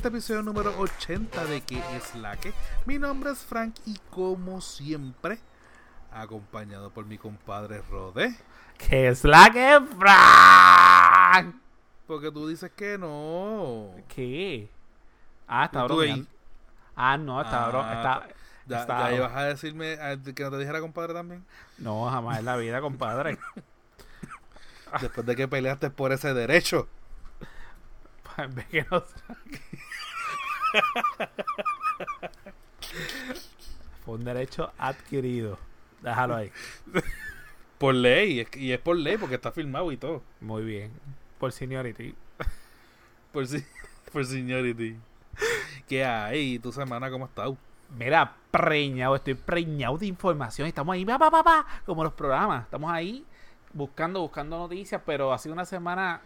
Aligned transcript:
este 0.00 0.08
episodio 0.08 0.40
número 0.42 0.72
80 0.78 1.44
de 1.44 1.60
que 1.60 1.78
es 1.94 2.14
la 2.14 2.34
que. 2.34 2.54
Mi 2.86 2.98
nombre 2.98 3.32
es 3.32 3.40
Frank 3.40 3.74
y 3.84 3.98
como 4.08 4.62
siempre, 4.62 5.38
acompañado 6.10 6.88
por 6.88 7.04
mi 7.04 7.18
compadre 7.18 7.82
Rode. 7.90 8.34
Que 8.78 9.08
es 9.08 9.24
la 9.24 9.50
que 9.52 9.78
Frank. 9.98 11.54
Porque 12.06 12.32
tú 12.32 12.48
dices 12.48 12.70
que 12.74 12.96
no. 12.96 13.90
¿Qué? 14.08 14.70
Ah, 15.46 15.66
está 15.66 15.84
bromeando. 15.84 16.26
Ah, 16.96 17.18
no, 17.18 17.42
está 17.42 17.66
Ah, 17.66 17.68
está, 17.96 18.28
Ya, 18.64 18.80
está- 18.80 19.10
ya 19.10 19.16
ibas 19.16 19.36
a 19.36 19.44
decirme 19.44 19.98
que 20.34 20.42
no 20.44 20.50
te 20.50 20.58
dijera 20.60 20.80
compadre 20.80 21.12
también. 21.12 21.44
No, 21.76 22.08
jamás 22.08 22.38
en 22.38 22.46
la 22.46 22.56
vida, 22.56 22.80
compadre. 22.80 23.36
Después 24.98 25.26
de 25.26 25.36
que 25.36 25.46
peleaste 25.46 25.90
por 25.90 26.10
ese 26.12 26.32
derecho. 26.32 26.88
Ve 28.54 28.64
que 28.70 28.86
no- 28.90 29.04
Fue 34.04 34.14
un 34.14 34.24
derecho 34.24 34.72
adquirido. 34.78 35.58
Déjalo 36.02 36.36
ahí. 36.36 36.50
Por 37.78 37.94
ley. 37.94 38.46
Y 38.54 38.72
es 38.72 38.78
por 38.78 38.96
ley 38.96 39.16
porque 39.18 39.36
está 39.36 39.52
filmado 39.52 39.90
y 39.92 39.96
todo. 39.96 40.22
Muy 40.40 40.64
bien. 40.64 40.92
Por 41.38 41.52
seniority. 41.52 42.14
Por, 43.32 43.46
si, 43.46 43.64
por 44.12 44.24
seniority. 44.24 44.96
¿Qué 45.88 46.04
hay? 46.04 46.54
¿Y 46.54 46.58
tu 46.58 46.72
semana 46.72 47.10
cómo 47.10 47.26
está? 47.26 47.44
Mira, 47.96 48.36
preñado, 48.50 49.16
estoy 49.16 49.34
preñado 49.34 49.98
de 49.98 50.06
información. 50.06 50.68
Estamos 50.68 50.94
ahí, 50.94 51.04
pa, 51.04 51.18
pa, 51.18 51.66
como 51.84 52.04
los 52.04 52.12
programas. 52.12 52.64
Estamos 52.64 52.90
ahí 52.90 53.24
buscando, 53.72 54.20
buscando 54.20 54.58
noticias, 54.58 55.00
pero 55.04 55.32
ha 55.32 55.38
sido 55.38 55.54
una 55.54 55.64
semana. 55.64 56.22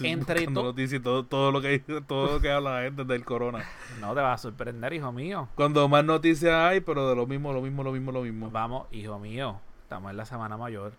Entre 0.00 0.40
buscando 0.40 0.60
to- 0.62 0.66
noticias 0.66 1.00
y 1.00 1.02
todo, 1.02 1.24
todo 1.24 1.52
lo 1.52 1.60
que 1.60 1.78
todo 2.06 2.34
lo 2.34 2.40
que 2.40 2.50
habla 2.50 2.76
la 2.78 2.82
gente 2.82 3.04
del 3.04 3.24
corona. 3.24 3.64
No 4.00 4.14
te 4.14 4.20
va 4.20 4.32
a 4.32 4.38
sorprender, 4.38 4.92
hijo 4.92 5.12
mío. 5.12 5.48
Cuando 5.54 5.88
más 5.88 6.04
noticias 6.04 6.52
hay, 6.54 6.80
pero 6.80 7.08
de 7.08 7.14
lo 7.14 7.26
mismo, 7.26 7.52
lo 7.52 7.62
mismo, 7.62 7.82
lo 7.84 7.92
mismo, 7.92 8.12
lo 8.12 8.22
mismo. 8.22 8.50
Vamos, 8.50 8.86
hijo 8.90 9.18
mío. 9.18 9.60
Estamos 9.82 10.10
en 10.10 10.16
la 10.16 10.24
semana 10.24 10.56
mayor. 10.56 10.92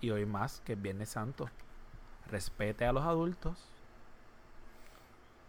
Y 0.00 0.10
hoy 0.10 0.24
más, 0.26 0.62
que 0.64 0.74
es 0.74 0.80
Viernes 0.80 1.08
Santo. 1.10 1.48
Respete 2.30 2.86
a 2.86 2.92
los 2.92 3.04
adultos. 3.04 3.58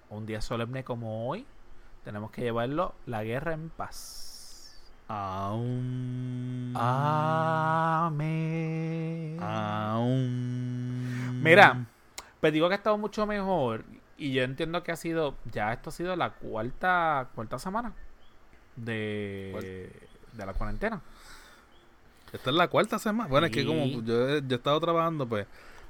Un 0.10 0.26
día 0.26 0.42
solemne 0.42 0.84
como 0.84 1.30
hoy. 1.30 1.46
Tenemos 2.04 2.32
que 2.32 2.42
llevarlo 2.42 2.96
la 3.06 3.24
guerra 3.24 3.54
en 3.54 3.70
paz. 3.70 4.82
Aún. 5.08 6.74
Amén. 8.02 9.38
Aún. 9.42 11.42
Mira, 11.44 11.86
Pues 12.42 12.52
digo 12.52 12.68
que 12.68 12.74
ha 12.74 12.78
estado 12.78 12.98
mucho 12.98 13.26
mejor. 13.26 13.86
Y 14.18 14.34
yo 14.34 14.44
entiendo 14.44 14.84
que 14.84 14.92
ha 14.92 14.96
sido. 14.98 15.36
Ya 15.52 15.72
esto 15.74 15.90
ha 15.90 15.94
sido 15.94 16.16
la 16.16 16.32
cuarta 16.32 17.30
cuarta 17.34 17.58
semana 17.60 17.94
de, 18.76 19.92
de 20.34 20.46
la 20.46 20.54
cuarentena. 20.54 21.02
Esta 22.34 22.50
es 22.50 22.56
la 22.56 22.68
cuarta 22.68 22.98
semana. 23.00 23.30
Bueno, 23.30 23.48
es 23.48 23.52
que 23.54 23.66
como 23.66 23.86
yo, 23.86 24.30
he- 24.30 24.42
yo 24.42 24.56
he 24.56 24.58
estado 24.58 24.80
trabajando, 24.80 25.28
pues. 25.28 25.46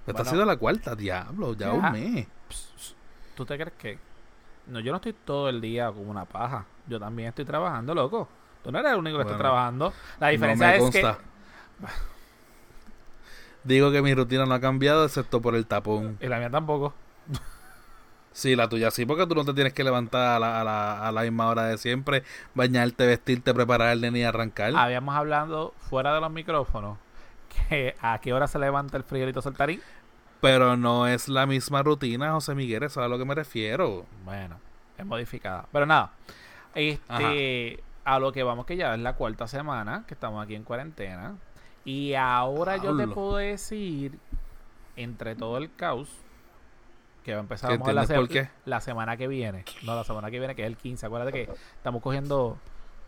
Esta 0.08 0.14
Bueno. 0.14 0.28
ha 0.30 0.32
sido 0.32 0.46
la 0.46 0.56
cuarta, 0.58 0.96
diablo, 0.96 1.54
ya 1.54 1.68
Ya. 1.68 1.74
un 1.74 1.92
mes. 1.92 2.28
¿Tú 3.36 3.46
te 3.46 3.56
crees 3.56 3.74
que.? 3.78 4.00
No, 4.68 4.80
yo 4.80 4.92
no 4.92 4.96
estoy 4.98 5.14
todo 5.14 5.50
el 5.50 5.62
día 5.62 5.88
como 5.92 6.10
una 6.10 6.26
paja. 6.26 6.66
Yo 6.88 7.00
también 7.00 7.30
estoy 7.30 7.46
trabajando, 7.46 7.94
loco. 7.94 8.28
Tú 8.64 8.72
no 8.72 8.80
eres 8.80 8.92
el 8.94 8.98
único 9.00 9.18
que 9.18 9.24
está 9.24 9.38
trabajando. 9.38 9.94
La 10.20 10.28
No 10.28 10.32
diferencia 10.32 10.68
me 10.68 10.76
es 10.76 10.82
consta. 10.82 11.18
que. 11.18 11.86
Digo 13.64 13.92
que 13.92 14.02
mi 14.02 14.14
rutina 14.14 14.46
no 14.46 14.54
ha 14.54 14.60
cambiado, 14.60 15.06
excepto 15.06 15.42
por 15.42 15.56
el 15.56 15.66
tapón. 15.66 16.18
Y 16.22 16.28
la 16.28 16.40
mía 16.40 16.50
tampoco. 16.50 16.94
Sí, 18.34 18.56
la 18.56 18.70
tuya 18.70 18.92
sí, 18.92 19.06
porque 19.06 19.28
tú 19.28 19.36
no 19.36 19.44
te 19.44 19.54
tienes 19.54 19.74
que 19.74 19.84
levantar 19.84 20.36
a 20.36 20.40
la, 20.40 20.62
a 20.62 20.64
la, 20.64 21.08
a 21.08 21.12
la 21.12 21.22
misma 21.24 21.50
hora 21.50 21.66
de 21.66 21.78
siempre, 21.78 22.24
bañarte, 22.56 23.06
vestirte, 23.06 23.54
preparar 23.54 23.92
el 23.92 24.16
y 24.16 24.24
arrancar. 24.24 24.74
Habíamos 24.76 25.16
hablado 25.16 25.74
fuera 25.90 26.14
de 26.14 26.22
los 26.22 26.32
micrófonos 26.32 26.98
que 27.68 27.96
a 28.02 28.20
qué 28.20 28.32
hora 28.32 28.48
se 28.48 28.58
levanta 28.58 28.96
el 28.98 29.04
friolito 29.04 29.42
saltarín. 29.42 29.82
Pero 30.40 30.78
no 30.78 31.08
es 31.08 31.28
la 31.28 31.46
misma 31.46 31.84
rutina, 31.84 32.32
José 32.32 32.56
Miguel, 32.56 32.84
eso 32.84 33.02
es 33.02 33.06
a 33.06 33.10
lo 33.10 33.18
que 33.18 33.26
me 33.26 33.36
refiero. 33.36 34.06
Bueno, 34.24 34.60
es 34.98 35.06
modificada. 35.06 35.66
Pero 35.72 35.86
nada, 35.86 36.14
este, 36.74 37.84
a 38.06 38.18
lo 38.18 38.32
que 38.32 38.44
vamos 38.44 38.66
que 38.66 38.78
ya 38.78 38.96
es 38.96 39.00
la 39.02 39.14
cuarta 39.14 39.48
semana 39.48 40.06
que 40.08 40.14
estamos 40.14 40.44
aquí 40.44 40.56
en 40.56 40.64
cuarentena. 40.64 41.36
Y 41.86 42.14
ahora 42.14 42.78
yo 42.78 42.96
te 42.96 43.08
puedo 43.08 43.38
decir, 43.38 44.18
entre 44.96 45.36
todo 45.36 45.58
el 45.58 45.74
caos, 45.76 46.10
que 47.24 47.34
va 47.34 47.40
a 47.40 47.42
empezar 47.42 47.70
¿Que 47.70 47.90
a 47.90 47.94
la, 47.94 48.06
se- 48.06 48.50
la 48.66 48.82
semana 48.82 49.18
que 49.18 49.28
viene. 49.28 49.64
No, 49.84 49.96
la 49.96 50.04
semana 50.04 50.30
que 50.32 50.40
viene, 50.40 50.56
que 50.56 50.64
es 50.64 50.68
el 50.68 50.78
15. 50.78 51.06
Acuérdate 51.06 51.32
que 51.32 51.52
estamos 51.76 52.02
cogiendo 52.02 52.58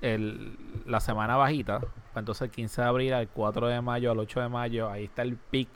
el, 0.01 0.57
la 0.85 0.99
semana 0.99 1.35
bajita. 1.35 1.79
pues 1.79 1.91
Entonces 2.15 2.43
el 2.43 2.51
15 2.51 2.81
de 2.81 2.87
abril 2.87 3.13
al 3.13 3.27
4 3.27 3.67
de 3.67 3.81
mayo, 3.81 4.11
al 4.11 4.19
8 4.19 4.41
de 4.41 4.49
mayo, 4.49 4.89
ahí 4.89 5.05
está 5.05 5.21
el 5.23 5.35
pic, 5.37 5.67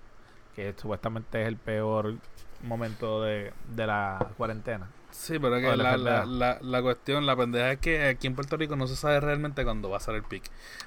que 0.55 0.73
supuestamente 0.77 1.41
es 1.41 1.47
el 1.47 1.57
peor 1.57 2.15
momento 2.63 3.21
de, 3.23 3.53
de 3.75 3.87
la 3.87 4.27
cuarentena. 4.37 4.87
Sí, 5.09 5.39
pero 5.39 5.55
que 5.55 5.75
la 5.75 5.97
la, 5.97 6.57
la, 6.61 6.81
cuestión, 6.81 7.25
la 7.25 7.35
pendeja 7.35 7.71
es 7.71 7.79
que 7.79 8.07
aquí 8.07 8.27
en 8.27 8.35
Puerto 8.35 8.55
Rico 8.57 8.75
no 8.75 8.87
se 8.87 8.95
sabe 8.95 9.19
realmente 9.19 9.63
cuándo 9.63 9.89
va 9.89 9.97
a 9.97 9.99
ser 9.99 10.15
el 10.15 10.23
pic. 10.23 10.43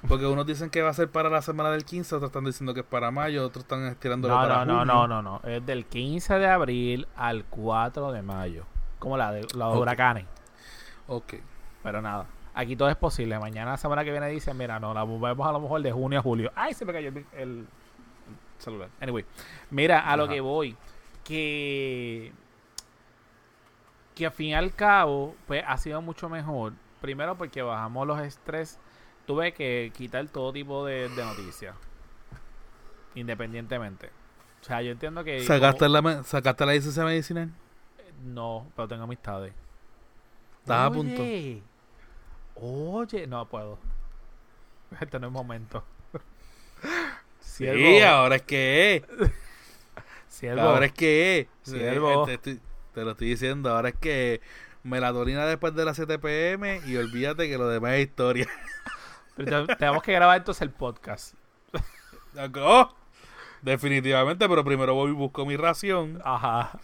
Porque 0.07 0.25
unos 0.25 0.45
dicen 0.45 0.69
que 0.69 0.81
va 0.81 0.89
a 0.89 0.93
ser 0.93 1.09
para 1.09 1.29
la 1.29 1.41
semana 1.41 1.69
del 1.71 1.83
15, 1.83 2.15
otros 2.15 2.29
están 2.29 2.45
diciendo 2.45 2.73
que 2.73 2.79
es 2.81 2.85
para 2.85 3.11
mayo, 3.11 3.45
otros 3.45 3.63
están 3.65 3.83
estirándolo 3.87 4.33
No, 4.35 4.41
para 4.41 4.65
no, 4.65 4.85
no, 4.85 5.07
no, 5.07 5.21
no, 5.21 5.39
no. 5.43 5.49
Es 5.49 5.65
del 5.65 5.85
15 5.85 6.35
de 6.39 6.47
abril 6.47 7.07
al 7.15 7.43
4 7.45 8.11
de 8.11 8.21
mayo. 8.21 8.65
Como 8.99 9.17
la 9.17 9.31
de 9.31 9.41
los 9.41 9.75
Ok. 9.75 9.81
huracanes. 9.81 10.25
Ok. 11.07 11.33
Pero 11.83 12.01
nada. 12.01 12.27
Aquí 12.53 12.75
todo 12.75 12.89
es 12.89 12.95
posible. 12.95 13.37
Mañana, 13.39 13.71
la 13.71 13.77
semana 13.77 14.03
que 14.03 14.11
viene, 14.11 14.27
dicen: 14.29 14.55
Mira, 14.57 14.79
no, 14.79 14.93
la 14.93 15.03
vemos 15.03 15.47
a 15.47 15.51
lo 15.51 15.59
mejor 15.59 15.81
de 15.81 15.91
junio 15.91 16.19
a 16.19 16.21
julio. 16.21 16.51
Ay, 16.55 16.73
se 16.73 16.85
me 16.85 16.93
cayó 16.93 17.09
el, 17.09 17.17
el- 17.17 17.25
el 17.37 17.67
celular. 18.59 18.89
Anyway, 19.01 19.25
mira, 19.71 19.99
a 20.01 20.15
lo 20.15 20.27
que 20.27 20.39
voy. 20.41 20.75
Que. 21.23 22.31
Que 24.15 24.25
al 24.25 24.31
fin 24.31 24.47
y 24.47 24.53
al 24.53 24.73
cabo, 24.73 25.35
pues 25.47 25.63
ha 25.65 25.77
sido 25.77 26.01
mucho 26.01 26.29
mejor. 26.29 26.73
Primero, 27.01 27.37
porque 27.37 27.61
bajamos 27.61 28.05
los 28.07 28.19
estrés. 28.21 28.79
Tuve 29.25 29.53
que 29.53 29.91
quitar 29.95 30.27
todo 30.27 30.51
tipo 30.51 30.85
de, 30.85 31.07
de 31.09 31.23
noticias. 31.25 31.75
Independientemente. 33.15 34.09
O 34.61 34.63
sea, 34.63 34.81
yo 34.81 34.91
entiendo 34.91 35.23
que. 35.23 35.43
¿Sacaste 35.43 35.85
como- 35.87 36.09
la, 36.09 36.23
¿Sacaste 36.23 36.65
la 36.65 36.73
licencia 36.73 37.03
medicinal? 37.03 37.51
No, 38.23 38.67
pero 38.75 38.87
tengo 38.87 39.03
amistades. 39.03 39.53
Estás 40.59 40.87
a 40.87 40.91
punto. 40.91 41.23
Oye, 42.55 43.27
no 43.27 43.45
puedo. 43.47 43.79
Este 44.99 45.19
no 45.19 45.27
es 45.27 45.33
momento. 45.33 45.83
Sí, 47.39 48.01
ahora 48.01 48.37
es 48.37 48.41
que 48.43 48.95
es. 48.95 49.31
siervo. 50.27 50.61
Ahora 50.61 50.85
es 50.87 50.93
que 50.93 51.39
es. 51.39 51.47
Siervo. 51.71 52.23
Eh, 52.23 52.25
Te, 52.25 52.33
estoy- 52.33 52.61
te 52.93 53.03
lo 53.03 53.11
estoy 53.11 53.29
diciendo. 53.29 53.73
Ahora 53.75 53.89
es 53.89 53.95
que 53.95 54.41
melatonina 54.83 55.45
después 55.45 55.75
de 55.75 55.85
las 55.85 55.95
7 55.95 56.19
pm 56.19 56.81
y 56.87 56.97
olvídate 56.97 57.47
que 57.49 57.57
lo 57.57 57.67
demás 57.67 57.93
es 57.93 58.07
historia. 58.07 58.47
Pero 59.35 59.65
te- 59.65 59.75
tenemos 59.75 60.03
que 60.03 60.13
grabar 60.13 60.37
entonces 60.37 60.61
el 60.61 60.71
podcast. 60.71 61.35
Oh, 62.55 62.93
definitivamente, 63.61 64.47
pero 64.47 64.63
primero 64.63 64.93
voy 64.93 65.11
y 65.11 65.13
busco 65.13 65.45
mi 65.45 65.57
ración 65.57 66.21
Ajá. 66.23 66.79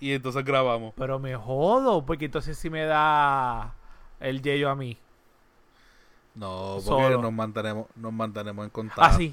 y 0.00 0.12
entonces 0.12 0.44
grabamos. 0.44 0.92
Pero 0.96 1.18
me 1.20 1.36
jodo, 1.36 2.04
porque 2.04 2.24
entonces 2.26 2.58
sí 2.58 2.68
me 2.70 2.84
da 2.84 3.74
el 4.20 4.42
yello 4.42 4.70
a 4.70 4.74
mí. 4.74 4.98
No, 6.34 6.78
porque 6.84 7.04
Solo. 7.04 7.22
nos 7.22 7.32
mantenemos, 7.32 7.86
nos 7.94 8.12
mantenemos 8.12 8.64
en 8.64 8.70
contacto. 8.70 9.02
Ah, 9.02 9.12
sí. 9.12 9.32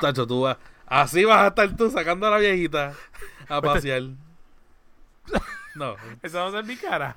Tacho, 0.00 0.26
tú 0.26 0.42
vas. 0.42 0.56
Así 0.86 1.24
vas 1.24 1.40
a 1.40 1.46
estar 1.48 1.76
tú 1.76 1.90
sacando 1.90 2.26
a 2.26 2.30
la 2.30 2.38
viejita 2.38 2.92
a 3.48 3.60
Pues 3.60 3.74
pasear. 3.74 4.02
No, 5.74 5.96
Eso 6.22 6.38
va 6.38 6.48
a 6.48 6.50
ser 6.52 6.64
mi 6.64 6.76
cara. 6.76 7.16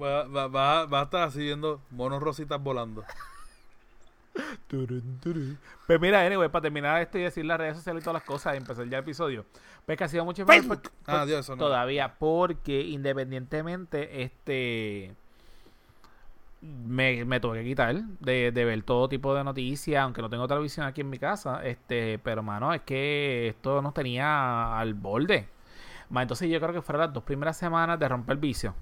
va, 0.00 0.24
va, 0.24 0.46
va, 0.48 0.86
va 0.86 1.00
a 1.00 1.04
estar 1.04 1.22
así 1.22 1.40
viendo 1.40 1.80
monos 1.90 2.22
rositas 2.22 2.60
volando. 2.60 3.04
Turun, 4.66 5.20
turun. 5.20 5.58
Pues 5.86 6.00
mira, 6.00 6.26
anyway, 6.26 6.48
para 6.48 6.62
terminar 6.62 7.00
esto 7.00 7.18
y 7.18 7.22
decir 7.22 7.44
las 7.44 7.56
redes 7.58 7.76
sociales 7.76 8.02
y 8.02 8.04
todas 8.04 8.14
las 8.20 8.24
cosas 8.24 8.54
y 8.54 8.56
empezar 8.56 8.84
ya 8.88 8.98
el 8.98 9.04
episodio. 9.04 9.44
Pues 9.86 9.96
que 9.96 10.04
ha 10.04 10.08
sido 10.08 10.24
mucho 10.24 10.44
Facebook. 10.44 10.82
por- 10.82 10.92
Ah, 11.06 11.18
por- 11.20 11.26
Dios, 11.26 11.40
eso 11.40 11.54
no. 11.54 11.64
todavía 11.64 12.14
porque 12.18 12.80
independientemente 12.80 14.22
este 14.22 15.14
me, 16.64 17.24
me 17.24 17.40
tuve 17.40 17.58
que 17.58 17.64
quitar 17.64 18.02
de, 18.20 18.50
ver 18.50 18.82
todo 18.82 19.08
tipo 19.08 19.34
de 19.34 19.44
noticias 19.44 20.02
aunque 20.02 20.22
no 20.22 20.30
tengo 20.30 20.48
televisión 20.48 20.86
aquí 20.86 21.02
en 21.02 21.10
mi 21.10 21.18
casa 21.18 21.64
este 21.64 22.18
pero 22.18 22.42
mano 22.42 22.72
es 22.72 22.82
que 22.82 23.48
esto 23.48 23.82
nos 23.82 23.94
tenía 23.94 24.78
al 24.78 24.94
borde. 24.94 25.48
Entonces 26.14 26.48
yo 26.48 26.60
creo 26.60 26.72
que 26.72 26.82
fueron 26.82 27.00
las 27.00 27.12
dos 27.12 27.24
primeras 27.24 27.56
semanas 27.56 27.98
de 27.98 28.08
romper 28.08 28.34
el 28.34 28.40
vicio 28.40 28.74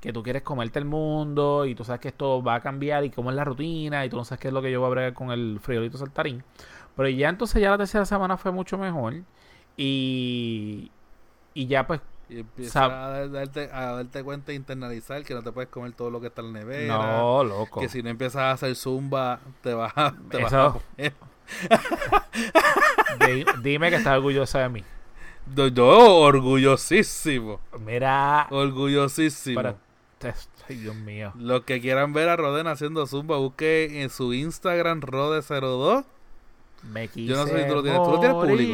que 0.00 0.12
tú 0.12 0.22
quieres 0.22 0.42
comerte 0.42 0.78
el 0.78 0.84
mundo 0.84 1.64
y 1.66 1.74
tú 1.74 1.84
sabes 1.84 2.00
que 2.00 2.08
esto 2.08 2.42
va 2.42 2.56
a 2.56 2.60
cambiar 2.60 3.04
y 3.04 3.10
cómo 3.10 3.30
es 3.30 3.36
la 3.36 3.44
rutina 3.44 4.04
y 4.04 4.08
tú 4.08 4.16
no 4.16 4.24
sabes 4.24 4.40
qué 4.40 4.48
es 4.48 4.54
lo 4.54 4.62
que 4.62 4.70
yo 4.70 4.80
voy 4.80 4.88
a 4.88 4.90
bregar 4.90 5.14
con 5.14 5.30
el 5.30 5.58
friolito 5.60 5.98
saltarín. 5.98 6.44
Pero 6.96 7.08
ya 7.08 7.28
entonces 7.28 7.60
ya 7.62 7.70
la 7.70 7.78
tercera 7.78 8.04
semana 8.04 8.36
fue 8.36 8.52
mucho 8.52 8.78
mejor 8.78 9.14
y 9.76 10.90
y 11.54 11.66
ya 11.66 11.86
pues 11.86 12.00
Y 12.28 12.40
empiezas 12.40 12.74
Sab- 12.74 12.90
a 12.92 13.28
darte, 13.28 13.70
a 13.72 13.92
darte 13.92 14.22
cuenta 14.24 14.50
e 14.52 14.56
internalizar 14.56 15.22
que 15.24 15.32
no 15.34 15.42
te 15.42 15.52
puedes 15.52 15.70
comer 15.70 15.92
todo 15.92 16.10
lo 16.10 16.20
que 16.20 16.26
está 16.26 16.40
en 16.42 16.52
la 16.52 16.58
nevera. 16.60 16.96
No, 16.98 17.44
loco. 17.44 17.80
Que 17.80 17.88
si 17.88 18.02
no 18.02 18.10
empiezas 18.10 18.42
a 18.42 18.50
hacer 18.52 18.74
zumba, 18.74 19.38
te 19.62 19.74
vas 19.74 19.92
a, 19.96 20.12
te 20.30 20.42
vas 20.42 20.52
Eso- 20.52 20.82
a 20.98 21.06
Di- 23.26 23.44
dime 23.62 23.90
que 23.90 23.96
estás 23.96 24.16
orgullosa 24.16 24.60
de 24.60 24.68
mí. 24.68 24.84
Yo, 25.72 26.16
orgullosísimo. 26.18 27.60
Mira. 27.78 28.48
Orgullosísimo. 28.50 29.54
Para- 29.54 29.76
Ay, 30.68 30.76
Dios 30.76 30.96
mío. 30.96 31.32
Los 31.36 31.62
que 31.62 31.80
quieran 31.80 32.12
ver 32.12 32.28
a 32.28 32.34
Roden 32.36 32.66
haciendo 32.66 33.06
zumba, 33.06 33.36
busque 33.36 34.02
en 34.02 34.10
su 34.10 34.34
Instagram 34.34 35.00
Rode02. 35.00 36.04
Me 36.90 37.06
quise 37.06 37.28
Yo 37.28 37.36
no 37.36 37.46
sé 37.46 37.62
si 37.62 37.68
tú 37.68 37.74
lo 37.76 37.82
tienes. 37.84 38.02
¿Tú 38.02 38.10
lo 38.10 38.18
tienes 38.18 38.36
público? 38.36 38.72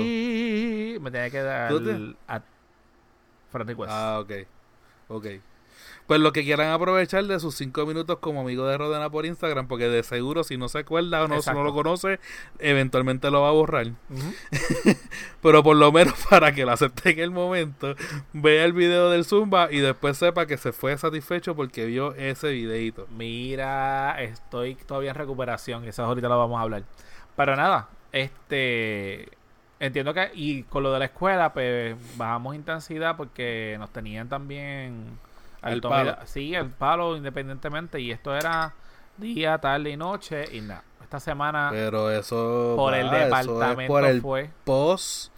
Me 1.03 1.11
tenía 1.11 1.29
que 1.31 1.43
dar 1.43 1.73
Ah, 3.93 4.21
ok. 4.21 4.33
Ok. 5.09 5.27
Pues 6.07 6.21
los 6.21 6.33
que 6.33 6.43
quieran 6.43 6.73
aprovechar 6.73 7.25
de 7.25 7.39
sus 7.39 7.55
cinco 7.55 7.87
minutos 7.87 8.19
como 8.19 8.41
amigo 8.41 8.67
de 8.67 8.77
Rodena 8.77 9.09
por 9.11 9.25
Instagram, 9.25 9.69
porque 9.69 9.89
de 9.89 10.03
seguro 10.03 10.43
si 10.43 10.57
no 10.57 10.69
se 10.69 10.81
acuerda 10.81 11.23
o 11.23 11.29
no, 11.29 11.65
lo 11.65 11.73
conoce, 11.73 12.19
eventualmente 12.59 13.31
lo 13.31 13.43
va 13.43 13.49
a 13.49 13.53
borrar. 13.53 13.93
Pero 15.43 15.63
por 15.63 15.77
lo 15.77 15.93
menos 15.93 16.15
para 16.31 16.53
que 16.53 16.65
lo 16.65 16.73
acepte 16.73 17.11
en 17.11 17.21
el 17.21 17.31
momento, 17.31 17.95
vea 18.33 18.65
el 18.65 18.73
video 18.73 19.11
del 19.11 19.25
Zumba 19.25 19.69
y 19.71 19.79
después 19.79 20.19
sepa 20.19 20.47
que 20.47 20.57
se 20.57 20.73
fue 20.73 20.99
satisfecho 20.99 21.55
porque 21.55 21.87
vio 21.87 22.15
ese 22.15 22.51
videito. 22.51 23.07
Mira, 23.17 24.21
estoy 24.21 24.75
todavía 24.75 25.11
en 25.11 25.17
recuperación. 25.17 25.85
Eso 25.85 26.05
ahorita 26.05 26.29
lo 26.29 26.39
vamos 26.39 26.59
a 26.59 26.63
hablar. 26.63 26.83
Pero 27.37 27.57
nada, 27.57 27.89
este. 28.11 29.29
Entiendo 29.83 30.15
que. 30.15 30.31
Y 30.35 30.63
con 30.63 30.85
lo 30.85 30.93
de 30.93 31.01
la 31.01 31.07
escuela, 31.07 31.53
pues 31.53 31.97
bajamos 32.17 32.55
intensidad 32.55 33.17
porque 33.17 33.75
nos 33.81 33.91
tenían 33.91 34.29
también. 34.29 35.19
Y 35.69 35.81
palo. 35.81 36.17
Sí, 36.25 36.55
el 36.55 36.71
palo 36.71 37.17
independientemente. 37.17 37.99
Y 38.01 38.13
esto 38.13 38.33
era 38.33 38.73
día, 39.17 39.59
tarde 39.59 39.91
y 39.91 39.97
noche. 39.97 40.45
Y 40.53 40.61
nada. 40.61 40.85
Esta 41.03 41.19
semana 41.19 41.71
Pero 41.73 42.13
eso, 42.13 42.75
por 42.77 42.95
el 42.95 43.09
pa, 43.11 43.17
eso 43.19 43.35
es 43.41 43.47
departamento 43.47 43.93
por 43.93 44.05
el 44.05 44.23
fue. 44.23 44.51
post 44.63 45.33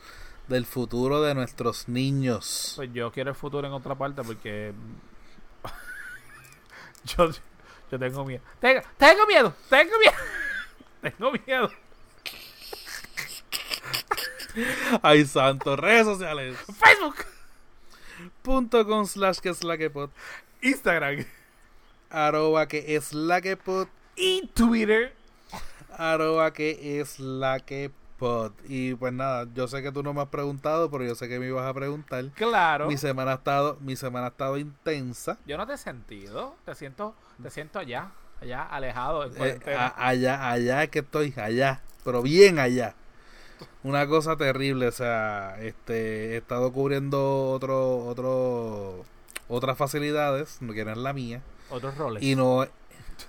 del 0.46 0.66
futuro 0.66 1.22
de 1.22 1.34
nuestros 1.34 1.88
niños. 1.88 2.74
Pues 2.76 2.92
yo 2.92 3.10
quiero 3.10 3.30
el 3.30 3.36
futuro 3.36 3.66
en 3.66 3.72
otra 3.72 3.94
parte 3.94 4.22
porque. 4.22 4.74
yo, 7.04 7.30
yo 7.90 7.98
tengo 7.98 8.26
miedo. 8.26 8.42
Tengo, 8.60 8.82
tengo 8.98 9.26
miedo. 9.26 9.54
Tengo 9.70 9.92
miedo. 9.98 10.16
tengo 11.00 11.32
miedo. 11.32 11.70
Ay, 15.02 15.24
santo, 15.24 15.76
redes 15.76 16.04
sociales. 16.06 16.56
Facebook. 16.58 17.16
Punto 18.42 18.86
com 18.86 19.06
slash 19.06 19.38
que 19.38 19.48
es 19.50 19.64
la 19.64 19.76
que 19.78 19.90
pod. 19.90 20.10
Instagram. 20.62 21.24
Arroba 22.10 22.66
que 22.68 22.94
es 22.96 23.12
la 23.12 23.40
que 23.40 23.56
pod. 23.56 23.88
Y 24.16 24.46
Twitter. 24.54 25.14
Arroba 25.96 26.52
que 26.52 27.00
es 27.00 27.18
la 27.18 27.60
que 27.60 27.90
pod. 28.18 28.52
Y 28.68 28.94
pues 28.94 29.12
nada, 29.12 29.46
yo 29.54 29.66
sé 29.66 29.82
que 29.82 29.90
tú 29.90 30.02
no 30.02 30.14
me 30.14 30.20
has 30.22 30.28
preguntado, 30.28 30.90
pero 30.90 31.04
yo 31.04 31.14
sé 31.14 31.28
que 31.28 31.38
me 31.38 31.46
ibas 31.48 31.66
a 31.66 31.74
preguntar. 31.74 32.24
Claro. 32.34 32.86
Mi 32.86 32.96
semana 32.96 33.32
ha 33.32 33.34
estado, 33.34 33.76
mi 33.80 33.96
semana 33.96 34.26
ha 34.26 34.30
estado 34.30 34.56
intensa. 34.58 35.38
Yo 35.46 35.56
no 35.56 35.66
te 35.66 35.74
he 35.74 35.78
sentido. 35.78 36.54
Te 36.64 36.74
siento, 36.74 37.14
te 37.42 37.50
siento 37.50 37.78
allá. 37.78 38.10
Allá, 38.40 38.62
alejado. 38.64 39.24
En 39.24 39.32
Eh, 39.66 39.76
a- 39.76 40.06
allá, 40.08 40.50
allá 40.50 40.82
es 40.84 40.90
que 40.90 40.98
estoy, 41.00 41.32
allá, 41.36 41.80
pero 42.04 42.22
bien 42.22 42.58
allá. 42.58 42.94
Una 43.84 44.06
cosa 44.06 44.36
terrible, 44.36 44.88
o 44.88 44.92
sea, 44.92 45.56
este, 45.60 46.32
he 46.32 46.36
estado 46.38 46.72
cubriendo 46.72 47.50
otro, 47.50 47.98
otro, 48.06 49.04
otras 49.48 49.76
facilidades, 49.78 50.60
no 50.62 50.72
que 50.72 50.84
no 50.84 50.92
es 50.92 50.98
la 50.98 51.12
mía, 51.12 51.42
Otros 51.70 51.96
roles. 51.98 52.22
y 52.22 52.34
no, 52.34 52.66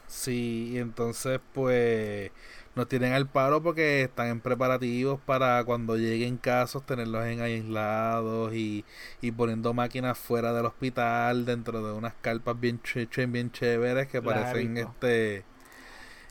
sí, 0.07 0.71
y 0.73 0.77
entonces 0.77 1.39
pues 1.53 2.31
nos 2.75 2.87
tienen 2.89 3.13
al 3.13 3.27
paro 3.27 3.61
porque 3.63 4.03
están 4.03 4.27
en 4.27 4.41
preparativos 4.41 5.19
para 5.21 5.63
cuando 5.65 5.97
lleguen 5.97 6.37
casos 6.37 6.85
tenerlos 6.85 7.25
en 7.25 7.41
aislados 7.41 8.53
y, 8.53 8.83
y 9.21 9.31
poniendo 9.31 9.73
máquinas 9.73 10.17
fuera 10.17 10.53
del 10.53 10.65
hospital 10.65 11.45
dentro 11.45 11.85
de 11.85 11.93
unas 11.93 12.13
carpas 12.21 12.59
bien, 12.59 12.81
ch- 12.81 13.31
bien 13.31 13.51
chéveres 13.51 14.07
que 14.07 14.21
Las 14.21 14.25
parecen 14.25 14.77
este 14.77 15.43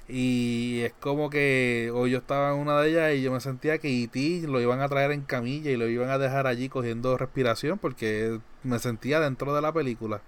y 0.09 0.81
es 0.85 0.93
como 1.01 1.31
que 1.31 1.91
hoy 1.95 2.11
yo 2.11 2.19
estaba 2.19 2.53
en 2.53 2.59
una 2.59 2.79
de 2.81 2.91
ellas 2.91 3.15
y 3.15 3.23
yo 3.23 3.33
me 3.33 3.41
sentía 3.41 3.79
que 3.79 4.03
E.T. 4.05 4.47
lo 4.49 4.61
iban 4.61 4.81
a 4.83 4.89
traer 4.89 5.13
en 5.13 5.23
camilla 5.23 5.71
y 5.71 5.77
lo 5.77 5.89
iban 5.89 6.11
a 6.11 6.19
dejar 6.19 6.47
allí 6.47 6.69
cogiendo 6.69 7.17
respiración 7.17 7.79
porque 7.79 8.39
me 8.63 8.79
sentía 8.79 9.19
dentro 9.21 9.55
de 9.55 9.63
la 9.63 9.73
película 9.73 10.21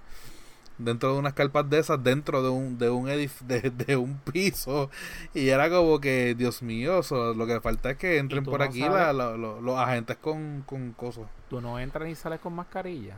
dentro 0.78 1.12
de 1.14 1.18
unas 1.18 1.32
carpas 1.32 1.68
de 1.70 1.78
esas 1.78 2.02
dentro 2.04 2.42
de 2.42 2.50
un 2.50 2.76
de 2.78 2.90
un 2.90 3.06
edif- 3.08 3.40
de, 3.46 3.70
de 3.86 3.96
un 3.96 4.18
piso 4.18 4.90
y 5.34 5.48
era 5.48 5.70
como 5.70 6.00
que 6.00 6.34
Dios 6.34 6.62
mío 6.62 7.02
so- 7.02 7.32
lo 7.34 7.46
que 7.46 7.60
falta 7.60 7.90
es 7.90 7.96
que 7.96 8.18
entren 8.18 8.44
por 8.44 8.58
no 8.60 8.64
aquí 8.66 8.80
la- 8.80 9.12
la- 9.12 9.36
lo- 9.36 9.60
los 9.60 9.78
agentes 9.78 10.16
con, 10.18 10.62
con 10.66 10.92
cosas 10.92 11.24
Tú 11.48 11.60
no 11.60 11.78
entras 11.78 12.06
ni 12.08 12.14
sales 12.14 12.40
con 12.40 12.54
mascarilla. 12.54 13.14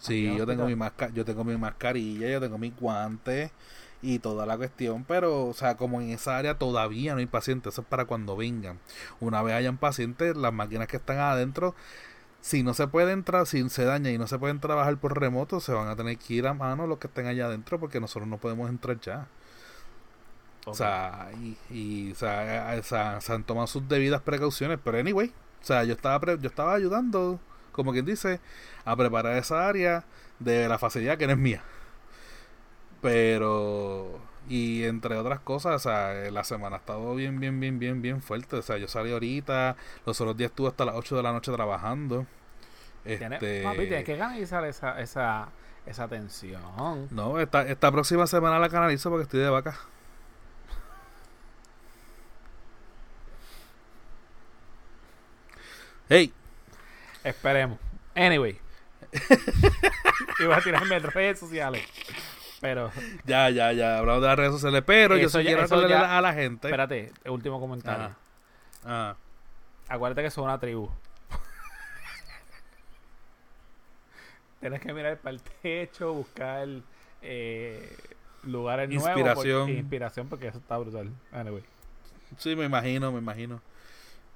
Sí, 0.00 0.32
yo 0.36 0.46
tengo 0.46 0.66
mi 0.66 0.76
masca 0.76 1.08
yo 1.12 1.24
tengo 1.24 1.42
mi 1.42 1.56
mascarilla, 1.56 2.28
yo 2.30 2.40
tengo 2.40 2.58
mis 2.58 2.74
guantes 2.76 3.50
y 4.02 4.18
toda 4.20 4.46
la 4.46 4.56
cuestión, 4.56 5.04
pero 5.04 5.46
o 5.46 5.54
sea, 5.54 5.76
como 5.76 6.00
en 6.00 6.10
esa 6.10 6.36
área 6.38 6.58
todavía 6.58 7.14
no 7.14 7.20
hay 7.20 7.26
pacientes, 7.26 7.74
eso 7.74 7.82
es 7.82 7.88
para 7.88 8.04
cuando 8.06 8.36
vengan. 8.36 8.78
Una 9.20 9.42
vez 9.42 9.54
hayan 9.54 9.78
pacientes, 9.78 10.36
las 10.36 10.52
máquinas 10.52 10.88
que 10.88 10.96
están 10.98 11.18
adentro, 11.18 11.74
si 12.40 12.62
no 12.62 12.74
se 12.74 12.88
puede 12.88 13.12
entrar, 13.12 13.46
si 13.46 13.68
se 13.70 13.84
daña 13.84 14.10
y 14.10 14.18
no 14.18 14.26
se 14.28 14.38
pueden 14.38 14.60
trabajar 14.60 14.98
por 14.98 15.18
remoto, 15.20 15.60
se 15.60 15.72
van 15.72 15.88
a 15.88 15.96
tener 15.96 16.18
que 16.18 16.34
ir 16.34 16.46
a 16.46 16.54
mano 16.54 16.86
los 16.86 16.98
que 16.98 17.08
estén 17.08 17.26
allá 17.26 17.46
adentro 17.46 17.80
porque 17.80 18.00
nosotros 18.00 18.28
no 18.28 18.38
podemos 18.38 18.70
entrar 18.70 19.00
ya. 19.00 19.28
O 20.64 20.74
sea, 20.74 21.30
y, 21.40 21.56
y, 21.70 22.12
o 22.12 22.14
sea, 22.16 22.76
o 22.78 22.82
sea, 22.82 23.20
se 23.20 23.32
han 23.32 23.44
tomado 23.44 23.66
sus 23.68 23.88
debidas 23.88 24.20
precauciones, 24.22 24.78
pero 24.82 24.98
anyway, 24.98 25.32
o 25.62 25.64
sea, 25.64 25.84
yo 25.84 25.92
estaba 25.94 26.18
pre- 26.20 26.38
yo 26.40 26.48
estaba 26.48 26.74
ayudando, 26.74 27.38
como 27.72 27.92
quien 27.92 28.04
dice, 28.04 28.40
a 28.84 28.96
preparar 28.96 29.36
esa 29.36 29.68
área 29.68 30.04
de 30.40 30.68
la 30.68 30.78
facilidad 30.78 31.18
que 31.18 31.26
no 31.26 31.32
es 31.34 31.38
mía. 31.38 31.62
Pero 33.00 34.20
y 34.48 34.84
entre 34.84 35.16
otras 35.16 35.40
cosas, 35.40 35.74
o 35.74 35.78
sea, 35.78 36.26
eh, 36.26 36.30
la 36.30 36.44
semana 36.44 36.76
ha 36.76 36.78
estado 36.78 37.14
bien 37.14 37.40
bien 37.40 37.58
bien 37.58 37.78
bien 37.78 38.00
bien 38.00 38.22
fuerte, 38.22 38.56
o 38.56 38.62
sea, 38.62 38.78
yo 38.78 38.88
salí 38.88 39.12
ahorita, 39.12 39.76
los 40.04 40.20
otros 40.20 40.36
días 40.36 40.50
estuve 40.50 40.68
hasta 40.68 40.84
las 40.84 40.94
8 40.94 41.16
de 41.16 41.22
la 41.22 41.32
noche 41.32 41.52
trabajando. 41.52 42.26
Este, 43.04 43.62
Papi, 43.62 43.86
tienes 43.86 44.04
que 44.04 44.16
canalizar 44.18 44.64
esa, 44.64 45.00
esa, 45.00 45.48
esa 45.84 46.08
tensión. 46.08 47.08
No, 47.10 47.38
esta, 47.38 47.66
esta 47.66 47.92
próxima 47.92 48.26
semana 48.26 48.58
la 48.58 48.68
canalizo 48.68 49.10
porque 49.10 49.24
estoy 49.24 49.40
de 49.40 49.50
vaca. 49.50 49.78
Hey, 56.08 56.32
Esperemos. 57.26 57.80
Anyway. 58.14 58.56
Iba 60.38 60.56
a 60.56 60.60
tirarme 60.60 60.94
en 60.94 61.02
redes 61.02 61.40
sociales. 61.40 61.82
Pero, 62.60 62.90
ya, 63.26 63.50
ya, 63.50 63.72
ya, 63.72 63.98
hablamos 63.98 64.22
de 64.22 64.28
las 64.28 64.36
redes 64.38 64.52
sociales, 64.52 64.82
pero 64.86 65.16
yo 65.16 65.28
sí 65.28 65.38
ya- 65.38 65.44
quiero 65.44 65.64
eso 65.64 65.74
recordarle 65.76 66.06
ya- 66.06 66.18
a 66.18 66.20
la 66.20 66.32
gente. 66.34 66.68
espérate, 66.68 67.12
último 67.26 67.60
comentario. 67.60 68.04
Ajá. 68.06 68.16
Ah, 68.84 69.16
Acuérdate 69.88 70.22
que 70.22 70.30
son 70.30 70.44
una 70.44 70.58
tribu. 70.58 70.90
Tienes 74.60 74.80
que 74.80 74.92
mirar 74.92 75.18
para 75.18 75.34
el 75.34 75.42
techo, 75.42 76.12
buscar 76.12 76.66
eh, 77.22 77.96
lugares 78.44 78.88
nuevos. 78.88 79.08
Inspiración. 79.08 79.60
porque- 79.66 79.78
inspiración, 79.78 80.28
porque 80.28 80.48
eso 80.48 80.58
está 80.58 80.78
brutal. 80.78 81.10
Anyway. 81.32 81.62
sí, 82.38 82.56
me 82.56 82.64
imagino, 82.64 83.12
me 83.12 83.18
imagino. 83.18 83.60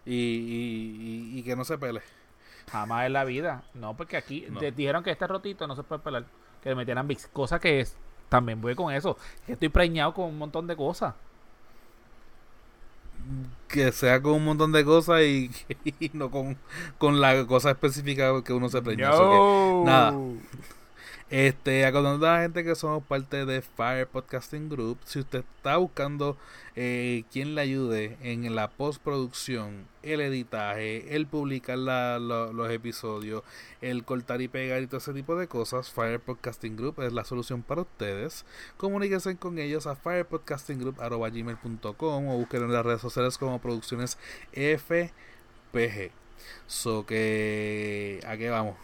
Y, 0.05 0.15
y, 0.15 1.33
y, 1.35 1.39
y 1.39 1.43
que 1.43 1.57
no 1.57 1.65
se 1.65 1.79
pele. 1.79 2.00
Jamás 2.71 3.07
en 3.07 3.15
la 3.15 3.25
vida. 3.25 3.62
No, 3.75 3.97
porque 3.97 4.17
aquí 4.17 4.47
No. 4.49 4.61
te 4.61 4.71
dijeron 4.73 5.03
que 5.03 5.11
este 5.11 5.27
rotito 5.27 5.67
no 5.67 5.75
se 5.75 5.83
puede 5.83 6.03
pelar. 6.03 6.25
Que 6.62 6.69
le 6.69 6.75
metieran 6.75 7.09
Vicks. 7.09 7.27
Cosa 7.29 7.59
que 7.59 7.81
es. 7.81 7.97
También 8.30 8.62
voy 8.62 8.75
con 8.75 8.94
eso. 8.94 9.18
Que 9.44 9.52
estoy 9.52 9.68
preñado 9.68 10.14
con 10.14 10.25
un 10.26 10.38
montón 10.38 10.66
de 10.66 10.75
cosas. 10.76 11.14
Que 13.68 13.92
sea 13.92 14.20
con 14.22 14.32
un 14.32 14.44
montón 14.46 14.72
de 14.72 14.84
cosas 14.84 15.20
y, 15.22 15.50
y 16.00 16.10
no 16.14 16.30
con, 16.30 16.56
con 16.96 17.20
la 17.20 17.46
cosa 17.46 17.72
específica 17.72 18.42
que 18.42 18.52
uno 18.54 18.68
se 18.70 18.80
preñó. 18.80 19.10
Que- 19.10 19.84
nada. 19.84 20.14
Este, 21.30 21.87
acordando 21.87 22.26
a 22.26 22.38
la 22.38 22.42
gente 22.42 22.64
que 22.64 22.75
somos 22.75 23.04
parte 23.04 23.46
de 23.46 23.62
Fire 23.62 24.08
Podcasting 24.08 24.68
Group, 24.68 24.99
si 25.04 25.20
usted 25.20 25.44
está 25.56 25.76
buscando 25.76 26.37
eh, 26.75 27.22
quien 27.30 27.54
le 27.54 27.60
ayude 27.60 28.18
en 28.20 28.52
la 28.56 28.68
postproducción, 28.68 29.87
el 30.02 30.22
editaje, 30.22 31.14
el 31.14 31.28
publicar 31.28 31.78
los 31.78 32.70
episodios, 32.72 33.44
el 33.80 34.04
cortar 34.04 34.42
y 34.42 34.49
pegar 34.49 34.82
y 34.82 34.88
todo 34.88 34.99
ese 34.99 35.14
tipo 35.14 35.37
de 35.37 35.46
cosas, 35.46 35.92
Fire 35.92 36.18
Podcasting 36.18 36.76
Group 36.76 37.00
es 37.00 37.12
la 37.12 37.22
solución 37.22 37.62
para 37.62 37.82
ustedes. 37.82 38.44
Comuníquense 38.76 39.37
con 39.37 39.60
ellos 39.60 39.87
a 39.87 39.94
firepodcastinggroup.com 39.94 42.28
o 42.28 42.38
busquen 42.38 42.64
en 42.64 42.72
las 42.72 42.84
redes 42.84 43.02
sociales 43.02 43.38
como 43.38 43.60
Producciones 43.60 44.18
FPG. 44.52 46.10
So 46.66 47.06
que, 47.06 48.18
¿a 48.26 48.37
qué 48.37 48.50
vamos? 48.50 48.75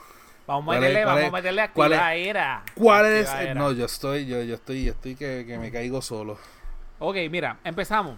Vamos 0.47 0.63
a 0.63 0.67
¿Cuál 0.67 0.81
meterle, 0.81 1.03
cuál 1.03 1.15
vamos 1.17 1.29
a 1.29 1.33
meterle 1.37 1.71
cuál 1.75 1.93
es- 1.93 1.99
activadera. 1.99 2.63
¿Cuál 2.75 3.07
es? 3.07 3.55
No, 3.57 3.73
yo 3.73 3.85
estoy, 3.87 4.27
yo, 4.27 4.43
yo 4.43 4.55
estoy, 4.55 4.85
yo 4.85 4.93
estoy 4.93 5.17
que, 5.17 5.45
que 5.47 5.59
me 5.59 5.73
caigo 5.73 6.01
solo. 6.01 6.39
Ok, 6.99 7.17
mira, 7.31 7.59
empezamos. 7.65 8.17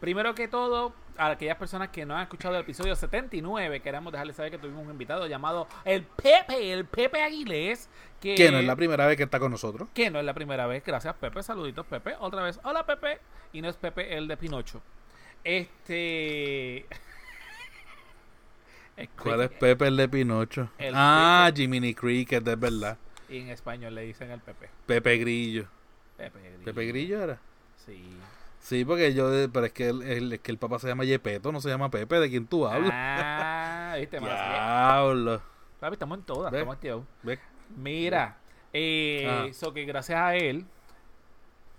Primero 0.00 0.34
que 0.34 0.48
todo, 0.48 0.94
a 1.16 1.28
aquellas 1.30 1.56
personas 1.58 1.90
que 1.90 2.04
no 2.06 2.16
han 2.16 2.22
escuchado 2.22 2.54
el 2.56 2.62
episodio 2.62 2.96
79, 2.96 3.80
queremos 3.80 4.12
dejarles 4.12 4.34
saber 4.34 4.50
que 4.50 4.58
tuvimos 4.58 4.84
un 4.84 4.90
invitado 4.90 5.26
llamado 5.26 5.68
el 5.84 6.02
Pepe, 6.04 6.72
el 6.72 6.86
Pepe 6.86 7.22
Aguilés. 7.22 7.88
Que, 8.20 8.34
Que 8.34 8.50
no 8.50 8.58
es 8.58 8.64
la 8.64 8.74
primera 8.76 9.06
vez 9.06 9.16
que 9.16 9.24
está 9.24 9.38
con 9.38 9.50
nosotros. 9.52 9.88
que 9.94 10.10
no 10.10 10.18
es 10.18 10.24
la 10.24 10.32
primera 10.34 10.66
vez. 10.66 10.82
Gracias, 10.84 11.14
Pepe. 11.16 11.42
Saluditos, 11.42 11.84
Pepe. 11.86 12.14
Otra 12.18 12.42
vez, 12.42 12.58
hola, 12.64 12.84
Pepe. 12.86 13.20
Y 13.52 13.60
no 13.62 13.68
es 13.68 13.76
Pepe 13.76 14.16
el 14.16 14.26
de 14.26 14.36
Pinocho. 14.36 14.80
Este. 15.44 16.86
¿Cuál 19.20 19.40
es. 19.42 19.50
Pepe 19.50 19.86
el 19.88 19.96
de 19.96 20.08
Pinocho? 20.08 20.68
El 20.78 20.94
ah, 20.96 21.50
Jiminy 21.54 21.94
Cricket, 21.94 22.46
es 22.46 22.58
verdad. 22.60 22.98
Y 23.28 23.38
en 23.38 23.48
español 23.48 23.94
le 23.94 24.02
dicen 24.02 24.30
el 24.30 24.40
Pepe. 24.40 24.68
Pepe 24.86 25.16
Grillo. 25.18 25.66
Pepe 26.16 26.38
Grillo. 26.40 26.64
¿Pepe 26.64 26.86
Grillo 26.86 27.22
era? 27.22 27.38
Sí. 27.86 28.04
Sí, 28.60 28.84
porque 28.84 29.12
yo, 29.12 29.28
pero 29.52 29.66
es 29.66 29.72
que 29.72 29.88
el, 29.88 30.02
el- 30.02 30.32
es 30.34 30.40
que 30.40 30.52
el 30.52 30.58
papá 30.58 30.78
se 30.78 30.86
llama 30.86 31.04
Yepeto, 31.04 31.50
no 31.50 31.60
se 31.60 31.68
llama 31.68 31.90
Pepe, 31.90 32.20
¿de 32.20 32.30
quién 32.30 32.46
tú 32.46 32.66
hablas? 32.66 32.90
Ah, 32.92 33.94
viste, 33.98 34.20
más. 34.20 34.30
Diablo. 34.30 35.42
Papi, 35.80 35.94
estamos 35.94 36.18
en 36.18 36.24
todas, 36.24 36.52
estamos 36.52 36.74
activos. 36.76 37.04
Ve, 37.24 37.38
Mira, 37.76 38.36
eh, 38.72 39.26
Ah. 39.28 39.52
so 39.52 39.72
que 39.72 39.84
gracias 39.84 40.20
a 40.20 40.36
él, 40.36 40.64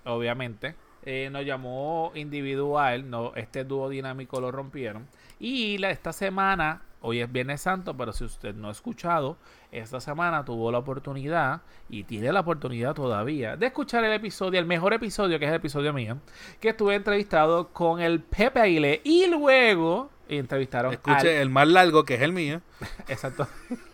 obviamente, 0.05 0.75
eh, 1.05 1.29
nos 1.31 1.45
llamó 1.45 2.11
individual, 2.15 3.09
no, 3.09 3.33
este 3.35 3.63
dúo 3.63 3.89
dinámico 3.89 4.41
lo 4.41 4.51
rompieron. 4.51 5.07
Y 5.39 5.77
la, 5.77 5.89
esta 5.91 6.11
semana, 6.13 6.81
hoy 7.05 7.19
es 7.19 7.31
Viernes 7.31 7.61
Santo, 7.61 7.95
pero 7.95 8.11
si 8.13 8.23
usted 8.23 8.55
no 8.55 8.69
ha 8.69 8.71
escuchado, 8.71 9.37
esta 9.71 9.99
semana 9.99 10.43
tuvo 10.45 10.71
la 10.71 10.77
oportunidad, 10.79 11.61
y 11.89 12.03
tiene 12.05 12.31
la 12.31 12.39
oportunidad 12.39 12.95
todavía, 12.95 13.55
de 13.57 13.65
escuchar 13.67 14.03
el 14.05 14.13
episodio, 14.13 14.59
el 14.59 14.65
mejor 14.65 14.93
episodio, 14.93 15.37
que 15.37 15.45
es 15.45 15.49
el 15.49 15.57
episodio 15.57 15.91
mío, 15.93 16.17
que 16.59 16.69
estuve 16.69 16.95
entrevistado 16.95 17.69
con 17.69 17.99
el 17.99 18.21
Pepe 18.21 18.59
Aguilé, 18.61 19.01
y 19.03 19.27
luego 19.27 20.09
entrevistaron 20.29 20.93
Escuche 20.93 21.41
el 21.41 21.49
más 21.49 21.67
largo, 21.67 22.05
que 22.05 22.15
es 22.15 22.21
el 22.21 22.31
mío. 22.33 22.61
Exacto. 23.09 23.47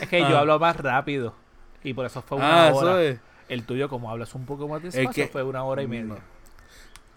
es 0.00 0.08
que 0.08 0.20
yo 0.20 0.36
Ah. 0.36 0.40
hablo 0.40 0.58
más 0.58 0.76
rápido. 0.76 1.34
Y 1.82 1.94
por 1.94 2.06
eso 2.06 2.22
fue 2.22 2.38
una 2.38 2.68
Ah, 2.68 2.72
hora. 2.74 3.02
es. 3.02 3.18
El 3.48 3.64
tuyo, 3.64 3.88
como 3.88 4.10
hablas 4.10 4.34
un 4.34 4.44
poco 4.44 4.66
más 4.68 4.82
despacio, 4.82 5.10
que- 5.26 5.28
fue 5.28 5.42
una 5.42 5.62
hora 5.64 5.82
y 5.82 5.86
media. 5.86 6.04
No. 6.04 6.35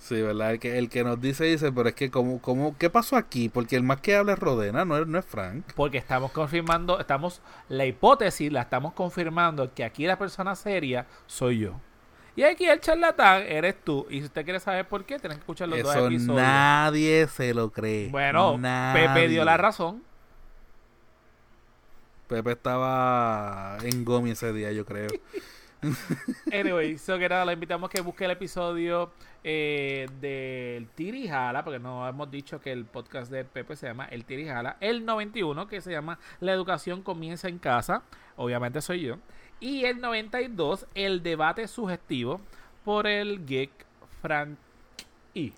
Sí, 0.09 0.23
¿verdad? 0.23 0.53
El 0.53 0.59
que, 0.59 0.75
el 0.79 0.89
que 0.89 1.03
nos 1.03 1.21
dice, 1.21 1.43
dice, 1.43 1.71
pero 1.71 1.87
es 1.87 1.93
que, 1.93 2.09
como, 2.09 2.41
como, 2.41 2.75
¿qué 2.79 2.89
pasó 2.89 3.15
aquí? 3.15 3.47
Porque 3.47 3.75
el 3.75 3.83
más 3.83 4.01
que 4.01 4.15
habla 4.15 4.33
es 4.33 4.39
Rodena, 4.39 4.83
no 4.83 4.97
es, 4.97 5.05
no 5.05 5.19
es 5.19 5.25
Frank. 5.25 5.63
Porque 5.75 5.99
estamos 5.99 6.31
confirmando, 6.31 6.99
estamos, 6.99 7.43
la 7.67 7.85
hipótesis 7.85 8.51
la 8.51 8.61
estamos 8.61 8.93
confirmando 8.93 9.71
que 9.71 9.83
aquí 9.83 10.07
la 10.07 10.17
persona 10.17 10.55
seria 10.55 11.05
soy 11.27 11.59
yo. 11.59 11.79
Y 12.35 12.41
aquí 12.41 12.65
el 12.65 12.79
charlatán 12.79 13.43
eres 13.43 13.75
tú. 13.83 14.07
Y 14.09 14.17
si 14.21 14.25
usted 14.25 14.43
quiere 14.45 14.59
saber 14.59 14.87
por 14.87 15.05
qué, 15.05 15.19
tienen 15.19 15.37
que 15.37 15.41
escuchar 15.41 15.69
los 15.69 15.83
dos 15.83 15.95
episodios. 15.95 16.23
nadie 16.23 17.27
se 17.27 17.53
lo 17.53 17.69
cree. 17.69 18.09
Bueno, 18.09 18.57
Nadie. 18.57 19.09
Pepe 19.09 19.27
dio 19.27 19.45
la 19.45 19.57
razón. 19.57 20.01
Pepe 22.27 22.53
estaba 22.53 23.77
en 23.83 24.03
Gomi 24.03 24.31
ese 24.31 24.53
día, 24.53 24.71
yo 24.71 24.85
creo. 24.85 25.09
Anyway, 26.51 26.97
so 26.97 27.17
que 27.17 27.29
nada, 27.29 27.45
la 27.45 27.53
invitamos 27.53 27.89
que 27.89 28.01
busque 28.01 28.25
el 28.25 28.31
episodio 28.31 29.11
eh, 29.43 30.07
del 30.19 30.89
Tirijala, 30.89 31.63
porque 31.63 31.79
no 31.79 32.07
hemos 32.07 32.29
dicho 32.29 32.59
que 32.59 32.71
el 32.71 32.85
podcast 32.85 33.31
de 33.31 33.45
Pepe 33.45 33.75
se 33.75 33.87
llama 33.87 34.05
El 34.05 34.25
Tirijala. 34.25 34.77
El 34.81 35.05
91, 35.05 35.67
que 35.67 35.81
se 35.81 35.91
llama 35.91 36.19
La 36.39 36.51
educación 36.51 37.01
comienza 37.01 37.47
en 37.47 37.59
casa. 37.59 38.03
Obviamente 38.35 38.81
soy 38.81 39.01
yo. 39.01 39.17
Y 39.59 39.85
el 39.85 40.01
92, 40.01 40.85
El 40.95 41.23
debate 41.23 41.67
sugestivo 41.67 42.41
por 42.83 43.07
el 43.07 43.45
geek 43.45 43.71
Frank 44.21 44.57
I. 45.33 45.53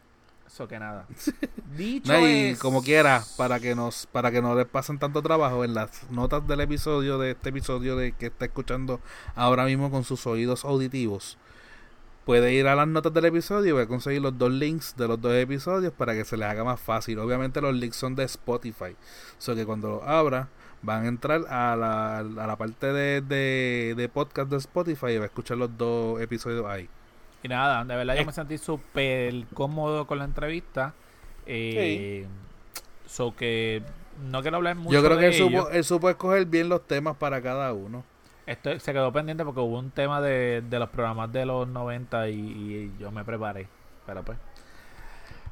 Eso 0.52 0.68
que 0.68 0.80
nada. 0.80 1.06
Dicho 1.78 2.12
No, 2.12 2.20
y 2.28 2.50
es- 2.50 2.60
como 2.60 2.82
quiera, 2.84 3.24
para 3.38 3.60
que 3.60 3.74
nos, 3.74 4.06
para 4.08 4.32
que 4.32 4.42
no 4.42 4.54
les 4.56 4.66
pasen 4.66 5.00
tanto 5.00 5.22
trabajo, 5.22 5.64
en 5.64 5.74
las 5.74 6.10
notas 6.12 6.46
del 6.48 6.60
episodio, 6.62 7.18
de 7.18 7.32
este 7.32 7.50
episodio 7.50 7.96
de 7.96 8.12
que 8.12 8.26
está 8.28 8.46
escuchando 8.46 9.00
ahora 9.36 9.64
mismo 9.66 9.90
con 9.90 10.04
sus 10.04 10.28
oídos 10.28 10.66
auditivos, 10.66 11.38
puede 12.26 12.54
ir 12.54 12.68
a 12.68 12.76
las 12.76 12.88
notas 12.88 13.14
del 13.14 13.26
episodio 13.26 13.70
y 13.70 13.72
va 13.78 13.82
a 13.84 13.88
conseguir 13.88 14.22
los 14.22 14.38
dos 14.38 14.52
links 14.52 14.96
de 14.98 15.08
los 15.08 15.22
dos 15.22 15.34
episodios 15.34 15.94
para 15.94 16.14
que 16.14 16.26
se 16.26 16.36
les 16.38 16.48
haga 16.48 16.64
más 16.66 16.80
fácil. 16.82 17.18
Obviamente 17.20 17.62
los 17.62 17.74
links 17.74 17.96
son 17.96 18.16
de 18.16 18.24
Spotify. 18.26 18.96
So 19.38 19.56
que 19.56 19.66
cuando 19.66 19.90
los 19.90 20.04
abra, 20.04 20.50
van 20.82 21.06
a 21.06 21.08
entrar 21.08 21.46
a 21.50 21.76
la, 21.78 22.20
a 22.20 22.24
la 22.24 22.58
parte 22.58 22.88
de, 22.88 23.22
de, 23.22 23.94
de 23.96 24.10
podcast 24.10 24.50
de 24.50 24.58
Spotify 24.58 25.08
y 25.12 25.18
va 25.18 25.24
a 25.24 25.28
escuchar 25.28 25.58
los 25.58 25.76
dos 25.78 26.20
episodios 26.22 26.66
ahí. 26.66 26.90
Y 27.44 27.48
nada, 27.48 27.84
de 27.84 27.96
verdad 27.96 28.16
yo 28.18 28.26
me 28.26 28.32
sentí 28.32 28.58
súper 28.58 29.46
cómodo 29.54 30.06
con 30.08 30.20
la 30.20 30.26
entrevista. 30.26 30.94
Eh, 31.46 32.26
So 33.08 33.36
que 33.36 33.82
no 34.30 34.42
quiero 34.42 34.58
hablar 34.58 34.76
mucho 34.76 34.94
Yo 34.94 35.04
creo 35.04 35.18
de 35.18 35.22
que 35.24 35.28
él 35.28 35.34
supo, 35.34 35.70
él 35.70 35.84
supo 35.84 36.10
escoger 36.10 36.46
bien 36.46 36.70
los 36.70 36.88
temas 36.88 37.18
para 37.18 37.42
cada 37.42 37.74
uno. 37.74 38.04
Esto 38.46 38.80
se 38.80 38.94
quedó 38.94 39.12
pendiente 39.12 39.44
porque 39.44 39.60
hubo 39.60 39.80
un 39.80 39.92
tema 39.92 40.22
de, 40.22 40.62
de 40.62 40.80
los 40.80 40.90
programas 40.90 41.32
de 41.32 41.46
los 41.46 41.68
90 41.68 42.30
y, 42.30 42.34
y 42.36 42.94
yo 43.00 43.12
me 43.12 43.24
preparé. 43.24 43.68
Pero 44.06 44.24
pues. 44.24 44.38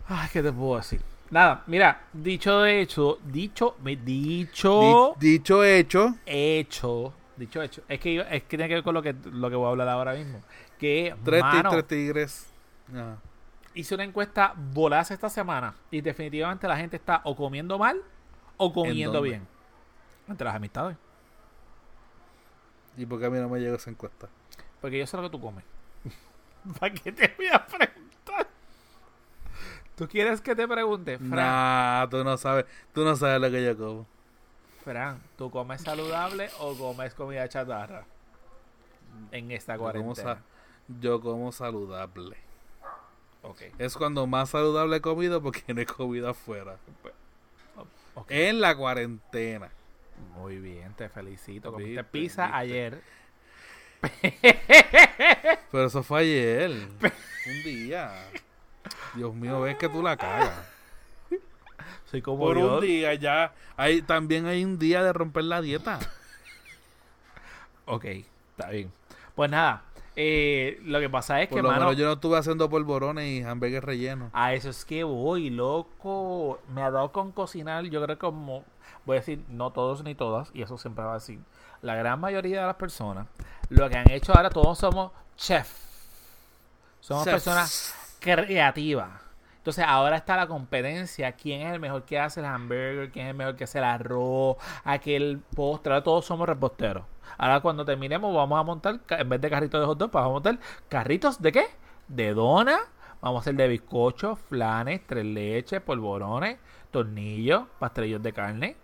Ay, 0.08 0.28
¿qué 0.32 0.42
te 0.42 0.52
puedo 0.52 0.78
decir? 0.78 1.02
Nada, 1.30 1.64
mira, 1.68 2.02
dicho 2.14 2.62
de 2.62 2.82
hecho, 2.82 3.20
dicho, 3.26 3.76
dicho, 3.82 4.80
Di- 4.80 4.96
dicho 5.20 5.64
hecho, 5.64 6.16
hecho, 6.26 7.14
dicho 7.38 7.62
hecho. 7.62 7.82
Es 7.88 8.00
que, 8.00 8.10
iba- 8.12 8.24
es 8.30 8.44
que 8.44 8.58
tiene 8.58 8.68
que 8.68 8.76
ver 8.76 8.84
con 8.84 8.94
lo 8.94 9.02
que, 9.02 9.16
lo 9.32 9.50
que 9.50 9.56
voy 9.56 9.68
a 9.68 9.70
hablar 9.70 9.90
ahora 9.90 10.14
mismo. 10.14 10.42
Que, 10.80 11.16
tres, 11.24 11.42
ti- 11.42 11.58
mano, 11.58 11.70
tres 11.72 11.88
tigres. 11.88 12.48
Ajá. 12.92 13.18
hice 13.76 13.94
una 13.96 14.04
encuesta 14.04 14.54
volaz 14.56 15.12
esta 15.12 15.30
semana 15.30 15.76
y 15.92 16.02
definitivamente 16.02 16.68
la 16.68 16.76
gente 16.78 16.96
está 16.96 17.22
o 17.24 17.36
comiendo 17.36 17.78
mal 17.78 18.02
o 18.58 18.74
comiendo 18.74 19.22
bien. 19.22 19.48
Entre 20.28 20.46
las 20.46 20.56
amistades. 20.56 20.98
¿Y 22.98 23.06
por 23.06 23.20
qué 23.20 23.26
a 23.28 23.30
mí 23.30 23.40
no 23.40 23.48
me 23.50 23.60
llegó 23.60 23.76
esa 23.76 23.90
encuesta? 23.90 24.28
Porque 24.82 24.98
yo 25.00 25.08
sé 25.08 25.18
lo 25.18 25.24
que 25.24 25.30
tú 25.30 25.40
comes. 25.40 25.64
¿Para 26.80 26.94
qué 26.94 27.12
te 27.12 27.34
voy 27.38 27.48
a 27.48 27.66
preguntar? 27.66 28.48
¿Tú 29.96 30.08
quieres 30.08 30.40
que 30.42 30.56
te 30.56 30.68
pregunte? 30.68 31.18
Fran, 31.18 31.30
Nah, 31.32 32.08
tú 32.10 32.24
no 32.24 32.38
sabes, 32.38 32.66
tú 32.94 33.04
no 33.04 33.16
sabes 33.16 33.40
lo 33.42 33.50
que 33.52 33.64
yo 33.66 33.78
como. 33.78 34.06
Fran, 34.84 35.22
¿tú 35.38 35.50
comes 35.52 35.82
saludable 35.82 36.50
o 36.60 36.74
comes 36.76 37.14
comida 37.14 37.48
chatarra? 37.50 38.06
En 39.32 39.52
esta 39.52 39.78
cuarentena. 39.78 40.40
Yo 41.02 41.22
como 41.22 41.52
saludable. 41.52 42.38
Ok. 43.42 43.62
Es 43.78 43.96
cuando 43.96 44.28
más 44.28 44.50
saludable 44.50 44.98
he 44.98 45.02
comido 45.02 45.42
porque 45.42 45.74
no 45.74 45.82
he 45.82 45.86
comido 45.86 46.30
afuera. 46.30 46.78
ok. 48.16 48.26
En 48.32 48.60
la 48.62 48.76
cuarentena. 48.76 49.70
Muy 50.36 50.58
bien, 50.60 50.94
te 50.96 51.08
felicito. 51.10 51.72
Comiste 51.72 51.92
Viste, 51.92 52.04
pizza 52.06 52.44
viste. 52.46 52.58
ayer. 52.58 53.02
Pero 55.72 55.86
eso 55.86 56.04
fue 56.04 56.22
ayer. 56.22 56.72
un 57.48 57.64
día. 57.64 58.26
Dios 59.16 59.34
mío, 59.34 59.62
ves 59.62 59.78
que 59.78 59.90
tú 59.90 60.02
la 60.04 60.18
cagas. 60.18 60.52
Soy 62.06 62.22
como 62.22 62.40
Por 62.40 62.58
Dios. 62.58 62.72
un 62.72 62.82
día 62.82 63.14
ya. 63.14 63.54
Hay, 63.78 64.02
también 64.02 64.46
hay 64.48 64.64
un 64.66 64.78
día 64.80 65.04
de 65.04 65.14
romper 65.14 65.44
la 65.46 65.62
dieta. 65.62 66.00
Ok, 67.86 68.06
está 68.06 68.70
bien. 68.72 68.92
Pues 69.36 69.50
nada, 69.50 69.84
eh, 70.22 70.82
lo 70.84 71.00
que 71.00 71.10
pasa 71.10 71.42
es 71.42 71.48
Por 71.48 71.60
que, 71.60 71.62
lo 71.62 71.70
mano, 71.70 71.86
menos 71.86 71.96
yo 71.96 72.06
no 72.06 72.12
estuve 72.12 72.38
haciendo 72.38 72.70
polvorones 72.70 73.26
y 73.26 73.42
hamburgues 73.42 73.82
rellenos. 73.82 74.30
a 74.34 74.54
eso 74.54 74.70
es 74.70 74.84
que 74.84 75.06
voy, 75.06 75.50
loco. 75.50 76.60
Me 76.76 76.82
ha 76.82 76.92
dado 76.92 77.14
con 77.14 77.32
cocinar, 77.32 77.86
yo 77.86 78.04
creo 78.04 78.18
que 78.18 78.20
como, 78.20 78.66
voy 79.06 79.16
a 79.16 79.20
decir, 79.22 79.46
no 79.48 79.72
todos 79.72 80.04
ni 80.04 80.16
todas, 80.16 80.52
y 80.54 80.62
eso 80.62 80.78
siempre 80.78 81.06
va 81.06 81.12
a 81.12 81.14
decir, 81.14 81.40
la 81.82 81.96
gran 81.96 82.20
mayoría 82.20 82.60
de 82.60 82.68
las 82.68 82.76
personas, 82.76 83.28
lo 83.70 83.90
que 83.90 83.96
han 83.96 84.12
hecho 84.12 84.36
ahora, 84.36 84.50
todos 84.50 84.78
somos 84.78 85.14
chef. 85.38 85.74
Somos 87.00 87.24
personas 87.24 87.96
creativas. 88.20 89.22
Entonces 89.56 89.86
ahora 89.88 90.18
está 90.18 90.36
la 90.36 90.48
competencia, 90.48 91.32
quién 91.32 91.62
es 91.62 91.74
el 91.74 91.80
mejor 91.80 92.04
que 92.04 92.20
hace 92.20 92.42
el 92.42 92.46
hamburger, 92.46 93.10
quién 93.10 93.28
es 93.28 93.32
el 93.32 93.38
mejor 93.38 93.56
que 93.56 93.64
hace 93.64 93.78
el 93.78 93.86
arroz, 93.86 94.58
aquel 94.84 95.42
postre, 95.56 95.94
ahora 95.94 96.04
todos 96.04 96.26
somos 96.26 96.46
reposteros. 96.46 97.06
Ahora 97.38 97.62
cuando 97.62 97.86
terminemos 97.86 98.34
vamos 98.34 98.60
a 98.60 98.64
montar, 98.64 99.00
en 99.10 99.30
vez 99.30 99.42
de 99.42 99.50
carritos 99.50 99.80
de 99.80 99.86
hot 99.86 99.98
dog, 99.98 100.12
vamos 100.12 100.30
a 100.30 100.34
montar 100.34 100.60
carritos 100.88 101.42
de 101.42 101.52
qué? 101.52 101.68
De 102.08 102.34
dona, 102.34 102.80
vamos 103.22 103.40
a 103.40 103.42
hacer 103.42 103.56
de 103.56 103.68
bizcocho, 103.68 104.36
flanes, 104.36 105.02
tres 105.06 105.26
leches, 105.26 105.82
polvorones, 105.82 106.58
tornillos, 106.92 107.64
pastelillos 107.80 108.22
de 108.22 108.34
carne. 108.34 108.76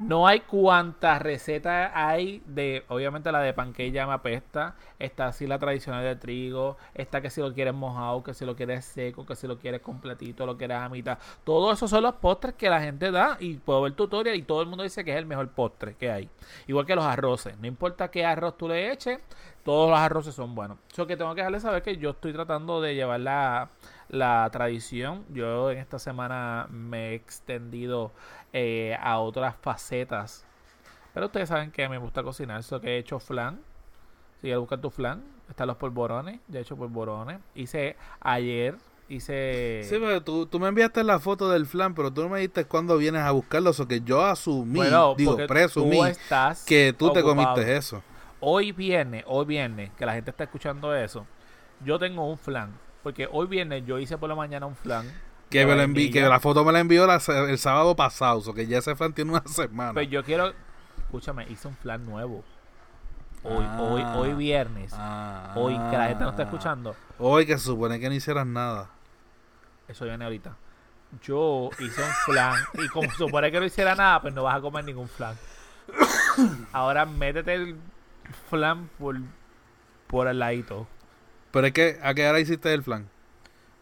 No 0.00 0.26
hay 0.26 0.40
cuántas 0.40 1.22
recetas 1.22 1.92
hay 1.94 2.42
de, 2.46 2.84
obviamente 2.88 3.30
la 3.30 3.38
de 3.40 3.52
panqueque 3.52 3.92
ya 3.92 4.06
me 4.06 4.12
apesta, 4.12 4.74
está 4.98 5.26
así 5.26 5.46
la 5.46 5.58
tradicional 5.58 6.02
de 6.02 6.16
trigo, 6.16 6.76
está 6.94 7.20
que 7.20 7.30
si 7.30 7.40
lo 7.40 7.54
quieres 7.54 7.74
mojado, 7.74 8.22
que 8.24 8.34
si 8.34 8.44
lo 8.44 8.56
quieres 8.56 8.84
seco, 8.84 9.24
que 9.24 9.36
si 9.36 9.46
lo 9.46 9.58
quieres 9.58 9.80
completito, 9.80 10.46
lo 10.46 10.56
quieres 10.56 10.78
a 10.78 10.88
mitad. 10.88 11.18
Todo 11.44 11.72
eso 11.72 11.86
son 11.86 12.02
los 12.02 12.14
postres 12.16 12.54
que 12.54 12.68
la 12.68 12.80
gente 12.80 13.12
da 13.12 13.36
y 13.38 13.54
puedo 13.54 13.82
ver 13.82 13.92
tutorial 13.92 14.34
y 14.34 14.42
todo 14.42 14.62
el 14.62 14.68
mundo 14.68 14.82
dice 14.82 15.04
que 15.04 15.12
es 15.12 15.16
el 15.16 15.26
mejor 15.26 15.48
postre 15.50 15.94
que 15.94 16.10
hay. 16.10 16.28
Igual 16.66 16.86
que 16.86 16.96
los 16.96 17.04
arroces, 17.04 17.56
no 17.58 17.66
importa 17.68 18.10
qué 18.10 18.24
arroz 18.24 18.56
tú 18.56 18.68
le 18.68 18.90
eches, 18.90 19.20
todos 19.64 19.88
los 19.88 19.98
arroces 19.98 20.34
son 20.34 20.54
buenos. 20.54 20.78
Eso 20.92 21.06
que 21.06 21.16
tengo 21.16 21.34
que 21.34 21.40
dejarle 21.40 21.60
saber 21.60 21.82
que 21.82 21.96
yo 21.96 22.10
estoy 22.10 22.32
tratando 22.32 22.80
de 22.80 22.94
llevar 22.94 23.20
la, 23.20 23.70
la 24.08 24.48
tradición. 24.52 25.24
Yo 25.30 25.70
en 25.70 25.78
esta 25.78 25.98
semana 25.98 26.66
me 26.70 27.10
he 27.10 27.14
extendido 27.14 28.12
eh, 28.56 28.96
a 29.00 29.18
otras 29.18 29.56
facetas. 29.60 30.44
Pero 31.12 31.26
ustedes 31.26 31.48
saben 31.48 31.72
que 31.72 31.88
me 31.88 31.98
gusta 31.98 32.22
cocinar. 32.22 32.60
Eso 32.60 32.80
que 32.80 32.94
he 32.94 32.98
hecho 32.98 33.18
flan. 33.18 33.60
Si 34.36 34.42
quieres 34.42 34.60
buscar 34.60 34.80
tu 34.80 34.90
flan, 34.90 35.24
están 35.48 35.66
los 35.66 35.76
polvorones. 35.76 36.38
Ya 36.46 36.60
he 36.60 36.62
hecho 36.62 36.76
polvorones. 36.76 37.40
Hice 37.56 37.96
ayer. 38.20 38.76
Hice. 39.08 39.82
Sí, 39.82 39.96
pero 39.98 40.22
tú, 40.22 40.46
tú 40.46 40.60
me 40.60 40.68
enviaste 40.68 41.02
la 41.02 41.18
foto 41.18 41.50
del 41.50 41.66
flan, 41.66 41.94
pero 41.94 42.12
tú 42.12 42.22
no 42.22 42.28
me 42.28 42.38
dijiste 42.38 42.64
cuándo 42.64 42.96
vienes 42.96 43.22
a 43.22 43.32
buscarlo. 43.32 43.72
O 43.76 43.88
que 43.88 44.00
yo 44.02 44.24
asumí, 44.24 44.82
digo, 45.16 45.36
presumí, 45.48 46.00
que 46.64 46.94
tú 46.96 47.12
te 47.12 47.22
comiste 47.24 47.76
eso. 47.76 48.04
Hoy 48.38 48.70
viene, 48.70 49.24
hoy 49.26 49.46
viene, 49.46 49.90
que 49.98 50.06
la 50.06 50.14
gente 50.14 50.30
está 50.30 50.44
escuchando 50.44 50.94
eso. 50.94 51.26
Yo 51.84 51.98
tengo 51.98 52.24
un 52.30 52.38
flan. 52.38 52.78
Porque 53.02 53.28
hoy 53.30 53.48
viene, 53.48 53.82
yo 53.82 53.98
hice 53.98 54.16
por 54.16 54.28
la 54.28 54.36
mañana 54.36 54.64
un 54.64 54.76
flan 54.76 55.12
que, 55.54 55.66
me 55.66 55.86
lo 55.86 56.12
que 56.12 56.20
la 56.22 56.40
foto 56.40 56.64
me 56.64 56.72
la 56.72 56.80
envió 56.80 57.06
el 57.10 57.58
sábado 57.58 57.94
pasado, 57.94 58.42
o 58.44 58.54
que 58.54 58.66
ya 58.66 58.78
ese 58.78 58.96
flan 58.96 59.12
tiene 59.12 59.30
una 59.30 59.44
semana. 59.46 59.92
Pues 59.92 60.10
yo 60.10 60.24
quiero, 60.24 60.52
escúchame, 60.98 61.46
hice 61.48 61.68
un 61.68 61.76
flan 61.76 62.04
nuevo. 62.04 62.44
Hoy, 63.44 63.64
hoy, 63.78 64.02
ah. 64.04 64.16
hoy 64.16 64.34
viernes. 64.34 64.92
hoy, 65.54 65.74
que 65.90 65.96
la 65.96 66.08
gente 66.08 66.24
no 66.24 66.30
está 66.30 66.44
escuchando. 66.44 66.96
Hoy 67.18 67.46
que 67.46 67.56
se 67.58 67.64
supone 67.66 68.00
que 68.00 68.08
no 68.08 68.14
hicieras 68.14 68.46
nada. 68.46 68.90
Eso 69.86 70.04
viene 70.06 70.24
ahorita. 70.24 70.56
Yo 71.22 71.70
hice 71.78 72.02
un 72.02 72.10
flan 72.24 72.54
y 72.74 72.88
como 72.88 73.08
se 73.10 73.18
supone 73.18 73.52
que 73.52 73.60
no 73.60 73.66
hiciera 73.66 73.94
nada, 73.94 74.22
pues 74.22 74.34
no 74.34 74.42
vas 74.42 74.56
a 74.56 74.60
comer 74.60 74.84
ningún 74.84 75.08
flan. 75.08 75.36
Ahora 76.72 77.06
métete 77.06 77.54
el 77.54 77.76
flan 78.48 78.88
por, 78.98 79.16
por 80.08 80.26
el 80.26 80.38
ladito. 80.38 80.88
Pero 81.52 81.66
es 81.68 81.72
que, 81.72 82.00
¿a 82.02 82.14
qué 82.14 82.28
hora 82.28 82.40
hiciste 82.40 82.72
el 82.72 82.82
flan? 82.82 83.08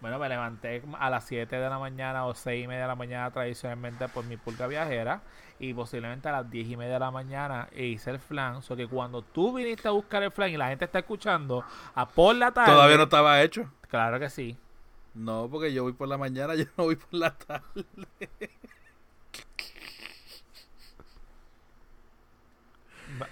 Bueno, 0.02 0.18
me 0.18 0.28
levanté 0.28 0.82
a 0.98 1.10
las 1.10 1.24
7 1.26 1.54
de 1.54 1.70
la 1.70 1.78
mañana 1.78 2.26
o 2.26 2.34
6 2.34 2.64
y 2.64 2.66
media 2.66 2.82
de 2.82 2.88
la 2.88 2.96
mañana 2.96 3.30
tradicionalmente 3.30 4.08
por 4.08 4.24
mi 4.24 4.36
pulga 4.36 4.66
viajera 4.66 5.22
y 5.60 5.72
posiblemente 5.74 6.28
a 6.28 6.32
las 6.32 6.50
10 6.50 6.70
y 6.70 6.76
media 6.76 6.94
de 6.94 6.98
la 6.98 7.12
mañana 7.12 7.68
hice 7.76 8.10
el 8.10 8.18
flan. 8.18 8.56
O 8.56 8.62
sea 8.62 8.76
que 8.76 8.88
cuando 8.88 9.22
tú 9.22 9.54
viniste 9.54 9.86
a 9.86 9.92
buscar 9.92 10.24
el 10.24 10.32
flan 10.32 10.50
y 10.50 10.56
la 10.56 10.70
gente 10.70 10.86
está 10.86 10.98
escuchando 10.98 11.64
a 11.94 12.08
por 12.08 12.34
la 12.34 12.50
tarde... 12.50 12.72
¿Todavía 12.72 12.96
no 12.96 13.04
estaba 13.04 13.40
hecho? 13.42 13.70
Claro 13.88 14.18
que 14.18 14.28
sí. 14.28 14.56
No, 15.14 15.48
porque 15.48 15.72
yo 15.72 15.84
voy 15.84 15.92
por 15.92 16.08
la 16.08 16.18
mañana, 16.18 16.54
yo 16.56 16.64
no 16.76 16.82
voy 16.82 16.96
por 16.96 17.14
la 17.14 17.30
tarde. 17.30 17.84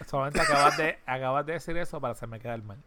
Solamente 0.07 0.41
acabas 0.41 0.77
de, 0.77 1.00
acabas 1.05 1.47
de 1.47 1.55
decir 1.55 1.77
eso 1.79 2.00
para 2.00 2.12
hacerme 2.12 2.39
quedar 2.39 2.62
mal 2.62 2.79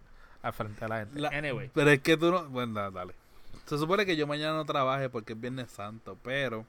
al 0.41 0.53
frente 0.53 0.79
de 0.79 0.87
la 0.87 0.99
gente. 0.99 1.27
anyway. 1.35 1.69
Pero 1.73 1.89
es 1.89 1.99
que 1.99 2.15
tú 2.15 2.31
no... 2.31 2.47
Bueno, 2.47 2.89
dale. 2.89 3.22
Se 3.65 3.77
supone 3.77 4.05
que 4.05 4.15
yo 4.15 4.27
mañana 4.27 4.55
no 4.55 4.65
trabaje 4.65 5.09
porque 5.09 5.33
es 5.33 5.39
Viernes 5.39 5.71
Santo, 5.71 6.17
pero 6.21 6.65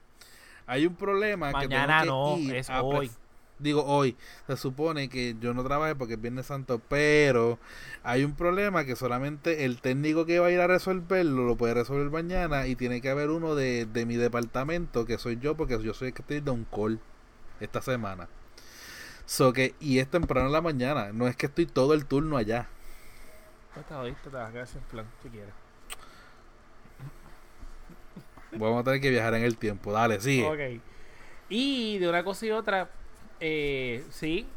hay 0.65 0.85
un 0.85 0.95
problema 0.95 1.51
mañana 1.51 2.01
que 2.01 2.07
no, 2.07 2.37
es 2.37 2.69
hoy. 2.69 3.11
Digo 3.57 3.85
hoy, 3.85 4.17
se 4.47 4.57
supone 4.57 5.07
que 5.07 5.35
yo 5.39 5.53
no 5.53 5.63
trabaje 5.63 5.95
porque 5.95 6.15
es 6.15 6.21
Viernes 6.21 6.47
Santo, 6.47 6.81
pero 6.89 7.57
hay 8.03 8.25
un 8.25 8.35
problema 8.35 8.83
que 8.83 8.97
solamente 8.97 9.63
el 9.63 9.79
técnico 9.79 10.25
que 10.25 10.39
va 10.39 10.47
a 10.47 10.51
ir 10.51 10.59
a 10.59 10.67
resolverlo 10.67 11.45
lo 11.45 11.55
puede 11.55 11.73
resolver 11.73 12.09
mañana 12.11 12.67
y 12.67 12.75
tiene 12.75 12.99
que 12.99 13.09
haber 13.09 13.29
uno 13.29 13.55
de, 13.55 13.85
de 13.85 14.05
mi 14.05 14.17
departamento, 14.17 15.05
que 15.05 15.17
soy 15.17 15.37
yo, 15.39 15.55
porque 15.55 15.81
yo 15.81 15.93
soy 15.93 16.09
el 16.09 16.13
que 16.13 16.21
estoy 16.21 16.41
de 16.41 16.51
un 16.51 16.65
call 16.65 16.99
esta 17.61 17.81
semana. 17.81 18.27
So 19.25 19.53
que, 19.53 19.73
y 19.79 19.99
es 19.99 20.09
temprano 20.09 20.47
en 20.47 20.53
la 20.53 20.61
mañana, 20.61 21.11
no 21.13 21.27
es 21.27 21.37
que 21.37 21.45
estoy 21.45 21.65
todo 21.65 21.93
el 21.93 22.05
turno 22.05 22.37
allá. 22.37 22.67
Pues 23.73 23.85
te 23.85 24.29
te 24.29 24.35
vas 24.35 24.49
a 24.49 24.51
quedar 24.51 24.67
sin 24.67 24.81
plan, 24.81 25.05
si 25.23 25.29
quieres. 25.29 25.64
Vamos 28.57 28.81
a 28.81 28.83
tener 28.83 29.01
que 29.01 29.09
viajar 29.09 29.33
en 29.35 29.43
el 29.43 29.57
tiempo. 29.57 29.91
Dale, 29.91 30.19
sigue. 30.19 30.45
Ok. 30.75 30.81
Y 31.49 31.97
de 31.99 32.09
una 32.09 32.23
cosa 32.23 32.45
y 32.45 32.51
otra, 32.51 32.89
eh, 33.39 34.03
sí, 34.09 34.47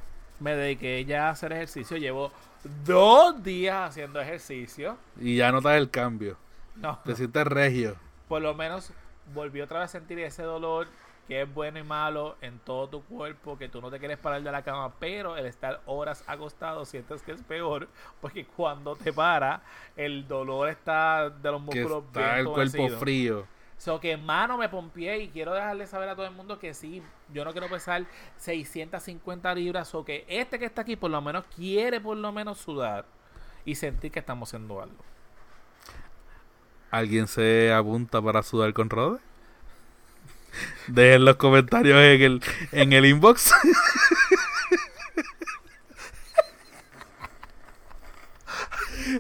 me 0.40 0.54
dediqué 0.54 1.04
ya 1.04 1.28
a 1.28 1.30
hacer 1.30 1.52
ejercicio. 1.52 1.96
Llevo 1.96 2.32
dos 2.84 3.42
días 3.42 3.90
haciendo 3.90 4.20
ejercicio. 4.20 4.96
Y 5.20 5.37
ya 5.37 5.52
notas 5.52 5.76
el 5.76 5.90
cambio. 5.90 6.37
No. 6.76 6.98
Te 7.04 7.14
sientes 7.14 7.46
regio. 7.46 7.96
Por 8.28 8.42
lo 8.42 8.54
menos 8.54 8.92
volví 9.34 9.61
otra 9.61 9.80
vez 9.80 9.90
a 9.90 9.92
sentir 9.92 10.18
ese 10.20 10.42
dolor 10.42 10.88
que 11.28 11.42
es 11.42 11.54
bueno 11.54 11.78
y 11.78 11.82
malo 11.82 12.37
en 12.40 12.58
todo 12.58 12.88
tu 12.88 13.02
cuerpo, 13.02 13.58
que 13.58 13.68
tú 13.68 13.82
no 13.82 13.90
te 13.90 13.98
quieres 13.98 14.16
parar 14.16 14.42
de 14.42 14.50
la 14.50 14.62
cama, 14.62 14.94
pero 14.98 15.37
el 15.37 15.44
estar 15.44 15.82
horas 15.84 16.24
acostado 16.26 16.87
sientes 16.87 17.22
que 17.22 17.32
es 17.32 17.42
peor, 17.42 17.87
porque 18.22 18.46
cuando 18.46 18.96
te 18.96 19.12
para, 19.12 19.61
el 19.94 20.26
dolor 20.26 20.70
está 20.70 21.28
de 21.28 21.50
los 21.50 21.61
músculos 21.61 22.04
que 22.04 22.20
está 22.20 22.38
el 22.38 22.46
cuerpo 22.46 22.88
frío. 22.98 23.46
So 23.79 24.01
que 24.01 24.17
mano 24.17 24.59
me 24.59 24.69
pompié 24.69 25.19
y 25.21 25.29
quiero 25.29 25.55
dejarle 25.55 25.87
saber 25.87 26.09
a 26.09 26.17
todo 26.17 26.27
el 26.27 26.33
mundo 26.33 26.59
que 26.59 26.75
sí, 26.75 27.01
yo 27.33 27.45
no 27.45 27.53
quiero 27.53 27.69
pesar 27.69 28.05
650 28.38 29.55
libras 29.55 29.95
o 29.95 30.05
que 30.05 30.25
este 30.29 30.59
que 30.59 30.64
está 30.64 30.83
aquí 30.83 30.97
por 30.97 31.12
lo 31.12 31.23
menos 31.23 31.45
quiere 31.55 32.01
por 32.01 32.17
lo 32.17 32.33
menos 32.33 32.59
sudar 32.59 33.05
y 33.64 33.77
sentir 33.77 34.11
que 34.11 34.19
estamos 34.19 34.49
haciendo 34.49 34.83
algo. 34.83 35.05
¿Alguien 36.91 37.29
se 37.29 37.73
apunta 37.73 38.21
para 38.21 38.43
sudar 38.43 38.73
con 38.73 38.91
Rode? 38.91 39.21
Dejen 40.88 41.25
los 41.25 41.37
comentarios 41.37 41.99
en 41.99 42.23
el, 42.23 42.43
en 42.73 42.93
el 42.93 43.07
inbox. 43.07 43.53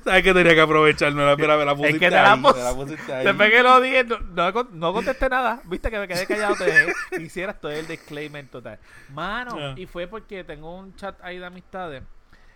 ¿Sabes 0.04 0.22
que 0.22 0.34
tenía 0.34 0.54
que 0.54 0.60
aprovecharme? 0.60 1.24
La, 1.24 1.36
mira, 1.36 1.56
me 1.56 1.64
la 1.64 1.74
pusiste 1.74 1.96
es 1.96 2.00
que 2.00 2.08
te 2.08 2.16
la, 2.16 2.74
pusiste 2.74 3.12
ahí. 3.12 3.24
Después 3.24 3.50
que 3.50 3.62
lo 3.62 3.80
dije, 3.80 4.04
no, 4.04 4.52
no, 4.72 4.92
contesté 4.92 5.28
nada. 5.28 5.60
Viste 5.64 5.90
que 5.90 5.98
me 5.98 6.08
quedé 6.08 6.26
callado, 6.26 6.54
te 6.56 6.64
dejé. 6.64 6.92
Hicieras 7.20 7.60
todo 7.60 7.72
el 7.72 7.86
disclaimer 7.86 8.46
total. 8.48 8.78
Mano, 9.10 9.74
y 9.76 9.86
fue 9.86 10.06
porque 10.06 10.44
tengo 10.44 10.76
un 10.76 10.94
chat 10.96 11.18
ahí 11.22 11.38
de 11.38 11.46
amistades 11.46 12.02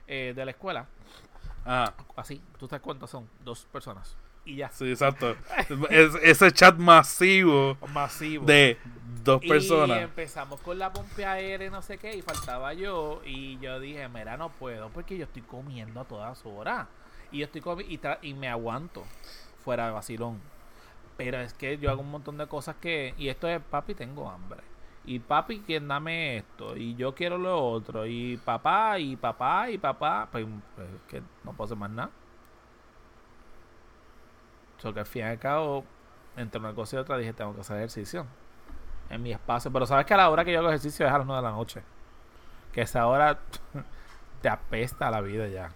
eh, 0.07 0.33
de 0.35 0.45
la 0.45 0.51
escuela. 0.51 0.87
Ah. 1.64 1.92
Así, 2.16 2.42
tú 2.59 2.66
te 2.66 2.77
das 2.77 2.83
cuenta, 2.83 3.07
son 3.07 3.29
dos 3.45 3.66
personas. 3.73 4.16
Y 4.45 4.57
ya. 4.57 4.71
Sí, 4.71 4.90
exacto. 4.90 5.37
ese 5.90 6.53
chat 6.53 6.77
masivo. 6.77 7.77
Masivo. 7.92 8.45
De 8.45 8.79
dos 9.23 9.40
personas. 9.40 10.01
Y 10.01 10.03
empezamos 10.03 10.61
con 10.61 10.79
la 10.79 10.92
pompa 10.92 11.33
aérea 11.33 11.68
y 11.68 11.71
no 11.71 11.83
sé 11.83 11.99
qué. 11.99 12.16
Y 12.16 12.23
faltaba 12.23 12.75
yo. 12.75 13.23
Y 13.25 13.59
yo 13.61 13.79
dije, 13.79 14.09
mira, 14.09 14.37
no 14.37 14.51
puedo 14.51 14.90
porque 14.90 15.16
yo 15.16 15.25
estoy 15.25 15.42
comiendo 15.42 16.01
a 16.01 16.05
todas 16.05 16.45
horas. 16.45 16.88
Y 17.33 17.38
yo 17.38 17.47
estoy 17.47 17.62
y, 17.88 18.01
y 18.29 18.35
me 18.35 18.49
aguanto 18.49 19.05
fuera 19.64 19.87
de 19.87 19.92
vacilón. 19.92 20.40
Pero 21.16 21.38
es 21.40 21.55
que 21.55 21.79
yo 21.79 21.90
hago 21.90 22.01
un 22.03 22.11
montón 22.11 22.38
de 22.38 22.47
cosas 22.47 22.77
que. 22.77 23.14
Y 23.16 23.29
esto 23.29 23.49
es, 23.49 23.61
papi, 23.61 23.95
tengo 23.95 24.31
hambre. 24.31 24.61
Y 25.05 25.18
papi, 25.18 25.61
quien 25.61 25.88
dame 25.88 26.37
esto. 26.37 26.77
Y 26.77 26.95
yo 26.95 27.14
quiero 27.14 27.38
lo 27.38 27.64
otro. 27.64 28.07
Y 28.07 28.37
papá, 28.37 28.99
y 28.99 29.16
papá, 29.16 29.71
y 29.71 29.79
papá. 29.79 30.29
Pues, 30.31 30.47
pues 30.77 30.88
que 31.09 31.23
no 31.45 31.53
puedo 31.53 31.64
hacer 31.64 31.79
más 31.79 31.90
nada. 31.90 32.11
So 34.79 34.92
que 34.92 35.01
al 35.01 35.07
fin 35.07 35.23
y 35.23 35.25
al 35.27 35.38
cabo, 35.38 35.85
entre 36.37 36.61
una 36.61 36.75
cosa 36.75 36.97
y 36.97 36.99
otra, 36.99 37.16
dije: 37.18 37.33
Tengo 37.33 37.55
que 37.55 37.61
hacer 37.61 37.77
ejercicio. 37.79 38.27
En 39.11 39.23
mi 39.23 39.33
espacio. 39.33 39.73
Pero 39.73 39.87
sabes 39.87 40.07
que 40.07 40.14
a 40.14 40.16
la 40.18 40.31
hora 40.31 40.45
que 40.45 40.53
yo 40.53 40.59
hago 40.61 40.68
ejercicio 40.68 41.07
es 41.07 41.12
a 41.12 41.18
las 41.18 41.27
9 41.27 41.42
de 41.42 41.49
la 41.49 41.55
noche. 41.55 41.83
Que 42.73 42.83
esa 42.83 43.07
hora 43.07 43.38
te 44.42 44.49
apesta 44.49 45.11
la 45.11 45.21
vida 45.21 45.49
ya. 45.49 45.71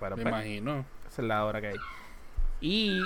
Me 0.00 0.08
pues, 0.10 0.26
imagino. 0.26 0.84
Esa 1.08 1.22
es 1.22 1.28
la 1.28 1.44
hora 1.44 1.60
que 1.60 1.68
hay. 1.68 1.76
Y, 2.60 3.00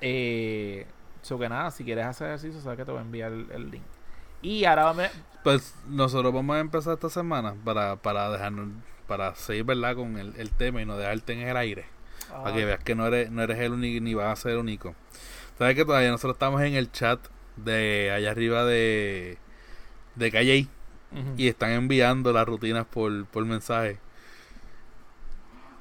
eh, 0.00 0.86
so 1.22 1.38
que 1.38 1.48
nada, 1.48 1.70
si 1.70 1.84
quieres 1.84 2.06
hacer 2.06 2.28
ejercicio, 2.28 2.60
sabes 2.60 2.78
que 2.78 2.84
te 2.84 2.90
voy 2.90 3.00
a 3.00 3.02
enviar 3.02 3.32
el, 3.32 3.70
link. 3.70 3.84
Y 4.40 4.64
ahora 4.64 4.84
vamos 4.84 5.06
Pues 5.44 5.74
nosotros 5.86 6.32
vamos 6.32 6.56
a 6.56 6.60
empezar 6.60 6.94
esta 6.94 7.08
semana 7.08 7.54
para, 7.64 7.96
para 7.96 8.30
dejarnos, 8.30 8.68
para 9.06 9.34
seguir, 9.34 9.64
¿verdad? 9.64 9.94
Con 9.94 10.18
el, 10.18 10.34
el 10.36 10.50
tema 10.50 10.82
y 10.82 10.86
no 10.86 10.96
dejarte 10.96 11.32
en 11.32 11.48
el 11.48 11.56
aire. 11.56 11.86
Para 12.30 12.56
que 12.56 12.64
veas 12.64 12.82
que 12.82 12.94
no 12.94 13.06
eres, 13.06 13.30
no 13.30 13.42
eres 13.42 13.58
el 13.58 13.72
único 13.72 14.02
ni 14.02 14.14
vas 14.14 14.38
a 14.38 14.42
ser 14.42 14.52
el 14.52 14.58
único. 14.58 14.94
Sabes 15.58 15.76
que 15.76 15.84
todavía 15.84 16.10
nosotros 16.10 16.34
estamos 16.34 16.62
en 16.62 16.74
el 16.74 16.90
chat 16.90 17.20
de 17.56 18.10
allá 18.10 18.30
arriba 18.30 18.64
de, 18.64 19.38
de 20.14 20.32
Calle 20.32 20.66
y 21.36 21.48
están 21.48 21.72
enviando 21.72 22.32
las 22.32 22.46
rutinas 22.46 22.86
por, 22.86 23.26
por 23.26 23.44
mensaje. 23.44 23.98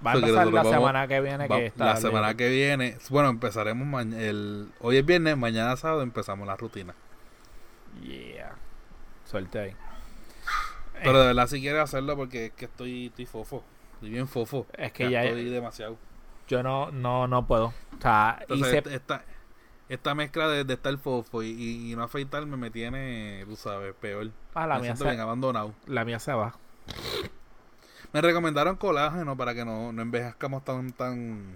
Va 0.05 0.11
a 0.13 0.15
empezar 0.15 0.47
la 0.51 0.63
semana 0.63 1.07
que 1.07 1.21
viene 1.21 1.47
que 1.47 1.65
está 1.67 1.85
La 1.85 1.95
semana 1.97 2.33
que 2.35 2.49
viene, 2.49 2.97
bueno, 3.09 3.29
empezaremos 3.29 4.05
el 4.05 4.69
hoy 4.79 4.97
es 4.97 5.05
viernes, 5.05 5.37
mañana 5.37 5.75
sábado 5.77 6.01
empezamos 6.01 6.47
la 6.47 6.55
rutina. 6.55 6.93
Yeah. 8.03 8.55
Suerte 9.25 9.59
ahí. 9.59 9.75
Pero 11.03 11.19
de 11.21 11.27
verdad 11.27 11.47
si 11.47 11.59
quieres 11.61 11.81
hacerlo 11.81 12.15
porque 12.15 12.47
es 12.47 12.51
que 12.53 12.65
estoy, 12.65 13.07
estoy 13.07 13.25
fofo. 13.25 13.63
Estoy 13.95 14.09
bien 14.09 14.27
fofo. 14.27 14.65
Es 14.77 14.91
que 14.91 15.09
ya- 15.09 15.23
estoy 15.23 15.45
demasiado. 15.49 15.97
Yo 16.47 16.63
no, 16.63 16.91
no, 16.91 17.27
no 17.27 17.45
puedo. 17.47 17.67
O 17.67 18.01
sea, 18.01 18.37
Entonces, 18.41 18.83
hice- 18.85 18.95
esta, 18.95 19.23
esta 19.87 20.15
mezcla 20.15 20.47
de, 20.49 20.63
de 20.63 20.73
estar 20.73 20.95
fofo 20.97 21.43
y 21.43 21.93
no 21.95 22.03
afeitarme 22.03 22.57
me 22.57 22.71
tiene, 22.71 23.43
tú 23.47 23.55
sabes, 23.55 23.93
peor. 23.95 24.31
Ah, 24.53 24.67
la 24.67 24.75
me 24.75 24.81
mía 24.81 24.89
siento 24.95 25.03
se- 25.05 25.09
bien 25.11 25.21
abandonado. 25.21 25.73
la 25.87 26.03
mía 26.05 26.19
se 26.19 26.33
va. 26.33 26.55
Me 28.13 28.21
recomendaron 28.21 28.75
colágeno 28.75 29.35
para 29.37 29.53
que 29.53 29.63
no, 29.65 29.91
no 29.91 30.01
envejezcamos 30.01 30.63
tan 30.65 30.91
tan 30.91 31.55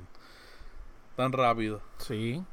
tan 1.15 1.31
rápido. 1.31 1.81
Sí. 1.97 2.43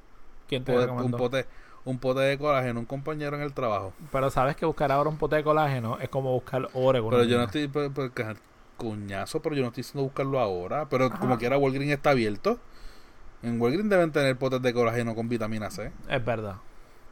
¿Quién 0.49 0.65
te 0.65 0.73
Pote- 0.73 0.91
un 0.91 1.12
pote 1.12 1.47
un 1.85 1.99
pote 1.99 2.21
de 2.21 2.38
colágeno, 2.38 2.79
un 2.79 2.87
compañero 2.87 3.37
en 3.37 3.43
el 3.43 3.53
trabajo. 3.53 3.93
Pero 4.12 4.31
sabes 4.31 4.55
que 4.55 4.65
buscar 4.65 4.93
ahora 4.93 5.11
un 5.11 5.17
pote 5.19 5.35
de 5.37 5.43
colágeno 5.45 5.99
es 5.99 6.09
como 6.09 6.33
buscar 6.33 6.69
oro. 6.75 7.11
Pero 7.11 7.25
yo 7.25 7.38
no 7.38 7.45
estoy 7.45 7.67
por, 7.69 7.93
por- 7.93 8.12
ca- 8.12 8.37
cuñazo, 8.77 9.41
pero 9.43 9.55
yo 9.57 9.62
no 9.62 9.69
estoy 9.69 9.83
diciendo 9.83 10.03
buscarlo 10.05 10.38
ahora, 10.41 10.88
pero 10.88 11.11
como 11.11 11.38
quiera 11.38 11.59
Walgreens 11.59 11.93
está 11.93 12.11
abierto. 12.11 12.59
En 13.43 13.61
Walgreens 13.61 13.88
deben 13.91 14.12
tener 14.12 14.37
potes 14.37 14.62
de 14.62 14.73
colágeno 14.73 15.15
con 15.17 15.29
vitamina 15.29 15.71
C. 15.71 15.93
Es 16.09 16.25
verdad. 16.25 16.57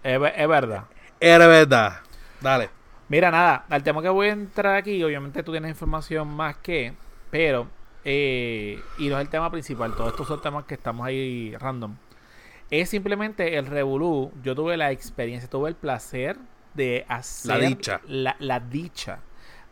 Es, 0.03 0.21
es 0.37 0.49
verdad. 0.49 0.85
Era 1.19 1.47
verdad. 1.49 2.01
Dale. 2.41 2.71
Mira, 3.11 3.31
nada, 3.33 3.67
al 3.69 3.83
tema 3.83 4.01
que 4.03 4.09
voy 4.09 4.29
a 4.29 4.33
entrar 4.33 4.77
aquí, 4.77 5.03
obviamente 5.03 5.43
tú 5.43 5.51
tienes 5.51 5.69
información 5.71 6.29
más 6.29 6.57
que, 6.59 6.95
pero, 7.29 7.67
eh, 8.05 8.81
y 8.99 9.09
no 9.09 9.17
es 9.19 9.23
el 9.23 9.29
tema 9.29 9.51
principal, 9.51 9.95
todos 9.97 10.11
estos 10.11 10.29
son 10.29 10.41
temas 10.41 10.65
que 10.65 10.75
estamos 10.75 11.05
ahí 11.05 11.55
random. 11.59 11.97
Es 12.71 12.89
simplemente 12.89 13.59
el 13.59 13.67
revolú. 13.67 14.31
Yo 14.45 14.55
tuve 14.55 14.77
la 14.77 14.93
experiencia, 14.93 15.51
tuve 15.51 15.71
el 15.71 15.75
placer 15.75 16.37
de 16.75 17.05
hacer. 17.09 17.61
dicha. 17.61 18.01
La, 18.07 18.37
la 18.39 18.61
dicha 18.61 19.19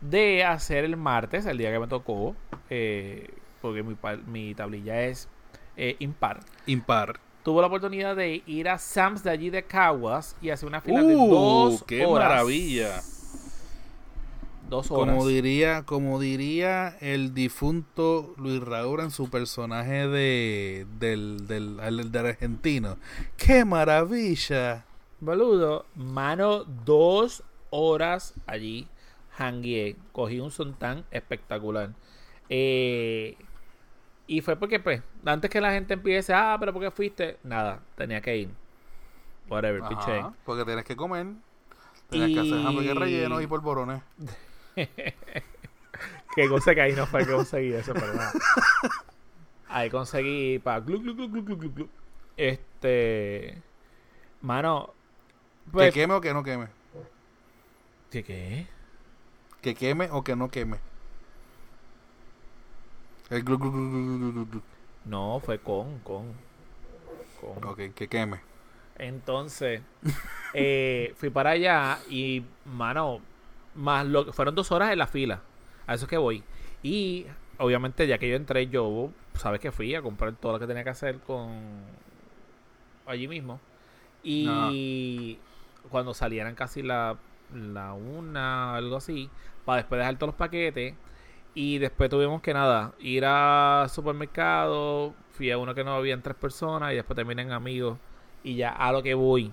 de 0.01 0.43
hacer 0.43 0.83
el 0.83 0.97
martes, 0.97 1.45
el 1.45 1.57
día 1.57 1.71
que 1.71 1.79
me 1.79 1.87
tocó, 1.87 2.35
eh, 2.69 3.29
porque 3.61 3.83
mi, 3.83 3.95
mi 4.27 4.53
tablilla 4.53 5.01
es 5.03 5.29
eh, 5.77 5.95
impar. 5.99 6.41
Impar. 6.65 7.21
Tuve 7.43 7.61
la 7.61 7.67
oportunidad 7.67 8.17
de 8.17 8.43
ir 8.45 8.67
a 8.67 8.77
Sam's 8.77 9.23
de 9.23 9.29
allí 9.29 9.49
de 9.49 9.63
Caguas 9.63 10.35
y 10.41 10.49
hacer 10.49 10.67
una 10.67 10.81
fila 10.81 11.01
de 11.01 11.15
¡Uh! 11.15 11.29
dos 11.29 11.83
¡Qué 11.85 12.05
horas. 12.05 12.27
maravilla! 12.27 13.01
Dos 14.69 14.91
horas. 14.91 15.15
Como 15.15 15.27
diría, 15.27 15.83
como 15.83 16.19
diría 16.19 16.95
el 17.01 17.33
difunto 17.33 18.33
Luis 18.37 18.61
Raúl 18.61 18.99
en 18.99 19.11
su 19.11 19.29
personaje 19.29 20.07
de 20.07 20.85
del, 20.99 21.47
del, 21.47 21.79
el 21.79 22.11
del 22.11 22.25
argentino. 22.27 22.97
¡Qué 23.37 23.65
maravilla! 23.65 24.85
Boludo, 25.19 25.85
mano, 25.95 26.63
dos 26.85 27.43
horas 27.71 28.35
allí. 28.45 28.87
Hangué. 29.37 29.95
Cogí 30.11 30.39
un 30.39 30.51
sontán 30.51 31.05
espectacular. 31.11 31.91
Eh, 32.49 33.37
y 34.27 34.41
fue 34.41 34.55
porque, 34.57 34.79
pues, 34.79 35.01
antes 35.25 35.49
que 35.49 35.61
la 35.61 35.71
gente 35.71 35.93
empiece, 35.95 36.33
ah, 36.33 36.55
pero 36.59 36.73
¿por 36.73 36.81
qué 36.81 36.91
fuiste? 36.91 37.37
Nada, 37.43 37.79
tenía 37.95 38.21
que 38.21 38.37
ir. 38.37 38.49
Whatever, 39.49 39.81
Ajá, 39.83 40.33
porque 40.45 40.63
tienes 40.65 40.85
que 40.85 40.95
comer. 40.95 41.27
Tienes 42.09 42.33
que 42.33 42.39
hacer 42.39 42.83
Y- 42.83 42.93
rellenos 42.93 43.41
y 43.41 43.47
polvorones. 43.47 44.01
Que 46.35 46.47
cosa 46.47 46.75
que 46.75 46.81
ahí 46.81 46.93
no 46.93 47.05
fue 47.05 47.25
que 47.25 47.31
conseguí 47.31 47.73
eso, 47.73 47.93
pero 47.93 48.13
nada. 48.13 48.31
Ahí 49.67 49.89
conseguí 49.89 50.59
para 50.59 50.79
glu, 50.79 51.01
glu, 51.01 51.27
glu. 51.27 51.89
Este. 52.37 53.61
Mano. 54.41 54.93
Pues, 55.71 55.93
que 55.93 56.01
queme 56.01 56.13
o 56.13 56.21
que 56.21 56.33
no 56.33 56.43
queme. 56.43 56.67
¿Qué 58.09 58.23
qué? 58.23 58.67
Que 59.61 59.75
queme 59.75 60.09
o 60.11 60.23
que 60.23 60.35
no 60.35 60.49
queme. 60.49 60.79
El 63.29 63.43
glu, 63.43 63.57
glu, 63.57 63.71
glu, 63.71 63.89
glu, 63.89 64.17
glu, 64.17 64.31
glu, 64.31 64.45
glu. 64.45 64.61
No, 65.05 65.39
fue 65.43 65.59
con, 65.59 65.99
con. 65.99 66.33
Con. 67.41 67.63
Ok, 67.63 67.93
que 67.93 68.07
queme. 68.07 68.39
Entonces, 68.97 69.81
eh, 70.53 71.13
fui 71.17 71.29
para 71.29 71.51
allá 71.51 71.99
y, 72.09 72.43
mano, 72.65 73.21
más 73.75 74.05
lo 74.05 74.25
que 74.25 74.33
fueron 74.33 74.55
dos 74.55 74.71
horas 74.71 74.91
en 74.91 74.99
la 74.99 75.07
fila. 75.07 75.41
A 75.87 75.95
eso 75.95 76.05
es 76.05 76.09
que 76.09 76.17
voy. 76.17 76.43
Y, 76.83 77.25
obviamente, 77.57 78.07
ya 78.07 78.17
que 78.17 78.29
yo 78.29 78.35
entré, 78.35 78.67
yo, 78.67 79.11
sabes 79.33 79.59
que 79.59 79.71
fui 79.71 79.95
a 79.95 80.01
comprar 80.01 80.33
todo 80.33 80.53
lo 80.53 80.59
que 80.59 80.67
tenía 80.67 80.83
que 80.83 80.89
hacer 80.91 81.19
con 81.19 81.49
allí 83.05 83.27
mismo. 83.27 83.59
Y 84.23 85.39
cuando 85.89 86.13
salieran 86.13 86.55
casi 86.55 86.83
la, 86.83 87.17
la 87.53 87.93
una, 87.93 88.75
algo 88.75 88.97
así, 88.97 89.29
para 89.65 89.77
después 89.77 89.99
dejar 89.99 90.17
todos 90.17 90.29
los 90.29 90.35
paquetes. 90.35 90.93
Y 91.55 91.79
después 91.79 92.09
tuvimos 92.09 92.41
que 92.41 92.53
nada, 92.53 92.93
ir 92.99 93.25
al 93.25 93.89
supermercado. 93.89 95.13
Fui 95.31 95.51
a 95.51 95.57
uno 95.57 95.73
que 95.73 95.83
no 95.83 95.93
habían 95.93 96.21
tres 96.21 96.35
personas 96.35 96.93
y 96.93 96.95
después 96.95 97.15
terminé 97.15 97.41
en 97.41 97.51
amigos. 97.51 97.97
Y 98.43 98.55
ya 98.55 98.69
a 98.69 98.91
lo 98.91 99.01
que 99.03 99.13
voy. 99.13 99.51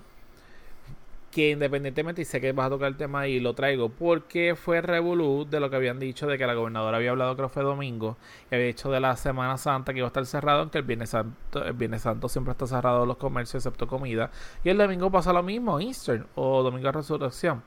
Que 1.31 1.51
independientemente, 1.51 2.21
y 2.21 2.25
sé 2.25 2.39
que 2.41 2.51
vas 2.53 2.67
a 2.67 2.69
tocar 2.69 2.87
el 2.87 2.97
tema 2.97 3.27
y 3.27 3.39
lo 3.39 3.53
traigo, 3.53 3.89
porque 3.89 4.55
fue 4.55 4.81
revolú 4.81 5.45
de 5.49 5.59
lo 5.59 5.69
que 5.69 5.75
habían 5.75 5.99
dicho 5.99 6.25
de 6.25 6.37
que 6.37 6.47
la 6.47 6.53
gobernadora 6.53 6.97
había 6.97 7.11
hablado, 7.11 7.35
creo 7.35 7.49
que 7.49 7.53
fue 7.53 7.63
domingo, 7.63 8.17
y 8.49 8.55
había 8.55 8.67
dicho 8.67 8.89
de 8.89 8.99
la 8.99 9.15
Semana 9.17 9.57
Santa 9.57 9.93
que 9.93 9.99
iba 9.99 10.07
a 10.07 10.09
estar 10.09 10.25
cerrado, 10.25 10.61
aunque 10.61 10.79
el 10.79 10.85
Viernes 10.85 11.09
Santo, 11.09 11.63
el 11.63 11.73
Viernes 11.73 12.01
Santo 12.01 12.29
siempre 12.29 12.53
está 12.53 12.65
cerrado 12.65 13.05
los 13.05 13.17
comercios 13.17 13.65
excepto 13.65 13.87
comida. 13.87 14.31
Y 14.63 14.69
el 14.69 14.77
domingo 14.77 15.11
pasa 15.11 15.33
lo 15.33 15.43
mismo, 15.43 15.79
Easter 15.79 16.25
o 16.35 16.63
Domingo 16.63 16.87
de 16.87 16.93
Resurrección. 16.93 17.61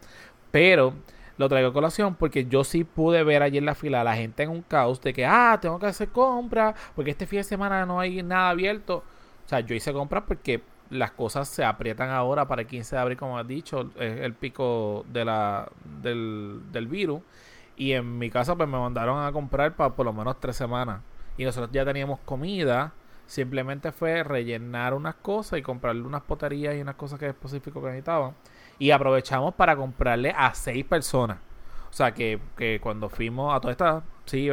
Pero 0.50 0.94
lo 1.36 1.48
traigo 1.48 1.70
a 1.70 1.72
colación 1.72 2.16
porque 2.16 2.44
yo 2.46 2.64
sí 2.64 2.84
pude 2.84 3.22
ver 3.24 3.42
ayer 3.42 3.62
en 3.62 3.66
la 3.66 3.74
fila 3.74 4.02
a 4.02 4.04
la 4.04 4.14
gente 4.14 4.42
en 4.42 4.50
un 4.50 4.62
caos 4.62 5.00
de 5.00 5.12
que, 5.14 5.24
ah, 5.24 5.58
tengo 5.60 5.78
que 5.78 5.86
hacer 5.86 6.08
compras 6.08 6.74
porque 6.94 7.12
este 7.12 7.26
fin 7.26 7.38
de 7.38 7.44
semana 7.44 7.86
no 7.86 8.00
hay 8.00 8.22
nada 8.22 8.50
abierto. 8.50 9.04
O 9.46 9.48
sea, 9.48 9.60
yo 9.60 9.74
hice 9.74 9.92
compras 9.92 10.24
porque 10.26 10.62
las 10.90 11.12
cosas 11.12 11.48
se 11.48 11.64
aprietan 11.64 12.10
ahora 12.10 12.46
para 12.48 12.62
el 12.62 12.68
15 12.68 12.96
de 12.96 13.02
abril, 13.02 13.16
como 13.18 13.38
has 13.38 13.46
dicho, 13.46 13.90
es 13.96 14.20
el 14.20 14.34
pico 14.34 15.04
de 15.08 15.24
la, 15.24 15.70
del, 16.02 16.60
del 16.72 16.86
virus. 16.88 17.22
Y 17.76 17.92
en 17.92 18.18
mi 18.18 18.30
casa, 18.30 18.56
pues 18.56 18.68
me 18.68 18.78
mandaron 18.78 19.24
a 19.24 19.32
comprar 19.32 19.74
para 19.76 19.90
por 19.94 20.04
lo 20.06 20.12
menos 20.12 20.38
tres 20.40 20.56
semanas. 20.56 21.00
Y 21.38 21.44
nosotros 21.44 21.70
ya 21.72 21.84
teníamos 21.84 22.20
comida. 22.20 22.92
Simplemente 23.26 23.92
fue 23.92 24.22
rellenar 24.24 24.92
unas 24.94 25.14
cosas 25.16 25.58
y 25.58 25.62
comprarle 25.62 26.02
unas 26.02 26.22
poterías 26.22 26.74
y 26.76 26.80
unas 26.80 26.96
cosas 26.96 27.18
que 27.18 27.28
específico 27.28 27.80
que 27.80 27.86
necesitaban. 27.88 28.34
Y 28.78 28.90
aprovechamos 28.90 29.54
para 29.54 29.76
comprarle 29.76 30.34
a 30.36 30.52
seis 30.54 30.84
personas. 30.84 31.38
O 31.90 31.92
sea, 31.92 32.12
que, 32.12 32.40
que 32.56 32.80
cuando 32.82 33.08
fuimos 33.08 33.54
a 33.54 33.60
toda 33.60 33.72
esta, 33.72 34.02
sí, 34.26 34.48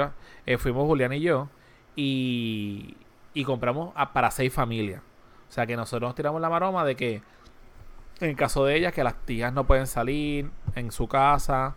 eh, 0.45 0.57
fuimos 0.57 0.85
Julián 0.85 1.13
y 1.13 1.21
yo. 1.21 1.49
Y, 1.95 2.95
y 3.33 3.43
compramos 3.43 3.91
a- 3.95 4.13
para 4.13 4.31
seis 4.31 4.53
familias. 4.53 5.01
O 5.49 5.51
sea, 5.51 5.65
que 5.65 5.75
nosotros 5.75 6.09
nos 6.09 6.15
tiramos 6.15 6.41
la 6.41 6.49
maroma 6.49 6.83
de 6.85 6.95
que, 6.95 7.21
en 8.19 8.29
el 8.29 8.35
caso 8.35 8.65
de 8.65 8.75
ellas, 8.75 8.93
que 8.93 9.03
las 9.03 9.15
tías 9.25 9.53
no 9.53 9.65
pueden 9.65 9.87
salir 9.87 10.49
en 10.75 10.91
su 10.91 11.07
casa, 11.07 11.75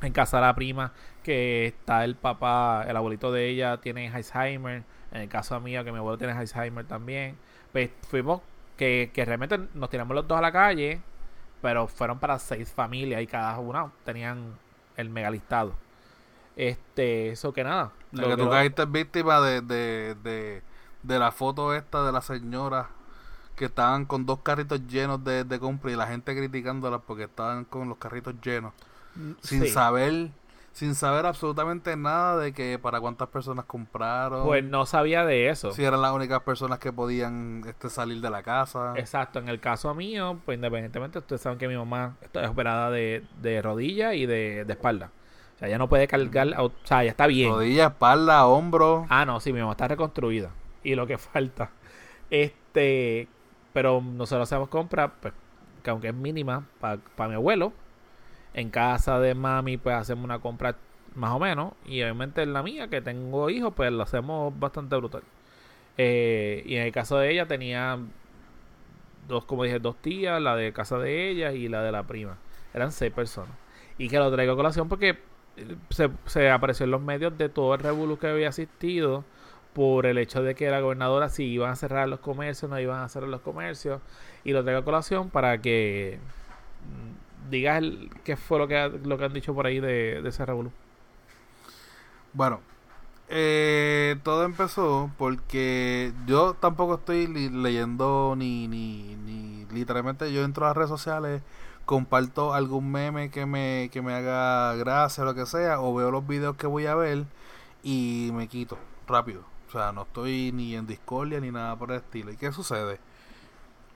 en 0.00 0.12
casa 0.12 0.38
de 0.38 0.42
la 0.42 0.54
prima, 0.54 0.92
que 1.22 1.66
está 1.66 2.04
el 2.04 2.16
papá, 2.16 2.84
el 2.88 2.96
abuelito 2.96 3.32
de 3.32 3.48
ella 3.48 3.78
tiene 3.78 4.08
Alzheimer. 4.08 4.82
En 5.12 5.20
el 5.20 5.28
caso 5.28 5.60
mío, 5.60 5.84
que 5.84 5.92
mi 5.92 5.98
abuelo 5.98 6.18
tiene 6.18 6.32
Alzheimer 6.32 6.86
también. 6.86 7.36
Pues 7.70 7.90
fuimos 8.08 8.40
que, 8.76 9.10
que 9.12 9.24
realmente 9.24 9.58
nos 9.74 9.90
tiramos 9.90 10.14
los 10.14 10.26
dos 10.26 10.38
a 10.38 10.40
la 10.40 10.52
calle, 10.52 11.00
pero 11.60 11.86
fueron 11.86 12.18
para 12.18 12.38
seis 12.38 12.72
familias 12.72 13.22
y 13.22 13.26
cada 13.26 13.58
una 13.58 13.92
tenían 14.04 14.58
el 14.96 15.10
megalistado. 15.10 15.74
Este, 16.56 17.30
eso 17.30 17.52
que 17.52 17.64
nada. 17.64 17.92
O 18.12 18.16
sea, 18.16 18.28
que 18.28 18.36
tú 18.36 18.50
caíste 18.50 18.84
víctima 18.86 19.40
de, 19.40 19.60
de, 19.60 20.16
de, 20.22 20.62
de 21.02 21.18
la 21.18 21.32
foto 21.32 21.74
esta 21.74 22.04
de 22.04 22.12
la 22.12 22.20
señora 22.20 22.88
que 23.56 23.66
estaban 23.66 24.06
con 24.06 24.24
dos 24.26 24.38
carritos 24.42 24.86
llenos 24.86 25.22
de, 25.24 25.44
de 25.44 25.58
compra 25.60 25.90
y 25.92 25.96
la 25.96 26.06
gente 26.06 26.34
criticándolas 26.36 27.00
porque 27.06 27.24
estaban 27.24 27.64
con 27.64 27.88
los 27.88 27.98
carritos 27.98 28.34
llenos. 28.42 28.72
Sin 29.42 29.62
Sí. 29.62 29.68
saber, 29.68 30.30
sin 30.72 30.94
saber 30.94 31.26
absolutamente 31.26 31.94
nada 31.96 32.38
de 32.38 32.54
que 32.54 32.78
para 32.78 32.98
cuántas 32.98 33.28
personas 33.28 33.66
compraron. 33.66 34.46
Pues 34.46 34.64
no 34.64 34.86
sabía 34.86 35.26
de 35.26 35.50
eso. 35.50 35.70
si 35.72 35.84
eran 35.84 36.00
las 36.00 36.12
únicas 36.12 36.40
personas 36.42 36.78
que 36.78 36.92
podían 36.94 37.62
este, 37.66 37.90
salir 37.90 38.22
de 38.22 38.30
la 38.30 38.42
casa. 38.42 38.94
Exacto, 38.96 39.38
en 39.38 39.48
el 39.50 39.60
caso 39.60 39.94
mío, 39.94 40.38
pues 40.46 40.56
independientemente, 40.56 41.18
ustedes 41.18 41.42
saben 41.42 41.58
que 41.58 41.68
mi 41.68 41.76
mamá 41.76 42.16
está 42.22 42.48
operada 42.50 42.90
de, 42.90 43.22
de 43.42 43.60
rodilla 43.60 44.14
y 44.14 44.24
de, 44.24 44.64
de 44.64 44.72
espalda. 44.72 45.10
O 45.56 45.58
sea, 45.58 45.68
ella 45.68 45.76
no 45.78 45.88
puede 45.90 46.08
cargar, 46.08 46.48
o 46.58 46.72
sea, 46.84 47.04
ya 47.04 47.10
está 47.10 47.26
bien. 47.26 47.50
Rodilla, 47.52 47.88
espalda, 47.88 48.46
hombro. 48.46 49.04
Ah, 49.10 49.26
no, 49.26 49.40
sí, 49.40 49.52
mi 49.52 49.60
mamá 49.60 49.72
está 49.72 49.88
reconstruida. 49.88 50.48
Y 50.82 50.94
lo 50.94 51.06
que 51.06 51.18
falta. 51.18 51.70
Este, 52.30 53.28
pero 53.72 54.00
nosotros 54.00 54.48
hacemos 54.48 54.68
compra, 54.68 55.14
pues, 55.20 55.34
que 55.82 55.90
aunque 55.90 56.08
es 56.08 56.14
mínima, 56.14 56.66
para 56.80 57.28
mi 57.28 57.34
abuelo. 57.34 57.72
En 58.54 58.70
casa 58.70 59.18
de 59.18 59.34
mami, 59.34 59.78
pues 59.78 59.96
hacemos 59.96 60.24
una 60.24 60.38
compra 60.38 60.76
más 61.14 61.32
o 61.32 61.38
menos. 61.38 61.72
Y 61.86 62.02
obviamente 62.02 62.42
en 62.42 62.52
la 62.52 62.62
mía, 62.62 62.88
que 62.88 63.00
tengo 63.00 63.50
hijos, 63.50 63.72
pues 63.74 63.90
lo 63.92 64.02
hacemos 64.02 64.58
bastante 64.58 64.96
brutal. 64.96 65.22
Eh, 65.98 66.62
y 66.66 66.76
en 66.76 66.82
el 66.82 66.92
caso 66.92 67.18
de 67.18 67.30
ella 67.32 67.46
tenía 67.46 67.98
dos, 69.28 69.44
como 69.44 69.64
dije, 69.64 69.78
dos 69.78 69.96
tías, 70.00 70.40
la 70.40 70.56
de 70.56 70.72
casa 70.72 70.98
de 70.98 71.30
ella 71.30 71.52
y 71.52 71.68
la 71.68 71.82
de 71.82 71.92
la 71.92 72.04
prima. 72.04 72.38
Eran 72.74 72.92
seis 72.92 73.12
personas. 73.12 73.54
Y 73.98 74.08
que 74.08 74.18
lo 74.18 74.30
traigo 74.32 74.52
a 74.52 74.56
colación 74.56 74.88
porque 74.88 75.18
se, 75.90 76.10
se 76.26 76.50
apareció 76.50 76.84
en 76.84 76.90
los 76.90 77.00
medios 77.02 77.36
de 77.36 77.48
todo 77.48 77.74
el 77.74 77.80
revuelo 77.80 78.18
que 78.18 78.26
había 78.28 78.48
asistido 78.48 79.24
por 79.72 80.06
el 80.06 80.18
hecho 80.18 80.42
de 80.42 80.54
que 80.54 80.70
la 80.70 80.80
gobernadora 80.80 81.28
si 81.28 81.44
iban 81.44 81.70
a 81.70 81.76
cerrar 81.76 82.08
los 82.08 82.20
comercios, 82.20 82.70
no 82.70 82.78
iban 82.78 83.02
a 83.02 83.08
cerrar 83.08 83.28
los 83.28 83.40
comercios, 83.40 84.00
y 84.44 84.52
lo 84.52 84.62
traigo 84.62 84.80
a 84.80 84.84
colación 84.84 85.30
para 85.30 85.60
que 85.60 86.18
mm, 86.84 87.50
digas 87.50 87.82
qué 88.24 88.36
fue 88.36 88.58
lo 88.58 88.68
que, 88.68 89.00
lo 89.04 89.18
que 89.18 89.24
han 89.24 89.32
dicho 89.32 89.54
por 89.54 89.66
ahí 89.66 89.80
de, 89.80 90.26
ese 90.26 90.44
revuelo. 90.44 90.72
Bueno, 92.32 92.60
eh, 93.28 94.16
todo 94.22 94.44
empezó 94.44 95.10
porque 95.18 96.12
yo 96.26 96.54
tampoco 96.54 96.96
estoy 96.96 97.26
leyendo 97.26 98.34
ni, 98.36 98.68
ni, 98.68 99.16
ni 99.16 99.66
literalmente 99.72 100.32
yo 100.32 100.44
entro 100.44 100.64
a 100.64 100.68
las 100.68 100.76
redes 100.76 100.90
sociales 100.90 101.42
comparto 101.84 102.54
algún 102.54 102.90
meme 102.90 103.30
que 103.30 103.46
me, 103.46 103.90
que 103.92 104.02
me 104.02 104.14
haga 104.14 104.74
gracia 104.76 105.22
o 105.22 105.26
lo 105.26 105.34
que 105.34 105.46
sea, 105.46 105.80
o 105.80 105.94
veo 105.94 106.10
los 106.10 106.26
videos 106.26 106.56
que 106.56 106.66
voy 106.66 106.86
a 106.86 106.94
ver 106.94 107.24
y 107.82 108.30
me 108.32 108.48
quito 108.48 108.78
rápido. 109.06 109.51
O 109.72 109.78
sea, 109.78 109.90
no 109.90 110.02
estoy 110.02 110.52
ni 110.52 110.74
en 110.74 110.86
discordia 110.86 111.40
ni 111.40 111.50
nada 111.50 111.76
por 111.76 111.90
el 111.92 111.96
estilo. 111.96 112.30
¿Y 112.30 112.36
qué 112.36 112.52
sucede? 112.52 113.00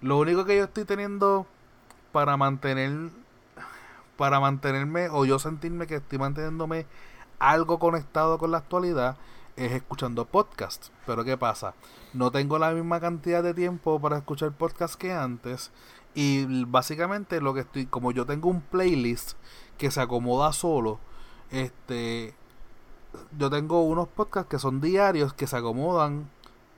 Lo 0.01 0.17
único 0.19 0.47
que 0.47 0.57
yo 0.57 0.65
estoy 0.65 0.87
teniendo 0.87 1.47
para 2.13 2.39
mantener 2.39 3.11
para 4.17 4.41
mantenerme 4.41 5.11
o 5.11 5.27
yo 5.27 5.39
sentirme 5.39 5.87
que 5.87 5.97
estoy 5.97 6.17
manteniéndome 6.19 6.87
algo 7.39 7.79
conectado 7.79 8.39
con 8.39 8.53
la 8.53 8.57
actualidad 8.57 9.19
es 9.57 9.73
escuchando 9.73 10.25
podcasts. 10.25 10.91
Pero 11.05 11.25
¿qué 11.25 11.37
pasa? 11.37 11.75
No 12.15 12.31
tengo 12.31 12.59
la 12.59 12.71
misma 12.71 12.99
cantidad 12.99 13.43
de 13.43 13.53
tiempo 13.53 14.01
para 14.01 14.17
escuchar 14.17 14.53
podcasts 14.53 14.97
que 14.97 15.13
antes 15.13 15.73
y 16.15 16.65
básicamente 16.65 17.43
lo 17.43 17.53
que 17.53 17.61
estoy, 17.61 17.85
como 17.85 18.13
yo 18.13 18.25
tengo 18.25 18.49
un 18.49 18.63
playlist 18.63 19.33
que 19.77 19.91
se 19.91 20.01
acomoda 20.01 20.55
solo, 20.55 20.99
este, 21.51 22.35
yo 23.39 23.51
tengo 23.51 23.83
unos 23.83 24.09
podcasts 24.09 24.49
que 24.51 24.59
son 24.59 24.81
diarios 24.81 25.33
que 25.33 25.47
se 25.47 25.57
acomodan. 25.57 26.29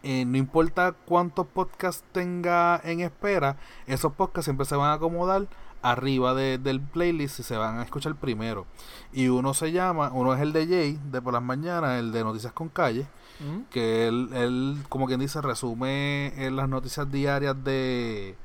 Eh, 0.02 0.24
no 0.24 0.36
importa 0.36 0.92
cuántos 0.92 1.46
podcasts 1.46 2.04
tenga 2.12 2.80
en 2.84 3.00
espera, 3.00 3.56
esos 3.86 4.12
podcasts 4.12 4.44
siempre 4.44 4.64
se 4.64 4.76
van 4.76 4.90
a 4.90 4.92
acomodar 4.94 5.48
arriba 5.82 6.34
del 6.34 6.80
playlist 6.80 7.40
y 7.40 7.42
se 7.42 7.56
van 7.56 7.78
a 7.78 7.82
escuchar 7.82 8.14
primero. 8.14 8.66
Y 9.12 9.28
uno 9.28 9.54
se 9.54 9.72
llama, 9.72 10.10
uno 10.12 10.34
es 10.34 10.40
el 10.40 10.52
de 10.52 10.66
Jay, 10.66 11.00
de 11.10 11.20
por 11.20 11.32
las 11.32 11.42
mañanas, 11.42 11.98
el 11.98 12.12
de 12.12 12.22
Noticias 12.24 12.52
con 12.52 12.68
Calle, 12.68 13.06
mm. 13.40 13.70
que 13.70 14.08
él, 14.08 14.30
él, 14.34 14.84
como 14.88 15.06
quien 15.06 15.20
dice, 15.20 15.40
resume 15.40 16.32
en 16.46 16.56
las 16.56 16.68
noticias 16.68 17.10
diarias 17.10 17.56
de, 17.64 18.36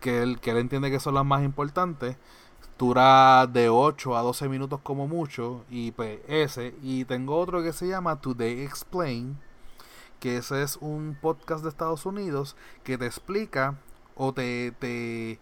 que, 0.00 0.22
él, 0.22 0.40
que 0.40 0.50
él 0.50 0.58
entiende 0.58 0.90
que 0.90 1.00
son 1.00 1.14
las 1.14 1.24
más 1.24 1.42
importantes, 1.42 2.16
dura 2.80 3.46
de 3.46 3.68
8 3.68 4.16
a 4.16 4.22
12 4.22 4.48
minutos 4.48 4.80
como 4.82 5.06
mucho, 5.06 5.66
y 5.68 5.90
pues 5.92 6.20
ese, 6.26 6.74
y 6.82 7.04
tengo 7.04 7.38
otro 7.38 7.62
que 7.62 7.74
se 7.74 7.86
llama 7.86 8.22
Today 8.22 8.62
Explain, 8.62 9.36
que 10.18 10.38
ese 10.38 10.62
es 10.62 10.78
un 10.80 11.14
podcast 11.20 11.62
de 11.62 11.68
Estados 11.68 12.06
Unidos 12.06 12.56
que 12.82 12.96
te 12.96 13.04
explica 13.04 13.74
o 14.16 14.32
te, 14.32 14.72
te, 14.78 15.38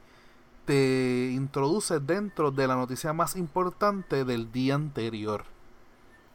te 0.64 1.30
introduce 1.32 2.00
dentro 2.00 2.50
de 2.50 2.66
la 2.66 2.74
noticia 2.74 3.12
más 3.12 3.36
importante 3.36 4.24
del 4.24 4.50
día 4.50 4.74
anterior. 4.74 5.44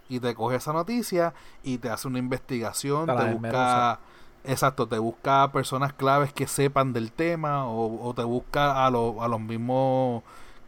Y 0.07 0.21
te 0.21 0.33
coge 0.35 0.55
esa 0.55 0.71
noticia 0.71 1.33
y 1.63 1.79
te 1.79 1.89
hace 1.89 2.07
una 2.07 2.19
investigación, 2.19 3.07
te 3.07 3.33
busca 3.33 3.99
Exacto, 4.45 4.87
te 4.87 4.99
busca 4.99 5.51
personas 5.53 5.93
claves 5.93 6.33
que 6.33 6.47
sepan 6.47 6.91
del 6.91 7.13
tema 7.13 7.65
o, 7.65 8.13
te 8.13 8.23
busca 8.23 8.83
a, 8.83 8.87
a 8.87 8.89
los 8.91 9.39
mismos 9.39 10.23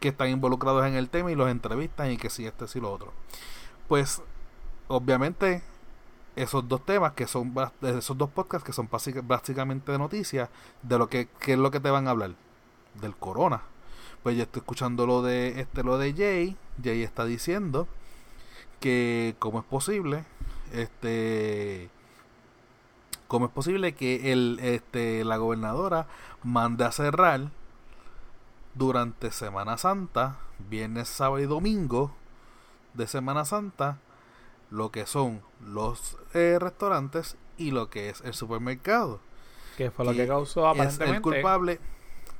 que 0.06 0.10
están 0.10 0.28
involucrados 0.28 0.86
en 0.86 0.94
el 0.94 1.08
tema 1.08 1.32
y 1.32 1.34
los 1.34 1.50
entrevistan 1.50 2.12
y 2.12 2.16
que 2.16 2.30
si 2.30 2.46
este, 2.46 2.68
si 2.68 2.80
lo 2.80 2.92
otro. 2.92 3.12
Pues, 3.88 4.22
obviamente, 4.86 5.64
esos 6.36 6.68
dos 6.68 6.86
temas 6.86 7.12
que 7.14 7.26
son, 7.26 7.52
esos 7.82 8.16
dos 8.16 8.30
podcasts 8.30 8.64
que 8.64 8.72
son 8.72 8.88
básicamente 9.24 9.90
de 9.90 9.98
noticias, 9.98 10.48
de 10.82 10.96
lo 10.96 11.08
que, 11.08 11.28
es 11.44 11.58
lo 11.58 11.72
que 11.72 11.80
te 11.80 11.90
van 11.90 12.06
a 12.06 12.12
hablar, 12.12 12.36
del 13.00 13.16
corona. 13.16 13.62
Pues 14.22 14.36
yo 14.36 14.44
estoy 14.44 14.60
escuchando 14.60 15.06
lo 15.06 15.22
de, 15.22 15.60
este, 15.60 15.82
lo 15.82 15.98
de 15.98 16.12
Jay, 16.12 16.56
Jay 16.80 17.02
está 17.02 17.24
diciendo 17.24 17.88
que 18.78 19.34
cómo 19.40 19.58
es 19.58 19.64
posible, 19.64 20.24
este 20.72 21.90
¿Cómo 23.26 23.46
es 23.46 23.52
posible 23.52 23.92
que 23.94 24.30
el, 24.30 24.60
este, 24.62 25.24
la 25.24 25.36
gobernadora 25.36 26.06
mande 26.44 26.84
a 26.84 26.92
cerrar 26.92 27.50
durante 28.76 29.30
Semana 29.30 29.78
Santa, 29.78 30.36
viernes, 30.68 31.08
sábado 31.08 31.40
y 31.40 31.46
domingo 31.46 32.12
de 32.94 33.06
Semana 33.06 33.44
Santa, 33.44 33.98
lo 34.70 34.90
que 34.90 35.06
son 35.06 35.42
los 35.64 36.18
eh, 36.34 36.58
restaurantes 36.60 37.36
y 37.56 37.70
lo 37.70 37.88
que 37.88 38.10
es 38.10 38.20
el 38.22 38.34
supermercado? 38.34 39.20
Que 39.76 39.90
fue 39.90 40.04
lo 40.04 40.12
que 40.12 40.26
causó 40.26 40.66
aparentemente. 40.66 41.04
Es 41.04 41.16
el 41.16 41.22
culpable 41.22 41.80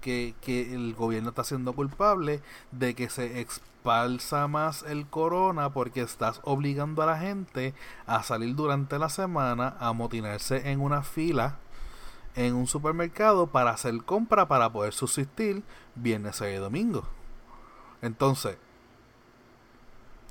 que, 0.00 0.34
que 0.40 0.74
el 0.74 0.94
gobierno 0.94 1.30
está 1.30 1.44
siendo 1.44 1.72
culpable 1.72 2.40
de 2.70 2.94
que 2.94 3.08
se 3.08 3.46
falsa 3.82 4.48
más 4.48 4.82
el 4.82 5.06
corona 5.06 5.70
porque 5.70 6.00
estás 6.02 6.40
obligando 6.44 7.02
a 7.02 7.06
la 7.06 7.18
gente 7.18 7.72
a 8.06 8.22
salir 8.22 8.54
durante 8.56 8.98
la 8.98 9.08
semana 9.08 9.76
a 9.78 9.92
motinarse 9.92 10.70
en 10.70 10.80
una 10.80 11.02
fila 11.02 11.58
en 12.34 12.54
un 12.54 12.66
supermercado 12.66 13.46
para 13.46 13.70
hacer 13.70 13.96
compra 14.04 14.46
para 14.46 14.70
poder 14.70 14.92
subsistir 14.92 15.62
viernes 15.96 16.40
y 16.40 16.54
domingo. 16.54 17.04
Entonces, 18.02 18.56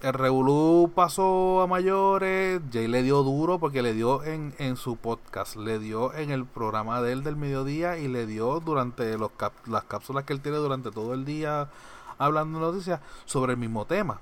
el 0.01 0.13
Revolú 0.13 0.91
pasó 0.93 1.62
a 1.62 1.67
mayores, 1.67 2.62
Jay 2.71 2.88
le 2.88 3.01
dio 3.01 3.23
duro 3.23 3.60
porque 3.60 3.82
le 3.82 3.93
dio 3.93 4.23
en, 4.23 4.54
en 4.60 4.75
su 4.78 4.97
podcast, 4.97 5.56
le 5.56 5.80
dio 5.80 6.13
en 6.13 6.32
el 6.32 6.45
programa 6.45 7.01
de 7.01 7.12
él 7.12 7.23
del 7.23 7.36
mediodía 7.36 7.97
y 7.97 8.08
le 8.08 8.28
dio 8.28 8.60
durante 8.60 9.17
los 9.17 9.32
las 9.65 9.84
cápsulas 9.86 10.25
que 10.25 10.34
él 10.34 10.41
tiene 10.41 10.58
durante 10.58 10.91
todo 10.91 11.13
el 11.13 11.25
día 11.25 11.69
hablando 12.17 12.60
noticias 12.60 12.99
sobre 13.25 13.54
el 13.54 13.58
mismo 13.58 13.86
tema. 13.86 14.19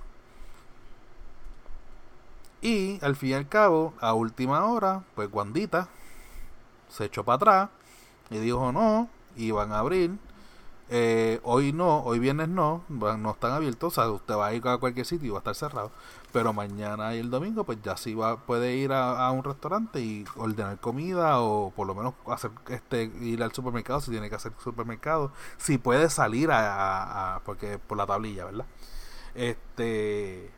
Y 2.62 3.04
al 3.04 3.16
fin 3.16 3.32
y 3.32 3.34
al 3.34 3.50
cabo, 3.50 3.94
a 4.00 4.14
última 4.14 4.66
hora, 4.66 5.04
pues 5.16 5.30
Guandita 5.30 5.90
se 6.88 7.06
echó 7.06 7.24
para 7.26 7.36
atrás 7.36 7.70
y 8.30 8.38
dijo 8.38 8.72
no, 8.72 9.10
iban 9.36 9.72
a 9.74 9.80
abrir. 9.80 10.18
Eh, 10.96 11.40
hoy 11.42 11.74
no, 11.74 12.02
hoy 12.04 12.20
viernes 12.20 12.50
no, 12.50 12.84
no 12.88 13.32
están 13.32 13.52
abiertos. 13.52 13.98
O 13.98 14.02
sea, 14.02 14.12
usted 14.12 14.36
va 14.36 14.48
a 14.48 14.54
ir 14.54 14.68
a 14.68 14.78
cualquier 14.78 15.08
sitio 15.08 15.28
y 15.28 15.30
va 15.32 15.38
a 15.38 15.40
estar 15.40 15.56
cerrado. 15.56 15.92
Pero 16.32 16.54
mañana 16.54 17.16
y 17.16 17.20
el 17.20 17.32
domingo, 17.32 17.64
pues 17.64 17.80
ya 17.82 17.98
sí 17.98 18.14
va, 18.14 18.38
puede 18.46 18.76
ir 18.76 18.92
a, 18.94 19.32
un 19.32 19.44
restaurante 19.44 20.02
y 20.02 20.24
ordenar 20.36 20.80
comida 20.80 21.40
o 21.42 21.72
por 21.72 21.88
lo 21.88 21.96
menos 21.96 22.14
hacer 22.28 22.52
este 22.68 23.06
ir 23.22 23.42
al 23.42 23.52
supermercado 23.54 24.02
si 24.02 24.12
tiene 24.12 24.30
que 24.30 24.36
hacer 24.36 24.52
supermercado. 24.64 25.32
Si 25.58 25.80
puede 25.80 26.12
salir 26.12 26.50
a, 26.52 27.42
porque 27.44 27.80
por 27.80 27.98
la 27.98 28.06
tablilla, 28.06 28.46
¿verdad? 28.46 28.66
Este, 29.34 30.52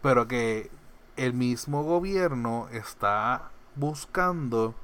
pero 0.00 0.26
que 0.28 0.70
el 1.16 1.34
mismo 1.34 1.82
gobierno 1.84 2.68
está 2.72 3.50
buscando, 3.76 4.74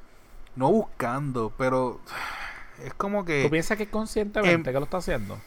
no 0.56 0.70
buscando, 0.70 1.52
pero 1.56 2.00
es 2.82 2.94
como 2.94 3.24
que... 3.24 3.44
¿Tú 3.44 3.50
piensas 3.50 3.78
que 3.78 3.88
conscientemente 3.88 4.72
que 4.72 4.78
lo 4.78 4.84
está 4.84 4.98
haciendo? 4.98 5.38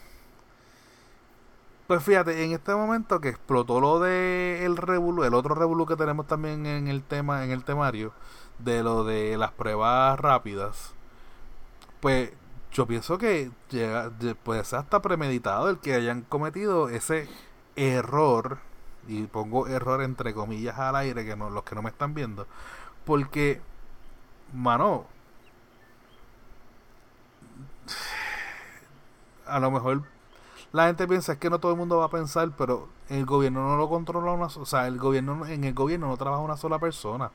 Pues 1.87 2.03
fíjate, 2.03 2.43
en 2.43 2.51
este 2.51 2.75
momento 2.75 3.21
que 3.21 3.29
explotó 3.29 3.79
lo 3.79 3.99
de 3.99 4.65
el 4.65 4.75
revolu, 4.75 5.23
el 5.23 5.33
otro 5.33 5.55
revolu 5.55 5.85
que 5.85 5.95
tenemos 5.95 6.27
también 6.27 6.65
en 6.65 6.89
el 6.89 7.01
tema, 7.01 7.45
en 7.45 7.51
el 7.51 7.63
temario, 7.63 8.11
de 8.59 8.83
lo 8.83 9.05
de 9.05 9.37
las 9.37 9.51
pruebas 9.51 10.19
rápidas, 10.19 10.93
pues 12.01 12.31
yo 12.73 12.85
pienso 12.87 13.17
que 13.17 13.51
llega, 13.69 14.11
puede 14.43 14.65
ser 14.65 14.79
hasta 14.79 15.01
premeditado 15.01 15.69
el 15.69 15.79
que 15.79 15.93
hayan 15.93 16.23
cometido 16.23 16.89
ese 16.89 17.29
error, 17.77 18.59
y 19.07 19.23
pongo 19.23 19.67
error 19.67 20.03
entre 20.03 20.33
comillas 20.33 20.77
al 20.79 20.97
aire, 20.97 21.25
que 21.25 21.37
no, 21.37 21.49
los 21.49 21.63
que 21.63 21.75
no 21.75 21.81
me 21.81 21.89
están 21.89 22.13
viendo, 22.13 22.47
porque, 23.05 23.61
mano, 24.53 25.05
a 29.45 29.59
lo 29.59 29.71
mejor 29.71 30.03
la 30.73 30.87
gente 30.87 31.07
piensa 31.07 31.39
que 31.39 31.49
no 31.49 31.59
todo 31.59 31.71
el 31.71 31.77
mundo 31.77 31.97
va 31.97 32.05
a 32.05 32.09
pensar, 32.09 32.51
pero 32.57 32.89
el 33.09 33.25
gobierno 33.25 33.67
no 33.67 33.77
lo 33.77 33.89
controla 33.89 34.31
una, 34.31 34.47
o 34.47 34.65
sea, 34.65 34.87
el 34.87 34.97
gobierno 34.97 35.45
en 35.45 35.63
el 35.63 35.73
gobierno 35.73 36.07
no 36.07 36.17
trabaja 36.17 36.43
una 36.43 36.57
sola 36.57 36.79
persona. 36.79 37.31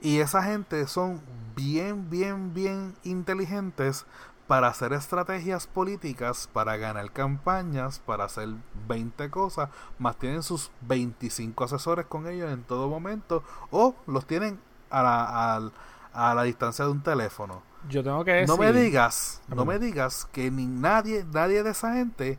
Y 0.00 0.18
esa 0.18 0.42
gente 0.42 0.86
son 0.86 1.20
bien, 1.56 2.10
bien, 2.10 2.54
bien 2.54 2.94
inteligentes 3.04 4.06
para 4.46 4.68
hacer 4.68 4.92
estrategias 4.92 5.66
políticas, 5.66 6.48
para 6.52 6.76
ganar 6.76 7.10
campañas, 7.10 7.98
para 8.00 8.24
hacer 8.24 8.50
20 8.86 9.30
cosas, 9.30 9.70
más 9.98 10.16
tienen 10.16 10.42
sus 10.42 10.70
25 10.82 11.64
asesores 11.64 12.06
con 12.06 12.26
ellos 12.28 12.52
en 12.52 12.62
todo 12.62 12.88
momento, 12.88 13.42
o 13.70 13.94
los 14.06 14.26
tienen 14.26 14.60
a 14.90 15.02
la, 15.02 15.70
a 16.12 16.34
la 16.34 16.42
distancia 16.42 16.84
de 16.84 16.90
un 16.90 17.02
teléfono. 17.02 17.62
Yo 17.88 18.02
tengo 18.02 18.24
que 18.24 18.32
decir... 18.32 18.48
No 18.48 18.56
me 18.56 18.72
digas, 18.72 19.40
no 19.48 19.64
me 19.64 19.78
digas 19.78 20.26
que 20.32 20.50
ni 20.50 20.66
nadie, 20.66 21.24
nadie 21.32 21.62
de 21.62 21.70
esa 21.70 21.92
gente 21.94 22.38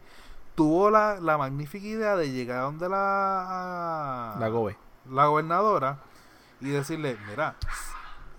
tuvo 0.56 0.90
la, 0.90 1.20
la 1.20 1.38
magnífica 1.38 1.86
idea 1.86 2.16
de 2.16 2.32
llegar 2.32 2.60
a 2.60 2.62
donde 2.64 2.90
la, 2.90 4.36
La 4.40 4.48
gobe. 4.50 4.78
la 5.10 5.26
gobernadora 5.28 6.00
y 6.62 6.70
decirle, 6.70 7.18
mira, 7.30 7.56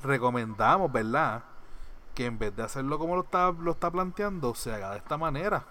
recomendamos, 0.02 0.90
¿verdad? 0.90 1.42
Que 2.14 2.26
en 2.26 2.38
vez 2.38 2.56
de 2.56 2.62
hacerlo 2.62 2.98
como 2.98 3.14
lo 3.14 3.22
está, 3.22 3.52
lo 3.52 3.72
está 3.72 3.90
planteando, 3.90 4.54
se 4.54 4.72
haga 4.72 4.90
de 4.92 4.98
esta 4.98 5.16
manera. 5.16 5.64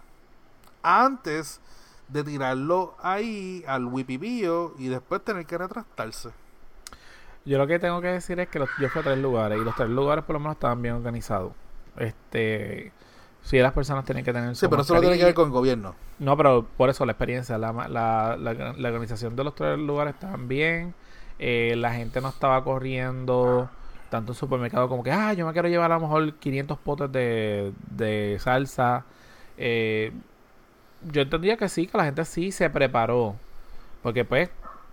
Antes 0.83 1.59
de 2.07 2.23
tirarlo 2.23 2.95
ahí 3.01 3.63
al 3.67 3.85
wipipillo 3.85 4.73
y 4.77 4.87
después 4.87 5.23
tener 5.23 5.45
que 5.47 5.57
retractarse. 5.57 6.29
Yo 7.45 7.57
lo 7.57 7.67
que 7.67 7.77
tengo 7.79 8.01
que 8.01 8.07
decir 8.07 8.39
es 8.39 8.47
que 8.49 8.59
los- 8.59 8.69
yo 8.79 8.89
fui 8.89 9.01
a 9.01 9.03
tres 9.03 9.17
lugares 9.19 9.59
y 9.61 9.63
los 9.63 9.75
tres 9.75 9.89
lugares 9.89 10.23
por 10.25 10.33
lo 10.33 10.39
menos 10.39 10.55
estaban 10.55 10.81
bien 10.81 10.95
organizados. 10.95 11.53
Este, 11.97 12.91
sí, 13.43 13.59
las 13.59 13.71
personas 13.73 14.03
tienen 14.05 14.25
que 14.25 14.33
tener 14.33 14.55
Sí, 14.55 14.67
pero 14.67 14.81
eso 14.81 14.95
no 14.95 15.01
tiene 15.01 15.17
que 15.17 15.25
ver 15.25 15.33
con 15.33 15.45
el 15.47 15.51
gobierno. 15.51 15.95
No, 16.19 16.35
pero 16.37 16.65
por 16.77 16.89
eso 16.89 17.05
la 17.05 17.11
experiencia, 17.11 17.57
la, 17.57 17.71
ma- 17.73 17.87
la, 17.87 18.35
la, 18.39 18.53
la 18.53 18.89
organización 18.89 19.35
de 19.35 19.43
los 19.43 19.53
tres 19.55 19.77
lugares 19.77 20.13
estaban 20.15 20.47
bien, 20.47 20.93
eh, 21.39 21.75
la 21.77 21.93
gente 21.93 22.19
no 22.21 22.29
estaba 22.29 22.63
corriendo 22.63 23.69
tanto 24.09 24.31
en 24.31 24.37
supermercado 24.37 24.87
como 24.87 25.03
que, 25.03 25.11
ah, 25.11 25.33
yo 25.33 25.45
me 25.45 25.53
quiero 25.53 25.67
llevar 25.67 25.91
a 25.91 25.95
lo 25.95 26.01
mejor 26.01 26.33
500 26.35 26.77
potes 26.79 27.11
de, 27.11 27.73
de 27.91 28.37
salsa. 28.39 29.03
Eh, 29.57 30.11
yo 31.11 31.21
entendía 31.21 31.57
que 31.57 31.69
sí, 31.69 31.87
que 31.87 31.97
la 31.97 32.05
gente 32.05 32.25
sí 32.25 32.51
se 32.51 32.69
preparó, 32.69 33.35
porque 34.01 34.25
pues 34.25 34.49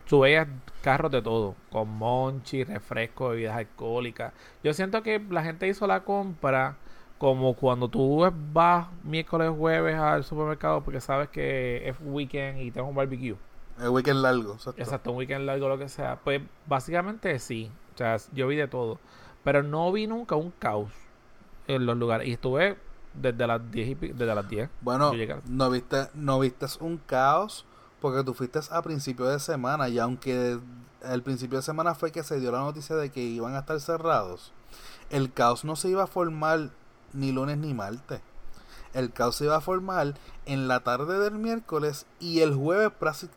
tú 0.09 0.21
veías 0.21 0.49
carros 0.83 1.11
de 1.11 1.23
todo, 1.23 1.55
con 1.71 1.89
monchi, 1.89 2.65
refresco, 2.65 3.31
bebidas 3.31 3.57
alcohólicas. 3.57 4.33
Yo 4.63 4.73
siento 4.75 5.03
que 5.03 5.19
la 5.31 5.43
gente 5.43 5.69
hizo 5.69 5.87
la 5.87 6.05
compra 6.05 6.77
como 7.19 7.55
cuando 7.55 7.89
tú 7.89 8.29
vas 8.53 8.89
miércoles 9.05 9.51
jueves 9.57 9.97
al 9.97 10.25
supermercado 10.25 10.83
porque 10.83 11.01
sabes 11.01 11.29
que 11.29 11.89
es 11.89 11.97
weekend 12.01 12.59
y 12.59 12.71
tienes 12.73 12.89
un 12.89 12.97
barbecue. 12.97 13.37
El 13.81 13.91
weekend 13.91 14.23
largo. 14.23 14.55
Exacto. 14.55 14.83
Exacto, 14.83 15.11
un 15.13 15.19
weekend 15.19 15.47
largo, 15.47 15.69
lo 15.69 15.79
que 15.79 15.89
sea. 15.89 16.19
Pues 16.23 16.43
básicamente 16.67 17.39
sí. 17.39 17.71
O 17.95 17.99
sea, 17.99 18.17
yo 18.33 18.49
vi 18.49 18.57
de 18.57 18.69
todo. 18.69 18.99
Pero 19.45 19.63
no 19.63 19.91
vi 19.93 20.07
nunca 20.07 20.37
un 20.37 20.51
caos 20.59 20.91
en 21.67 21.87
los 21.87 21.97
lugares. 21.97 22.27
Y 22.29 22.33
estuve 22.33 22.77
desde 23.15 23.47
las 23.47 23.71
10 23.71 23.89
y 23.89 23.95
desde 23.95 24.35
las 24.35 24.49
10. 24.49 24.69
Bueno, 24.81 25.13
no 25.47 25.71
viste, 25.71 26.09
no 26.15 26.41
viste 26.41 26.67
un 26.81 26.99
caos 26.99 27.67
porque 28.03 28.23
tú 28.25 28.35
fuiste 28.35 28.61
a 28.71 28.83
principio 28.83 29.25
de 29.25 29.39
semana 29.41 29.89
y 29.89 29.99
aunque 29.99 30.59
el 31.03 31.23
principio 31.23 31.57
de 31.59 31.63
semana 31.63 31.95
fue 31.95 32.13
que 32.13 32.23
se 32.23 32.39
dio 32.39 32.53
la 32.53 32.59
noticia 32.61 32.95
de 32.97 33.11
que 33.11 33.21
iban 33.23 33.55
a 33.55 33.61
estar 33.61 33.81
cerrados, 33.81 34.53
el 35.11 35.33
caos 35.33 35.65
no 35.65 35.75
se 35.77 35.89
iba 35.89 36.03
a 36.03 36.07
formar 36.07 36.69
ni 37.15 37.33
lunes 37.33 37.57
ni 37.59 37.73
martes. 37.73 38.21
El 38.95 39.11
caos 39.11 39.37
se 39.37 39.45
iba 39.45 39.57
a 39.57 39.61
formar 39.63 40.15
en 40.45 40.69
la 40.69 40.81
tarde 40.81 41.19
del 41.19 41.39
miércoles 41.39 42.05
y 42.21 42.41
el 42.41 42.55
jueves 42.55 42.91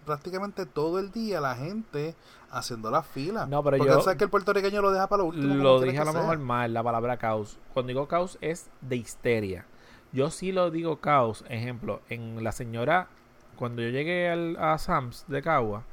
prácticamente 0.05 0.65
todo 0.65 0.99
el 0.99 1.11
día 1.11 1.39
la 1.39 1.55
gente 1.55 2.13
haciendo 2.51 2.91
las 2.91 3.07
filas. 3.07 3.47
No, 3.47 3.63
pero 3.63 3.77
porque 3.77 3.93
yo- 3.93 4.01
sabes 4.01 4.17
que 4.17 4.25
el 4.25 4.29
puertorriqueño 4.29 4.81
lo 4.81 4.91
deja 4.91 5.07
para 5.07 5.23
lo 5.23 5.29
último. 5.29 5.55
Lo 5.55 5.79
dije 5.79 5.97
a 5.99 6.05
lo 6.05 6.11
mejor 6.13 6.39
mal, 6.39 6.73
la 6.73 6.83
palabra 6.83 7.15
caos. 7.17 7.57
Cuando 7.73 7.87
digo 7.89 8.07
caos 8.07 8.37
es 8.41 8.69
de 8.81 8.97
histeria. 8.97 9.65
Yo 10.11 10.29
sí 10.29 10.51
lo 10.51 10.71
digo 10.71 10.97
caos. 10.99 11.45
Ejemplo, 11.49 12.01
en 12.09 12.43
la 12.43 12.51
señora, 12.51 13.07
cuando 13.55 13.81
yo 13.81 13.89
llegué 13.89 14.29
al, 14.29 14.57
a 14.59 14.77
Sam's 14.77 15.25
de 15.27 15.41
Cagua, 15.41 15.83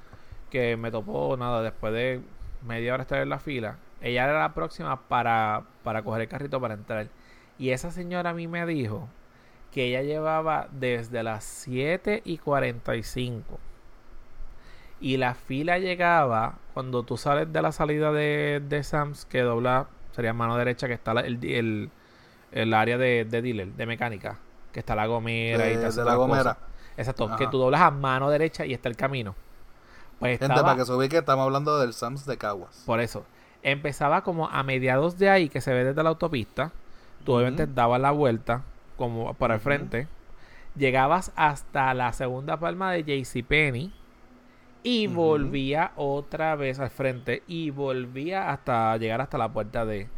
que 0.50 0.76
me 0.76 0.90
topó 0.90 1.36
nada, 1.38 1.62
después 1.62 1.92
de 1.94 2.22
media 2.66 2.94
hora 2.94 3.02
estar 3.02 3.20
en 3.20 3.28
la 3.30 3.38
fila, 3.40 3.78
ella 4.00 4.24
era 4.24 4.38
la 4.40 4.54
próxima 4.54 5.00
para, 5.08 5.64
para 5.84 6.02
coger 6.02 6.22
el 6.22 6.28
carrito 6.28 6.60
para 6.60 6.74
entrar. 6.74 7.08
Y 7.58 7.70
esa 7.70 7.90
señora 7.90 8.30
a 8.30 8.34
mí 8.34 8.48
me 8.48 8.66
dijo 8.66 9.08
que 9.72 9.86
ella 9.86 10.02
llevaba 10.02 10.68
desde 10.72 11.22
las 11.22 11.44
7 11.44 12.22
y 12.24 12.38
45 12.38 13.58
y 15.00 15.16
la 15.16 15.34
fila 15.34 15.78
llegaba 15.78 16.58
cuando 16.74 17.02
tú 17.02 17.16
sales 17.16 17.52
de 17.52 17.62
la 17.62 17.72
salida 17.72 18.12
de, 18.12 18.62
de 18.66 18.82
Sam's, 18.84 19.24
que 19.24 19.40
dobla, 19.40 19.88
sería 20.12 20.32
mano 20.32 20.56
derecha, 20.56 20.86
que 20.86 20.94
está 20.94 21.12
la- 21.14 21.22
el, 21.22 21.44
el, 21.44 21.90
el 22.52 22.74
área 22.74 22.98
de, 22.98 23.24
de 23.24 23.42
dealer, 23.42 23.68
de 23.72 23.86
mecánica, 23.86 24.38
que 24.72 24.80
está 24.80 24.94
la 24.94 25.06
gomera 25.06 25.70
y 25.70 25.76
de, 25.76 25.78
tal. 25.78 25.94
de 25.94 26.04
la 26.04 26.14
gomera. 26.14 26.58
Exacto, 26.96 27.24
Ajá. 27.26 27.36
que 27.36 27.46
tú 27.46 27.58
doblas 27.58 27.80
a 27.80 27.90
mano 27.90 28.28
derecha 28.30 28.66
y 28.66 28.72
está 28.74 28.88
el 28.88 28.96
camino. 28.96 29.34
Pues 30.18 30.38
Gente, 30.38 30.44
estaba, 30.52 30.62
para 30.68 30.76
que 30.78 30.84
se 30.86 30.92
ubique, 30.92 31.18
estamos 31.18 31.44
hablando 31.44 31.78
del 31.78 31.92
Sams 31.94 32.26
de 32.26 32.36
Caguas. 32.38 32.82
por 32.86 33.00
eso, 33.00 33.24
empezaba 33.62 34.22
como 34.22 34.48
a 34.48 34.62
mediados 34.62 35.18
de 35.18 35.28
ahí, 35.30 35.48
que 35.48 35.60
se 35.60 35.72
ve 35.72 35.84
desde 35.84 36.02
la 36.02 36.10
autopista. 36.10 36.72
Tú 37.24 37.32
obviamente 37.34 37.66
dabas 37.66 38.00
la 38.00 38.10
vuelta, 38.10 38.62
como 38.96 39.32
por 39.34 39.52
el 39.52 39.60
frente. 39.60 40.08
Llegabas 40.76 41.32
hasta 41.36 41.92
la 41.94 42.12
segunda 42.12 42.58
palma 42.58 42.92
de 42.92 43.04
JCPenney. 43.04 43.92
Y 44.84 45.06
Ujú. 45.06 45.14
volvía 45.16 45.92
otra 45.96 46.56
vez 46.56 46.80
al 46.80 46.90
frente. 46.90 47.42
Y 47.46 47.70
volvía 47.70 48.50
hasta 48.50 48.96
llegar 48.96 49.20
hasta 49.20 49.38
la 49.38 49.48
puerta 49.52 49.84
de. 49.84 50.08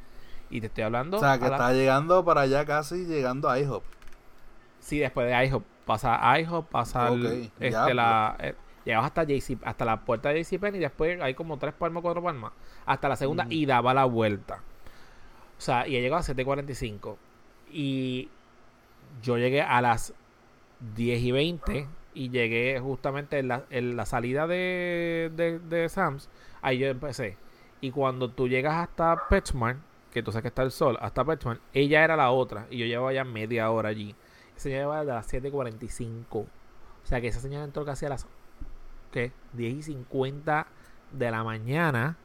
Y 0.49 0.61
te 0.61 0.69
estoy 0.69 0.85
hablando. 0.85 1.19
O 1.19 1.21
sea, 1.21 1.39
que 1.39 1.49
la- 1.49 1.57
está 1.57 1.73
llegando 1.75 2.25
para 2.25 2.43
allá 2.43 2.65
casi 2.65 3.05
llegando 3.05 3.51
a 3.51 3.59
IHOP. 3.59 3.83
Sí, 4.81 4.99
después 4.99 5.27
de 5.27 5.45
IHOP. 5.47 5.65
Pasa 5.87 6.31
a 6.31 6.41
IHOP, 6.41 6.71
pasa 6.71 7.07
al- 7.09 7.27
Ok, 7.27 7.33
este, 7.61 7.71
ya, 7.71 7.93
la, 7.95 8.37
eh, 8.41 8.95
hasta 8.95 9.25
JC, 9.25 9.59
hasta 9.65 9.85
la 9.85 10.01
puerta 10.05 10.31
de 10.31 10.43
JCPenney 10.43 10.79
y 10.79 10.83
después 10.83 11.21
hay 11.21 11.35
como 11.35 11.59
tres 11.59 11.75
palmas, 11.75 12.03
cuatro 12.03 12.23
palmas. 12.23 12.53
Hasta 12.87 13.09
la 13.09 13.17
segunda 13.17 13.45
Ujú. 13.45 13.53
y 13.53 13.67
daba 13.67 13.93
la 13.95 14.05
vuelta. 14.05 14.61
O 15.59 15.61
sea, 15.61 15.87
y 15.87 15.93
llegó 15.93 16.17
a 16.17 16.23
7.45. 16.23 17.17
Y 17.71 18.29
yo 19.23 19.39
llegué 19.39 19.63
a 19.63 19.81
las 19.81 20.15
10 20.97 21.21
y 21.23 21.33
20 21.33 21.87
y 22.15 22.31
llegué 22.31 22.79
justamente 22.81 23.39
en 23.39 23.49
la, 23.49 23.65
en 23.71 23.97
la 23.97 24.07
salida 24.07 24.47
de, 24.47 25.31
de, 25.35 25.59
de 25.59 25.89
Sam's. 25.89 26.29
Ahí 26.63 26.79
yo 26.79 26.87
empecé. 26.89 27.37
Y 27.81 27.91
cuando 27.91 28.31
tú 28.31 28.49
llegas 28.49 28.75
hasta 28.77 29.29
Petchmart, 29.29 29.79
que 30.13 30.23
tú 30.23 30.31
sabes 30.33 30.43
que 30.43 30.49
está 30.49 30.63
el 30.63 30.71
sol, 30.71 30.97
hasta 31.01 31.25
Petchmart, 31.25 31.61
ella 31.73 32.05
era 32.05 32.17
la 32.17 32.31
otra. 32.31 32.67
Y 32.71 32.79
yo 32.79 32.87
llevaba 32.87 33.13
ya 33.13 33.25
media 33.25 33.71
hora 33.71 33.89
allí. 33.91 34.15
Esa 34.55 34.63
señora 34.63 34.83
llevaba 34.83 35.05
de 35.05 35.13
las 35.13 35.33
7.45. 35.33 36.25
O 36.33 36.47
sea 37.03 37.21
que 37.21 37.29
esa 37.29 37.41
señora 37.41 37.65
entró 37.65 37.85
casi 37.85 38.07
a 38.07 38.09
las 38.09 38.27
¿qué? 39.13 39.33
10 39.53 39.75
y 39.75 39.83
50 39.83 40.67
de 41.13 41.31
la 41.31 41.45
mañana 41.45 42.17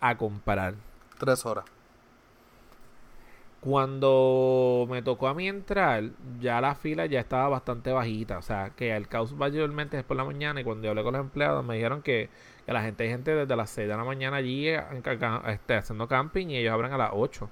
a 0.00 0.16
comprar. 0.16 0.74
Tres 1.18 1.46
horas. 1.46 1.64
Cuando 3.60 4.86
me 4.90 5.00
tocó 5.00 5.26
a 5.26 5.32
mí 5.32 5.48
entrar, 5.48 6.10
ya 6.38 6.60
la 6.60 6.74
fila 6.74 7.06
ya 7.06 7.18
estaba 7.18 7.48
bastante 7.48 7.92
bajita. 7.92 8.36
O 8.36 8.42
sea, 8.42 8.70
que 8.76 8.94
el 8.94 9.08
caos 9.08 9.32
mayormente 9.32 9.98
es 9.98 10.04
por 10.04 10.18
la 10.18 10.24
mañana. 10.24 10.60
Y 10.60 10.64
cuando 10.64 10.84
yo 10.84 10.90
hablé 10.90 11.02
con 11.02 11.14
los 11.14 11.22
empleados, 11.22 11.64
me 11.64 11.76
dijeron 11.76 12.02
que, 12.02 12.28
que 12.66 12.72
la 12.72 12.82
gente 12.82 13.04
hay 13.04 13.08
gente 13.08 13.34
desde 13.34 13.56
las 13.56 13.70
6 13.70 13.88
de 13.88 13.96
la 13.96 14.04
mañana 14.04 14.36
allí 14.36 14.68
eh, 14.68 14.82
este, 15.46 15.76
haciendo 15.76 16.06
camping 16.06 16.48
y 16.48 16.58
ellos 16.58 16.74
abren 16.74 16.92
a 16.92 16.98
las 16.98 17.10
8. 17.14 17.48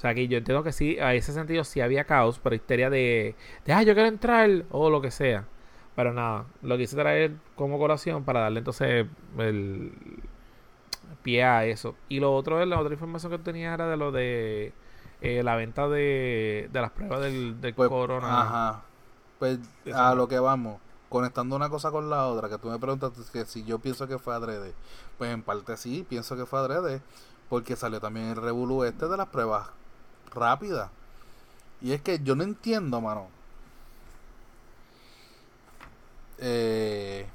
O 0.00 0.02
sea, 0.02 0.14
que 0.14 0.28
yo 0.28 0.38
entiendo 0.38 0.62
que 0.64 0.72
sí, 0.72 0.98
a 0.98 1.12
ese 1.14 1.32
sentido 1.34 1.62
sí 1.62 1.82
había 1.82 2.04
caos, 2.04 2.38
pero 2.42 2.54
histeria 2.56 2.88
de, 2.88 3.36
de 3.66 3.72
ah, 3.74 3.82
yo 3.82 3.92
quiero 3.92 4.08
entrar 4.08 4.64
o 4.70 4.88
lo 4.88 5.02
que 5.02 5.10
sea. 5.10 5.46
Pero 5.94 6.14
nada, 6.14 6.46
lo 6.62 6.78
quise 6.78 6.96
traer 6.96 7.32
como 7.54 7.78
colación 7.78 8.24
para 8.24 8.40
darle 8.40 8.60
entonces 8.60 9.06
el 9.38 9.92
pie 11.22 11.44
a 11.44 11.64
eso. 11.66 11.96
Y 12.08 12.20
lo 12.20 12.34
otro, 12.34 12.64
la 12.64 12.80
otra 12.80 12.94
información 12.94 13.32
que 13.32 13.38
tenía 13.38 13.74
era 13.74 13.88
de 13.88 13.96
lo 13.96 14.12
de 14.12 14.72
eh, 15.20 15.42
la 15.42 15.56
venta 15.56 15.88
de, 15.88 16.68
de 16.72 16.80
las 16.80 16.90
pruebas 16.92 17.20
del, 17.20 17.60
del 17.60 17.74
Pues, 17.74 17.88
corona. 17.88 18.40
Ajá. 18.40 18.82
Pues 19.38 19.58
Eso 19.84 19.98
a 19.98 20.14
lo 20.14 20.28
que 20.28 20.38
vamos. 20.38 20.80
Conectando 21.08 21.56
una 21.56 21.68
cosa 21.68 21.90
con 21.90 22.08
la 22.08 22.26
otra, 22.28 22.48
que 22.48 22.58
tú 22.58 22.68
me 22.70 22.78
preguntas 22.78 23.12
que 23.32 23.44
si 23.44 23.64
yo 23.64 23.78
pienso 23.80 24.06
que 24.06 24.18
fue 24.18 24.34
adrede. 24.34 24.74
Pues 25.18 25.32
en 25.32 25.42
parte 25.42 25.76
sí, 25.76 26.06
pienso 26.08 26.36
que 26.36 26.46
fue 26.46 26.58
adrede. 26.60 27.02
Porque 27.48 27.76
salió 27.76 28.00
también 28.00 28.28
el 28.28 28.36
revolú 28.36 28.84
este 28.84 29.08
de 29.08 29.16
las 29.16 29.28
pruebas 29.28 29.70
rápidas. 30.32 30.90
Y 31.80 31.92
es 31.92 32.02
que 32.02 32.18
yo 32.18 32.34
no 32.36 32.44
entiendo, 32.44 33.00
mano. 33.00 33.28
Eh, 36.38 37.26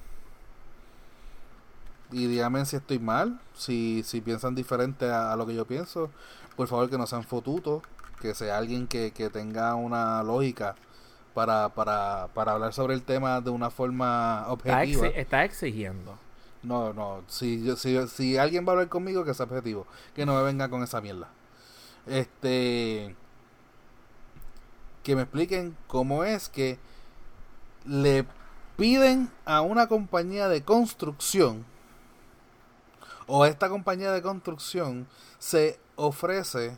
y 2.12 2.28
díganme 2.28 2.66
si 2.66 2.76
estoy 2.76 3.00
mal, 3.00 3.40
si, 3.56 4.04
si 4.04 4.22
piensan 4.22 4.56
diferente 4.56 5.10
a, 5.10 5.34
a 5.34 5.36
lo 5.36 5.46
que 5.46 5.56
yo 5.56 5.66
pienso. 5.66 6.10
Por 6.56 6.68
favor, 6.68 6.90
que 6.90 6.98
no 6.98 7.08
sean 7.08 7.24
fotutos, 7.24 7.84
que 8.22 8.34
sea 8.34 8.58
alguien 8.58 8.88
que, 8.88 9.12
que 9.12 9.30
tenga 9.30 9.76
una 9.76 10.24
lógica 10.24 10.76
para, 11.34 11.70
para, 11.70 12.30
para 12.34 12.54
hablar 12.54 12.74
sobre 12.74 12.94
el 12.94 13.04
tema 13.04 13.42
de 13.42 13.50
una 13.50 13.70
forma 13.70 14.46
objetiva. 14.48 15.08
está 15.08 15.44
exigiendo. 15.44 16.18
No, 16.64 16.94
no, 16.94 17.22
si, 17.28 17.64
yo, 17.64 17.76
si, 17.76 18.08
si 18.08 18.38
alguien 18.38 18.66
va 18.66 18.70
a 18.70 18.74
hablar 18.74 18.90
conmigo, 18.90 19.24
que 19.24 19.36
sea 19.36 19.46
objetivo, 19.46 19.86
que 20.16 20.26
no 20.26 20.34
me 20.36 20.42
venga 20.44 20.70
con 20.70 20.82
esa 20.82 21.00
mierda. 21.02 21.28
Este. 22.08 23.16
Que 25.04 25.16
me 25.16 25.24
expliquen 25.24 25.78
cómo 25.88 26.24
es 26.24 26.50
que 26.50 26.80
le 27.86 28.26
piden 28.78 29.32
a 29.46 29.62
una 29.62 29.88
compañía 29.88 30.48
de 30.48 30.64
construcción 30.64 31.66
o 33.28 33.46
esta 33.46 33.70
compañía 33.70 34.12
de 34.12 34.22
construcción 34.22 35.08
se 35.40 35.80
ofrece 35.96 36.78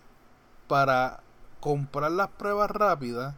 para 0.68 1.22
comprar 1.60 2.12
las 2.12 2.30
pruebas 2.30 2.72
rápidas, 2.72 3.36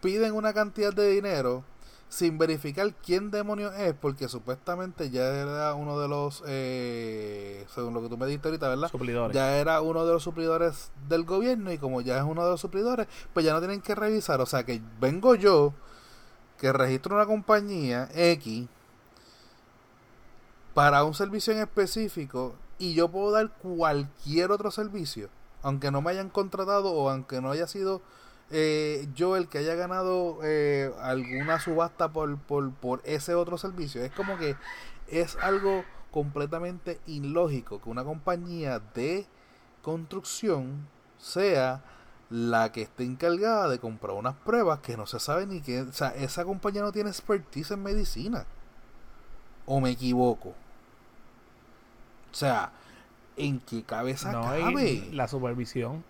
piden 0.00 0.34
una 0.34 0.52
cantidad 0.52 0.92
de 0.92 1.10
dinero, 1.10 1.64
sin 2.08 2.38
verificar 2.38 2.94
quién 2.94 3.30
demonios 3.30 3.74
es, 3.76 3.94
porque 3.94 4.28
supuestamente 4.28 5.10
ya 5.10 5.24
era 5.24 5.74
uno 5.74 6.00
de 6.00 6.08
los, 6.08 6.42
eh, 6.46 7.66
según 7.74 7.94
lo 7.94 8.02
que 8.02 8.08
tú 8.08 8.16
me 8.16 8.26
dijiste 8.26 8.48
ahorita, 8.48 8.68
¿verdad? 8.68 8.88
Suplidores. 8.88 9.34
Ya 9.34 9.58
era 9.58 9.80
uno 9.82 10.06
de 10.06 10.12
los 10.12 10.22
suplidores 10.22 10.90
del 11.08 11.24
gobierno 11.24 11.70
y 11.70 11.78
como 11.78 12.00
ya 12.00 12.18
es 12.18 12.24
uno 12.24 12.44
de 12.44 12.50
los 12.50 12.60
suplidores, 12.60 13.06
pues 13.34 13.44
ya 13.44 13.52
no 13.52 13.58
tienen 13.58 13.82
que 13.82 13.94
revisar. 13.94 14.40
O 14.40 14.46
sea 14.46 14.64
que 14.64 14.80
vengo 15.00 15.34
yo, 15.34 15.74
que 16.58 16.72
registro 16.72 17.14
una 17.14 17.26
compañía 17.26 18.08
X 18.14 18.68
para 20.72 21.04
un 21.04 21.12
servicio 21.12 21.52
en 21.52 21.60
específico 21.60 22.54
y 22.78 22.94
yo 22.94 23.08
puedo 23.08 23.32
dar 23.32 23.50
cualquier 23.58 24.50
otro 24.50 24.70
servicio, 24.70 25.28
aunque 25.62 25.90
no 25.90 26.00
me 26.00 26.10
hayan 26.10 26.30
contratado 26.30 26.92
o 26.92 27.10
aunque 27.10 27.40
no 27.40 27.50
haya 27.50 27.66
sido 27.66 28.00
eh, 28.50 29.08
yo 29.14 29.36
el 29.36 29.48
que 29.48 29.58
haya 29.58 29.74
ganado 29.74 30.38
eh, 30.42 30.92
alguna 31.00 31.60
subasta 31.60 32.12
por, 32.12 32.38
por, 32.38 32.72
por 32.72 33.02
ese 33.04 33.34
otro 33.34 33.58
servicio. 33.58 34.02
Es 34.02 34.12
como 34.12 34.38
que 34.38 34.56
es 35.08 35.36
algo 35.36 35.84
completamente 36.10 37.00
ilógico 37.06 37.80
que 37.80 37.90
una 37.90 38.04
compañía 38.04 38.80
de 38.94 39.26
construcción 39.82 40.86
sea 41.18 41.82
la 42.30 42.72
que 42.72 42.82
esté 42.82 43.04
encargada 43.04 43.68
de 43.68 43.78
comprar 43.78 44.14
unas 44.14 44.34
pruebas 44.34 44.80
que 44.80 44.96
no 44.96 45.06
se 45.06 45.18
sabe 45.18 45.46
ni 45.46 45.60
que, 45.60 45.82
o 45.82 45.92
sea, 45.92 46.08
esa 46.08 46.44
compañía 46.44 46.82
no 46.82 46.92
tiene 46.92 47.10
expertise 47.10 47.70
en 47.70 47.82
medicina. 47.82 48.44
¿O 49.66 49.80
me 49.80 49.90
equivoco? 49.90 50.50
O 52.30 52.34
sea, 52.34 52.72
¿en 53.36 53.60
qué 53.60 53.82
cabeza 53.82 54.32
No, 54.32 54.42
cabe? 54.42 55.08
la 55.12 55.28
supervisión. 55.28 56.04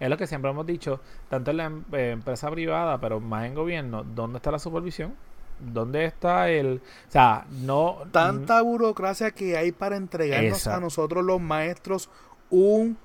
Es 0.00 0.08
lo 0.08 0.16
que 0.16 0.26
siempre 0.26 0.50
hemos 0.50 0.66
dicho, 0.66 1.00
tanto 1.28 1.50
en 1.50 1.56
la 1.58 1.64
em- 1.66 1.84
eh, 1.92 2.10
empresa 2.10 2.50
privada, 2.50 2.98
pero 3.00 3.20
más 3.20 3.44
en 3.44 3.54
gobierno, 3.54 4.02
¿dónde 4.02 4.38
está 4.38 4.50
la 4.50 4.58
supervisión? 4.58 5.14
¿Dónde 5.60 6.06
está 6.06 6.48
el...? 6.48 6.80
O 7.08 7.10
sea, 7.10 7.46
no... 7.50 7.98
Tanta 8.10 8.62
burocracia 8.62 9.30
que 9.30 9.58
hay 9.58 9.72
para 9.72 9.96
entregarnos 9.96 10.54
Exacto. 10.58 10.78
a 10.78 10.80
nosotros 10.80 11.22
los 11.24 11.38
maestros 11.38 12.08
un 12.48 12.96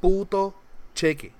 puto 0.00 0.54
cheque. 0.94 1.32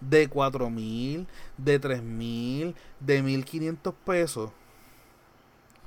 De 0.00 0.28
cuatro 0.28 0.68
mil, 0.68 1.26
de 1.56 1.78
tres 1.78 2.02
mil, 2.02 2.74
de 3.00 3.22
mil 3.22 3.44
quinientos 3.44 3.94
pesos. 4.04 4.50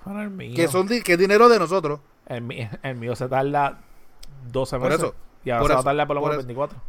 Para 0.03 0.23
el 0.23 0.29
mío. 0.29 0.55
Que 0.55 0.67
son 0.67 0.87
que 0.87 1.13
es 1.13 1.17
dinero 1.19 1.49
de 1.49 1.59
nosotros. 1.59 1.99
El, 2.25 2.41
mío 2.43 3.15
se 3.15 3.27
tarda 3.27 3.81
12 4.51 4.77
Por 4.77 4.89
meses. 4.89 5.03
eso, 5.03 5.15
Y 5.43 5.49
ahora 5.49 5.61
por 5.61 5.69
se 5.69 5.73
va 5.75 5.79
a 5.81 5.83
tardar 5.83 6.07
por 6.07 6.15
lo 6.15 6.21
por 6.21 6.29
menos 6.31 6.43
eso. 6.43 6.47
24. 6.47 6.81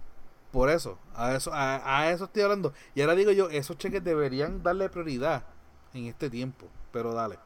Por 0.53 0.69
eso, 0.69 0.99
a 1.15 1.35
eso, 1.35 1.53
a, 1.53 2.01
a 2.01 2.11
eso 2.11 2.25
estoy 2.25 2.43
hablando. 2.43 2.73
Y 2.95 3.03
ahora 3.03 3.15
digo 3.15 3.31
yo, 3.31 3.49
esos 3.51 3.79
cheques 3.79 4.03
deberían 4.03 4.63
darle 4.63 4.89
prioridad 4.89 5.45
en 5.95 6.07
este 6.07 6.29
tiempo. 6.29 6.67
Pero 6.93 7.15
dale. 7.15 7.39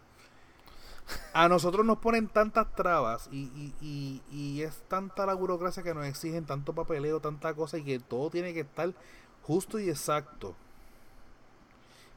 A 1.35 1.49
nosotros 1.49 1.85
nos 1.85 1.99
ponen 1.99 2.29
tantas 2.29 2.75
trabas 2.75 3.29
y, 3.31 3.43
y, 3.55 3.75
y, 3.83 4.23
y 4.33 4.63
es 4.63 4.83
tanta 4.89 5.27
la 5.27 5.35
burocracia 5.35 5.83
que 5.83 5.93
nos 5.93 6.07
exigen 6.07 6.47
tanto 6.47 6.73
papeleo, 6.75 7.21
tanta 7.21 7.53
cosa 7.53 7.77
y 7.77 7.85
que 7.85 7.99
todo 7.99 8.31
tiene 8.31 8.55
que 8.55 8.61
estar 8.61 8.95
justo 9.43 9.79
y 9.79 9.91
exacto. 9.91 10.55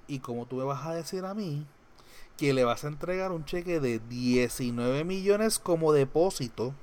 Y 0.08 0.20
como 0.20 0.46
tú 0.46 0.56
me 0.56 0.64
vas 0.64 0.86
a 0.86 0.94
decir 0.94 1.26
a 1.26 1.34
mí 1.34 1.66
que 2.38 2.54
le 2.54 2.64
vas 2.64 2.86
a 2.86 2.88
entregar 2.88 3.32
un 3.32 3.44
cheque 3.44 3.80
de 3.82 4.00
19 4.00 5.04
millones 5.04 5.60
como 5.60 5.92
depósito 5.92 6.74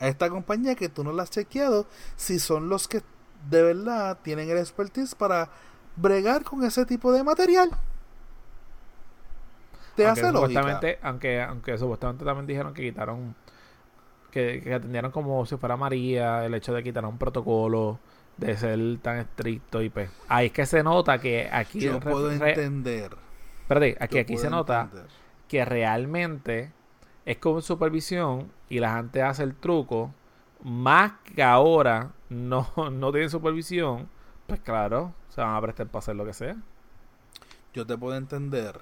a 0.00 0.08
esta 0.08 0.30
compañía 0.30 0.76
que 0.76 0.88
tú 0.88 1.04
no 1.04 1.12
la 1.12 1.24
has 1.24 1.30
chequeado 1.30 1.86
si 2.16 2.38
son 2.38 2.68
los 2.68 2.88
que 2.88 3.02
de 3.48 3.62
verdad 3.62 4.18
tienen 4.22 4.50
el 4.50 4.58
expertise 4.58 5.14
para 5.14 5.50
bregar 5.96 6.44
con 6.44 6.64
ese 6.64 6.84
tipo 6.86 7.12
de 7.12 7.22
material. 7.22 7.70
Te 9.94 10.06
aunque 10.06 10.20
hace 10.20 10.32
lógica. 10.32 10.80
aunque, 11.02 11.42
aunque 11.42 11.76
supuestamente 11.76 12.24
también 12.24 12.46
dijeron 12.46 12.72
que 12.72 12.82
quitaron, 12.82 13.34
que, 14.30 14.62
que 14.62 14.74
atendieron 14.74 15.10
como 15.10 15.44
si 15.44 15.56
fuera 15.56 15.76
María, 15.76 16.44
el 16.44 16.54
hecho 16.54 16.72
de 16.72 16.82
quitar 16.82 17.04
un 17.04 17.18
protocolo, 17.18 17.98
de 18.36 18.56
ser 18.56 18.98
tan 19.02 19.18
estricto 19.18 19.82
y 19.82 19.90
pues. 19.90 20.10
Ahí 20.28 20.46
es 20.46 20.52
que 20.52 20.66
se 20.66 20.82
nota 20.82 21.18
que 21.18 21.48
aquí. 21.50 21.80
Yo 21.80 22.00
puedo 22.00 22.30
entender. 22.30 23.16
espérate, 23.62 23.96
aquí, 24.00 24.18
aquí 24.18 24.38
se 24.38 24.48
nota 24.48 24.82
entender. 24.82 25.06
que 25.48 25.64
realmente 25.64 26.72
es 27.26 27.38
con 27.38 27.60
supervisión 27.60 28.50
y 28.68 28.78
la 28.78 28.94
gente 28.96 29.22
hace 29.22 29.42
el 29.42 29.54
truco, 29.54 30.14
más 30.62 31.12
que 31.34 31.42
ahora 31.42 32.12
no, 32.28 32.68
no 32.92 33.12
tienen 33.12 33.30
supervisión, 33.30 34.08
pues 34.46 34.60
claro, 34.60 35.14
se 35.28 35.40
van 35.40 35.54
a 35.54 35.60
prestar 35.60 35.86
para 35.86 36.00
hacer 36.00 36.16
lo 36.16 36.24
que 36.24 36.34
sea. 36.34 36.56
Yo 37.74 37.86
te 37.86 37.96
puedo 37.96 38.16
entender 38.16 38.80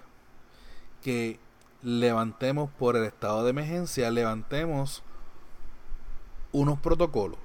que 1.03 1.39
levantemos 1.83 2.71
por 2.71 2.97
el 2.97 3.05
estado 3.05 3.45
de 3.45 3.51
emergencia, 3.51 4.11
levantemos 4.11 5.03
unos 6.53 6.79
protocolos 6.81 7.39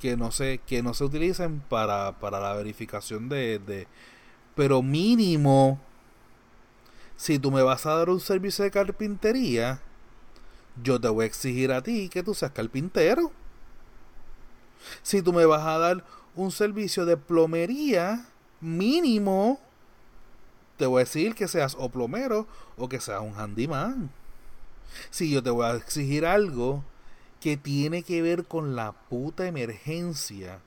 que 0.00 0.16
no 0.16 0.30
se, 0.30 0.58
que 0.58 0.82
no 0.82 0.94
se 0.94 1.04
utilicen 1.04 1.60
para, 1.60 2.18
para 2.20 2.38
la 2.40 2.54
verificación 2.54 3.28
de, 3.28 3.58
de 3.58 3.88
pero 4.54 4.82
mínimo 4.82 5.80
si 7.16 7.38
tú 7.38 7.50
me 7.50 7.62
vas 7.62 7.84
a 7.86 7.94
dar 7.94 8.10
un 8.10 8.20
servicio 8.20 8.64
de 8.64 8.70
carpintería 8.70 9.80
yo 10.82 11.00
te 11.00 11.08
voy 11.08 11.24
a 11.24 11.26
exigir 11.26 11.72
a 11.72 11.82
ti 11.82 12.08
que 12.08 12.22
tú 12.22 12.34
seas 12.34 12.52
carpintero 12.52 13.32
si 15.02 15.22
tú 15.22 15.32
me 15.32 15.44
vas 15.44 15.66
a 15.66 15.78
dar 15.78 16.04
un 16.34 16.50
servicio 16.50 17.04
de 17.04 17.16
plomería 17.16 18.26
mínimo 18.60 19.60
te 20.78 20.86
voy 20.86 21.00
a 21.00 21.04
decir 21.04 21.34
que 21.34 21.48
seas 21.48 21.76
o 21.78 21.90
plomero 21.90 22.46
o 22.78 22.88
que 22.88 23.00
seas 23.00 23.20
un 23.20 23.34
handyman. 23.34 24.10
Si 25.10 25.30
yo 25.30 25.42
te 25.42 25.50
voy 25.50 25.66
a 25.66 25.74
exigir 25.74 26.24
algo 26.24 26.84
que 27.40 27.56
tiene 27.56 28.02
que 28.02 28.22
ver 28.22 28.44
con 28.46 28.76
la 28.76 28.92
puta 28.92 29.46
emergencia, 29.46 30.60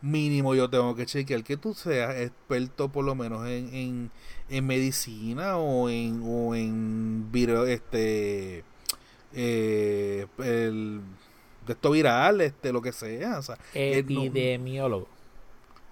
mínimo 0.00 0.54
yo 0.54 0.70
tengo 0.70 0.94
que 0.94 1.06
chequear 1.06 1.42
que 1.42 1.56
tú 1.56 1.74
seas 1.74 2.16
experto 2.16 2.90
por 2.90 3.04
lo 3.04 3.14
menos 3.14 3.48
en, 3.48 3.74
en, 3.74 4.10
en 4.48 4.66
medicina 4.66 5.56
o 5.56 5.88
en, 5.88 6.22
o 6.24 6.54
en 6.54 7.30
este 7.66 8.64
eh, 9.40 10.26
el 10.38 11.00
de 11.66 11.72
esto 11.74 11.90
viral, 11.92 12.40
este 12.40 12.72
lo 12.72 12.82
que 12.82 12.92
sea, 12.92 13.38
o 13.38 13.42
sea, 13.42 13.54
no- 13.56 13.60
Epidemiólogo. 13.72 15.06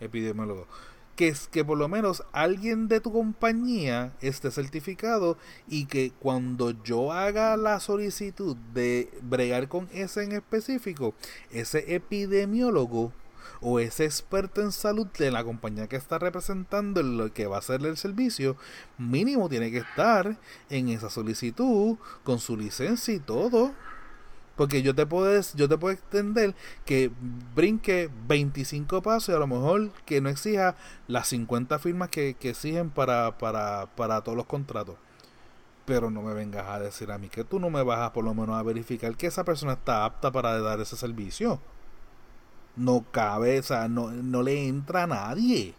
epidemiólogo. 0.00 0.66
Que 1.14 1.28
es 1.28 1.48
que 1.48 1.64
por 1.64 1.78
lo 1.78 1.88
menos 1.88 2.22
alguien 2.32 2.88
de 2.88 3.00
tu 3.00 3.10
compañía 3.12 4.12
esté 4.20 4.50
certificado 4.50 5.38
y 5.66 5.86
que 5.86 6.12
cuando 6.20 6.72
yo 6.82 7.12
haga 7.12 7.56
la 7.56 7.80
solicitud 7.80 8.54
de 8.74 9.08
bregar 9.22 9.68
con 9.68 9.88
ese 9.94 10.24
en 10.24 10.32
específico, 10.32 11.14
ese 11.50 11.94
epidemiólogo 11.94 13.12
o 13.60 13.80
ese 13.80 14.04
experto 14.04 14.60
en 14.60 14.72
salud 14.72 15.06
de 15.18 15.30
la 15.30 15.44
compañía 15.44 15.88
que 15.88 15.96
está 15.96 16.18
representando 16.18 17.02
lo 17.02 17.32
que 17.32 17.46
va 17.46 17.56
a 17.56 17.58
hacer 17.60 17.84
el 17.84 17.96
servicio, 17.96 18.56
mínimo 18.98 19.48
tiene 19.48 19.70
que 19.70 19.78
estar 19.78 20.36
en 20.70 20.88
esa 20.88 21.10
solicitud 21.10 21.96
con 22.24 22.38
su 22.38 22.56
licencia 22.56 23.14
y 23.14 23.18
todo. 23.18 23.72
Porque 24.56 24.80
yo 24.82 24.94
te 24.94 25.04
puedo, 25.04 25.40
yo 25.54 25.68
te 25.68 25.76
puedo 25.76 25.92
extender 25.92 26.54
que 26.86 27.10
brinque 27.54 28.10
25 28.26 29.02
pasos 29.02 29.28
y 29.28 29.32
a 29.36 29.38
lo 29.38 29.46
mejor 29.46 29.90
que 30.06 30.22
no 30.22 30.30
exija 30.30 30.76
las 31.08 31.28
50 31.28 31.78
firmas 31.78 32.08
que, 32.08 32.34
que 32.34 32.50
exigen 32.50 32.90
para, 32.90 33.36
para, 33.36 33.86
para 33.94 34.22
todos 34.22 34.36
los 34.36 34.46
contratos. 34.46 34.96
Pero 35.84 36.10
no 36.10 36.22
me 36.22 36.32
vengas 36.32 36.66
a 36.68 36.80
decir 36.80 37.12
a 37.12 37.18
mí 37.18 37.28
que 37.28 37.44
tú 37.44 37.60
no 37.60 37.68
me 37.68 37.82
vas 37.82 38.00
a 38.00 38.12
por 38.14 38.24
lo 38.24 38.34
menos 38.34 38.56
a 38.56 38.62
verificar 38.62 39.14
que 39.16 39.26
esa 39.26 39.44
persona 39.44 39.74
está 39.74 40.06
apta 40.06 40.32
para 40.32 40.58
dar 40.58 40.80
ese 40.80 40.96
servicio. 40.96 41.60
No 42.76 43.04
cabe, 43.10 43.58
o 43.58 43.62
sea, 43.62 43.88
no, 43.88 44.10
no 44.10 44.42
le 44.42 44.68
entra 44.68 45.04
a 45.04 45.06
nadie. 45.06 45.74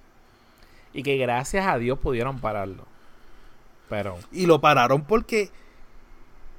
Y 0.93 1.03
que 1.03 1.17
gracias 1.17 1.67
a 1.67 1.77
Dios 1.77 1.99
pudieron 1.99 2.39
pararlo. 2.39 2.85
Pero. 3.89 4.17
Y 4.31 4.47
lo 4.47 4.59
pararon 4.59 5.03
porque 5.03 5.51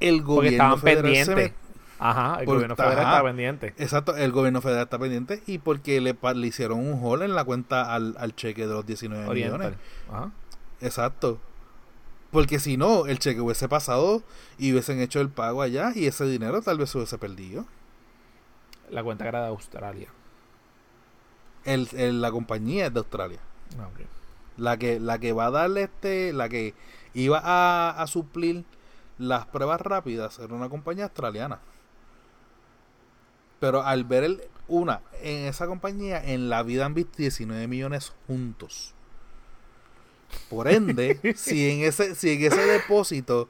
el 0.01 0.23
Porque 0.23 0.23
gobierno 0.23 0.51
estaban 0.77 0.79
federal 0.81 1.03
pendientes. 1.03 1.53
Ajá, 1.99 2.37
el 2.39 2.45
Por- 2.45 2.55
gobierno 2.55 2.77
federal 2.77 2.99
ajá. 3.01 3.09
estaba 3.11 3.29
pendiente. 3.29 3.75
Exacto, 3.79 4.17
el 4.17 4.31
gobierno 4.31 4.61
federal 4.61 4.85
está 4.85 4.99
pendiente 4.99 5.43
y 5.47 5.59
porque 5.59 6.01
le, 6.01 6.17
le 6.35 6.47
hicieron 6.47 6.79
un 6.79 7.01
hole 7.05 7.25
en 7.25 7.35
la 7.35 7.45
cuenta 7.45 7.93
al, 7.93 8.15
al 8.19 8.37
cheque 8.37 8.69
de 8.69 8.73
los 8.75 8.87
19 8.87 9.27
Oriental. 9.27 9.59
millones. 9.59 9.79
Ajá. 10.11 10.31
Exacto. 10.81 11.41
Porque 12.31 12.61
si 12.61 12.77
no, 12.77 13.07
el 13.07 13.19
cheque 13.19 13.41
hubiese 13.41 13.69
pasado 13.69 14.23
y 14.59 14.71
hubiesen 14.71 15.01
hecho 15.01 15.21
el 15.21 15.31
pago 15.31 15.63
allá 15.63 15.91
y 15.95 16.07
ese 16.07 16.27
dinero 16.27 16.63
tal 16.63 16.79
vez 16.79 16.91
se 16.91 16.99
hubiese 16.99 17.19
perdido. 17.19 17.65
La 18.91 19.03
cuenta 19.03 19.27
era 19.27 19.43
de 19.43 19.49
Australia. 19.49 20.09
El, 21.75 21.89
el- 21.93 22.21
la 22.21 22.31
compañía 22.31 22.87
es 22.87 22.93
de 22.95 22.99
Australia. 23.01 23.39
Ah. 23.79 23.89
La 24.57 24.77
que, 24.77 24.99
la 24.99 25.19
que 25.19 25.33
va 25.33 25.47
a 25.47 25.51
darle 25.51 25.85
este, 25.85 26.33
la 26.33 26.49
que 26.49 26.75
iba 27.15 27.41
a, 27.43 27.91
a 28.03 28.07
suplir 28.07 28.65
las 29.19 29.47
pruebas 29.47 29.81
rápidas 29.81 30.39
era 30.39 30.55
una 30.55 30.69
compañía 30.69 31.05
australiana. 31.05 31.61
Pero 33.61 33.83
al 33.83 34.05
ver 34.05 34.25
el, 34.25 34.43
una, 34.69 35.01
en 35.23 35.47
esa 35.47 35.67
compañía, 35.67 36.23
en 36.25 36.49
la 36.49 36.63
vida 36.63 36.87
han 36.87 36.95
visto 36.95 37.15
19 37.19 37.67
millones 37.67 38.13
juntos. 38.27 38.95
Por 40.51 40.69
ende, 40.69 41.19
si 41.37 41.71
en 41.71 41.81
ese, 41.87 42.15
si 42.15 42.31
en 42.33 42.45
ese 42.53 42.61
depósito 42.67 43.49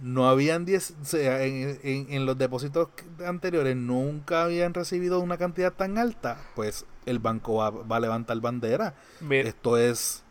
no 0.00 0.28
habían 0.28 0.64
10, 0.64 0.94
o 1.02 1.04
sea, 1.04 1.42
en, 1.44 1.78
en, 1.82 2.06
en 2.12 2.26
los 2.26 2.36
depósitos 2.38 2.88
anteriores 3.26 3.76
nunca 3.76 4.44
habían 4.44 4.74
recibido 4.74 5.20
una 5.20 5.36
cantidad 5.38 5.72
tan 5.72 5.98
alta, 5.98 6.38
pues 6.54 6.84
el 7.06 7.18
banco 7.18 7.54
va, 7.56 7.70
va 7.70 7.96
a 7.96 8.00
levantar 8.00 8.40
bandera. 8.40 8.94
Mira, 9.20 9.48
Esto 9.48 9.76
es 9.78 10.22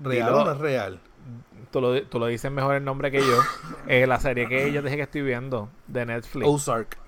real 0.00 0.28
Dilo. 0.28 0.42
o 0.42 0.44
no 0.44 0.52
es 0.52 0.58
real. 0.58 1.00
tú, 1.70 1.80
lo, 1.80 2.02
tú 2.04 2.18
lo 2.18 2.26
dices 2.26 2.50
mejor 2.52 2.76
el 2.76 2.84
nombre 2.84 3.10
que 3.10 3.20
yo. 3.20 3.38
Eh, 3.88 4.06
la 4.06 4.20
serie 4.20 4.46
que 4.48 4.70
yo 4.72 4.82
dije 4.82 4.96
que 4.96 5.02
estoy 5.02 5.22
viendo 5.22 5.68
de 5.86 6.04
Netflix, 6.06 6.46
Ozark. 6.46 6.98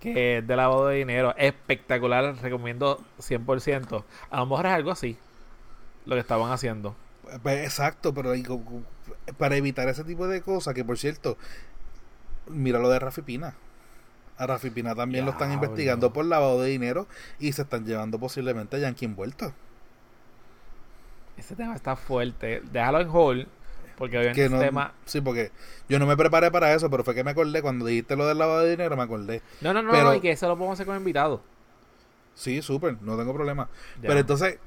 que 0.00 0.38
es 0.38 0.46
de 0.46 0.56
lavado 0.56 0.88
de 0.88 0.96
dinero, 0.96 1.34
espectacular, 1.38 2.34
recomiendo 2.42 3.00
100%. 3.20 4.04
A 4.30 4.38
lo 4.40 4.46
mejor 4.46 4.66
es 4.66 4.72
algo 4.72 4.90
así, 4.90 5.16
lo 6.04 6.16
que 6.16 6.20
estaban 6.20 6.50
haciendo. 6.52 6.94
Pues, 7.42 7.64
Exacto, 7.64 8.12
pero 8.12 8.32
ahí 8.32 8.42
para 9.38 9.56
evitar 9.56 9.88
ese 9.88 10.04
tipo 10.04 10.26
de 10.28 10.42
cosas, 10.42 10.74
que 10.74 10.84
por 10.84 10.98
cierto, 10.98 11.36
mira 12.48 12.78
lo 12.78 12.88
de 12.88 12.98
Rafi 12.98 13.22
Pina. 13.22 13.54
A 14.38 14.46
Rafi 14.46 14.70
Pina 14.70 14.94
también 14.94 15.26
lo 15.26 15.32
están 15.32 15.52
investigando 15.52 16.12
por 16.12 16.24
lavado 16.24 16.62
de 16.62 16.70
dinero 16.70 17.06
y 17.38 17.52
se 17.52 17.62
están 17.62 17.84
llevando 17.84 18.18
posiblemente 18.18 18.76
a 18.76 18.78
Yankee 18.80 19.04
envuelto. 19.04 19.52
Ese 21.36 21.54
tema 21.56 21.74
está 21.74 21.96
fuerte. 21.96 22.62
Déjalo 22.72 23.00
en 23.00 23.08
hold, 23.10 23.46
porque 23.96 24.16
obviamente 24.18 24.46
ese 24.46 24.54
no, 24.54 24.60
tema... 24.60 24.94
sí, 25.04 25.20
porque 25.20 25.52
yo 25.88 25.98
no 25.98 26.06
me 26.06 26.16
preparé 26.16 26.50
para 26.50 26.72
eso, 26.72 26.88
pero 26.90 27.04
fue 27.04 27.14
que 27.14 27.22
me 27.22 27.32
acordé 27.32 27.60
cuando 27.60 27.84
dijiste 27.84 28.16
lo 28.16 28.26
del 28.26 28.38
lavado 28.38 28.60
de 28.60 28.70
dinero, 28.70 28.96
me 28.96 29.02
acordé. 29.02 29.42
No, 29.60 29.74
no, 29.74 29.82
no, 29.82 29.90
pero- 29.92 30.04
no, 30.04 30.14
y 30.14 30.20
que 30.20 30.30
eso 30.30 30.48
lo 30.48 30.56
podemos 30.56 30.76
hacer 30.76 30.86
con 30.86 30.96
invitados. 30.96 31.40
Sí, 32.34 32.62
súper, 32.62 32.96
no 33.02 33.18
tengo 33.18 33.34
problema. 33.34 33.68
Ya. 33.96 34.08
Pero 34.08 34.20
entonces, 34.20 34.58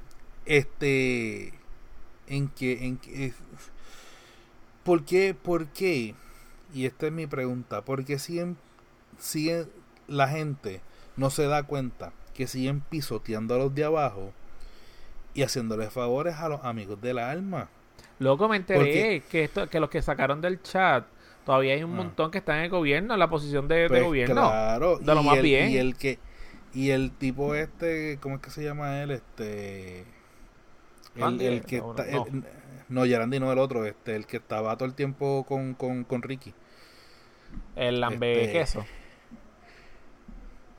este, 0.46 1.52
en 2.28 2.48
que, 2.48 2.86
en 2.86 2.96
que, 2.98 3.32
¿por 4.84 5.04
qué, 5.04 5.34
por 5.34 5.66
qué? 5.68 6.14
Y 6.74 6.86
esta 6.86 7.06
es 7.06 7.12
mi 7.12 7.26
pregunta, 7.26 7.82
¿por 7.82 8.04
qué 8.04 8.18
siguen, 8.18 8.56
siguen 9.18 9.68
la 10.08 10.28
gente 10.28 10.80
no 11.16 11.30
se 11.30 11.46
da 11.46 11.62
cuenta 11.62 12.12
que 12.34 12.46
siguen 12.46 12.80
pisoteando 12.80 13.54
a 13.54 13.58
los 13.58 13.74
de 13.74 13.84
abajo 13.84 14.32
y 15.34 15.42
haciéndoles 15.42 15.92
favores 15.92 16.34
a 16.36 16.48
los 16.48 16.64
amigos 16.64 17.00
del 17.00 17.18
alma? 17.18 17.68
Luego 18.18 18.48
me 18.48 18.56
enteré 18.56 18.78
Porque- 18.78 19.22
que, 19.30 19.44
esto, 19.44 19.68
que 19.68 19.80
los 19.80 19.90
que 19.90 20.02
sacaron 20.02 20.40
del 20.40 20.62
chat, 20.62 21.04
todavía 21.44 21.74
hay 21.74 21.82
un 21.84 21.92
Ah. 21.92 21.96
montón 21.96 22.30
que 22.30 22.38
están 22.38 22.58
en 22.58 22.64
el 22.64 22.70
gobierno, 22.70 23.14
en 23.14 23.20
la 23.20 23.28
posición 23.28 23.66
de, 23.68 23.76
de 23.76 23.88
Pues, 23.88 24.02
gobierno. 24.04 24.34
Claro, 24.34 24.98
de 24.98 25.14
lo 25.14 25.20
y 25.20 25.24
más 25.24 25.36
el, 25.36 25.42
bien. 25.42 25.70
y 25.70 25.76
el 25.78 25.96
que 25.96 26.18
y 26.72 26.90
el 26.90 27.12
tipo 27.12 27.54
este, 27.54 28.18
¿cómo 28.20 28.34
es 28.36 28.40
que 28.40 28.50
se 28.50 28.64
llama 28.64 29.00
él? 29.02 29.12
Este 29.12 30.04
el, 31.16 31.64
que 31.64 31.78
no, 31.78 31.90
está 31.90 32.04
no. 32.10 32.26
el- 32.26 32.44
no, 32.88 33.06
Yarandi 33.06 33.40
no 33.40 33.52
el 33.52 33.58
otro, 33.58 33.86
este, 33.86 34.16
el 34.16 34.26
que 34.26 34.38
estaba 34.38 34.76
todo 34.76 34.88
el 34.88 34.94
tiempo 34.94 35.44
con, 35.48 35.74
con, 35.74 36.04
con 36.04 36.22
Ricky. 36.22 36.54
El 37.76 38.00
lambe 38.00 38.44
Este, 38.44 38.52
queso. 38.52 38.86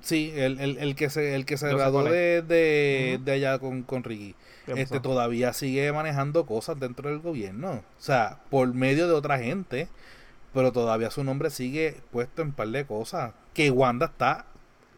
Sí, 0.01 0.31
el, 0.35 0.59
el, 0.59 0.77
el 0.77 0.95
que 0.95 1.09
se 1.09 1.33
el 1.33 1.45
que 1.45 1.57
se 1.57 1.67
graduó 1.67 2.03
de, 2.03 2.43
de, 2.43 3.19
de 3.23 3.31
allá 3.31 3.57
con, 3.57 3.81
con 3.83 4.03
Ricky. 4.03 4.35
¿Qué 4.65 4.73
Este 4.81 4.99
todavía 4.99 5.51
sigue 5.53 5.91
manejando 5.91 6.45
cosas 6.45 6.79
dentro 6.79 7.09
del 7.09 7.19
gobierno, 7.19 7.71
o 7.71 8.01
sea, 8.01 8.39
por 8.49 8.71
medio 8.73 9.07
de 9.07 9.13
otra 9.13 9.39
gente, 9.39 9.87
pero 10.53 10.71
todavía 10.71 11.09
su 11.11 11.23
nombre 11.23 11.49
sigue 11.49 12.01
puesto 12.11 12.41
en 12.41 12.51
par 12.51 12.67
de 12.69 12.85
cosas 12.85 13.33
que 13.53 13.71
Wanda 13.71 14.07
está 14.07 14.45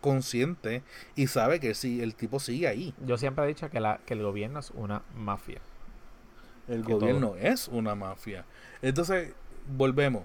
consciente 0.02 0.84
y 1.16 1.28
sabe 1.28 1.60
que 1.60 1.74
sí, 1.74 2.02
el 2.02 2.16
tipo 2.16 2.40
sigue 2.40 2.68
ahí. 2.68 2.94
Yo 3.06 3.18
siempre 3.18 3.46
he 3.46 3.48
dicho 3.48 3.70
que, 3.70 3.80
la, 3.80 4.00
que 4.06 4.14
el 4.14 4.24
gobierno 4.24 4.60
es 4.60 4.72
una 4.72 5.04
mafia. 5.16 5.60
El 6.68 6.84
gobierno 6.84 7.36
es 7.36 7.68
una 7.68 7.96
mafia. 7.96 8.46
Entonces, 8.82 9.34
volvemos. 9.68 10.24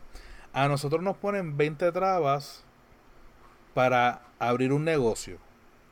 A 0.53 0.68
nosotros 0.68 1.03
nos 1.03 1.16
ponen 1.16 1.57
20 1.57 1.93
trabas 1.93 2.64
para 3.74 4.22
abrir 4.38 4.72
un 4.72 4.84
negocio. 4.84 5.38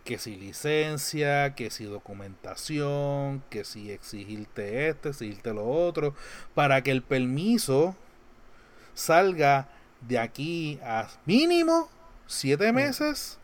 Que 0.05 0.19
si 0.19 0.37
licencia, 0.37 1.55
que 1.55 1.71
si 1.71 1.85
documentación, 1.85 3.43
que 3.49 3.65
si 3.65 3.91
exigirte 3.91 4.89
este, 4.89 5.11
exigirte 5.11 5.55
lo 5.55 5.69
otro, 5.69 6.15
para 6.55 6.83
que 6.83 6.91
el 6.91 7.03
permiso 7.03 7.95
salga 8.95 9.69
de 10.01 10.19
aquí 10.19 10.81
a 10.83 11.09
mínimo 11.27 11.89
7 12.27 12.73
meses 12.73 13.39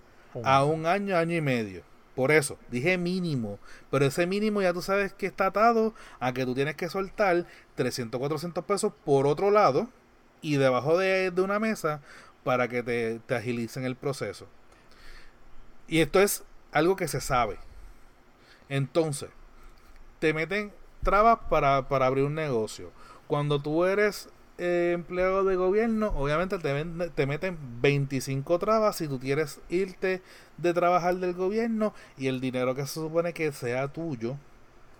a 0.44 0.64
un 0.64 0.86
año, 0.86 1.16
año 1.16 1.36
y 1.36 1.40
medio. 1.40 1.82
Por 2.16 2.32
eso, 2.32 2.58
dije 2.70 2.96
mínimo. 2.98 3.60
Pero 3.90 4.06
ese 4.06 4.26
mínimo 4.26 4.62
ya 4.62 4.72
tú 4.72 4.80
sabes 4.82 5.12
que 5.12 5.26
está 5.26 5.46
atado 5.46 5.94
a 6.18 6.32
que 6.32 6.46
tú 6.46 6.54
tienes 6.54 6.74
que 6.74 6.88
soltar 6.88 7.46
300, 7.76 8.18
400 8.18 8.64
pesos 8.64 8.92
por 9.04 9.26
otro 9.26 9.50
lado 9.50 9.88
y 10.40 10.56
debajo 10.56 10.98
de, 10.98 11.30
de 11.30 11.42
una 11.42 11.58
mesa 11.60 12.00
para 12.42 12.68
que 12.68 12.82
te, 12.82 13.20
te 13.26 13.34
agilicen 13.34 13.84
el 13.84 13.96
proceso. 13.96 14.48
Y 15.88 16.00
esto 16.00 16.20
es 16.20 16.42
algo 16.72 16.96
que 16.96 17.06
se 17.06 17.20
sabe. 17.20 17.58
Entonces, 18.70 19.28
te 20.18 20.32
meten 20.32 20.72
trabas 21.02 21.38
para, 21.50 21.86
para 21.86 22.06
abrir 22.06 22.24
un 22.24 22.34
negocio. 22.34 22.92
Cuando 23.26 23.60
tú 23.60 23.84
eres 23.84 24.30
eh, 24.59 24.92
empleado 24.94 25.44
de 25.44 25.57
gobierno, 25.57 26.12
obviamente 26.16 26.59
te, 26.59 26.84
te 27.14 27.26
meten 27.26 27.59
25 27.80 28.59
trabas 28.59 28.96
si 28.96 29.09
tú 29.09 29.20
quieres 29.20 29.61
irte 29.68 30.22
de 30.57 30.74
trabajar 30.74 31.16
del 31.16 31.34
gobierno 31.34 31.92
y 32.16 32.28
el 32.28 32.40
dinero 32.40 32.74
que 32.74 32.82
se 32.86 32.94
supone 32.94 33.32
que 33.32 33.52
sea 33.52 33.88
tuyo, 33.88 34.36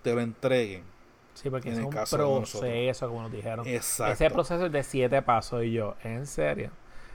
te 0.02 0.14
lo 0.14 0.20
entreguen. 0.20 0.82
Sí, 1.34 1.50
porque 1.50 1.68
en 1.68 1.74
es 1.74 1.78
el 1.80 1.84
un 1.86 1.90
caso 1.90 2.16
proceso, 2.16 3.09
como 3.09 3.22
nos 3.22 3.32
dijeron. 3.32 3.66
Exacto. 3.66 4.12
Ese 4.12 4.30
proceso 4.30 4.66
es 4.66 4.72
de 4.72 4.82
siete 4.82 5.20
pasos 5.22 5.64
y 5.64 5.72
yo, 5.72 5.96
¿en 6.02 6.26
serio? 6.26 6.70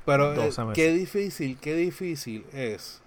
Pero 0.06 0.34
eh, 0.34 0.36
12 0.36 0.62
meses. 0.66 0.76
qué 0.76 0.92
difícil, 0.92 1.58
qué 1.60 1.76
difícil 1.76 2.46
es 2.54 3.02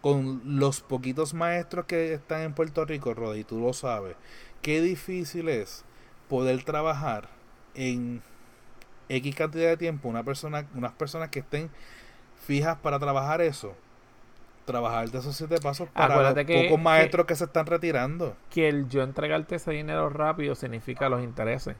con 0.00 0.40
los 0.44 0.80
poquitos 0.80 1.34
maestros 1.34 1.86
que 1.86 2.14
están 2.14 2.42
en 2.42 2.54
Puerto 2.54 2.84
Rico, 2.84 3.14
Rodi, 3.14 3.44
tú 3.44 3.60
lo 3.60 3.72
sabes, 3.72 4.16
qué 4.62 4.80
difícil 4.80 5.48
es 5.48 5.84
poder 6.28 6.62
trabajar 6.64 7.28
en 7.74 8.22
X 9.08 9.34
cantidad 9.34 9.68
de 9.68 9.76
tiempo, 9.76 10.08
una 10.08 10.22
persona, 10.22 10.66
unas 10.74 10.92
personas 10.92 11.30
que 11.30 11.38
estén 11.40 11.70
fijas 12.46 12.76
para 12.78 12.98
trabajar 12.98 13.40
eso, 13.40 13.74
trabajar 14.64 15.10
de 15.10 15.18
esos 15.18 15.34
siete 15.34 15.58
pasos 15.60 15.88
para 15.90 16.14
Acuérdate 16.14 16.42
los 16.42 16.46
que- 16.46 16.64
pocos 16.68 16.82
maestros 16.82 17.26
que 17.26 17.34
se 17.36 17.44
están 17.44 17.66
retirando. 17.66 18.36
Que 18.50 18.68
el 18.68 18.88
yo 18.88 19.02
entregarte 19.02 19.56
ese 19.56 19.70
dinero 19.72 20.10
rápido 20.10 20.54
significa 20.54 21.08
los 21.08 21.22
intereses. 21.22 21.76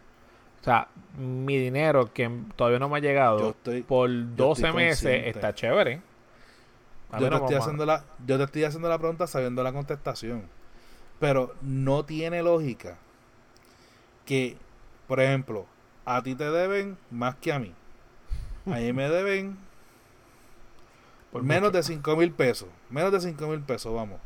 O 0.61 0.65
sea, 0.65 0.89
mi 1.17 1.57
dinero 1.59 2.13
que 2.13 2.31
todavía 2.57 2.79
no 2.79 2.89
me 2.89 2.97
ha 2.97 3.01
llegado 3.01 3.51
estoy- 3.51 3.83
por 3.83 4.09
12 4.35 4.63
estoy 4.67 4.77
meses 4.83 5.03
consciente. 5.03 5.29
está 5.31 5.55
chévere. 5.55 6.01
A 7.13 7.19
Yo 7.21 7.25
te, 7.27 7.31
no 7.31 7.37
estoy 7.37 7.55
haciendo 7.57 7.87
la, 7.87 8.05
yo 8.27 8.37
te 8.39 8.45
estoy 8.45 8.65
haciendo 8.65 8.89
la 8.89 8.99
pregunta 8.99 9.27
sabiendo 9.27 9.63
la 9.63 9.73
contestación. 9.73 10.43
Pero 11.21 11.55
no 11.63 12.05
tiene 12.05 12.43
lógica 12.43 12.97
que, 14.25 14.57
por 15.07 15.21
ejemplo, 15.21 15.67
a 16.17 16.23
ti 16.23 16.35
te 16.35 16.51
deben 16.51 16.97
más 17.11 17.37
que 17.37 17.53
a 17.53 17.59
mí. 17.59 17.75
A 18.67 18.77
mí 18.77 18.93
me 18.93 19.09
deben 19.09 19.59
por 21.33 21.43
menos 21.43 21.73
de 21.73 21.83
5 21.83 22.17
mil 22.17 22.33
pesos. 22.33 22.69
Menos 22.91 23.13
de 23.13 23.21
5 23.21 23.47
mil 23.49 23.61
pesos, 23.61 23.95
vamos. 23.95 24.19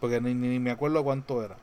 Porque 0.00 0.20
ni, 0.20 0.34
ni 0.34 0.58
me 0.58 0.70
acuerdo 0.72 1.02
cuánto 1.04 1.42
era. 1.42 1.56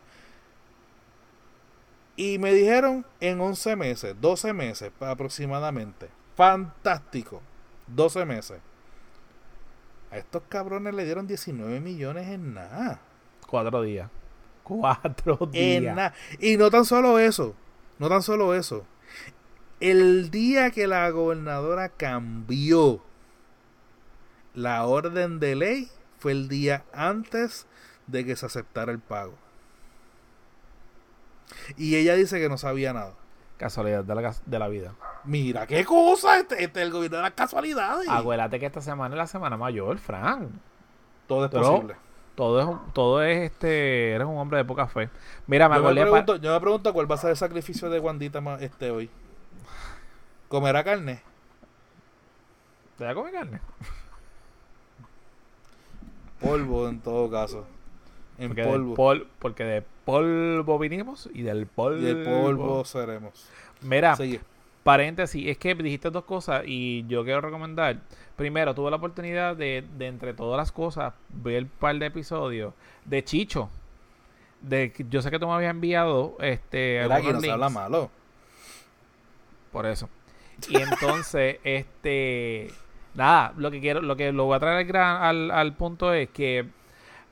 Y 2.16 2.38
me 2.39 2.54
dijeron 2.54 3.06
en 3.20 3.41
11 3.41 3.76
meses, 3.76 4.16
12 4.20 4.54
meses 4.54 4.91
aproximadamente. 4.99 6.10
Fantástico. 6.36 7.41
12 7.88 8.26
meses. 8.26 8.60
A 10.12 10.18
estos 10.18 10.43
cabrones 10.49 10.93
le 10.93 11.06
dieron 11.06 11.28
19 11.28 11.80
millones 11.80 12.28
en 12.28 12.54
nada. 12.54 12.99
Cuatro 13.47 13.82
días. 13.82 14.10
Cuatro 14.64 15.49
En 15.54 15.82
días. 15.82 15.95
nada. 15.95 16.14
Y 16.39 16.58
no 16.58 16.70
tan 16.70 16.86
solo 16.86 17.20
eso. 17.20 17.56
No 17.99 18.08
tan 18.10 18.22
solo 18.22 18.54
eso. 18.56 18.86
El 19.82 20.30
día 20.32 20.72
que 20.72 20.88
la 20.88 21.10
gobernadora 21.10 21.90
cambió 21.90 23.02
la 24.54 24.86
orden 24.86 25.40
de 25.40 25.56
ley 25.56 25.90
fue 26.20 26.32
el 26.34 26.48
día 26.48 26.84
antes 26.94 27.66
de 28.08 28.26
que 28.26 28.36
se 28.36 28.46
aceptara 28.46 28.92
el 28.92 29.00
pago. 29.00 29.34
Y 31.78 31.96
ella 31.96 32.16
dice 32.16 32.40
que 32.40 32.48
no 32.50 32.58
sabía 32.58 32.94
nada. 32.94 33.14
Casualidad 33.58 34.04
de 34.04 34.16
la, 34.16 34.36
de 34.46 34.60
la 34.60 34.68
vida. 34.68 34.94
Mira 35.24 35.68
qué 35.68 35.86
cosa, 35.86 36.40
este, 36.40 36.64
este 36.64 36.80
es 36.80 36.86
el 36.88 36.92
gobierno 36.92 37.18
de 37.18 37.24
las 37.24 37.34
casualidades. 37.34 38.08
Acuérdate 38.10 38.60
que 38.60 38.66
esta 38.66 38.82
semana 38.82 39.16
es 39.16 39.18
la 39.20 39.28
semana 39.28 39.58
mayor, 39.58 39.98
Frank. 40.00 40.50
Todo 41.28 41.46
es 41.46 41.52
Pero- 41.52 41.64
posible. 41.72 41.96
Todo 42.34 42.60
es, 42.62 42.94
todo 42.94 43.22
es 43.22 43.52
este. 43.52 44.14
Eres 44.14 44.26
un 44.26 44.38
hombre 44.38 44.58
de 44.60 44.66
poca 44.66 44.88
fe. 44.88 45.10
Mira, 45.48 45.68
me 45.68 45.76
Yo 45.76 45.84
me, 45.84 46.02
pregunto, 46.02 46.38
yo 46.38 46.54
me 46.54 46.60
pregunto 46.62 46.94
cuál 46.94 47.12
va 47.12 47.16
a 47.16 47.18
ser 47.18 47.32
el 47.32 47.36
sacrificio 47.36 47.90
de 47.90 48.00
Wandita 48.00 48.40
ma- 48.42 48.56
este 48.62 48.90
hoy. 48.90 49.10
¿Comerá 50.52 50.84
carne? 50.84 51.22
¿Te 52.97 53.06
voy 53.06 53.12
a 53.12 53.16
comer 53.16 53.34
carne? 53.34 53.60
Polvo 56.41 56.89
en 56.89 56.99
todo 56.99 57.30
caso. 57.32 57.66
en 58.38 58.49
porque 58.49 58.64
polvo. 58.64 58.88
Del 58.89 58.95
pol- 58.95 59.28
porque 59.39 59.64
de 59.64 59.82
polvo 60.06 60.78
vinimos 60.78 61.30
y 61.34 61.43
del 61.43 61.68
polvo. 61.68 62.02
Y 62.02 62.06
el 62.10 62.24
polvo 62.24 62.84
seremos. 62.84 63.47
Mira, 63.82 64.16
Sigue. 64.18 64.41
paréntesis, 64.84 65.47
es 65.47 65.58
que 65.58 65.74
dijiste 65.76 66.10
dos 66.10 66.26
cosas 66.26 66.64
y 66.66 67.06
yo 67.08 67.24
quiero 67.24 67.39
recomendar. 67.41 68.02
Primero, 68.36 68.74
tuve 68.76 68.89
la 68.89 68.97
oportunidad 68.97 69.56
de, 69.56 69.86
de 69.97 70.08
entre 70.08 70.34
todas 70.34 70.58
las 70.58 70.72
cosas, 70.72 71.14
ver 71.30 71.64
un 71.64 71.70
par 71.70 71.97
de 71.97 72.08
episodios 72.08 72.74
de 73.06 73.24
Chicho. 73.24 73.70
De, 74.62 74.91
que- 74.91 75.06
yo 75.10 75.22
sé 75.22 75.32
que 75.32 75.39
tú 75.39 75.47
me 75.47 75.54
habías 75.54 75.72
enviado 75.72 76.36
este 76.39 77.02
aquí 77.02 77.12
algunos 77.14 77.34
no 77.36 77.41
se 77.41 77.52
habla 77.52 77.70
malo. 77.70 78.10
por 79.72 79.86
eso. 79.86 80.10
Y 80.70 80.78
entonces, 80.78 81.59
este 81.64 82.70
nada, 83.14 83.53
lo 83.57 83.72
que 83.72 83.82
quiero, 83.82 84.01
lo 84.01 84.16
que 84.16 84.32
lo 84.32 84.45
voy 84.45 84.55
a 84.55 84.59
traer 84.59 84.95
al, 84.97 85.51
al, 85.51 85.74
punto 85.76 86.14
es 86.14 86.30
que 86.30 86.66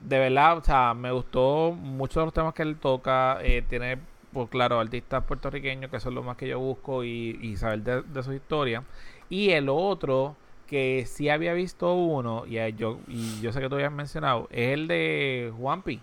de 0.00 0.18
verdad, 0.18 0.58
o 0.58 0.64
sea, 0.64 0.94
me 0.94 1.12
gustó 1.12 1.72
mucho 1.72 2.24
los 2.24 2.32
temas 2.34 2.54
que 2.54 2.62
él 2.62 2.76
toca. 2.78 3.38
eh, 3.42 3.62
tiene, 3.68 3.98
pues 4.32 4.48
claro, 4.48 4.80
artistas 4.80 5.24
puertorriqueños, 5.24 5.90
que 5.90 5.96
es 5.98 6.04
lo 6.06 6.22
más 6.22 6.36
que 6.36 6.48
yo 6.48 6.58
busco, 6.58 7.04
y, 7.04 7.38
y 7.42 7.56
saber 7.56 7.82
de, 7.82 8.02
de 8.02 8.22
su 8.22 8.32
historia. 8.32 8.84
Y 9.28 9.50
el 9.50 9.68
otro, 9.68 10.36
que 10.66 11.04
sí 11.06 11.28
había 11.28 11.52
visto 11.52 11.94
uno, 11.94 12.44
y, 12.46 12.58
eh, 12.58 12.74
yo, 12.76 13.00
y 13.08 13.40
yo 13.40 13.52
sé 13.52 13.60
que 13.60 13.68
tú 13.68 13.74
habías 13.76 13.92
mencionado, 13.92 14.48
es 14.50 14.74
el 14.74 14.88
de 14.88 15.52
Juanpi. 15.56 16.00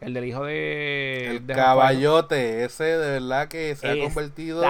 El 0.00 0.14
del 0.14 0.24
hijo 0.26 0.44
de. 0.44 1.36
El 1.36 1.46
de 1.46 1.54
caballote, 1.54 2.64
ese 2.64 2.84
de 2.84 3.10
verdad 3.20 3.48
que 3.48 3.74
se 3.76 3.90
ha 3.90 3.98
convertido 3.98 4.62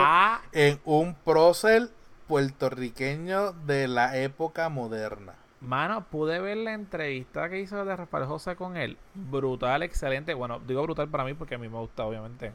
en 0.52 0.80
un 0.84 1.14
prócer 1.14 1.88
puertorriqueño 2.28 3.52
de 3.52 3.88
la 3.88 4.16
época 4.18 4.68
moderna. 4.68 5.34
Mano, 5.60 6.04
pude 6.10 6.38
ver 6.40 6.58
la 6.58 6.74
entrevista 6.74 7.48
que 7.48 7.60
hizo 7.60 7.84
de 7.84 7.96
Rafael 7.96 8.26
José 8.26 8.56
con 8.56 8.76
él. 8.76 8.96
Brutal, 9.14 9.82
excelente. 9.82 10.34
Bueno, 10.34 10.60
digo 10.66 10.82
brutal 10.82 11.08
para 11.08 11.24
mí 11.24 11.34
porque 11.34 11.56
a 11.56 11.58
mí 11.58 11.68
me 11.68 11.78
gusta, 11.78 12.04
obviamente, 12.04 12.52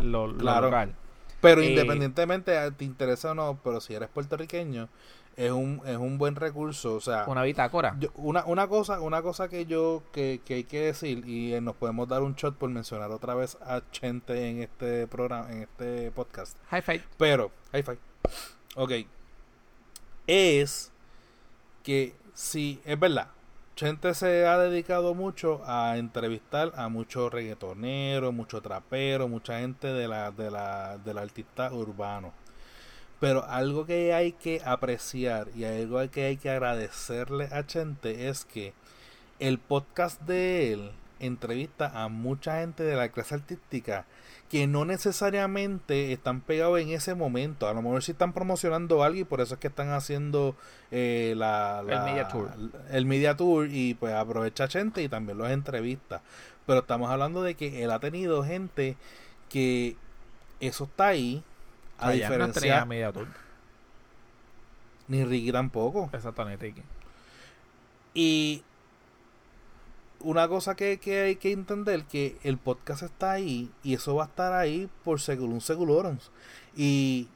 lo, 0.00 0.26
lo 0.28 0.38
Claro. 0.38 0.66
local. 0.66 0.94
Pero 1.40 1.60
Eh, 1.60 1.66
independientemente 1.66 2.56
a- 2.56 2.70
te 2.70 2.84
interesa 2.84 3.32
o 3.32 3.34
no, 3.34 3.58
pero 3.64 3.80
si 3.80 3.94
eres 3.94 4.08
puertorriqueño, 4.10 4.88
es 5.36 5.50
un, 5.50 5.80
es 5.86 5.96
un 5.96 6.18
buen 6.18 6.34
recurso. 6.36 6.94
O 6.94 7.00
sea, 7.00 7.24
Una 7.26 7.42
bitácora. 7.42 7.96
yo- 7.98 8.10
una, 8.16 8.44
una 8.44 8.68
cosa, 8.68 9.00
una 9.00 9.22
cosa 9.22 9.48
que 9.48 9.66
yo 9.66 10.02
que, 10.12 10.40
que 10.44 10.54
hay 10.54 10.64
que 10.64 10.80
decir, 10.80 11.26
y 11.26 11.54
eh, 11.54 11.60
nos 11.60 11.76
podemos 11.76 12.08
dar 12.08 12.22
un 12.22 12.34
shot 12.34 12.56
por 12.56 12.68
mencionar 12.70 13.10
otra 13.10 13.34
vez 13.34 13.56
a 13.62 13.80
Chente 13.90 14.48
en 14.50 14.62
este 14.62 15.06
programa, 15.06 15.50
en 15.50 15.62
este 15.62 16.10
podcast. 16.12 16.56
High 16.70 16.82
five. 16.82 17.04
Pero, 17.16 17.50
high 17.72 17.82
five. 17.82 17.98
Ok. 18.76 18.92
Es 20.26 20.92
que 21.82 22.14
si 22.34 22.80
es 22.84 22.98
verdad, 22.98 23.28
Chente 23.74 24.14
se 24.14 24.46
ha 24.46 24.58
dedicado 24.58 25.14
mucho 25.14 25.62
a 25.64 25.96
entrevistar 25.96 26.72
a 26.76 26.88
muchos 26.88 27.32
reggaetoneros, 27.32 28.32
mucho 28.32 28.60
trapero, 28.60 29.28
mucha 29.28 29.58
gente 29.60 29.88
de 29.88 30.06
la, 30.08 30.30
de 30.30 30.50
la, 30.50 30.98
del 30.98 31.18
artista 31.18 31.72
urbano. 31.72 32.32
Pero 33.22 33.44
algo 33.48 33.86
que 33.86 34.12
hay 34.12 34.32
que 34.32 34.60
apreciar 34.64 35.46
y 35.54 35.62
algo 35.64 36.00
que 36.10 36.24
hay 36.26 36.36
que 36.38 36.50
agradecerle 36.50 37.48
a 37.52 37.64
Chente 37.64 38.28
es 38.28 38.44
que 38.44 38.72
el 39.38 39.58
podcast 39.58 40.20
de 40.22 40.72
él 40.72 40.90
entrevista 41.20 42.02
a 42.02 42.08
mucha 42.08 42.58
gente 42.58 42.82
de 42.82 42.96
la 42.96 43.10
clase 43.10 43.36
artística 43.36 44.06
que 44.50 44.66
no 44.66 44.84
necesariamente 44.84 46.12
están 46.12 46.40
pegados 46.40 46.80
en 46.80 46.88
ese 46.90 47.14
momento. 47.14 47.68
A 47.68 47.74
lo 47.74 47.80
mejor 47.80 48.02
sí 48.02 48.10
están 48.10 48.32
promocionando 48.32 49.04
algo 49.04 49.20
y 49.20 49.24
por 49.24 49.40
eso 49.40 49.54
es 49.54 49.60
que 49.60 49.68
están 49.68 49.90
haciendo 49.92 50.56
eh, 50.90 51.34
la, 51.36 51.80
la- 51.86 52.04
media 52.04 52.26
tour. 52.26 52.50
El 52.90 53.06
media 53.06 53.36
tour 53.36 53.68
y 53.70 53.94
pues 53.94 54.12
aprovecha 54.14 54.66
gente 54.66 55.00
y 55.00 55.08
también 55.08 55.38
los 55.38 55.48
entrevista. 55.48 56.22
Pero 56.66 56.80
estamos 56.80 57.08
hablando 57.08 57.42
de 57.44 57.54
que 57.54 57.84
él 57.84 57.92
ha 57.92 58.00
tenido 58.00 58.42
gente 58.44 58.96
que 59.48 59.94
eso 60.58 60.84
está 60.84 61.06
ahí. 61.06 61.44
A 62.02 62.08
Allá 62.08 62.28
diferencia, 62.28 62.84
media 62.84 63.12
tour. 63.12 63.28
ni 65.08 65.24
Ricky 65.24 65.52
tampoco. 65.52 66.10
Exactamente. 66.12 66.68
Iki. 66.68 66.82
Y 68.14 68.64
una 70.20 70.48
cosa 70.48 70.74
que, 70.76 70.98
que 70.98 71.22
hay 71.22 71.36
que 71.36 71.52
entender 71.52 72.04
que 72.04 72.38
el 72.44 72.58
podcast 72.58 73.02
está 73.02 73.32
ahí 73.32 73.70
y 73.82 73.94
eso 73.94 74.14
va 74.14 74.24
a 74.24 74.26
estar 74.28 74.52
ahí 74.52 74.88
por 75.04 75.20
según 75.20 75.60
seculorum. 75.60 76.18
Y 76.76 77.28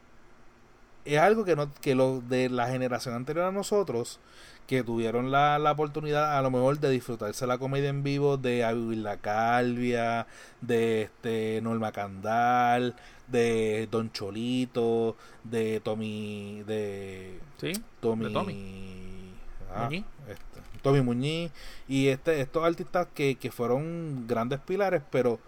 es 1.04 1.18
algo 1.20 1.44
que 1.44 1.56
no 1.56 1.72
que 1.74 1.94
los 1.94 2.28
de 2.28 2.48
la 2.50 2.68
generación 2.68 3.14
anterior 3.14 3.46
a 3.46 3.52
nosotros 3.52 4.20
que 4.66 4.82
tuvieron 4.82 5.30
la, 5.30 5.58
la 5.60 5.72
oportunidad 5.72 6.36
a 6.36 6.42
lo 6.42 6.50
mejor 6.50 6.80
de 6.80 6.90
disfrutarse 6.90 7.46
la 7.46 7.58
comedia 7.58 7.88
en 7.88 8.02
vivo 8.02 8.36
de 8.36 8.64
A 8.64 8.72
Vivir 8.72 8.98
la 8.98 9.16
Calvia, 9.18 10.26
de 10.60 11.02
este 11.02 11.60
Norma 11.62 11.92
Candal, 11.92 12.96
de 13.28 13.88
Don 13.90 14.10
Cholito, 14.12 15.16
de 15.44 15.80
Tommy, 15.80 16.62
de 16.66 17.40
¿Sí? 17.60 17.72
Tommy, 18.00 18.26
De 18.26 18.30
Tommy. 18.30 19.34
ah, 19.70 19.90
Muñiz. 19.90 20.04
este, 20.28 20.60
Tommy 20.82 21.00
Muñiz 21.02 21.52
y 21.88 22.08
este 22.08 22.40
estos 22.40 22.64
artistas 22.64 23.08
que, 23.14 23.36
que 23.36 23.50
fueron 23.50 24.26
grandes 24.26 24.60
pilares 24.60 25.02
pero 25.10 25.40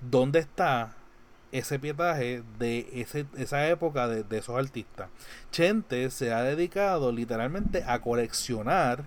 ¿dónde 0.00 0.38
está 0.40 0.94
ese 1.52 1.78
pietaje 1.78 2.42
de 2.58 2.88
ese, 2.92 3.26
esa 3.36 3.68
época 3.68 4.08
de, 4.08 4.22
de 4.24 4.38
esos 4.38 4.56
artistas? 4.56 5.08
Chente 5.50 6.10
se 6.10 6.32
ha 6.32 6.42
dedicado 6.42 7.12
literalmente 7.12 7.84
a 7.86 8.00
coleccionar 8.00 9.04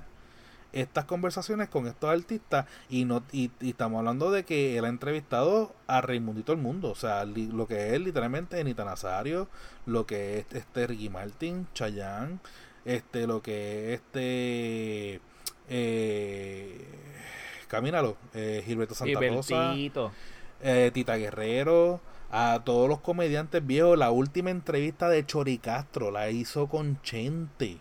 estas 0.73 1.05
conversaciones 1.05 1.69
con 1.69 1.87
estos 1.87 2.09
artistas 2.09 2.65
y 2.89 3.05
no 3.05 3.23
y, 3.31 3.51
y 3.61 3.69
estamos 3.69 3.99
hablando 3.99 4.31
de 4.31 4.43
que 4.43 4.77
él 4.77 4.85
ha 4.85 4.89
entrevistado 4.89 5.73
a 5.87 6.01
Raimundito 6.01 6.51
el 6.51 6.57
mundo 6.59 6.89
o 6.91 6.95
sea 6.95 7.23
li- 7.25 7.47
lo 7.51 7.67
que 7.67 7.93
es 7.95 8.01
literalmente 8.01 8.59
Anita 8.59 8.83
Nazario 8.83 9.47
lo 9.85 10.05
que 10.05 10.39
es 10.39 10.45
este 10.53 10.87
Ricky 10.87 11.09
Martin 11.09 11.67
Chayanne 11.73 12.39
este 12.85 13.27
lo 13.27 13.41
que 13.41 13.93
es 13.93 14.01
este 14.01 15.21
eh, 15.69 16.85
camínalo 17.67 18.17
eh, 18.33 18.63
Gilberto 18.65 18.95
Santa 18.95 19.19
Rosa 19.37 19.73
eh, 20.61 20.91
Tita 20.93 21.15
Guerrero, 21.17 22.01
a 22.31 22.61
todos 22.63 22.87
los 22.89 22.99
comediantes 23.01 23.65
viejos. 23.65 23.97
La 23.97 24.11
última 24.11 24.49
entrevista 24.49 25.09
de 25.09 25.25
Chori 25.25 25.57
Castro 25.57 26.09
la 26.11 26.29
hizo 26.29 26.67
con 26.67 27.01
Chente. 27.01 27.77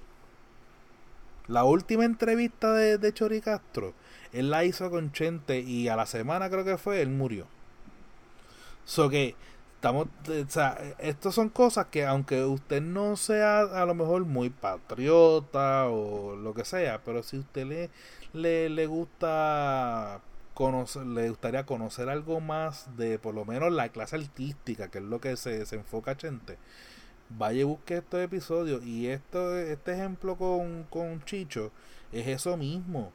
La 1.53 1.65
última 1.65 2.07
entrevista 2.07 2.73
de, 2.73 2.97
de 2.97 3.13
Chori 3.13 3.43
Castro, 3.43 3.93
él 4.33 4.49
la 4.49 4.65
hizo 4.65 4.91
con 4.91 5.13
Chente 5.13 5.61
y 5.61 5.89
a 5.89 5.97
la 5.97 6.07
semana 6.07 6.49
creo 6.49 6.65
que 6.65 6.79
fue, 6.79 7.03
él 7.03 7.11
murió. 7.11 7.47
So 8.87 9.11
que 9.11 9.37
estamos, 9.75 10.09
o 10.29 10.49
sea, 10.51 10.79
estas 10.99 11.35
son 11.35 11.51
cosas 11.51 11.89
que 11.91 12.07
aunque 12.07 12.43
usted 12.43 12.81
no 12.81 13.17
sea 13.17 13.61
a 13.61 13.85
lo 13.85 13.95
mejor 13.95 14.25
muy 14.25 14.49
patriota 14.49 15.89
o 15.89 16.37
lo 16.37 16.55
que 16.55 16.65
sea, 16.65 17.03
pero 17.05 17.23
si 17.23 17.37
usted 17.39 17.67
le, 17.67 17.91
le, 18.33 18.71
le 18.71 18.87
gusta 18.87 20.23
conocer, 20.55 21.05
le 21.05 21.29
gustaría 21.29 21.67
conocer 21.67 22.09
algo 22.09 22.41
más 22.41 22.97
de 22.97 23.19
por 23.19 23.35
lo 23.35 23.45
menos 23.45 23.71
la 23.73 23.91
clase 23.91 24.17
artística, 24.17 24.89
que 24.89 24.99
es 24.99 25.05
lo 25.05 25.21
que 25.21 25.37
se, 25.37 25.67
se 25.67 25.77
enfoca 25.77 26.17
Chente, 26.17 26.57
vaya 27.39 27.61
y 27.61 27.65
busque 27.65 27.99
estos 27.99 28.21
episodios. 28.21 28.85
Y 28.85 29.09
esto, 29.09 29.57
este 29.57 29.93
ejemplo 29.93 30.37
con, 30.37 30.85
con 30.85 31.25
Chicho 31.25 31.71
es 32.13 32.27
eso 32.27 32.57
mismo. 32.57 33.13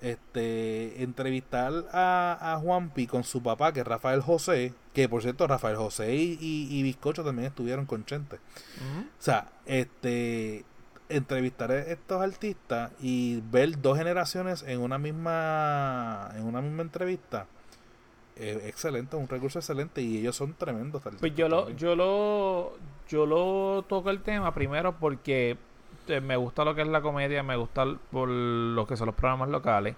Este, 0.00 1.02
entrevistar 1.02 1.72
a, 1.90 2.38
a 2.40 2.58
Juanpi 2.58 3.06
con 3.06 3.24
su 3.24 3.42
papá, 3.42 3.72
que 3.72 3.80
es 3.80 3.86
Rafael 3.86 4.20
José, 4.20 4.74
que 4.92 5.08
por 5.08 5.22
cierto, 5.22 5.46
Rafael 5.46 5.76
José 5.76 6.14
y, 6.14 6.38
y, 6.40 6.68
y 6.70 6.82
Bizcocho 6.82 7.24
también 7.24 7.48
estuvieron 7.48 7.86
con 7.86 8.04
Chente. 8.04 8.36
O 8.36 9.22
sea, 9.22 9.48
este 9.64 10.64
entrevistar 11.08 11.70
a 11.70 11.78
estos 11.78 12.20
artistas 12.20 12.90
y 13.00 13.40
ver 13.52 13.80
dos 13.80 13.96
generaciones 13.96 14.64
en 14.66 14.80
una 14.80 14.98
misma 14.98 16.32
en 16.34 16.42
una 16.42 16.60
misma 16.60 16.82
entrevista 16.82 17.46
es 18.36 18.64
excelente, 18.66 19.16
un 19.16 19.28
recurso 19.28 19.58
excelente 19.58 20.02
y 20.02 20.18
ellos 20.18 20.36
son 20.36 20.54
tremendos 20.54 21.02
Pues 21.20 21.34
yo 21.34 21.48
lo, 21.48 21.70
yo 21.70 21.96
lo, 21.96 22.74
yo 23.08 23.26
lo 23.26 23.84
toco 23.88 24.10
el 24.10 24.20
tema 24.20 24.52
primero 24.52 24.96
porque 24.98 25.56
eh, 26.08 26.20
me 26.20 26.36
gusta 26.36 26.64
lo 26.64 26.74
que 26.74 26.82
es 26.82 26.88
la 26.88 27.00
comedia, 27.02 27.42
me 27.42 27.56
gusta 27.56 27.84
por 28.10 28.28
lo 28.28 28.86
que 28.86 28.96
son 28.96 29.06
los 29.06 29.14
programas 29.14 29.48
locales 29.48 29.96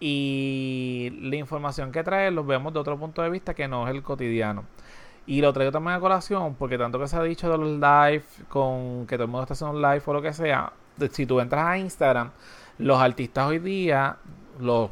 y 0.00 1.12
la 1.20 1.36
información 1.36 1.92
que 1.92 2.02
trae 2.02 2.30
los 2.30 2.46
vemos 2.46 2.72
de 2.72 2.80
otro 2.80 2.98
punto 2.98 3.22
de 3.22 3.30
vista 3.30 3.54
que 3.54 3.68
no 3.68 3.86
es 3.86 3.94
el 3.94 4.02
cotidiano. 4.02 4.64
Y 5.26 5.42
lo 5.42 5.52
traigo 5.52 5.70
también 5.70 5.96
a 5.96 6.00
colación 6.00 6.54
porque 6.54 6.78
tanto 6.78 6.98
que 6.98 7.06
se 7.06 7.16
ha 7.16 7.22
dicho 7.22 7.50
de 7.50 7.58
los 7.58 7.68
live, 7.68 8.24
con 8.48 9.06
que 9.06 9.16
todo 9.16 9.24
el 9.24 9.30
mundo 9.30 9.42
está 9.42 9.54
haciendo 9.54 9.76
un 9.76 9.82
live 9.82 10.02
o 10.06 10.12
lo 10.14 10.22
que 10.22 10.32
sea, 10.32 10.72
si 11.10 11.26
tú 11.26 11.40
entras 11.40 11.64
a 11.66 11.78
Instagram, 11.78 12.30
los 12.78 12.98
artistas 12.98 13.46
hoy 13.46 13.58
día, 13.58 14.16
los, 14.58 14.90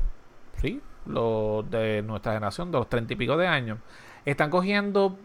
sí, 0.61 0.81
los 1.07 1.69
de 1.71 2.03
nuestra 2.03 2.35
generación, 2.35 2.71
de 2.71 2.79
los 2.79 2.89
treinta 2.89 3.15
y 3.15 3.17
pico 3.17 3.37
de 3.37 3.47
años, 3.47 3.79
están 4.27 4.51
cogiendo 4.51 5.17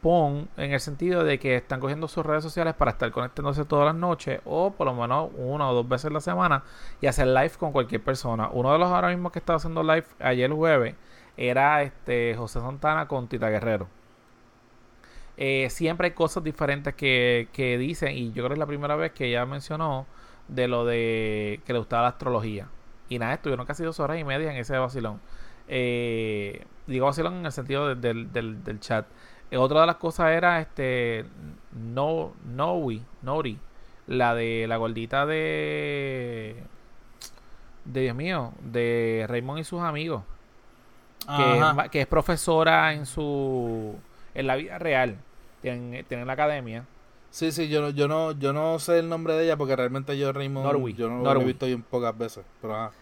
pon 0.00 0.48
en 0.56 0.72
el 0.72 0.80
sentido 0.80 1.24
de 1.24 1.38
que 1.38 1.56
están 1.56 1.80
cogiendo 1.80 2.08
sus 2.08 2.24
redes 2.24 2.42
sociales 2.42 2.74
para 2.74 2.92
estar 2.92 3.10
conectándose 3.10 3.64
todas 3.64 3.86
las 3.86 3.94
noches 3.94 4.40
o 4.44 4.72
por 4.72 4.86
lo 4.86 4.94
menos 4.94 5.30
una 5.36 5.68
o 5.70 5.74
dos 5.74 5.88
veces 5.88 6.12
la 6.12 6.20
semana 6.20 6.64
y 7.00 7.06
hacer 7.06 7.26
live 7.28 7.52
con 7.58 7.72
cualquier 7.72 8.02
persona. 8.02 8.48
Uno 8.52 8.72
de 8.72 8.78
los 8.78 8.88
ahora 8.90 9.08
mismo 9.08 9.30
que 9.32 9.38
estaba 9.38 9.56
haciendo 9.56 9.82
live 9.82 10.06
ayer 10.20 10.50
jueves 10.50 10.94
era 11.36 11.82
este 11.82 12.34
José 12.36 12.60
Santana 12.60 13.06
con 13.08 13.28
Tita 13.28 13.48
Guerrero. 13.48 13.88
Eh, 15.36 15.68
siempre 15.70 16.08
hay 16.08 16.14
cosas 16.14 16.42
diferentes 16.42 16.94
que, 16.94 17.48
que 17.52 17.78
dicen 17.78 18.16
y 18.16 18.28
yo 18.32 18.42
creo 18.42 18.48
que 18.48 18.54
es 18.54 18.58
la 18.58 18.66
primera 18.66 18.96
vez 18.96 19.12
que 19.12 19.26
ella 19.26 19.46
mencionó 19.46 20.06
de 20.48 20.66
lo 20.66 20.84
de 20.84 21.60
que 21.64 21.72
le 21.72 21.78
gustaba 21.78 22.02
la 22.02 22.08
astrología. 22.08 22.68
Y 23.08 23.18
nada, 23.18 23.34
estuvieron 23.34 23.66
casi 23.66 23.84
dos 23.84 24.00
horas 24.00 24.18
y 24.18 24.24
media 24.24 24.50
en 24.50 24.56
ese 24.56 24.76
vacilón. 24.76 25.20
Eh, 25.68 26.64
digo 26.86 27.06
vacilón 27.06 27.34
en 27.36 27.46
el 27.46 27.52
sentido 27.52 27.94
del, 27.94 28.32
del, 28.32 28.80
chat. 28.80 29.06
Otra 29.56 29.80
de 29.80 29.86
las 29.86 29.96
cosas 29.96 30.30
era 30.30 30.60
este 30.60 31.24
no 31.72 32.32
Nowi, 32.44 33.02
Nori, 33.22 33.58
la 34.06 34.34
de 34.34 34.66
la 34.68 34.76
gordita 34.76 35.24
de 35.26 36.62
de 37.84 38.00
Dios 38.02 38.14
mío, 38.14 38.52
de 38.60 39.24
Raymond 39.28 39.60
y 39.60 39.64
sus 39.64 39.80
amigos. 39.80 40.22
Que, 41.26 41.88
que, 41.90 42.00
es 42.02 42.06
profesora 42.06 42.92
en 42.94 43.04
su 43.04 43.94
en 44.34 44.46
la 44.46 44.56
vida 44.56 44.78
real. 44.78 45.18
Tienen, 45.60 46.04
tienen 46.04 46.26
la 46.26 46.34
academia. 46.34 46.84
Sí, 47.30 47.52
sí, 47.52 47.68
yo 47.68 47.82
no, 47.82 47.90
yo 47.90 48.08
no, 48.08 48.32
yo 48.32 48.52
no 48.52 48.78
sé 48.78 48.98
el 48.98 49.08
nombre 49.08 49.34
de 49.34 49.44
ella 49.44 49.56
porque 49.56 49.76
realmente 49.76 50.16
yo 50.16 50.32
Raymond 50.32 50.94
yo 50.94 51.10
no 51.10 51.22
lo 51.22 51.40
he 51.40 51.44
visto 51.44 51.66
bien 51.66 51.82
pocas 51.82 52.16
veces, 52.16 52.44
pero 52.60 52.74
ajá. 52.74 52.92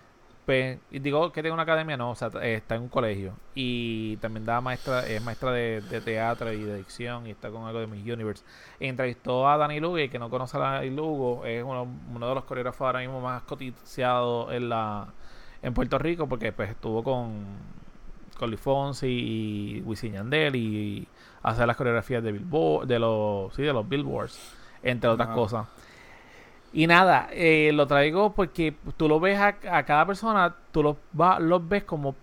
Pues, 0.46 0.78
y 0.92 1.00
digo 1.00 1.32
que 1.32 1.42
tiene 1.42 1.52
una 1.52 1.64
academia, 1.64 1.96
no, 1.96 2.10
o 2.12 2.14
sea, 2.14 2.28
está 2.42 2.76
en 2.76 2.82
un 2.82 2.88
colegio. 2.88 3.34
Y 3.54 4.16
también 4.18 4.46
da 4.46 4.60
maestra, 4.60 5.04
es 5.04 5.20
maestra 5.20 5.50
de, 5.50 5.82
teatro 6.04 6.52
y 6.52 6.62
de 6.62 6.76
dicción 6.76 7.26
y 7.26 7.32
está 7.32 7.50
con 7.50 7.64
algo 7.64 7.80
de 7.80 7.88
Miss 7.88 8.04
Universe. 8.04 8.44
entrevistó 8.78 9.48
a 9.48 9.56
Dani 9.56 9.80
Lugo, 9.80 9.98
y 9.98 10.08
que 10.08 10.20
no 10.20 10.30
conoce 10.30 10.56
a 10.56 10.60
Dani 10.60 10.90
Lugo, 10.90 11.44
es 11.44 11.64
uno, 11.64 11.88
uno 12.14 12.28
de 12.28 12.34
los 12.36 12.44
coreógrafos 12.44 12.86
ahora 12.86 13.00
mismo 13.00 13.20
más 13.20 13.42
coticiados 13.42 14.52
en 14.52 14.68
la 14.68 15.08
en 15.62 15.74
Puerto 15.74 15.98
Rico 15.98 16.28
porque 16.28 16.52
pues 16.52 16.70
estuvo 16.70 17.02
con 17.02 17.44
con 18.38 18.50
Lifonsi 18.50 19.06
y 19.06 19.82
Wisin 19.84 20.12
Yandel 20.12 20.54
y 20.54 21.08
hacer 21.42 21.66
las 21.66 21.76
coreografías 21.76 22.22
de 22.22 22.32
Billboard, 22.32 22.86
de 22.86 22.98
los 22.98 23.54
sí, 23.54 23.62
de 23.62 23.72
los 23.72 23.88
Billboards, 23.88 24.54
entre 24.82 25.10
otras 25.10 25.28
cosas. 25.28 25.66
Y 26.76 26.86
nada, 26.86 27.30
eh, 27.32 27.70
lo 27.72 27.86
traigo 27.86 28.34
porque 28.34 28.76
tú 28.98 29.08
lo 29.08 29.18
ves 29.18 29.40
a, 29.40 29.54
cada 29.54 30.04
persona, 30.04 30.54
tú 30.72 30.82
los, 30.82 30.96
los 31.40 31.66
ves 31.66 31.84
como, 31.84 32.14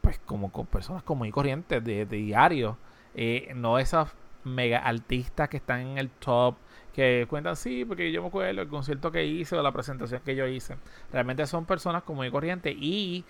pues, 0.00 0.18
como 0.26 0.50
con 0.50 0.66
personas 0.66 1.04
como 1.04 1.26
y 1.26 1.30
corrientes 1.30 1.84
de, 1.84 2.04
diario. 2.06 2.76
Eh, 3.14 3.52
no 3.54 3.78
esas 3.78 4.12
mega 4.42 4.80
artistas 4.80 5.48
que 5.48 5.58
están 5.58 5.82
en 5.82 5.98
el 5.98 6.10
top, 6.10 6.56
que 6.92 7.26
cuentan, 7.30 7.54
sí, 7.54 7.84
porque 7.84 8.10
yo 8.10 8.20
me 8.22 8.26
acuerdo 8.26 8.62
el 8.62 8.68
concierto 8.68 9.12
que 9.12 9.24
hice 9.24 9.54
o 9.54 9.62
la 9.62 9.70
presentación 9.70 10.20
que 10.24 10.34
yo 10.34 10.44
hice. 10.48 10.76
Realmente 11.12 11.46
son 11.46 11.64
personas 11.64 12.02
como 12.02 12.24
y 12.24 12.32
corrientes 12.32 12.74
y, 12.76 13.24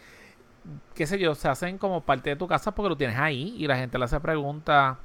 qué 0.94 1.06
sé 1.06 1.18
yo, 1.18 1.34
se 1.34 1.48
hacen 1.50 1.76
como 1.76 2.00
parte 2.00 2.30
de 2.30 2.36
tu 2.36 2.48
casa 2.48 2.74
porque 2.74 2.88
lo 2.88 2.96
tienes 2.96 3.18
ahí 3.18 3.54
y 3.58 3.66
la 3.66 3.76
gente 3.76 3.98
le 3.98 4.06
hace 4.06 4.18
preguntas, 4.18 4.96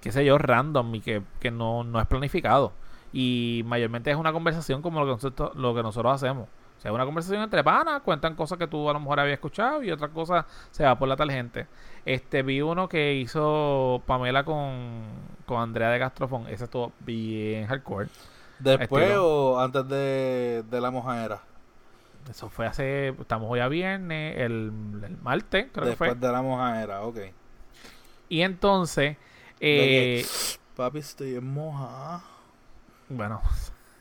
qué 0.00 0.10
sé 0.10 0.24
yo, 0.24 0.38
random 0.38 0.94
y 0.94 1.00
que, 1.02 1.22
que 1.38 1.50
no, 1.50 1.84
no 1.84 2.00
es 2.00 2.06
planificado. 2.06 2.72
Y 3.12 3.62
mayormente 3.66 4.10
es 4.10 4.16
una 4.16 4.32
conversación 4.32 4.82
como 4.82 5.00
lo 5.00 5.06
que 5.06 5.12
nosotros, 5.12 5.54
lo 5.56 5.74
que 5.74 5.82
nosotros 5.82 6.14
hacemos. 6.14 6.48
O 6.78 6.82
sea, 6.82 6.92
una 6.92 7.04
conversación 7.04 7.42
entre 7.42 7.62
panas, 7.62 8.00
cuentan 8.02 8.34
cosas 8.34 8.56
que 8.56 8.66
tú 8.66 8.88
a 8.88 8.94
lo 8.94 9.00
mejor 9.00 9.20
habías 9.20 9.34
escuchado 9.34 9.82
y 9.82 9.90
otra 9.90 10.08
cosa 10.08 10.46
se 10.70 10.82
va 10.82 10.98
por 10.98 11.08
la 11.08 11.16
tangente. 11.16 11.66
Este, 12.06 12.42
vi 12.42 12.62
uno 12.62 12.88
que 12.88 13.14
hizo 13.16 14.02
Pamela 14.06 14.44
con, 14.44 15.02
con 15.44 15.60
Andrea 15.60 15.90
de 15.90 15.98
Gastrofón. 15.98 16.46
Ese 16.48 16.64
estuvo 16.64 16.92
bien 17.00 17.66
hardcore. 17.66 18.08
¿Después 18.58 19.14
o 19.18 19.60
antes 19.60 19.86
de, 19.88 20.64
de 20.70 20.80
la 20.80 20.90
mojadera? 20.90 21.42
Eso 22.30 22.48
fue 22.48 22.66
hace. 22.66 23.08
Estamos 23.08 23.50
hoy 23.50 23.60
a 23.60 23.68
viernes, 23.68 24.38
el, 24.38 24.72
el 25.04 25.18
martes, 25.22 25.68
creo 25.72 25.86
que 25.86 25.96
fue. 25.96 26.08
Después 26.08 26.20
de 26.20 26.32
la 26.32 26.42
mojadera, 26.42 27.02
ok. 27.02 27.18
Y 28.30 28.42
entonces. 28.42 29.16
Eh, 29.60 30.24
Papi, 30.76 31.00
estoy 31.00 31.34
en 31.34 31.52
moja. 31.52 32.22
Bueno, 33.10 33.42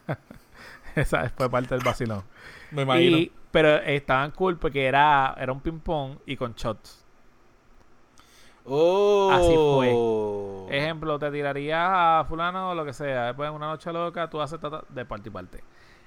esa 0.96 1.30
fue 1.30 1.50
parte 1.50 1.76
del 1.76 1.84
vacilón. 1.84 2.24
Me 2.72 2.84
imagino. 2.84 3.32
pero 3.52 3.78
estaban 3.78 4.32
cool 4.32 4.58
porque 4.58 4.86
era, 4.86 5.36
era 5.38 5.52
un 5.52 5.60
ping-pong 5.60 6.20
y 6.28 6.38
con 6.38 6.54
shots. 6.54 7.06
Oh. 8.66 9.32
Así 9.32 9.56
fue. 9.56 10.78
Ejemplo, 10.78 11.18
te 11.18 11.32
tiraría 11.32 12.20
a 12.20 12.26
fulano 12.26 12.70
o 12.70 12.76
lo 12.76 12.86
que 12.86 12.94
sea. 12.94 13.28
Después 13.28 13.50
en 13.50 13.56
una 13.56 13.68
noche 13.68 13.92
loca, 13.92 14.30
tú 14.30 14.40
haces 14.40 14.60
de 14.90 15.06
parte 15.06 15.30
y 15.30 15.32
parte. 15.32 15.64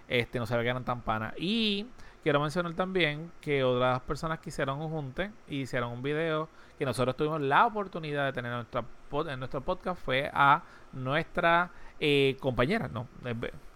Este, 0.07 0.39
no 0.39 0.47
sabía 0.47 0.63
que 0.63 0.71
eran 0.71 0.85
tan 0.85 1.01
panas. 1.01 1.35
Y 1.39 1.89
quiero 2.23 2.39
mencionar 2.39 2.73
también 2.75 3.33
que 3.41 3.65
otras 3.65 4.01
personas 4.03 4.39
que 4.39 4.51
hicieron 4.51 4.81
un 4.81 4.91
junte 4.91 5.33
y 5.49 5.63
hicieron 5.63 5.91
un 5.91 6.03
video 6.03 6.49
que 6.79 6.85
nosotros 6.85 7.17
tuvimos 7.17 7.41
la 7.41 7.67
oportunidad 7.67 8.27
de 8.27 8.33
tener 8.33 8.53
en, 8.53 8.59
nuestra, 8.59 8.85
en 9.33 9.39
nuestro 9.41 9.61
podcast 9.61 10.01
fue 10.01 10.31
a 10.33 10.63
nuestra 10.93 11.71
eh, 12.05 12.37
compañera, 12.41 12.89
no, 12.89 13.07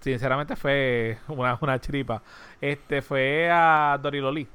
sinceramente 0.01 0.57
fue 0.57 1.17
una, 1.29 1.57
una 1.61 1.81
chiripa. 1.81 2.21
Este 2.61 3.01
fue 3.01 3.49
a 3.49 3.97
Doriloli. 4.03 4.49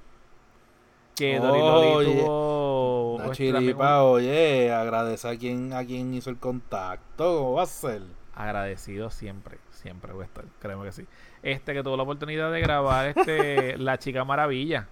Que 1.15 1.39
Doriloli 1.39 2.19
tuvo. 2.19 3.15
Una 3.15 3.31
chiripa, 3.31 4.03
oye, 4.03 4.73
agradece 4.73 5.29
a 5.29 5.37
quien, 5.37 5.71
a 5.71 5.85
quien 5.85 6.13
hizo 6.13 6.29
el 6.29 6.37
contacto. 6.37 7.37
¿Cómo 7.37 7.53
va 7.53 7.63
a 7.63 7.65
ser? 7.65 8.01
Agradecido 8.35 9.09
siempre, 9.09 9.57
siempre 9.69 10.11
voy 10.11 10.23
a 10.23 10.25
estar, 10.25 10.43
créeme 10.59 10.83
que 10.83 10.91
sí. 10.91 11.07
Este 11.41 11.73
que 11.73 11.81
tuvo 11.81 11.95
la 11.95 12.03
oportunidad 12.03 12.51
de 12.51 12.59
grabar 12.59 13.17
este 13.17 13.77
La 13.77 13.97
Chica 13.97 14.25
Maravilla. 14.25 14.89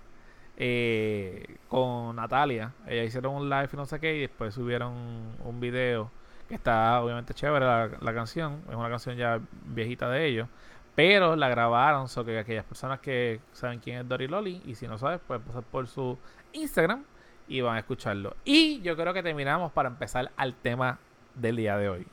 Eh, 0.55 1.57
con 1.67 2.15
Natalia. 2.15 2.71
Ella 2.88 3.03
hicieron 3.03 3.36
un 3.36 3.49
live 3.49 3.69
y 3.73 3.75
no 3.75 3.86
sé 3.86 3.99
qué, 3.99 4.15
y 4.15 4.21
después 4.21 4.53
subieron 4.53 4.93
un 5.43 5.59
video 5.59 6.11
está 6.56 7.02
obviamente 7.02 7.34
chévere 7.34 7.66
la, 7.66 8.14
canción, 8.14 8.62
es 8.70 8.76
una 8.76 8.89
canción 8.89 9.16
ya 9.16 9.39
viejita 9.66 10.10
de 10.10 10.26
ellos, 10.26 10.47
pero 10.95 11.36
la 11.36 11.47
grabaron, 11.50 12.08
so 12.08 12.26
que 12.26 12.39
aquellas 12.39 12.66
personas 12.66 13.00
que 13.00 13.39
saben 13.52 13.80
quién 13.80 14.00
es 14.00 14.08
Dory 14.08 14.28
Loli, 14.28 14.62
y 14.66 14.76
si 14.76 14.88
no 14.88 14.97
sabes, 14.97 15.20
pueden 15.26 15.43
pasar 15.43 15.64
por 15.64 15.88
su 15.88 16.18
Instagram 16.54 17.04
y 17.47 17.62
van 17.62 17.76
a 17.76 17.80
escucharlo. 17.80 18.36
Y 18.43 18.82
yo 18.82 18.95
creo 18.95 19.14
que 19.14 19.24
terminamos 19.24 19.72
para 19.72 19.89
empezar 19.89 20.32
al 20.38 20.54
tema 20.56 21.00
del 21.36 21.56
día 21.56 21.78
de 21.78 21.89
hoy. 21.89 22.08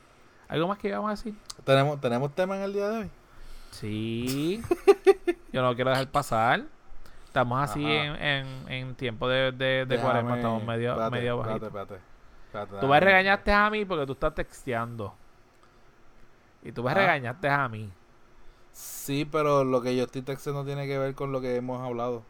¿Algo 0.47 0.67
más 0.67 0.77
que 0.77 0.87
íbamos 0.87 1.07
a 1.09 1.11
decir? 1.11 1.35
¿Tenemos, 1.63 1.99
¿tenemos 1.99 2.33
tema 2.33 2.55
en 2.57 2.63
el 2.63 2.73
día 2.73 2.89
de 2.89 2.97
hoy? 2.99 3.09
Sí. 3.71 4.63
yo 5.51 5.61
no 5.61 5.69
lo 5.69 5.75
quiero 5.75 5.89
dejar 5.89 6.07
pasar. 6.09 6.63
Estamos 7.25 7.61
así 7.61 7.85
en, 7.85 8.45
en, 8.67 8.95
tiempo 8.95 9.27
de, 9.27 9.51
de, 9.51 9.85
de 9.85 9.97
cuaresma, 9.99 10.37
estamos 10.37 10.63
medio, 10.63 11.11
medio 11.11 11.37
Tú 12.65 12.87
me 12.87 12.99
regañaste 12.99 13.51
a 13.51 13.69
mí 13.69 13.85
porque 13.85 14.05
tú 14.05 14.13
estás 14.13 14.33
texteando. 14.33 15.13
Y 16.63 16.71
tú 16.71 16.83
me 16.83 16.91
ah. 16.91 16.95
regañaste 16.95 17.49
a 17.49 17.67
mí. 17.67 17.91
Sí, 18.71 19.25
pero 19.25 19.63
lo 19.63 19.81
que 19.81 19.95
yo 19.95 20.03
estoy 20.03 20.21
texteando 20.21 20.65
tiene 20.65 20.87
que 20.87 20.97
ver 20.97 21.15
con 21.15 21.31
lo 21.31 21.41
que 21.41 21.55
hemos 21.55 21.81
hablado. 21.81 22.23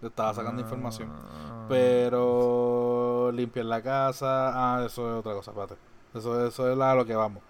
Te 0.00 0.08
estaba 0.08 0.34
sacando 0.34 0.62
información. 0.62 1.10
Ah. 1.12 1.66
Pero 1.68 3.30
limpiar 3.32 3.66
la 3.66 3.82
casa. 3.82 4.52
Ah, 4.54 4.84
eso 4.84 5.10
es 5.10 5.18
otra 5.18 5.32
cosa, 5.32 5.50
espérate. 5.50 5.76
Eso, 6.14 6.46
eso 6.46 6.70
es 6.70 6.78
a 6.78 6.94
lo 6.94 7.04
que 7.04 7.16
vamos. 7.16 7.42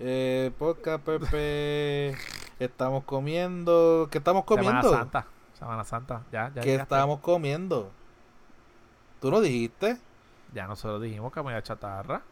Eh, 0.00 0.52
podcast 0.58 1.04
Pepe. 1.04 2.16
estamos 2.58 3.04
comiendo. 3.04 4.08
¿Qué 4.10 4.18
estamos 4.18 4.44
comiendo? 4.44 4.82
Semana 4.82 4.98
Santa. 4.98 5.26
Semana 5.52 5.84
Santa. 5.84 6.22
Ya, 6.32 6.52
ya. 6.54 6.62
¿Qué 6.62 6.74
estamos 6.76 7.20
comiendo? 7.20 7.90
¿Tú 9.20 9.30
no 9.30 9.40
dijiste? 9.40 9.98
Ya 10.54 10.66
nosotros 10.66 11.02
dijimos 11.02 11.32
que 11.32 11.40
a 11.40 11.62
chatarra. 11.62 12.22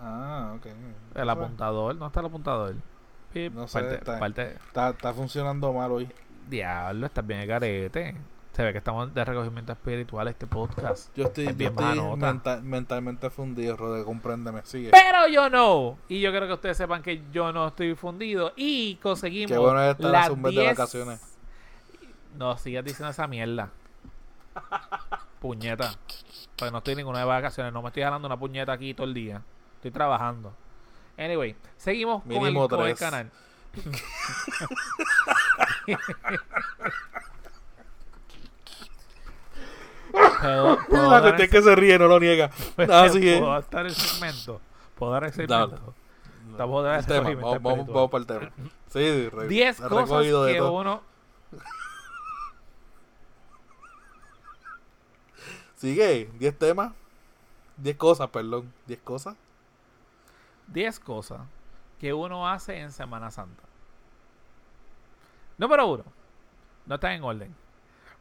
Ah, 0.00 0.54
ok. 0.56 0.66
El 1.14 1.30
apuntador, 1.30 1.94
¿no 1.96 2.06
está 2.06 2.20
el 2.20 2.26
apuntador? 2.26 2.74
no 3.52 3.66
sé, 3.66 3.94
está, 3.94 4.90
está, 4.90 5.14
funcionando 5.14 5.72
mal 5.72 5.90
hoy. 5.90 6.08
Diablo, 6.48 7.06
estás 7.06 7.26
bien 7.26 7.40
el 7.40 7.46
garete. 7.46 8.14
Se 8.52 8.62
ve 8.62 8.72
que 8.72 8.78
estamos 8.78 9.14
de 9.14 9.24
recogimiento 9.24 9.72
espiritual 9.72 10.28
este 10.28 10.46
podcast. 10.46 11.16
Yo 11.16 11.24
estoy, 11.24 11.52
bien 11.52 11.74
mentalmente 12.64 13.30
fundido, 13.30 13.76
Rode, 13.78 14.04
compréndeme, 14.04 14.60
sigue. 14.64 14.90
Pero 14.90 15.26
yo 15.28 15.48
no. 15.48 15.96
Y 16.08 16.20
yo 16.20 16.30
quiero 16.30 16.46
que 16.46 16.52
ustedes 16.52 16.76
sepan 16.76 17.02
que 17.02 17.22
yo 17.32 17.50
no 17.52 17.68
estoy 17.68 17.94
fundido. 17.94 18.52
Y 18.56 18.96
conseguimos 18.96 19.52
Qué 19.52 19.56
bueno 19.56 19.82
es 19.82 19.92
estar 19.92 20.10
las 20.10 20.42
de 20.42 20.66
vacaciones. 20.66 21.20
No 22.36 22.58
sigas 22.58 22.84
diciendo 22.84 23.10
esa 23.10 23.26
mierda. 23.26 23.70
Puñeta. 25.42 25.96
Porque 26.56 26.70
no 26.70 26.78
estoy 26.78 26.92
en 26.92 26.98
ninguna 26.98 27.18
de 27.18 27.24
vacaciones. 27.24 27.72
No 27.72 27.82
me 27.82 27.88
estoy 27.88 28.04
jalando 28.04 28.26
una 28.26 28.38
puñeta 28.38 28.72
aquí 28.72 28.94
todo 28.94 29.08
el 29.08 29.14
día. 29.14 29.42
Estoy 29.74 29.90
trabajando. 29.90 30.54
Anyway, 31.18 31.56
seguimos 31.76 32.22
con 32.22 32.46
el, 32.46 32.54
con 32.54 32.86
el, 32.86 32.96
canal. 32.96 33.28
puedo, 40.40 40.78
puedo 40.88 41.10
La 41.10 41.20
cuestión 41.20 41.42
es 41.42 41.50
que 41.50 41.62
se 41.62 41.74
ríe, 41.74 41.98
no 41.98 42.06
lo 42.06 42.20
niega. 42.20 42.50
Así 42.76 43.28
es. 43.28 43.40
¿Puedo 43.40 43.60
dar 43.60 43.86
el 43.86 43.94
segmento? 43.94 44.60
¿Puedo 44.94 45.12
dar 45.12 45.24
el 45.24 45.32
segmento? 45.32 45.94
Estamos 46.52 46.86
El 46.86 47.06
tema, 47.06 47.30
Vamos, 47.34 47.62
vamos, 47.62 47.86
vamos 47.88 48.10
para 48.10 48.20
el 48.20 48.26
tema. 48.26 48.52
Sí, 48.92 49.28
re- 49.28 49.48
10 49.48 49.80
ha 49.80 49.88
cosas 49.88 50.22
que 50.22 50.60
uno... 50.62 51.02
Sigue, 55.82 56.30
10 56.38 56.56
temas. 56.60 56.92
10 57.78 57.96
cosas, 57.96 58.30
perdón. 58.30 58.72
10 58.86 59.00
cosas. 59.00 59.34
10 60.68 61.00
cosas 61.00 61.40
que 61.98 62.12
uno 62.14 62.48
hace 62.48 62.78
en 62.78 62.92
Semana 62.92 63.32
Santa. 63.32 63.64
Número 65.58 65.88
1. 65.88 66.04
No 66.86 66.94
está 66.94 67.12
en 67.12 67.24
orden. 67.24 67.52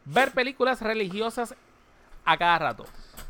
Ver 0.05 0.32
películas 0.32 0.82
religiosas 0.82 1.53
a 2.26 2.36
cada 2.36 2.57
rato. 2.57 2.86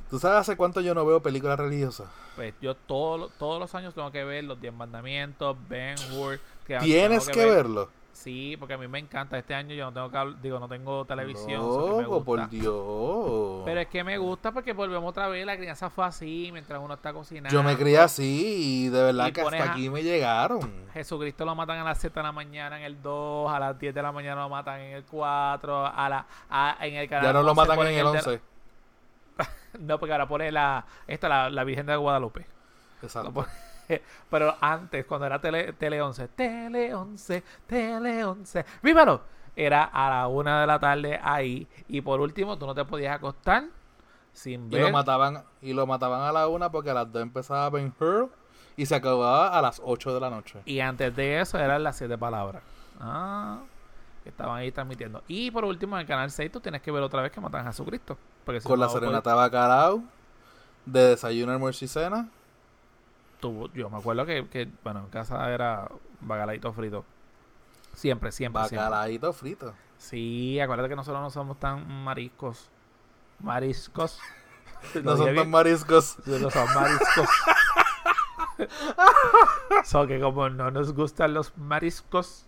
¿Tú 0.10 0.18
sabes 0.18 0.38
hace 0.40 0.56
cuánto 0.56 0.80
yo 0.80 0.96
no 0.96 1.06
veo 1.06 1.22
películas 1.22 1.60
religiosas? 1.60 2.08
Pues 2.38 2.54
yo 2.62 2.74
todo 2.76 3.28
todos 3.38 3.60
los 3.60 3.76
años 3.76 3.94
tengo 3.94 4.14
que 4.14 4.24
ver 4.24 4.46
los 4.46 4.62
10 4.62 4.74
mandamientos, 4.74 5.58
Ben 5.68 5.98
Hur. 6.14 6.40
que 6.66 6.78
Tienes 6.80 7.28
que 7.28 7.40
ver- 7.46 7.50
verlo. 7.56 7.90
Sí, 8.14 8.56
porque 8.60 8.74
a 8.74 8.78
mí 8.78 8.88
me 8.88 9.00
encanta. 9.00 9.38
Este 9.38 9.56
año 9.56 9.74
yo 9.74 9.86
no 9.86 9.94
tengo 9.94 10.12
cable- 10.12 10.36
digo, 10.42 10.60
no 10.60 10.68
tengo 10.68 11.06
televisión. 11.06 11.62
me 11.98 12.22
por. 12.22 12.50
Dios. 12.50 13.62
Pero 13.66 13.80
es 13.80 13.88
que 13.88 14.04
me 14.04 14.18
gusta 14.18 14.52
porque 14.52 14.74
volvemos 14.74 15.10
otra 15.10 15.28
vez. 15.28 15.46
La 15.46 15.56
crianza 15.58 15.90
fue 15.90 16.06
así 16.06 16.50
mientras 16.52 16.80
uno 16.84 16.94
está 16.94 17.14
cocinando. 17.14 17.50
Yo 17.50 17.64
me 17.64 17.76
crié 17.78 18.00
así 18.00 18.86
y 18.86 18.90
de 18.90 19.04
verdad 19.04 19.28
Y 19.28 19.32
que 19.32 19.42
hasta 19.42 19.64
a- 19.64 19.72
aquí 19.72 19.90
me 19.90 20.04
llegaron. 20.04 20.60
Jesucristo 20.94 21.46
lo 21.46 21.56
matan 21.56 21.80
a 21.80 21.84
las 21.84 21.98
7 22.00 22.20
de 22.20 22.24
la 22.24 22.32
mañana 22.32 22.78
en 22.78 22.84
el 22.84 23.02
2, 23.02 23.52
a 23.52 23.60
las 23.60 23.80
10 23.80 23.96
de 23.96 24.02
la 24.02 24.12
mañana 24.12 24.42
lo 24.42 24.50
matan 24.50 24.82
en 24.82 24.96
el 24.98 25.04
4, 25.06 25.86
a 25.88 26.10
la, 26.10 26.26
a- 26.50 26.78
en 26.82 26.96
el 26.96 27.08
canal 27.10 27.26
Ya 27.28 27.34
no 27.34 27.44
lo 27.44 27.52
11 27.52 27.62
matan 27.62 27.88
en 27.88 27.94
el 27.98 28.12
de- 28.12 28.18
11. 28.18 28.42
No, 29.80 29.98
porque 30.00 30.12
ahora 30.12 30.28
pone 30.28 30.52
la, 30.52 30.86
esta, 31.08 31.30
la, 31.30 31.50
la 31.50 31.64
Virgen 31.64 31.86
de 31.86 31.96
Guadalupe. 31.96 32.46
Exacto. 33.02 33.46
Pero 34.30 34.56
antes, 34.62 35.06
cuando 35.06 35.26
era 35.26 35.40
Tele, 35.42 35.74
Tele 35.74 36.02
11, 36.02 36.28
Tele 36.30 36.94
11, 36.94 37.44
Tele 37.68 38.24
11, 38.24 38.66
¡vívalo! 38.82 39.22
Era 39.56 39.84
a 39.84 40.10
la 40.10 40.28
una 40.28 40.62
de 40.62 40.68
la 40.68 40.80
tarde 40.80 41.20
ahí. 41.22 41.68
Y 41.90 42.02
por 42.02 42.22
último, 42.22 42.58
tú 42.58 42.66
no 42.66 42.74
te 42.74 42.86
podías 42.86 43.16
acostar 43.16 43.66
sin 44.34 44.68
Y 44.68 44.76
ver. 44.76 44.84
lo 44.84 44.92
mataban 44.92 45.44
y 45.62 45.74
lo 45.74 45.86
mataban 45.86 46.22
a 46.22 46.32
la 46.32 46.48
una 46.48 46.72
porque 46.72 46.90
a 46.90 46.94
las 46.94 47.12
dos 47.12 47.22
empezaba 47.22 47.70
Ben 47.70 47.94
Hur 48.00 48.30
y 48.78 48.86
se 48.86 48.96
acababa 48.96 49.50
a 49.58 49.62
las 49.62 49.82
8 49.84 50.14
de 50.14 50.20
la 50.22 50.30
noche. 50.30 50.60
Y 50.66 50.80
antes 50.80 51.14
de 51.16 51.42
eso 51.42 51.60
eran 51.60 51.84
las 51.84 51.98
siete 51.98 52.18
palabras. 52.18 52.64
Ah, 53.00 53.60
que 54.24 54.30
estaban 54.30 54.58
ahí 54.58 54.72
transmitiendo. 54.72 55.24
Y 55.28 55.52
por 55.52 55.66
último, 55.66 55.96
en 55.98 56.02
el 56.02 56.08
canal 56.08 56.32
6 56.32 56.52
tú 56.52 56.60
tienes 56.62 56.82
que 56.82 56.92
ver 56.92 57.04
otra 57.04 57.22
vez 57.22 57.32
que 57.32 57.42
matan 57.42 57.68
a 57.68 57.72
Jesucristo. 57.72 58.18
Porque 58.46 58.62
si 58.62 58.68
Con 58.68 58.80
no, 58.80 58.86
la 58.86 58.92
serenata 58.92 59.36
bacalao, 59.36 60.02
de 60.86 61.08
desayuno, 61.10 61.52
almuerzo 61.52 61.84
y 61.86 61.88
cena. 61.88 62.30
Tú- 63.42 63.70
yo 63.74 63.90
me 63.90 63.98
acuerdo 63.98 64.26
que, 64.26 64.48
que, 64.48 64.70
bueno, 64.84 65.02
en 65.02 65.08
casa 65.08 65.52
era 65.52 65.90
bacalaito 66.22 66.72
frito. 66.72 67.04
Siempre, 67.94 68.32
siempre. 68.32 68.62
Bacalaíto 68.62 69.34
frito. 69.34 69.74
Sí, 69.98 70.60
acuérdate 70.60 70.90
que 70.90 70.96
nosotros 70.96 71.22
no 71.22 71.30
somos 71.30 71.60
tan 71.60 71.88
mariscos. 72.04 72.70
Mariscos. 73.40 74.20
No 75.04 75.16
son 75.16 75.36
tan 75.36 75.50
mariscos. 75.50 76.18
No 76.26 76.50
son 76.50 76.74
mariscos. 76.74 77.30
so 79.86 80.08
que 80.08 80.20
como 80.20 80.50
no 80.50 80.72
nos 80.72 80.94
gustan 80.94 81.34
los 81.36 81.56
mariscos, 81.58 82.46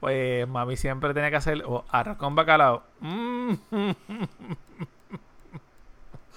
pues 0.00 0.48
mami 0.48 0.76
siempre 0.76 1.14
tenía 1.14 1.30
que 1.30 1.36
hacer 1.36 1.62
o 1.64 1.84
arroz 1.90 2.16
con 2.16 2.34
bacalao. 2.34 2.82
Mm. 3.00 3.54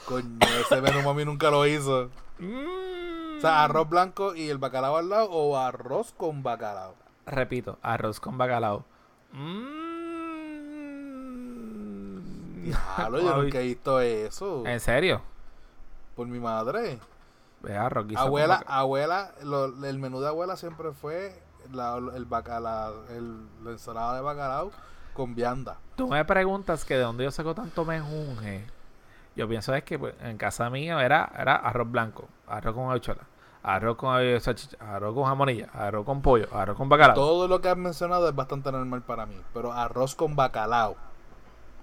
Coño, 0.05 0.38
ese 0.62 0.82
menú 0.82 1.01
mami 1.03 1.26
nunca 1.26 1.49
lo 1.51 1.66
hizo. 1.66 2.10
Mm. 2.39 3.37
O 3.37 3.41
sea, 3.41 3.63
arroz 3.63 3.87
blanco 3.89 4.35
y 4.35 4.49
el 4.49 4.57
bacalao 4.57 4.97
al 4.97 5.09
lado 5.09 5.29
o 5.31 5.57
arroz 5.57 6.13
con 6.17 6.43
bacalao. 6.43 6.95
Repito, 7.25 7.77
arroz 7.81 8.19
con 8.19 8.37
bacalao. 8.37 8.83
Mm. 9.31 9.89
Diablo, 12.63 13.19
yo 13.21 13.29
nunca 13.43 13.59
he 13.59 13.63
visto 13.63 13.99
eso. 14.01 14.65
¿En 14.65 14.79
serio? 14.79 15.21
Por 16.15 16.27
mi 16.27 16.39
madre. 16.39 16.99
Abuela, 18.27 18.63
abuela, 18.67 19.31
lo- 19.43 19.85
el 19.85 19.99
menú 19.99 20.21
de 20.21 20.27
abuela 20.29 20.55
siempre 20.55 20.91
fue 20.93 21.37
la, 21.73 21.97
el 22.15 22.25
bacalao, 22.25 23.05
el, 23.09 23.45
la 23.63 23.71
ensalada 23.71 24.15
de 24.15 24.21
bacalao 24.21 24.71
con 25.13 25.35
vianda. 25.35 25.77
Tú 25.97 26.07
me 26.07 26.23
preguntas 26.25 26.85
que 26.85 26.95
de 26.95 27.01
dónde 27.01 27.25
yo 27.25 27.31
saco 27.31 27.53
tanto 27.53 27.83
mejunje. 27.83 28.65
Yo 29.39 29.47
pienso 29.47 29.73
es 29.73 29.85
que 29.85 29.97
pues, 29.97 30.15
en 30.21 30.37
casa 30.37 30.69
mía 30.69 31.01
era, 31.01 31.31
era 31.39 31.55
arroz 31.55 31.89
blanco, 31.89 32.27
arroz 32.45 32.75
con 32.75 32.91
habichuela, 32.91 33.21
arroz 33.63 33.95
con 33.95 34.41
salchicha, 34.41 34.75
arroz 34.81 35.15
con 35.15 35.23
jamonilla, 35.23 35.69
arroz 35.71 36.05
con 36.05 36.21
pollo, 36.21 36.49
arroz 36.51 36.75
con 36.75 36.89
bacalao. 36.89 37.15
Todo 37.15 37.47
lo 37.47 37.61
que 37.61 37.69
has 37.69 37.77
mencionado 37.77 38.27
es 38.27 38.35
bastante 38.35 38.69
normal 38.69 39.01
para 39.01 39.25
mí, 39.25 39.37
pero 39.53 39.71
arroz 39.71 40.13
con 40.13 40.35
bacalao. 40.35 40.97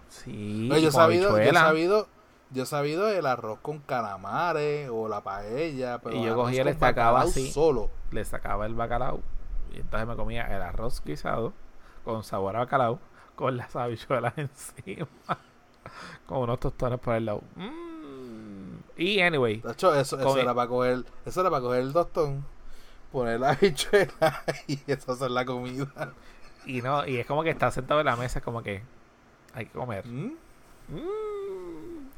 Sí, 0.08 0.68
No, 0.70 0.76
yo, 0.76 0.90
he 0.90 0.92
sabido, 0.92 1.30
yo 1.30 1.38
he 1.38 1.54
sabido, 1.54 2.08
yo 2.50 2.64
he 2.64 2.66
sabido 2.66 3.08
el 3.08 3.24
arroz 3.24 3.58
con 3.62 3.78
calamares 3.78 4.90
o 4.92 5.08
la 5.08 5.22
paella, 5.22 5.98
pero 6.02 6.14
Y 6.14 6.24
yo 6.26 6.34
cogía 6.34 6.62
le 6.62 6.74
sacaba 6.74 7.22
así. 7.22 7.50
solo. 7.50 7.88
Le 8.10 8.22
sacaba 8.26 8.66
el 8.66 8.74
bacalao 8.74 9.22
y 9.72 9.80
entonces 9.80 10.06
me 10.06 10.14
comía 10.14 10.54
el 10.54 10.60
arroz 10.60 11.02
guisado 11.02 11.54
con 12.04 12.22
sabor 12.22 12.56
a 12.56 12.58
bacalao 12.58 12.98
con 13.34 13.56
las 13.56 13.74
habichuelas 13.76 14.34
encima. 14.36 15.08
con 16.26 16.38
unos 16.38 16.60
tostones 16.60 16.98
por 17.00 17.14
el 17.14 17.26
lado. 17.26 17.42
Mm. 17.56 18.76
Y 18.98 19.20
anyway, 19.20 19.60
De 19.60 19.72
hecho, 19.72 19.94
eso, 19.94 20.18
era 20.38 20.54
para 20.54 20.68
coger, 20.68 21.04
eso 21.24 21.40
era 21.40 21.50
para 21.50 21.60
coger 21.62 21.82
el 21.82 21.92
tostón, 21.92 22.44
poner 23.12 23.40
la 23.40 23.50
habichuela 23.52 24.42
y 24.66 24.78
eso 24.86 25.12
hacer 25.12 25.30
la 25.30 25.44
comida. 25.44 26.14
y 26.64 26.80
no, 26.82 27.06
y 27.06 27.18
es 27.18 27.26
como 27.26 27.42
que 27.42 27.50
está 27.50 27.70
sentado 27.70 28.00
en 28.00 28.06
la 28.06 28.16
mesa, 28.16 28.38
es 28.38 28.44
como 28.44 28.62
que 28.62 28.82
hay 29.54 29.66
que 29.66 29.72
comer. 29.72 30.06
¿Mm? 30.06 30.32
Mm. 30.88 32.10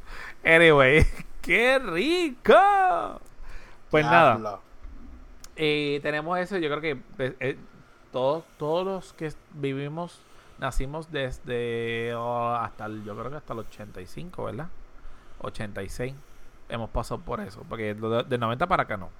Anyway, 0.45 1.05
¡qué 1.43 1.79
rico! 1.81 3.21
Pues 3.91 4.05
nada, 4.05 4.37
Diablo. 4.37 4.62
eh, 5.57 5.99
tenemos 6.03 6.39
eso. 6.39 6.59
Yo 6.59 6.69
creo 6.69 6.81
que 6.81 6.91
eh, 7.25 7.37
eh, 7.41 7.59
todos, 8.12 8.45
todos 8.57 8.87
los 8.87 9.12
que 9.14 9.33
vivimos, 9.55 10.21
nacimos 10.59 11.11
desde 11.11 12.15
oh, 12.15 12.55
hasta 12.55 12.87
el, 12.87 13.05
yo 13.05 13.17
creo 13.17 13.31
que 13.31 13.37
hasta 13.37 13.53
el 13.53 13.61
85, 13.61 14.45
¿verdad? 14.45 14.69
86. 15.41 16.15
Hemos 16.69 16.91
pasado 16.91 17.21
por 17.21 17.41
eso, 17.41 17.65
porque 17.69 17.95
de, 17.95 18.25
de 18.25 18.39
90 18.39 18.67
para 18.67 18.83
acá 18.83 18.97
no. 18.97 19.11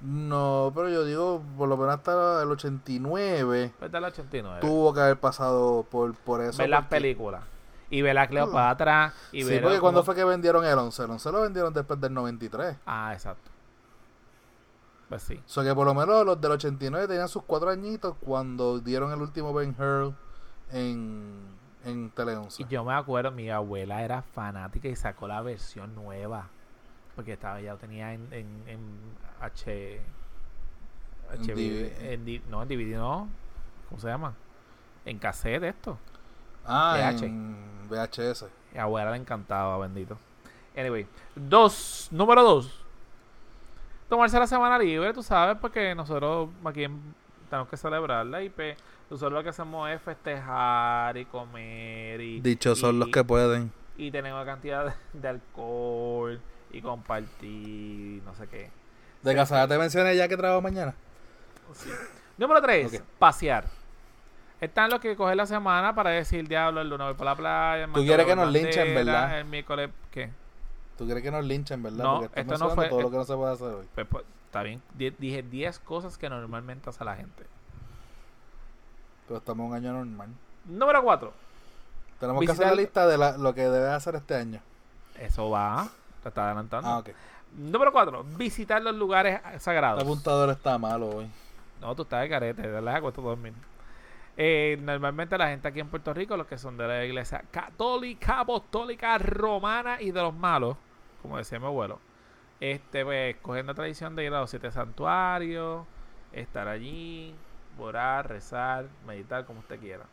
No, 0.00 0.70
pero 0.74 0.88
yo 0.88 1.04
digo, 1.04 1.42
por 1.56 1.68
lo 1.68 1.76
menos 1.76 1.94
hasta 1.94 2.42
el 2.42 2.50
89 2.50 3.72
Pues 3.78 3.90
del 3.90 4.04
89. 4.04 4.60
tuvo 4.60 4.92
que 4.92 5.00
haber 5.00 5.18
pasado 5.18 5.86
por, 5.90 6.14
por 6.14 6.42
eso. 6.42 6.58
ver 6.58 6.68
las 6.68 6.86
películas. 6.86 7.42
Y 7.90 8.02
ver 8.02 8.18
a 8.18 8.26
Cleopatra. 8.26 9.14
Y 9.32 9.42
sí, 9.42 9.50
ver 9.50 9.62
porque 9.62 9.80
cuando 9.80 10.02
fue 10.02 10.14
que 10.14 10.24
vendieron 10.24 10.64
el 10.64 10.78
11, 10.78 11.04
el 11.04 11.10
11 11.10 11.32
lo 11.32 11.40
vendieron 11.42 11.72
después 11.72 12.00
del 12.00 12.12
93. 12.12 12.76
Ah, 12.86 13.12
exacto. 13.12 13.50
Pues 15.08 15.22
sí. 15.22 15.40
O 15.46 15.48
sea 15.48 15.64
que 15.64 15.74
por 15.74 15.86
lo 15.86 15.94
menos 15.94 16.24
los 16.26 16.40
del 16.40 16.52
89 16.52 17.06
tenían 17.08 17.28
sus 17.28 17.42
cuatro 17.44 17.70
añitos 17.70 18.16
cuando 18.20 18.80
dieron 18.80 19.12
el 19.12 19.20
último 19.20 19.54
Ben 19.54 19.74
Hur 19.78 20.14
en, 20.74 21.40
en 21.84 22.10
Tele 22.10 22.36
11. 22.36 22.62
Y 22.62 22.66
yo 22.66 22.84
me 22.84 22.92
acuerdo, 22.94 23.30
mi 23.30 23.48
abuela 23.50 24.02
era 24.02 24.22
fanática 24.22 24.88
y 24.88 24.96
sacó 24.96 25.28
la 25.28 25.40
versión 25.42 25.94
nueva. 25.94 26.48
Porque 27.14 27.32
estaba 27.34 27.60
ya 27.60 27.72
lo 27.72 27.78
tenía 27.78 28.12
en, 28.12 28.26
en, 28.32 28.46
en 28.66 28.80
H. 29.40 30.00
DVD. 31.38 32.12
en 32.12 32.24
di- 32.24 32.42
no, 32.48 32.62
en 32.62 32.68
DVD 32.68 32.96
no. 32.96 33.28
¿Cómo 33.88 34.00
se 34.00 34.08
llama? 34.08 34.34
En 35.04 35.18
cassette 35.18 35.62
esto. 35.64 35.98
Ah, 36.66 36.94
VH. 36.98 37.24
en 37.26 37.56
VHS. 37.88 38.46
Mi 38.72 38.78
abuela 38.80 39.10
le 39.12 39.18
encantaba, 39.18 39.76
bendito. 39.78 40.16
Anyway, 40.76 41.06
dos, 41.34 42.08
número 42.10 42.42
dos. 42.42 42.80
Tomarse 44.08 44.38
la 44.38 44.46
semana 44.46 44.78
libre, 44.78 45.12
tú 45.12 45.22
sabes, 45.22 45.56
porque 45.60 45.94
nosotros 45.94 46.48
aquí 46.64 46.84
en- 46.84 47.14
tenemos 47.48 47.68
que 47.68 47.76
celebrarla 47.76 48.42
y 48.42 48.48
pues, 48.50 48.76
nosotros 49.10 49.32
lo 49.32 49.42
que 49.42 49.50
hacemos 49.50 49.88
es 49.90 50.00
festejar 50.02 51.16
y 51.16 51.24
comer 51.26 52.20
y... 52.20 52.40
Dichos 52.40 52.78
son 52.78 52.98
los 52.98 53.08
que 53.08 53.22
pueden. 53.24 53.70
y 53.96 54.10
tenemos 54.10 54.44
cantidad 54.44 54.86
de, 55.12 55.20
de 55.20 55.28
alcohol 55.28 56.40
y 56.72 56.80
compartir 56.82 58.22
no 58.24 58.34
sé 58.34 58.46
qué. 58.48 58.70
De 59.22 59.34
casada 59.34 59.66
te 59.68 59.78
mencioné 59.78 60.16
ya 60.16 60.28
que 60.28 60.36
trabajo 60.36 60.60
mañana. 60.60 60.94
Número 62.36 62.60
3, 62.60 62.94
Ok. 63.00 63.02
pasear. 63.18 63.64
Están 64.60 64.90
los 64.90 65.00
que 65.00 65.14
cogen 65.16 65.36
la 65.36 65.46
semana 65.46 65.94
para 65.94 66.10
decir, 66.10 66.48
diablo, 66.48 66.80
el 66.80 66.88
lunes 66.88 67.06
voy 67.06 67.14
para 67.14 67.30
la 67.32 67.36
playa. 67.36 67.84
el 67.84 67.92
Tú 67.92 68.02
quieres 68.04 68.26
que 68.26 68.36
nos 68.36 68.50
linchen, 68.52 68.94
¿verdad? 68.94 69.38
El 69.40 69.44
miércoles, 69.46 69.90
¿qué? 70.10 70.30
¿Tú 70.96 71.06
crees 71.06 71.22
que 71.22 71.30
nos 71.30 71.44
linchen, 71.44 71.82
verdad? 71.82 72.04
No, 72.04 72.20
Porque 72.20 72.40
esto 72.40 72.58
no 72.58 72.70
fue- 72.70 72.88
todo 72.88 73.02
lo 73.02 73.08
eh, 73.08 73.10
que 73.10 73.16
no 73.16 73.24
se 73.24 73.34
puede 73.34 73.52
hacer 73.52 73.66
hoy. 73.68 73.86
Pues, 73.94 74.06
pues, 74.08 74.24
está 74.54 74.62
bien. 74.62 74.80
Dije 75.18 75.42
10 75.42 75.80
cosas 75.80 76.16
que 76.16 76.30
normalmente 76.30 76.88
hace 76.88 77.04
la 77.04 77.16
gente. 77.16 77.44
Pero 79.26 79.38
estamos 79.38 79.64
en 79.64 79.70
un 79.70 79.76
año 79.76 79.92
normal. 79.92 80.28
Número 80.64 81.02
4. 81.02 81.32
Tenemos 82.20 82.44
que 82.44 82.52
hacer 82.52 82.66
la 82.68 82.74
lista 82.74 83.06
de 83.08 83.18
la- 83.18 83.36
lo 83.36 83.52
que 83.52 83.62
debes 83.62 83.90
hacer 83.90 84.14
este 84.14 84.36
año. 84.36 84.60
Eso 85.18 85.50
va. 85.50 85.88
Te 86.22 86.28
está 86.28 86.46
adelantando. 86.46 86.88
Ah, 86.88 86.98
ok. 86.98 87.10
Número 87.56 87.90
4. 87.92 88.22
Visitar 88.36 88.80
los 88.80 88.94
lugares 88.94 89.40
sagrados. 89.58 90.00
El 90.00 90.06
apuntador 90.06 90.50
está 90.50 90.78
malo 90.78 91.08
hoy. 91.08 91.30
No, 91.80 91.94
tú 91.96 92.02
estás 92.02 92.22
de 92.22 92.28
carete, 92.28 92.62
de 92.62 92.80
la 92.80 93.00
cuesta 93.00 93.20
dormir. 93.20 93.52
Eh, 94.36 94.78
normalmente 94.80 95.36
la 95.36 95.48
gente 95.48 95.66
aquí 95.68 95.80
en 95.80 95.88
Puerto 95.88 96.14
Rico, 96.14 96.36
los 96.36 96.46
que 96.46 96.58
son 96.58 96.76
de 96.76 96.86
la 96.86 97.04
iglesia 97.04 97.44
católica, 97.50 98.40
apostólica, 98.40 99.18
romana 99.18 100.00
y 100.00 100.10
de 100.12 100.22
los 100.22 100.34
malos, 100.34 100.76
como 101.22 101.36
decía 101.38 101.58
mi 101.58 101.66
abuelo, 101.66 101.98
este, 102.60 103.04
pues, 103.04 103.36
cogiendo 103.42 103.72
la 103.72 103.76
tradición 103.76 104.16
de 104.16 104.24
ir 104.24 104.34
a 104.34 104.40
los 104.40 104.50
siete 104.50 104.70
santuarios, 104.70 105.86
estar 106.32 106.68
allí, 106.68 107.34
orar, 107.78 108.28
rezar, 108.28 108.86
meditar, 109.06 109.44
como 109.44 109.60
usted 109.60 109.78
quiera. 109.78 110.04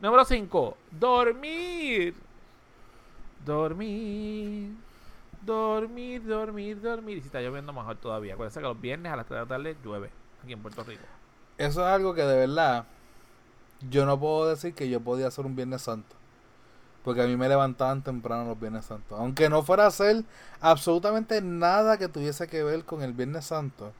Número 0.00 0.24
5. 0.24 0.76
Dormir. 0.92 2.14
Dormir. 3.44 4.72
Dormir, 5.42 6.26
dormir, 6.26 6.80
dormir. 6.80 7.18
Y 7.18 7.20
si 7.20 7.26
está 7.26 7.40
lloviendo, 7.40 7.72
mejor 7.72 7.96
todavía. 7.96 8.34
Acuérdense 8.34 8.60
que 8.60 8.66
los 8.66 8.80
viernes 8.80 9.12
a 9.12 9.16
las 9.16 9.26
3 9.26 9.36
de 9.36 9.42
la 9.42 9.48
tarde 9.48 9.76
llueve 9.82 10.10
aquí 10.42 10.52
en 10.52 10.60
Puerto 10.60 10.84
Rico. 10.84 11.04
Eso 11.56 11.80
es 11.80 11.86
algo 11.86 12.14
que 12.14 12.22
de 12.22 12.36
verdad 12.36 12.86
yo 13.88 14.04
no 14.06 14.18
puedo 14.18 14.48
decir 14.48 14.74
que 14.74 14.88
yo 14.88 15.00
podía 15.00 15.28
hacer 15.28 15.46
un 15.46 15.56
Viernes 15.56 15.82
Santo. 15.82 16.16
Porque 17.04 17.22
a 17.22 17.26
mí 17.26 17.36
me 17.36 17.48
levantaban 17.48 18.02
temprano 18.02 18.44
los 18.44 18.60
Viernes 18.60 18.84
Santos. 18.84 19.18
Aunque 19.18 19.48
no 19.48 19.62
fuera 19.62 19.84
a 19.84 19.88
hacer 19.88 20.24
absolutamente 20.60 21.40
nada 21.40 21.96
que 21.96 22.08
tuviese 22.08 22.46
que 22.46 22.62
ver 22.62 22.84
con 22.84 23.02
el 23.02 23.12
Viernes 23.12 23.46
Santo. 23.46 23.92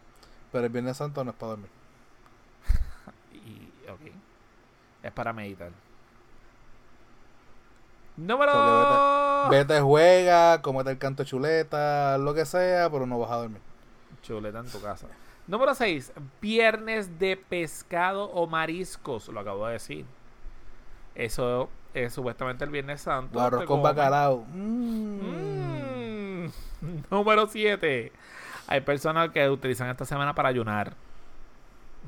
Pero 0.53 0.65
el 0.65 0.71
Viernes 0.71 0.99
Santo 0.99 1.25
no 1.25 1.31
es 1.31 1.37
para 1.37 1.51
dormir. 1.51 1.71
Y, 3.33 3.71
ok. 3.91 4.13
Es 5.03 5.13
para 5.13 5.33
meditar. 5.33 5.71
Número 8.17 8.53
Porque 8.53 9.57
vete, 9.57 9.73
vete, 9.73 9.81
juega, 9.81 10.61
comete 10.61 10.91
el 10.91 10.99
canto 10.99 11.23
de 11.23 11.29
chuleta, 11.29 12.19
lo 12.19 12.35
que 12.35 12.45
sea, 12.45 12.91
pero 12.91 13.07
no 13.07 13.19
vas 13.19 13.31
a 13.31 13.37
dormir. 13.37 13.63
Chuleta 14.23 14.59
en 14.59 14.67
tu 14.67 14.81
casa. 14.83 15.07
Número 15.47 15.75
6. 15.75 16.13
Viernes 16.43 17.19
de 17.19 17.39
pescado 17.39 18.25
o 18.25 18.47
mariscos. 18.47 19.29
Lo 19.29 19.41
acabo 19.41 19.67
de 19.67 19.73
decir. 19.73 20.05
Eso 21.15 21.71
es 21.95 22.13
supuestamente 22.13 22.65
el 22.65 22.71
Viernes 22.71 23.01
Santo. 23.01 23.41
Arroz 23.41 23.65
con 23.65 23.83
bacalao. 23.83 24.45
Mm. 24.53 26.45
Mm. 26.45 26.51
Número 27.11 27.47
7. 27.47 28.13
Hay 28.67 28.81
personas 28.83 29.31
que 29.31 29.49
utilizan 29.49 29.89
esta 29.89 30.05
semana 30.05 30.35
para 30.35 30.49
ayunar. 30.49 30.95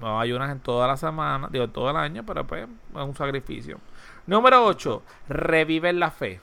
No 0.00 0.20
ayunas 0.20 0.50
en 0.50 0.60
toda 0.60 0.88
la 0.88 0.96
semana, 0.96 1.48
digo, 1.50 1.68
todo 1.68 1.90
el 1.90 1.96
año, 1.96 2.24
pero 2.24 2.46
pues 2.46 2.64
es 2.64 3.00
un 3.00 3.14
sacrificio. 3.14 3.78
Número 4.26 4.64
8. 4.64 5.02
Revive 5.28 5.92
la 5.92 6.10
fe. 6.10 6.40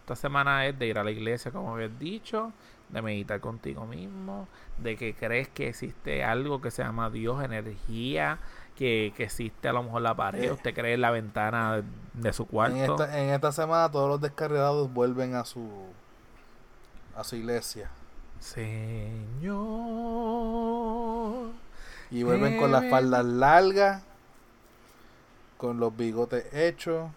Esta 0.00 0.14
semana 0.14 0.66
es 0.66 0.78
de 0.78 0.86
ir 0.86 0.98
a 0.98 1.04
la 1.04 1.10
iglesia, 1.10 1.50
como 1.50 1.74
habías 1.74 1.98
dicho, 1.98 2.52
de 2.90 3.02
meditar 3.02 3.40
contigo 3.40 3.86
mismo, 3.86 4.46
de 4.78 4.96
que 4.96 5.14
crees 5.14 5.48
que 5.48 5.68
existe 5.68 6.22
algo 6.22 6.60
que 6.60 6.70
se 6.70 6.84
llama 6.84 7.10
Dios, 7.10 7.42
energía, 7.42 8.38
que, 8.76 9.12
que 9.16 9.24
existe 9.24 9.68
a 9.68 9.72
lo 9.72 9.82
mejor 9.82 10.02
la 10.02 10.14
pared, 10.14 10.44
Eh. 10.44 10.52
usted 10.52 10.74
cree 10.74 10.94
en 10.94 11.00
la 11.00 11.10
ventana 11.10 11.82
de, 12.12 12.32
su 12.32 12.46
cuarto. 12.46 12.76
En 12.76 12.90
esta, 12.90 13.18
en 13.20 13.30
esta 13.30 13.50
semana 13.52 13.90
todos 13.90 14.08
los 14.08 14.20
descarriados 14.20 14.92
vuelven 14.92 15.34
a 15.34 15.44
su 15.44 15.68
a 17.16 17.24
su 17.24 17.36
iglesia. 17.36 17.90
Señor. 20.16 21.50
Y 22.10 22.22
vuelven 22.22 22.58
con 22.58 22.70
las 22.70 22.84
Eh. 22.84 22.90
faldas 22.90 23.24
largas, 23.24 24.02
con 25.56 25.80
los 25.80 25.96
bigotes 25.96 26.52
hechos. 26.54 27.10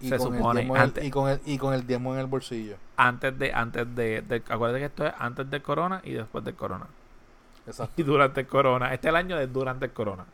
Y, 0.00 0.08
Se 0.10 0.16
con 0.18 0.32
el 0.32 0.38
supone, 0.38 0.62
y, 1.02 1.10
con 1.10 1.28
el, 1.28 1.40
y 1.44 1.58
con 1.58 1.74
el 1.74 1.84
diezmo 1.86 2.14
en 2.14 2.20
el 2.20 2.26
bolsillo. 2.26 2.76
Antes 2.96 3.36
de, 3.36 3.52
antes 3.52 3.94
de, 3.96 4.22
de- 4.22 4.42
acuérdate 4.48 4.78
que 4.78 4.86
esto 4.86 5.04
es 5.06 5.12
antes 5.18 5.50
del 5.50 5.60
corona 5.60 6.00
y 6.04 6.12
después 6.12 6.44
del 6.44 6.54
corona. 6.54 6.86
Y 7.96 8.02
durante 8.02 8.40
el 8.40 8.46
corona. 8.46 8.94
Este 8.94 9.08
es 9.08 9.10
el 9.10 9.16
año 9.16 9.36
de 9.36 9.46
durante 9.46 9.86
el 9.86 9.92
corona. 9.92 10.24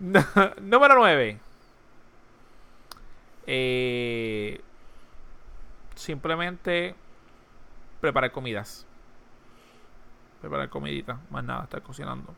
Número 0.60 0.94
9. 0.94 1.38
Eh, 3.46 4.60
simplemente 5.94 6.94
preparar 8.00 8.32
comidas. 8.32 8.86
Preparar 10.40 10.68
comidita. 10.68 11.18
Más 11.30 11.44
nada, 11.44 11.64
estar 11.64 11.82
cocinando. 11.82 12.34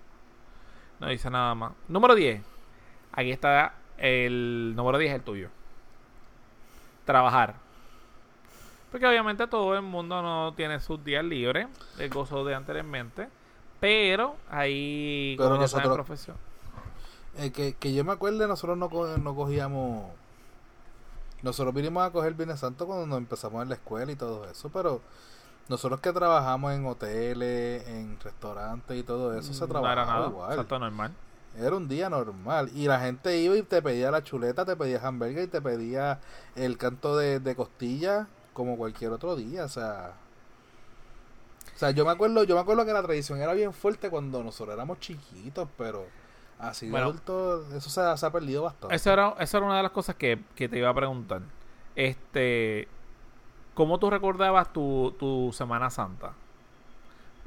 No 1.00 1.08
dice 1.08 1.30
nada 1.30 1.54
más. 1.54 1.72
Número 1.88 2.14
10. 2.14 2.42
Aquí 3.12 3.30
está 3.30 3.74
el 3.98 4.74
número 4.74 4.98
10, 4.98 5.14
el 5.14 5.22
tuyo. 5.22 5.48
Trabajar. 7.04 7.54
Porque 8.90 9.06
obviamente 9.06 9.46
todo 9.46 9.74
el 9.74 9.82
mundo 9.82 10.22
no 10.22 10.54
tiene 10.54 10.80
sus 10.80 11.02
días 11.04 11.24
libres. 11.24 11.66
El 11.98 12.10
gozo 12.10 12.44
de 12.44 12.54
anteriormente. 12.54 13.28
Pero 13.82 14.36
ahí, 14.48 15.34
Pero 15.36 15.56
nosotros- 15.58 15.92
profesión. 15.92 16.36
Eh, 17.36 17.50
que, 17.50 17.74
que 17.74 17.92
yo 17.92 18.04
me 18.04 18.12
acuerde, 18.12 18.46
nosotros 18.46 18.78
no, 18.78 18.88
no 19.18 19.34
cogíamos. 19.34 20.06
Nosotros 21.42 21.74
vinimos 21.74 22.04
a 22.04 22.10
coger 22.12 22.34
Viernes 22.34 22.60
Santo 22.60 22.86
cuando 22.86 23.06
nos 23.08 23.18
empezamos 23.18 23.60
en 23.62 23.70
la 23.70 23.74
escuela 23.74 24.12
y 24.12 24.14
todo 24.14 24.48
eso, 24.48 24.68
pero 24.72 25.00
nosotros 25.68 25.98
que 26.00 26.12
trabajamos 26.12 26.72
en 26.74 26.86
hoteles, 26.86 27.88
en 27.88 28.20
restaurantes 28.20 28.96
y 28.96 29.02
todo 29.02 29.36
eso, 29.36 29.52
se 29.52 29.60
no 29.62 29.66
trabajaba 29.66 30.02
era 30.02 30.12
nada. 30.12 30.28
igual. 30.28 30.66
Normal. 30.78 31.12
Era 31.58 31.74
un 31.76 31.88
día 31.88 32.08
normal. 32.08 32.70
Y 32.76 32.86
la 32.86 33.00
gente 33.00 33.36
iba 33.38 33.56
y 33.56 33.62
te 33.62 33.82
pedía 33.82 34.12
la 34.12 34.22
chuleta, 34.22 34.64
te 34.64 34.76
pedía 34.76 35.00
hamburger 35.04 35.42
y 35.42 35.48
te 35.48 35.60
pedía 35.60 36.20
el 36.54 36.78
canto 36.78 37.16
de, 37.16 37.40
de 37.40 37.56
costilla 37.56 38.28
como 38.52 38.76
cualquier 38.76 39.10
otro 39.10 39.34
día. 39.34 39.64
O 39.64 39.68
sea. 39.68 40.12
O 41.74 41.78
sea, 41.78 41.90
yo 41.90 42.04
me 42.04 42.12
acuerdo, 42.12 42.44
yo 42.44 42.54
me 42.54 42.60
acuerdo 42.60 42.84
que 42.84 42.92
la 42.92 43.02
tradición 43.02 43.40
era 43.40 43.52
bien 43.54 43.72
fuerte 43.72 44.10
cuando 44.10 44.42
nosotros 44.44 44.74
éramos 44.74 45.00
chiquitos, 45.00 45.68
pero 45.76 46.06
así 46.58 46.86
de 46.86 46.92
Bueno. 46.92 47.06
adultos, 47.06 47.72
eso 47.72 47.90
se, 47.90 48.16
se 48.16 48.26
ha 48.26 48.30
perdido 48.30 48.62
bastante. 48.62 48.94
Eso 48.94 49.12
era, 49.12 49.34
eso 49.38 49.56
era 49.56 49.66
una 49.66 49.76
de 49.78 49.82
las 49.82 49.92
cosas 49.92 50.14
que, 50.16 50.38
que 50.54 50.68
te 50.68 50.78
iba 50.78 50.88
a 50.88 50.94
preguntar. 50.94 51.42
Este, 51.96 52.88
¿cómo 53.74 53.98
tú 53.98 54.10
recordabas 54.10 54.72
tu, 54.72 55.14
tu 55.18 55.50
Semana 55.52 55.90
Santa? 55.90 56.32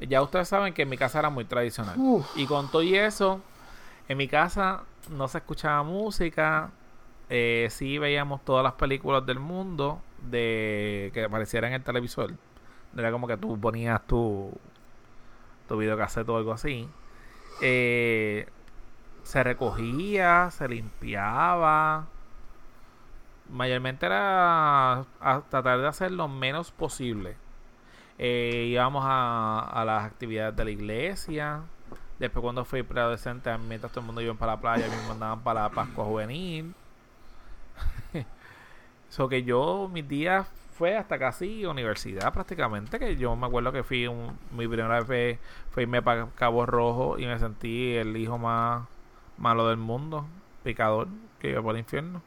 Ya 0.07 0.21
ustedes 0.21 0.47
saben 0.49 0.73
que 0.73 0.81
en 0.81 0.89
mi 0.89 0.97
casa 0.97 1.19
era 1.19 1.29
muy 1.29 1.45
tradicional. 1.45 1.95
Uf. 1.97 2.25
Y 2.35 2.45
con 2.47 2.69
todo 2.69 2.83
y 2.83 2.95
eso, 2.95 3.39
en 4.09 4.17
mi 4.17 4.27
casa 4.27 4.83
no 5.09 5.27
se 5.27 5.37
escuchaba 5.37 5.83
música. 5.83 6.71
Eh, 7.29 7.67
sí 7.71 7.97
veíamos 7.97 8.43
todas 8.43 8.63
las 8.63 8.73
películas 8.73 9.25
del 9.25 9.39
mundo 9.39 10.01
de 10.29 11.11
que 11.13 11.23
aparecieran 11.23 11.69
en 11.71 11.75
el 11.75 11.83
televisor. 11.83 12.33
Era 12.95 13.11
como 13.11 13.27
que 13.27 13.37
tú 13.37 13.59
ponías 13.59 14.05
tu, 14.07 14.51
tu 15.67 15.77
videocassette 15.77 16.29
o 16.29 16.37
algo 16.37 16.53
así. 16.53 16.87
Eh, 17.61 18.47
se 19.23 19.43
recogía, 19.43 20.49
se 20.51 20.67
limpiaba. 20.67 22.07
Mayormente 23.49 24.05
era 24.05 25.05
tratar 25.49 25.79
de 25.79 25.87
hacer 25.87 26.11
lo 26.11 26.27
menos 26.27 26.71
posible. 26.71 27.35
Eh, 28.17 28.67
íbamos 28.69 29.03
a, 29.05 29.59
a 29.59 29.85
las 29.85 30.05
actividades 30.05 30.55
de 30.55 30.65
la 30.65 30.71
iglesia. 30.71 31.61
Después 32.19 32.41
cuando 32.41 32.63
fui 32.63 32.83
preadolescente, 32.83 33.55
mientras 33.57 33.91
todo 33.91 34.01
el 34.01 34.05
mundo 34.07 34.21
iba 34.21 34.33
para 34.35 34.53
la 34.53 34.61
playa, 34.61 34.87
me 34.87 35.07
mandaban 35.07 35.41
para 35.41 35.63
la 35.63 35.69
Pascua 35.69 36.05
Juvenil. 36.05 36.73
So 39.09 39.29
que 39.29 39.43
yo, 39.43 39.89
mis 39.93 40.05
días 40.07 40.47
fue 40.77 40.97
hasta 40.97 41.17
casi 41.19 41.65
universidad 41.65 42.33
prácticamente, 42.33 42.99
que 42.99 43.15
yo 43.17 43.35
me 43.35 43.47
acuerdo 43.47 43.71
que 43.71 43.83
fui 43.83 44.07
un- 44.07 44.37
mi 44.51 44.67
primera 44.67 45.01
vez 45.01 45.39
fue 45.71 45.83
irme 45.83 46.01
para 46.01 46.27
Cabo 46.35 46.65
Rojo 46.65 47.17
y 47.19 47.25
me 47.25 47.39
sentí 47.39 47.95
el 47.95 48.15
hijo 48.17 48.37
más 48.37 48.87
malo 49.37 49.67
del 49.69 49.77
mundo, 49.77 50.25
picador, 50.63 51.07
que 51.39 51.51
iba 51.51 51.61
por 51.61 51.75
el 51.75 51.79
infierno. 51.81 52.21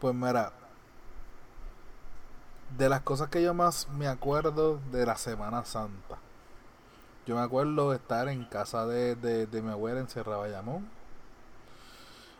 Pues 0.00 0.14
mira, 0.14 0.52
de 2.78 2.88
las 2.88 3.02
cosas 3.02 3.28
que 3.28 3.42
yo 3.42 3.52
más 3.54 3.88
me 3.90 4.06
acuerdo 4.08 4.80
de 4.90 5.04
la 5.06 5.16
Semana 5.16 5.64
Santa. 5.64 6.18
Yo 7.26 7.36
me 7.36 7.42
acuerdo 7.42 7.92
estar 7.94 8.28
en 8.28 8.44
casa 8.44 8.86
de, 8.86 9.14
de, 9.14 9.46
de 9.46 9.62
mi 9.62 9.70
abuela 9.70 10.00
en 10.00 10.08
Sierra 10.08 10.36
Bayamón. 10.36 10.88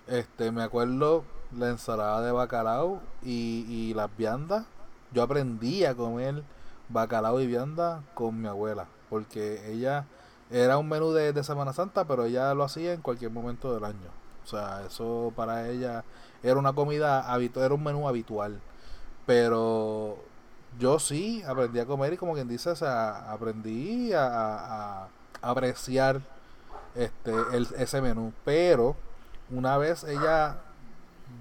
Este, 0.06 0.50
me 0.50 0.62
acuerdo 0.62 1.24
la 1.52 1.70
ensalada 1.70 2.20
de 2.22 2.32
bacalao 2.32 3.00
y, 3.22 3.64
y 3.68 3.94
las 3.94 4.14
viandas. 4.16 4.66
Yo 5.12 5.22
aprendí 5.22 5.84
a 5.84 5.94
comer 5.94 6.42
bacalao 6.88 7.40
y 7.40 7.46
vianda 7.46 8.02
con 8.14 8.40
mi 8.40 8.48
abuela. 8.48 8.86
Porque 9.10 9.70
ella 9.72 10.06
era 10.50 10.78
un 10.78 10.88
menú 10.88 11.12
de, 11.12 11.32
de 11.32 11.44
Semana 11.44 11.72
Santa, 11.72 12.04
pero 12.06 12.24
ella 12.24 12.54
lo 12.54 12.64
hacía 12.64 12.92
en 12.92 13.00
cualquier 13.02 13.30
momento 13.30 13.72
del 13.74 13.84
año. 13.84 14.10
O 14.44 14.46
sea, 14.46 14.82
eso 14.86 15.32
para 15.36 15.68
ella 15.68 16.04
era 16.42 16.58
una 16.58 16.72
comida 16.72 17.30
habitual, 17.32 17.64
era 17.66 17.74
un 17.74 17.84
menú 17.84 18.08
habitual. 18.08 18.60
Pero 19.26 20.18
yo 20.78 20.98
sí 20.98 21.42
aprendí 21.46 21.80
a 21.80 21.86
comer 21.86 22.12
y 22.14 22.16
como 22.16 22.34
quien 22.34 22.48
dice, 22.48 22.70
o 22.70 22.76
sea, 22.76 23.32
aprendí 23.32 24.12
a, 24.12 24.26
a- 24.26 25.08
a 25.42 25.50
apreciar 25.50 26.20
este 26.94 27.32
ese 27.78 28.00
menú. 28.02 28.32
Pero 28.44 28.96
una 29.50 29.78
vez 29.78 30.04
ella 30.04 30.58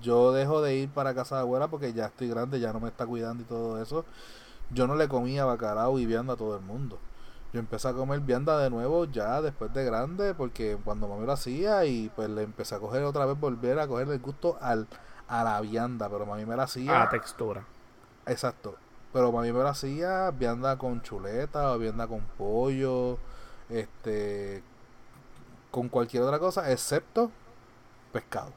yo 0.02 0.32
dejo 0.32 0.62
de 0.62 0.76
ir 0.76 0.90
para 0.90 1.14
casa 1.14 1.36
de 1.36 1.42
abuela 1.42 1.68
porque 1.68 1.94
ya 1.94 2.06
estoy 2.06 2.28
grande, 2.28 2.60
ya 2.60 2.74
no 2.74 2.80
me 2.80 2.90
está 2.90 3.06
cuidando 3.06 3.44
y 3.44 3.46
todo 3.46 3.82
eso. 3.82 4.06
Yo 4.72 4.88
no 4.88 4.96
le 4.96 5.08
comía 5.08 5.46
bacalao 5.46 5.98
y 6.00 6.06
vianda 6.06 6.34
a 6.34 6.38
todo 6.38 6.56
el 6.56 6.62
mundo. 6.62 7.00
Yo 7.54 7.60
empecé 7.60 7.88
a 7.88 7.94
comer 7.94 8.20
vianda 8.20 8.60
de 8.60 8.70
nuevo 8.70 9.06
ya 9.06 9.42
después 9.42 9.74
de 9.74 9.86
grande 9.86 10.34
porque 10.34 10.78
cuando 10.84 11.08
mami 11.08 11.26
lo 11.26 11.32
hacía 11.32 11.86
y 11.86 12.10
pues 12.16 12.30
le 12.30 12.44
empecé 12.44 12.76
a 12.76 12.80
coger 12.80 13.04
otra 13.04 13.26
vez, 13.26 13.40
volver 13.40 13.80
a 13.80 13.88
coger 13.88 14.10
el 14.10 14.20
gusto 14.20 14.58
al, 14.62 14.88
a 15.28 15.44
la 15.44 15.62
vianda, 15.62 16.10
pero 16.10 16.26
mami 16.26 16.46
me 16.46 16.56
la 16.56 16.64
hacía. 16.64 16.96
A 16.96 17.06
la 17.06 17.10
textura. 17.10 17.64
Exacto. 18.26 18.76
Pero 19.14 19.32
mami 19.32 19.54
me 19.54 19.64
la 19.64 19.70
hacía 19.70 20.32
vianda 20.32 20.78
con 20.78 21.02
chuleta 21.02 21.72
o 21.72 21.80
vianda 21.80 22.08
con 22.08 22.22
pollo, 22.38 23.18
este, 23.70 24.62
con 25.72 25.88
cualquier 25.88 26.24
otra 26.24 26.40
cosa 26.40 26.70
excepto 26.72 27.32
pescado. 28.12 28.52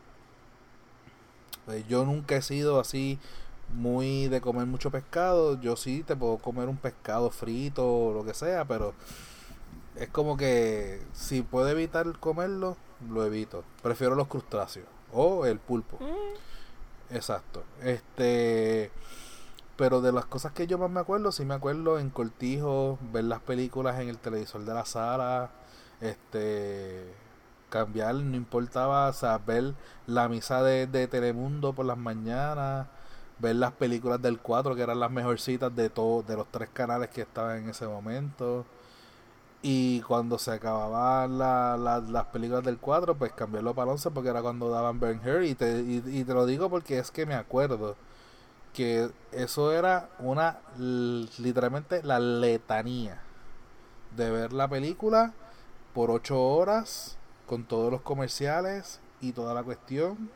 Pues 1.71 1.87
yo 1.87 2.05
nunca 2.05 2.35
he 2.35 2.43
sido 2.43 2.81
así 2.81 3.21
muy 3.73 4.27
de 4.27 4.41
comer 4.41 4.67
mucho 4.67 4.91
pescado. 4.91 5.61
Yo 5.61 5.77
sí 5.77 6.03
te 6.03 6.17
puedo 6.17 6.39
comer 6.39 6.69
un 6.69 6.77
pescado 6.77 7.31
frito 7.31 7.89
o 7.89 8.13
lo 8.13 8.25
que 8.25 8.35
sea, 8.35 8.65
pero 8.65 8.93
es 9.95 10.09
como 10.09 10.37
que 10.37 11.01
si 11.13 11.43
puedo 11.43 11.69
evitar 11.69 12.19
comerlo, 12.19 12.77
lo 13.09 13.25
evito. 13.25 13.63
Prefiero 13.85 14.17
los 14.17 14.27
crustáceos 14.27 14.89
o 15.13 15.47
el 15.47 15.61
pulpo. 15.61 15.97
Mm. 16.01 17.15
Exacto. 17.15 17.63
Este, 17.85 18.91
pero 19.77 20.01
de 20.01 20.11
las 20.11 20.25
cosas 20.25 20.51
que 20.51 20.67
yo 20.67 20.77
más 20.77 20.91
me 20.91 20.99
acuerdo, 20.99 21.31
sí 21.31 21.45
me 21.45 21.55
acuerdo 21.55 22.01
en 22.01 22.11
Cortijo, 22.11 22.99
ver 23.13 23.23
las 23.23 23.43
películas 23.43 24.01
en 24.01 24.09
el 24.09 24.19
televisor 24.19 24.65
de 24.65 24.75
la 24.75 24.85
sala, 24.85 25.53
este 26.01 27.30
cambiar, 27.71 28.15
no 28.17 28.37
importaba, 28.37 29.11
ver 29.47 29.75
la 30.07 30.29
misa 30.29 30.63
de, 30.63 30.87
de 30.87 31.09
Telemundo 31.09 31.73
por 31.73 31.87
las 31.87 31.97
mañanas, 31.99 32.89
ver 33.39 33.57
las 33.57 33.73
películas 33.73 34.21
del 34.21 34.39
4 34.41 34.75
que 34.75 34.83
eran 34.83 35.01
las 35.01 35.11
mejorcitas 35.11 35.75
de 35.75 35.89
todos 35.91 36.27
de 36.27 36.37
los 36.37 36.47
tres 36.49 36.69
canales 36.73 37.11
que 37.11 37.23
estaban 37.23 37.59
en 37.59 37.71
ese 37.71 37.87
momento. 37.87 38.67
Y 39.63 40.01
cuando 40.03 40.39
se 40.39 40.53
acababan 40.53 41.39
las 41.39 42.27
películas 42.27 42.65
del 42.65 42.79
4 42.79 43.17
pues 43.17 43.33
cambiarlo 43.33 43.75
para 43.75 43.91
el 43.91 43.93
11 43.93 44.11
porque 44.11 44.31
era 44.31 44.41
cuando 44.43 44.71
daban 44.71 45.01
Ben 45.01 45.21
Hur 45.21 45.45
y 45.45 45.55
te, 45.55 45.81
y, 45.83 46.25
te 46.25 46.35
lo 46.35 46.47
digo 46.47 46.71
porque 46.71 46.99
es 46.99 47.11
que 47.11 47.27
me 47.27 47.35
acuerdo 47.35 47.97
que 48.73 49.11
eso 49.33 49.73
era 49.73 50.09
una 50.19 50.61
literalmente 50.77 52.03
la 52.03 52.21
letanía 52.21 53.21
de 54.17 54.31
ver 54.31 54.53
la 54.55 54.69
película 54.69 55.35
por 55.93 56.11
8 56.11 56.41
horas 56.41 57.19
con 57.51 57.65
todos 57.65 57.91
los 57.91 58.01
comerciales 58.03 59.01
y 59.21 59.33
toda 59.33 59.55
la 59.55 59.65
cuestión 59.65 60.31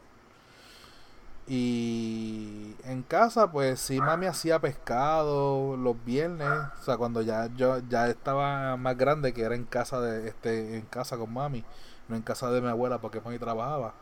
y 1.47 2.75
en 2.85 3.03
casa, 3.03 3.53
pues 3.53 3.79
sí, 3.79 4.01
mami 4.01 4.27
hacía 4.27 4.59
pescado 4.61 5.77
los 5.77 6.03
viernes. 6.05 6.49
O 6.81 6.83
sea, 6.83 6.97
cuando 6.97 7.23
ya 7.23 7.51
yo 7.55 7.79
ya 7.89 8.09
estaba 8.09 8.77
más 8.77 8.97
grande, 8.97 9.33
que 9.33 9.43
era 9.43 9.55
en 9.55 9.65
casa 9.65 10.01
de 10.01 10.29
este 10.29 10.77
en 10.77 10.87
casa 10.87 11.17
con 11.17 11.33
mami, 11.33 11.65
no 12.09 12.17
en 12.17 12.23
casa 12.23 12.51
de 12.51 12.61
mi 12.61 12.69
abuela 12.69 12.99
porque 12.99 13.21
mami 13.21 13.39
trabajaba. 13.39 13.95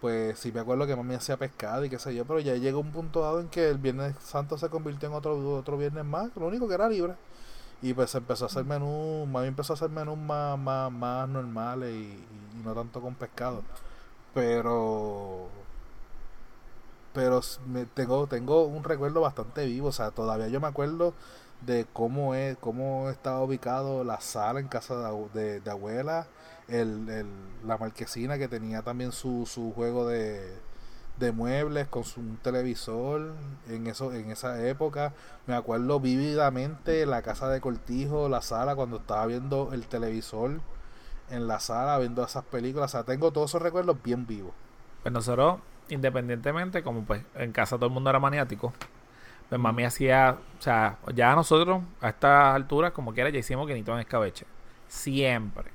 Pues 0.00 0.38
sí 0.38 0.52
me 0.52 0.60
acuerdo 0.60 0.86
que 0.86 0.96
mami 0.96 1.14
hacía 1.14 1.36
pescado 1.36 1.84
y 1.84 1.90
qué 1.90 1.98
sé 1.98 2.14
yo, 2.14 2.24
pero 2.24 2.40
ya 2.40 2.54
llegó 2.56 2.80
un 2.80 2.92
punto 2.92 3.20
dado 3.22 3.40
en 3.40 3.48
que 3.48 3.68
el 3.70 3.78
Viernes 3.78 4.16
Santo 4.20 4.58
se 4.58 4.68
convirtió 4.70 5.08
en 5.08 5.14
otro 5.14 5.56
otro 5.56 5.76
viernes 5.78 6.04
más, 6.04 6.30
lo 6.36 6.46
único 6.46 6.68
que 6.68 6.74
era 6.74 6.88
libre. 6.88 7.14
Y 7.82 7.94
pues 7.94 8.14
empezó 8.14 8.44
a 8.44 8.48
hacer 8.48 8.64
menú, 8.64 9.26
mami 9.26 9.48
empezó 9.48 9.72
a 9.72 9.76
hacer 9.76 9.90
menús 9.90 10.18
más, 10.18 10.58
más, 10.58 10.90
más 10.90 11.28
normales 11.28 11.92
y, 11.94 12.24
no 12.64 12.74
tanto 12.74 13.00
con 13.00 13.14
pescado. 13.14 13.62
Pero 14.34 15.48
pero 17.12 17.40
me, 17.66 17.84
tengo, 17.86 18.26
tengo 18.28 18.64
un 18.66 18.84
recuerdo 18.84 19.20
bastante 19.20 19.66
vivo, 19.66 19.88
o 19.88 19.92
sea, 19.92 20.10
todavía 20.12 20.48
yo 20.48 20.60
me 20.60 20.68
acuerdo 20.68 21.14
de 21.62 21.86
cómo 21.92 22.34
es, 22.34 22.56
cómo 22.58 23.10
estaba 23.10 23.42
ubicado 23.42 24.04
la 24.04 24.20
sala 24.20 24.60
en 24.60 24.68
casa 24.68 25.12
de, 25.34 25.60
de, 25.60 25.70
abuela, 25.70 26.28
el, 26.68 27.08
el, 27.08 27.26
la 27.66 27.76
marquesina 27.78 28.38
que 28.38 28.48
tenía 28.48 28.82
también 28.82 29.12
su, 29.12 29.46
su 29.46 29.72
juego 29.72 30.06
de, 30.06 30.56
de 31.18 31.32
muebles 31.32 31.88
con 31.88 32.04
su 32.04 32.20
televisor 32.42 33.34
en 33.68 33.86
eso 33.86 34.12
en 34.12 34.30
esa 34.30 34.66
época 34.66 35.12
me 35.46 35.54
acuerdo 35.54 36.00
vívidamente 36.00 37.04
la 37.06 37.22
casa 37.22 37.48
de 37.48 37.60
Cortijo 37.60 38.28
la 38.28 38.42
sala 38.42 38.76
cuando 38.76 38.98
estaba 38.98 39.26
viendo 39.26 39.70
el 39.72 39.86
televisor 39.86 40.60
en 41.30 41.48
la 41.48 41.60
sala 41.60 41.98
viendo 41.98 42.24
esas 42.24 42.44
películas 42.44 42.90
o 42.90 42.98
sea 42.98 43.04
tengo 43.04 43.32
todos 43.32 43.50
esos 43.50 43.62
recuerdos 43.62 43.96
bien 44.02 44.26
vivos 44.26 44.52
pues 45.02 45.12
nosotros 45.12 45.58
independientemente, 45.88 46.82
como 46.82 47.04
pues 47.04 47.22
en 47.34 47.52
casa 47.52 47.76
todo 47.76 47.86
el 47.86 47.92
mundo 47.92 48.10
era 48.10 48.20
maniático, 48.20 48.72
pues 49.48 49.60
mami 49.60 49.84
hacía, 49.84 50.36
o 50.58 50.62
sea, 50.62 50.98
ya 51.14 51.34
nosotros 51.34 51.82
a 52.00 52.08
estas 52.10 52.54
alturas, 52.54 52.92
como 52.92 53.12
quiera, 53.14 53.30
ya 53.30 53.38
hicimos 53.38 53.66
guinito 53.66 53.92
en 53.94 54.00
escabeche. 54.00 54.46
Siempre. 54.88 55.70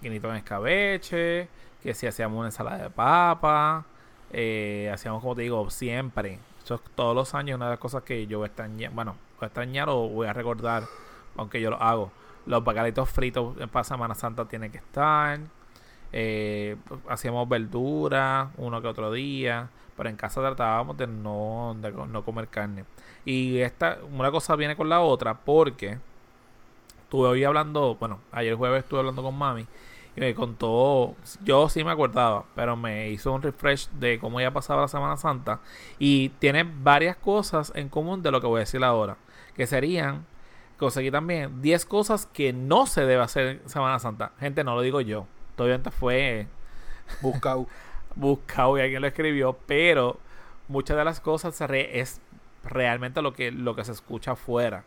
Guinito 0.00 0.30
en 0.30 0.36
escabeche, 0.36 1.48
que 1.82 1.94
si 1.94 2.06
hacíamos 2.06 2.38
una 2.38 2.48
ensalada 2.48 2.84
de 2.84 2.90
papa, 2.90 3.84
eh, 4.32 4.90
hacíamos, 4.92 5.20
como 5.20 5.34
te 5.34 5.42
digo, 5.42 5.68
siempre. 5.70 6.38
Todos 6.94 7.14
los 7.14 7.34
años, 7.34 7.56
una 7.56 7.66
de 7.66 7.72
las 7.72 7.78
cosas 7.78 8.02
que 8.02 8.26
yo 8.26 8.38
voy 8.38 8.46
a 8.46 8.48
extrañar, 8.48 8.92
bueno, 8.92 9.16
voy 9.38 9.44
a 9.44 9.46
extrañar 9.46 9.88
o 9.90 10.08
voy 10.08 10.26
a 10.26 10.32
recordar, 10.32 10.84
aunque 11.36 11.60
yo 11.60 11.70
lo 11.70 11.82
hago. 11.82 12.10
Los 12.46 12.64
bacalitos 12.64 13.10
fritos 13.10 13.56
para 13.70 13.84
Semana 13.84 14.14
Santa 14.14 14.46
tienen 14.46 14.72
que 14.72 14.78
estar. 14.78 15.40
Eh, 16.12 16.76
hacíamos 17.08 17.48
verduras 17.48 18.48
uno 18.56 18.80
que 18.80 18.88
otro 18.88 19.12
día, 19.12 19.68
pero 19.96 20.08
en 20.08 20.16
casa 20.16 20.40
tratábamos 20.40 20.96
de 20.96 21.06
no, 21.06 21.76
de 21.80 21.92
no 21.92 22.24
comer 22.24 22.48
carne. 22.48 22.84
Y 23.24 23.58
esta, 23.58 23.98
una 24.10 24.30
cosa 24.30 24.56
viene 24.56 24.76
con 24.76 24.88
la 24.88 25.00
otra, 25.00 25.34
porque 25.34 25.98
estuve 27.02 27.28
hoy 27.28 27.44
hablando, 27.44 27.96
bueno, 27.96 28.20
ayer 28.30 28.54
jueves 28.54 28.84
estuve 28.84 29.00
hablando 29.00 29.22
con 29.22 29.36
mami 29.36 29.66
y 30.16 30.20
me 30.20 30.34
contó, 30.34 31.14
yo 31.42 31.68
sí 31.68 31.84
me 31.84 31.90
acordaba, 31.90 32.44
pero 32.54 32.76
me 32.76 33.10
hizo 33.10 33.32
un 33.32 33.42
refresh 33.42 33.88
de 33.90 34.18
cómo 34.18 34.40
ya 34.40 34.50
pasaba 34.52 34.82
la 34.82 34.88
Semana 34.88 35.16
Santa 35.16 35.60
y 35.98 36.30
tiene 36.38 36.64
varias 36.64 37.16
cosas 37.16 37.72
en 37.74 37.88
común 37.88 38.22
de 38.22 38.30
lo 38.30 38.40
que 38.40 38.46
voy 38.46 38.58
a 38.58 38.60
decir 38.60 38.84
ahora, 38.84 39.16
que 39.54 39.66
serían, 39.66 40.26
conseguí 40.76 41.10
también 41.10 41.62
10 41.62 41.86
cosas 41.86 42.26
que 42.26 42.52
no 42.52 42.86
se 42.86 43.06
debe 43.06 43.22
hacer 43.22 43.46
en 43.46 43.68
Semana 43.68 43.98
Santa. 43.98 44.32
Gente, 44.38 44.64
no 44.64 44.74
lo 44.74 44.82
digo 44.82 45.00
yo, 45.00 45.26
obviamente 45.56 45.90
fue 45.90 46.46
buscado. 47.20 47.66
buscado 48.14 48.78
y 48.78 48.82
alguien 48.82 49.02
lo 49.02 49.08
escribió, 49.08 49.58
pero 49.66 50.18
muchas 50.68 50.96
de 50.96 51.04
las 51.04 51.20
cosas 51.20 51.60
es 51.70 52.20
realmente 52.64 53.22
lo 53.22 53.32
que, 53.32 53.50
lo 53.50 53.74
que 53.74 53.84
se 53.84 53.92
escucha 53.92 54.32
afuera. 54.32 54.84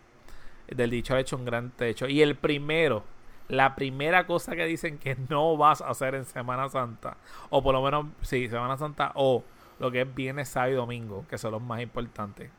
Del 0.67 0.89
dicho 0.89 1.13
ha 1.13 1.19
hecho 1.19 1.37
un 1.37 1.45
gran 1.45 1.71
techo. 1.71 2.07
Y 2.07 2.21
el 2.21 2.35
primero, 2.35 3.03
la 3.47 3.75
primera 3.75 4.25
cosa 4.25 4.55
que 4.55 4.65
dicen 4.65 4.97
que 4.97 5.17
no 5.29 5.57
vas 5.57 5.81
a 5.81 5.89
hacer 5.89 6.15
en 6.15 6.25
Semana 6.25 6.69
Santa, 6.69 7.17
o 7.49 7.61
por 7.61 7.73
lo 7.73 7.81
menos, 7.81 8.07
sí, 8.21 8.49
Semana 8.49 8.77
Santa, 8.77 9.11
o 9.15 9.43
lo 9.79 9.91
que 9.91 10.01
es 10.01 10.15
Viernes, 10.15 10.49
Sábado 10.49 10.71
y 10.71 10.75
Domingo, 10.75 11.25
que 11.29 11.37
son 11.37 11.51
los 11.51 11.61
más 11.61 11.81
importantes, 11.81 12.49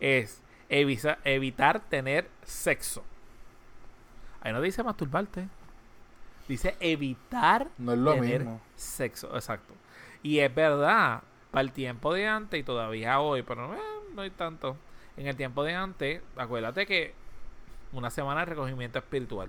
es 0.00 0.42
evitar 0.68 1.80
tener 1.88 2.28
sexo. 2.42 3.04
Ahí 4.40 4.52
no 4.52 4.60
dice 4.60 4.82
masturbarte. 4.82 5.48
Dice 6.48 6.76
evitar 6.80 7.68
no 7.78 7.92
es 7.92 7.98
lo 7.98 8.14
tener 8.14 8.46
sexo. 8.76 9.34
Exacto. 9.34 9.72
Y 10.22 10.40
es 10.40 10.54
verdad, 10.54 11.22
para 11.50 11.62
el 11.62 11.72
tiempo 11.72 12.12
de 12.12 12.26
antes 12.26 12.60
y 12.60 12.62
todavía 12.62 13.20
hoy, 13.20 13.42
pero 13.42 13.74
eh, 13.74 13.78
no 14.14 14.22
hay 14.22 14.30
tanto. 14.30 14.76
En 15.16 15.26
el 15.26 15.36
tiempo 15.36 15.62
de 15.62 15.74
antes, 15.74 16.22
acuérdate 16.36 16.86
que 16.86 17.14
una 17.92 18.10
semana 18.10 18.40
de 18.40 18.46
recogimiento 18.46 18.98
espiritual. 18.98 19.48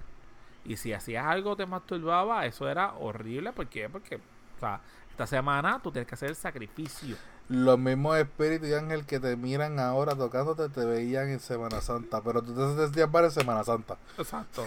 Y 0.66 0.78
si 0.78 0.94
hacías 0.94 1.26
algo 1.26 1.56
te 1.56 1.66
masturbaba, 1.66 2.46
eso 2.46 2.68
era 2.70 2.94
horrible. 2.96 3.54
¿Por 3.54 3.68
qué? 3.68 3.88
Porque, 3.88 4.16
o 4.16 4.60
sea, 4.60 4.82
esta 5.12 5.28
semana 5.28 5.80
tú 5.82 5.92
tienes 5.92 6.08
que 6.08 6.16
hacer 6.16 6.30
el 6.30 6.36
sacrificio. 6.36 7.16
Los 7.48 7.78
mismos 7.78 8.18
espíritus 8.18 8.68
y 8.68 8.74
ángel 8.74 9.06
que 9.06 9.20
te 9.20 9.36
miran 9.36 9.80
ahora 9.80 10.16
tocándote 10.16 10.68
te 10.70 10.84
veían 10.84 11.30
en 11.30 11.40
Semana 11.40 11.80
Santa, 11.80 12.22
pero 12.22 12.42
tú 12.42 12.56
te 12.56 12.84
sentías 12.84 13.10
en 13.14 13.32
Semana 13.32 13.64
Santa. 13.64 13.98
Exacto. 14.18 14.66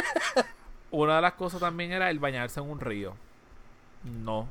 Una 0.90 1.16
de 1.16 1.22
las 1.22 1.34
cosas 1.34 1.60
también 1.60 1.92
era 1.92 2.10
el 2.10 2.18
bañarse 2.18 2.60
en 2.60 2.70
un 2.70 2.80
río. 2.80 3.14
No. 4.04 4.48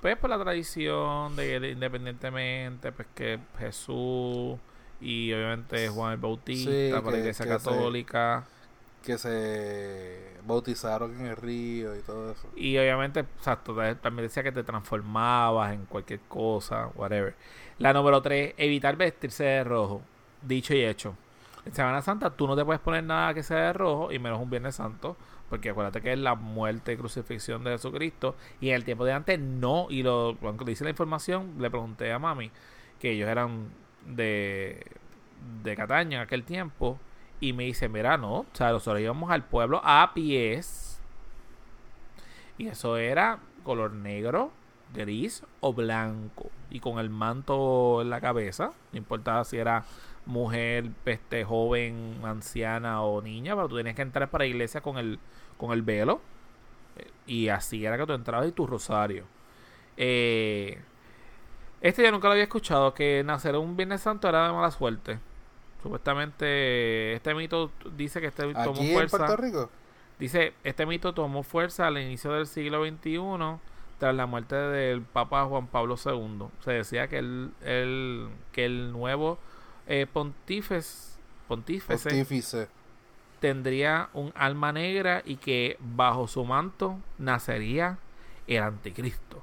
Pues 0.00 0.16
por 0.16 0.30
la 0.30 0.38
tradición 0.38 1.36
de, 1.36 1.70
independientemente, 1.70 2.92
pues 2.92 3.08
que 3.14 3.38
Jesús 3.58 4.58
y 5.00 5.32
obviamente 5.32 5.88
Juan 5.88 6.12
el 6.12 6.18
Bautista, 6.18 7.02
por 7.02 7.12
la 7.12 7.18
iglesia 7.18 7.46
católica. 7.46 8.46
Que 9.02 9.18
se 9.18 10.36
bautizaron 10.46 11.18
en 11.18 11.26
el 11.26 11.36
río 11.36 11.96
y 11.96 12.00
todo 12.00 12.32
eso. 12.32 12.48
Y 12.56 12.76
obviamente, 12.78 13.20
exacto, 13.20 13.74
también 14.00 14.28
decía 14.28 14.42
que 14.42 14.52
te 14.52 14.62
transformabas 14.62 15.72
en 15.72 15.86
cualquier 15.86 16.20
cosa, 16.28 16.88
whatever. 16.94 17.34
La 17.78 17.92
número 17.92 18.20
tres, 18.22 18.54
evitar 18.56 18.96
vestirse 18.96 19.44
de 19.44 19.64
rojo. 19.64 20.02
Dicho 20.42 20.74
y 20.74 20.84
hecho. 20.84 21.14
En 21.64 21.74
Semana 21.74 22.00
Santa 22.02 22.30
tú 22.30 22.46
no 22.46 22.56
te 22.56 22.64
puedes 22.64 22.80
poner 22.80 23.04
nada 23.04 23.34
que 23.34 23.42
sea 23.42 23.58
de 23.58 23.72
rojo 23.72 24.12
y 24.12 24.18
menos 24.18 24.40
un 24.40 24.48
Viernes 24.50 24.76
Santo, 24.76 25.16
porque 25.50 25.70
acuérdate 25.70 26.00
que 26.00 26.12
es 26.12 26.18
la 26.18 26.34
muerte 26.34 26.92
y 26.92 26.96
crucifixión 26.96 27.64
de 27.64 27.72
Jesucristo. 27.72 28.36
Y 28.60 28.70
en 28.70 28.76
el 28.76 28.84
tiempo 28.84 29.04
de 29.04 29.12
antes 29.12 29.38
no, 29.38 29.86
y 29.90 30.02
lo, 30.02 30.36
cuando 30.40 30.64
dice 30.64 30.84
la 30.84 30.90
información, 30.90 31.54
le 31.58 31.70
pregunté 31.70 32.12
a 32.12 32.18
mami 32.18 32.50
que 32.98 33.12
ellos 33.12 33.28
eran 33.28 33.68
de, 34.06 34.84
de 35.62 35.76
Cataña 35.76 36.18
en 36.18 36.24
aquel 36.24 36.44
tiempo, 36.44 36.98
y 37.40 37.52
me 37.52 37.64
dice, 37.64 37.88
mira, 37.88 38.16
no, 38.16 38.40
o 38.40 38.46
sea, 38.52 38.72
nosotros 38.72 39.00
íbamos 39.00 39.30
al 39.30 39.44
pueblo 39.44 39.80
a 39.84 40.12
pies, 40.14 41.00
y 42.56 42.68
eso 42.68 42.96
era 42.96 43.38
color 43.62 43.92
negro, 43.92 44.50
gris 44.94 45.44
o 45.60 45.72
blanco, 45.72 46.50
y 46.70 46.80
con 46.80 46.98
el 46.98 47.10
manto 47.10 48.02
en 48.02 48.10
la 48.10 48.20
cabeza, 48.20 48.72
no 48.92 48.98
importaba 48.98 49.44
si 49.44 49.58
era 49.58 49.84
mujer, 50.28 50.90
este, 51.06 51.44
joven, 51.44 52.20
anciana 52.22 53.02
o 53.02 53.22
niña, 53.22 53.54
pero 53.56 53.68
tú 53.68 53.76
tenías 53.76 53.96
que 53.96 54.02
entrar 54.02 54.30
para 54.30 54.44
la 54.44 54.48
iglesia 54.48 54.80
con 54.80 54.98
el, 54.98 55.18
con 55.56 55.72
el 55.72 55.82
velo. 55.82 56.20
Y 57.26 57.48
así 57.48 57.84
era 57.84 57.96
que 57.96 58.06
tú 58.06 58.12
entrabas 58.12 58.48
y 58.48 58.52
tu 58.52 58.66
rosario. 58.66 59.24
Eh, 59.96 60.80
este 61.80 62.02
yo 62.02 62.10
nunca 62.12 62.28
lo 62.28 62.32
había 62.32 62.44
escuchado, 62.44 62.94
que 62.94 63.22
nacer 63.24 63.56
un 63.56 63.76
Viernes 63.76 64.02
Santo 64.02 64.28
era 64.28 64.46
de 64.46 64.52
mala 64.52 64.70
suerte. 64.70 65.18
Supuestamente 65.82 67.14
este 67.14 67.34
mito 67.34 67.70
dice 67.96 68.20
que 68.20 68.26
este 68.28 68.52
tomó 68.52 68.74
fuerza. 68.74 69.16
En 69.16 69.26
Puerto 69.26 69.36
Rico? 69.36 69.70
Dice, 70.18 70.52
este 70.64 70.84
mito 70.86 71.14
tomó 71.14 71.42
fuerza 71.44 71.86
al 71.86 71.98
inicio 71.98 72.32
del 72.32 72.46
siglo 72.46 72.84
XXI 72.84 73.20
tras 73.98 74.14
la 74.14 74.26
muerte 74.26 74.56
del 74.56 75.02
Papa 75.02 75.44
Juan 75.44 75.68
Pablo 75.68 75.96
II. 76.04 76.46
Se 76.64 76.72
decía 76.72 77.08
que 77.08 77.18
el, 77.18 77.52
el 77.62 78.28
que 78.52 78.64
el 78.64 78.92
nuevo 78.92 79.38
eh, 79.86 80.06
pontífice, 80.12 81.18
pontífice, 81.46 82.68
tendría 83.40 84.08
un 84.12 84.32
alma 84.34 84.72
negra 84.72 85.22
y 85.24 85.36
que 85.36 85.76
bajo 85.80 86.26
su 86.26 86.44
manto 86.44 86.98
nacería 87.18 87.98
el 88.46 88.62
anticristo. 88.62 89.42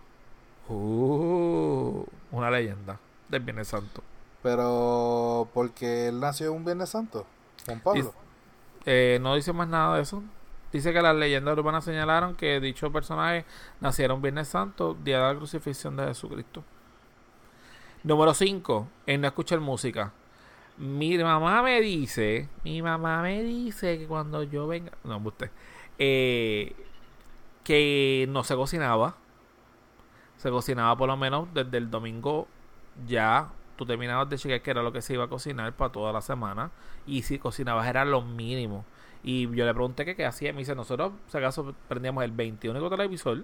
Uh, 0.67 2.05
una 2.31 2.49
leyenda 2.51 2.99
del 3.29 3.41
Viernes 3.41 3.67
Santo. 3.69 4.03
Pero, 4.45 5.49
porque 5.55 6.09
él 6.09 6.19
nació 6.19 6.53
un 6.53 6.63
Viernes 6.63 6.89
Santo? 6.89 7.25
Juan 7.65 7.79
Pablo. 7.79 8.13
Eh, 8.85 9.17
no 9.19 9.33
dice 9.33 9.53
más 9.53 9.67
nada 9.67 9.95
de 9.95 10.03
eso. 10.03 10.21
Dice 10.71 10.93
que 10.93 11.01
las 11.01 11.15
leyendas 11.15 11.57
urbanas 11.57 11.83
señalaron 11.83 12.35
que 12.35 12.59
dicho 12.59 12.91
personaje 12.91 13.43
naciera 13.81 14.13
un 14.13 14.21
Viernes 14.21 14.47
Santo, 14.47 14.95
día 15.03 15.17
de 15.17 15.33
la 15.33 15.35
crucifixión 15.39 15.97
de 15.97 16.05
Jesucristo. 16.05 16.63
Número 18.03 18.35
5. 18.35 18.87
En 19.07 19.21
no 19.21 19.27
escuchar 19.29 19.59
música. 19.61 20.13
Mi 20.77 21.17
mamá 21.17 21.63
me 21.63 21.81
dice, 21.81 22.47
mi 22.63 22.83
mamá 22.83 23.23
me 23.23 23.41
dice 23.41 23.97
que 23.97 24.05
cuando 24.05 24.43
yo 24.43 24.67
venga, 24.67 24.91
no, 25.03 25.17
usted, 25.25 25.49
eh, 25.97 26.75
que 27.63 28.27
no 28.29 28.43
se 28.43 28.55
cocinaba. 28.55 29.15
Se 30.37 30.51
cocinaba 30.51 30.95
por 30.95 31.07
lo 31.07 31.17
menos 31.17 31.47
desde 31.51 31.79
el 31.79 31.89
domingo 31.89 32.47
ya. 33.07 33.49
Tú 33.75 33.85
terminabas 33.85 34.29
de 34.29 34.37
chequear 34.37 34.61
que 34.61 34.71
era 34.71 34.81
lo 34.81 34.91
que 34.91 35.01
se 35.01 35.13
iba 35.13 35.25
a 35.25 35.27
cocinar 35.27 35.73
para 35.73 35.91
toda 35.91 36.13
la 36.13 36.21
semana. 36.21 36.71
Y 37.05 37.23
si 37.23 37.39
cocinabas 37.39 37.87
era 37.87 38.05
lo 38.05 38.21
mínimo. 38.21 38.85
Y 39.23 39.49
yo 39.55 39.65
le 39.65 39.73
pregunté 39.73 40.05
que 40.05 40.15
qué 40.15 40.25
hacía. 40.25 40.53
Me 40.53 40.59
dice, 40.59 40.75
nosotros, 40.75 41.13
si 41.27 41.37
acaso, 41.37 41.73
prendíamos 41.87 42.23
el 42.23 42.31
21 42.31 42.89
televisor 42.89 43.43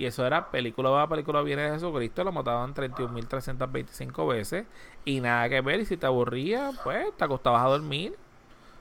y 0.00 0.06
eso 0.06 0.26
era 0.26 0.50
película 0.50 0.88
va, 0.88 1.06
película 1.06 1.42
viene 1.42 1.60
de 1.60 1.72
Jesucristo. 1.72 2.24
Lo 2.24 2.32
mataban 2.32 2.72
31.325 2.74 4.28
veces. 4.28 4.66
Y 5.04 5.20
nada 5.20 5.46
que 5.50 5.60
ver. 5.60 5.80
Y 5.80 5.84
si 5.84 5.98
te 5.98 6.06
aburría, 6.06 6.70
pues 6.82 7.14
te 7.18 7.24
acostabas 7.24 7.62
a 7.62 7.68
dormir. 7.68 8.16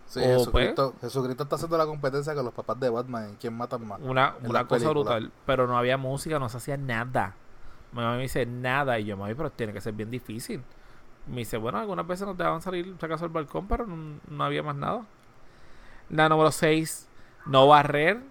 Sí, 0.06 0.22
pues, 0.22 0.38
Jesucristo, 0.38 0.96
Jesucristo, 1.02 1.44
está 1.44 1.58
haciendo 1.58 1.78
la 1.78 1.86
competencia 1.86 2.34
con 2.34 2.46
los 2.46 2.54
papás 2.54 2.80
de 2.80 2.90
Batman. 2.90 3.36
¿Quién 3.38 3.54
mata 3.54 3.78
más? 3.78 4.00
Una, 4.02 4.36
una 4.42 4.66
cosa 4.66 4.92
brutal. 4.92 5.30
Pero 5.46 5.68
no 5.68 5.78
había 5.78 5.98
música, 5.98 6.40
no 6.40 6.48
se 6.48 6.56
hacía 6.56 6.78
nada. 6.78 7.36
Mi 7.92 7.98
mamá 7.98 8.16
me 8.16 8.22
dice 8.22 8.46
nada. 8.46 8.98
Y 8.98 9.04
yo, 9.04 9.18
mami, 9.18 9.34
pero 9.34 9.52
tiene 9.52 9.74
que 9.74 9.82
ser 9.82 9.94
bien 9.94 10.10
difícil. 10.10 10.64
Me 11.30 11.38
dice, 11.38 11.58
bueno, 11.58 11.78
algunas 11.78 12.08
veces 12.08 12.28
nos 12.28 12.38
dejaban 12.38 12.62
salir, 12.62 12.96
si 13.00 13.06
al 13.06 13.30
balcón, 13.30 13.68
pero 13.68 13.86
no, 13.86 14.20
no 14.28 14.44
había 14.44 14.64
más 14.64 14.76
nada. 14.76 15.06
La 16.10 16.28
número 16.28 16.52
6, 16.52 17.08
no 17.46 17.68
barrer 17.68 18.22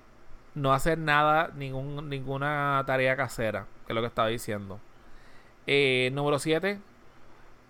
no 0.58 0.72
hacer 0.72 0.98
nada, 0.98 1.50
ningún, 1.56 2.08
ninguna 2.08 2.82
tarea 2.86 3.16
casera, 3.16 3.66
que 3.86 3.92
es 3.92 3.94
lo 3.94 4.00
que 4.00 4.08
estaba 4.08 4.28
diciendo. 4.28 4.80
Eh, 5.66 6.10
número 6.12 6.38
7, 6.38 6.80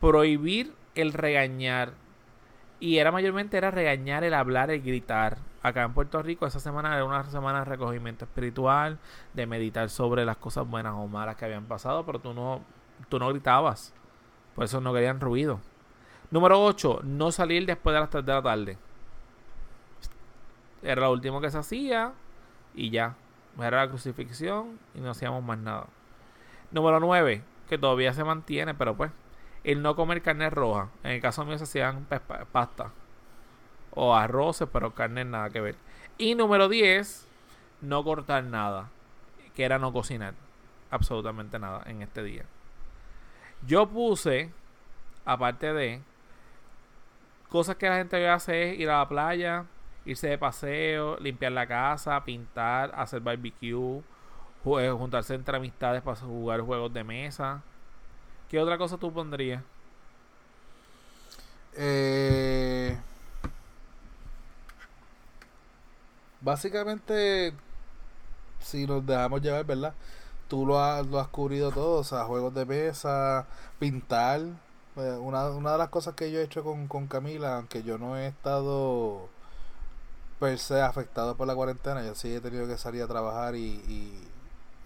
prohibir 0.01 0.75
el 0.95 1.13
regañar. 1.13 1.93
Y 2.81 2.99
era 2.99 3.11
mayormente 3.13 3.57
era 3.57 3.71
regañar, 3.71 4.25
el 4.25 4.35
hablar, 4.35 4.71
el 4.71 4.83
gritar. 4.83 5.39
Acá 5.63 5.83
en 5.83 5.93
Puerto 5.93 6.23
Rico 6.23 6.47
esa 6.47 6.61
semana 6.61 6.95
era 6.95 7.05
una 7.05 7.25
semana 7.25 7.61
de 7.61 7.65
recogimiento 7.65 8.25
espiritual, 8.25 8.99
de 9.35 9.47
meditar 9.47 9.91
sobre 9.91 10.25
las 10.25 10.37
cosas 10.37 10.67
buenas 10.69 10.95
o 10.95 11.07
malas 11.09 11.37
que 11.37 11.45
habían 11.45 11.65
pasado, 11.65 12.07
pero 12.07 12.21
tú 12.21 12.33
no, 12.33 12.63
tú 13.09 13.19
no 13.19 13.29
gritabas. 13.29 13.93
Por 14.59 14.65
eso 14.65 14.81
no 14.81 14.93
querían 14.93 15.21
ruido. 15.21 15.61
Número 16.33 16.61
8, 16.61 17.03
no 17.05 17.31
salir 17.31 17.65
después 17.65 17.95
de 17.95 18.01
las 18.01 18.11
3 18.11 18.27
de 18.27 18.33
la 18.33 18.43
tarde. 18.43 18.79
Era 20.83 21.03
lo 21.03 21.13
último 21.13 21.41
que 21.41 21.49
se 21.49 21.59
hacía 21.59 22.13
y 22.75 22.91
ya. 22.91 23.15
Era 23.57 23.85
la 23.85 23.89
crucifixión 23.89 24.81
y 24.97 25.01
no 25.01 25.11
hacíamos 25.11 25.45
más 25.45 25.59
nada. 25.59 25.87
Número 26.73 26.99
9, 26.99 27.45
que 27.69 27.79
todavía 27.79 28.13
se 28.15 28.25
mantiene, 28.25 28.75
pero 28.75 28.97
pues, 28.97 29.13
el 29.63 29.81
no 29.81 29.95
comer 29.95 30.23
carne 30.23 30.51
roja. 30.51 30.89
En 31.05 31.13
el 31.13 31.21
caso 31.21 31.45
mío 31.45 31.57
se 31.57 31.63
hacían 31.63 32.09
pasta 32.51 32.91
o 33.93 34.17
arroces, 34.17 34.67
pero 34.73 34.93
carne 34.93 35.25
nada 35.25 35.51
que 35.51 35.61
ver. 35.61 35.77
Y 36.19 36.35
número 36.35 36.69
10, 36.69 37.29
no 37.83 38.03
cortar 38.03 38.43
nada, 38.43 38.91
que 39.55 39.63
era 39.63 39.79
no 39.79 39.93
cocinar 39.93 40.35
absolutamente 40.91 41.61
nada 41.61 41.85
en 41.87 42.03
este 42.03 42.25
día. 42.25 42.45
Yo 43.67 43.89
puse, 43.89 44.53
aparte 45.25 45.73
de 45.73 46.01
cosas 47.49 47.77
que 47.77 47.89
la 47.89 47.97
gente 47.97 48.29
hace 48.29 48.73
es 48.73 48.79
ir 48.79 48.91
a 48.91 48.99
la 48.99 49.09
playa, 49.09 49.65
irse 50.05 50.29
de 50.29 50.39
paseo, 50.39 51.19
limpiar 51.19 51.53
la 51.53 51.67
casa, 51.67 52.25
pintar, 52.25 52.93
hacer 52.95 53.21
barbecue, 53.21 54.03
eh, 54.81 54.91
juntarse 54.91 55.35
entre 55.35 55.57
amistades 55.57 56.03
para 56.03 56.17
jugar 56.17 56.61
juegos 56.61 56.93
de 56.93 57.05
mesa. 57.05 57.63
¿Qué 58.49 58.59
otra 58.59 58.79
cosa 58.79 58.97
tú 58.97 59.13
pondrías? 59.13 59.63
Eh, 61.75 62.99
básicamente, 66.41 67.53
si 68.61 68.87
nos 68.87 69.05
dejamos 69.05 69.43
llevar, 69.43 69.65
¿verdad? 69.65 69.95
Tú 70.49 70.67
lo 70.67 70.81
has, 70.81 71.07
lo 71.07 71.21
has 71.21 71.29
cubrido 71.29 71.71
todo, 71.73 71.99
o 72.01 72.05
sea, 72.05 72.25
juegos 72.25 72.55
de 72.55 72.65
mesa, 72.67 73.47
pintar. 73.79 74.41
Eh, 74.97 75.17
una, 75.21 75.49
una 75.51 75.73
de 75.73 75.79
las 75.79 75.91
cosas 75.91 76.15
que 76.15 76.31
yo 76.33 76.41
he 76.41 76.45
hecho 76.45 76.65
con, 76.65 76.89
con 76.89 77.07
Camila, 77.07 77.57
aunque 77.57 77.83
yo 77.83 77.99
no 77.99 78.17
he 78.17 78.27
estado 78.29 79.29
per 80.39 80.59
se 80.59 80.81
afectado 80.81 81.37
por 81.37 81.47
la 81.47 81.55
cuarentena. 81.55 82.05
Yo 82.05 82.15
sí 82.15 82.35
he 82.35 82.41
tenido 82.41 82.67
que 82.67 82.79
salir 82.79 83.03
a 83.03 83.09
trabajar 83.09 83.55
y, 83.57 83.83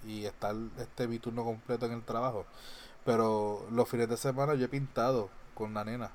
y, 0.05 0.24
estar 0.24 0.55
este 0.78 1.06
mi 1.09 1.18
turno 1.18 1.44
completo 1.44 1.86
en 1.86 1.93
el 1.93 2.02
trabajo. 2.02 2.47
Pero 3.05 3.66
los 3.70 3.89
fines 3.89 4.09
de 4.09 4.16
semana 4.16 4.55
yo 4.55 4.66
he 4.66 4.68
pintado 4.68 5.30
con 5.55 5.74
la 5.74 5.84
nena. 5.84 6.10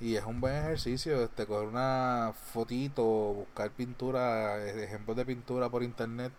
Y 0.00 0.16
es 0.16 0.24
un 0.24 0.40
buen 0.40 0.54
ejercicio, 0.56 1.22
este, 1.22 1.46
coger 1.46 1.68
una 1.68 2.34
fotito, 2.52 3.02
buscar 3.04 3.70
pintura, 3.70 4.64
ejemplos 4.66 5.16
de 5.16 5.24
pintura 5.26 5.68
por 5.70 5.82
internet 5.82 6.32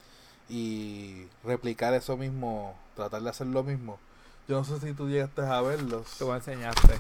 y 0.49 1.27
replicar 1.43 1.93
eso 1.93 2.17
mismo, 2.17 2.75
tratar 2.95 3.21
de 3.21 3.29
hacer 3.29 3.47
lo 3.47 3.63
mismo. 3.63 3.99
Yo 4.47 4.57
no 4.57 4.63
sé 4.63 4.79
si 4.79 4.93
tú 4.93 5.09
llegaste 5.09 5.41
a 5.41 5.61
verlos. 5.61 6.07
Tú 6.17 6.27
me 6.27 6.35
enseñaste. 6.35 6.93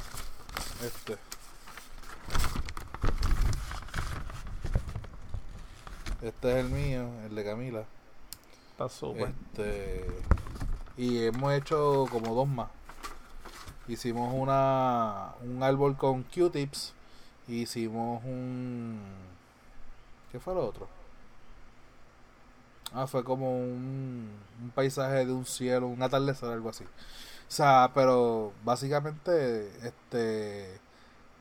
Este. 0.83 1.17
Este 6.21 6.51
es 6.51 6.65
el 6.65 6.69
mío, 6.69 7.07
el 7.25 7.35
de 7.35 7.45
Camila. 7.45 7.85
Está 8.71 8.89
súper. 8.89 9.33
Este, 9.53 10.05
y 10.97 11.23
hemos 11.25 11.53
hecho 11.53 12.05
como 12.11 12.35
dos 12.35 12.47
más. 12.47 12.69
Hicimos 13.87 14.33
una 14.33 15.35
un 15.41 15.63
árbol 15.63 15.95
con 15.95 16.23
Q-tips. 16.23 16.93
Hicimos 17.47 18.23
un. 18.25 18.99
¿Qué 20.31 20.39
fue 20.39 20.53
lo 20.53 20.67
otro? 20.67 20.96
Ah, 22.97 23.05
fue 23.05 23.23
como 23.23 23.59
un, 23.59 24.27
un 24.59 24.71
paisaje 24.71 25.23
de 25.23 25.31
un 25.31 25.45
cielo, 25.45 25.85
un 25.87 26.01
atardecer, 26.01 26.49
algo 26.49 26.69
así. 26.69 26.83
O 26.83 26.87
sea, 27.47 27.91
pero 27.93 28.53
básicamente, 28.63 29.67
este 29.85 30.79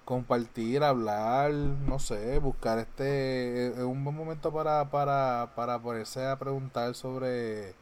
compartir, 0.04 0.84
hablar, 0.84 1.50
no 1.52 1.98
sé, 1.98 2.38
buscar 2.40 2.78
este 2.78 3.68
es 3.68 3.78
un 3.78 4.04
buen 4.04 4.14
momento 4.14 4.52
para, 4.52 4.84
para, 4.90 5.50
para 5.56 5.78
ponerse 5.78 6.26
a 6.26 6.36
preguntar 6.38 6.94
sobre 6.94 7.74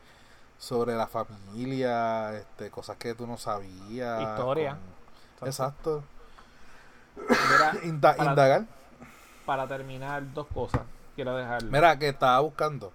sobre 0.56 0.94
la 0.94 1.08
familia, 1.08 2.32
este 2.36 2.70
cosas 2.70 2.96
que 2.96 3.14
tú 3.14 3.26
no 3.26 3.36
sabías. 3.36 4.22
Historia. 4.22 4.78
Exacto. 5.44 6.04
indagar. 7.82 8.66
para 9.44 9.66
terminar, 9.66 10.32
dos 10.32 10.46
cosas. 10.46 10.82
Quiero 11.16 11.36
dejar. 11.36 11.64
Mira, 11.64 11.98
que 11.98 12.08
estaba 12.08 12.38
buscando. 12.38 12.92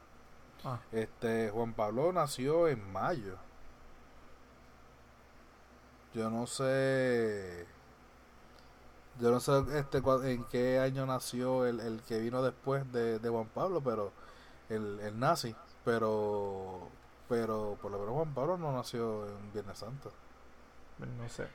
Ah. 0.64 0.80
Este, 0.92 1.50
Juan 1.52 1.74
Pablo 1.74 2.12
nació 2.12 2.68
en 2.68 2.92
mayo. 2.92 3.36
Yo 6.14 6.30
no 6.30 6.48
sé. 6.48 7.66
Yo 9.20 9.32
no 9.32 9.40
sé 9.40 9.52
este, 9.78 9.98
en 10.32 10.44
qué 10.46 10.80
año 10.80 11.06
nació 11.06 11.66
el, 11.66 11.80
el 11.82 12.02
que 12.04 12.20
vino 12.20 12.42
después 12.42 12.90
de, 12.92 13.20
de 13.20 13.30
Juan 13.30 13.48
Pablo, 13.54 13.82
pero 13.82 14.12
el, 14.70 15.00
el 15.02 15.20
nazi. 15.20 15.56
Pero, 15.86 16.88
pero 17.28 17.78
por 17.82 17.92
lo 17.92 18.00
menos 18.00 18.14
Juan 18.16 18.34
Pablo 18.34 18.58
no 18.58 18.72
nació 18.72 19.28
en 19.28 19.54
Viernes 19.54 19.78
Santo. 19.78 20.12
No 21.00 21.30
sé. 21.30 21.48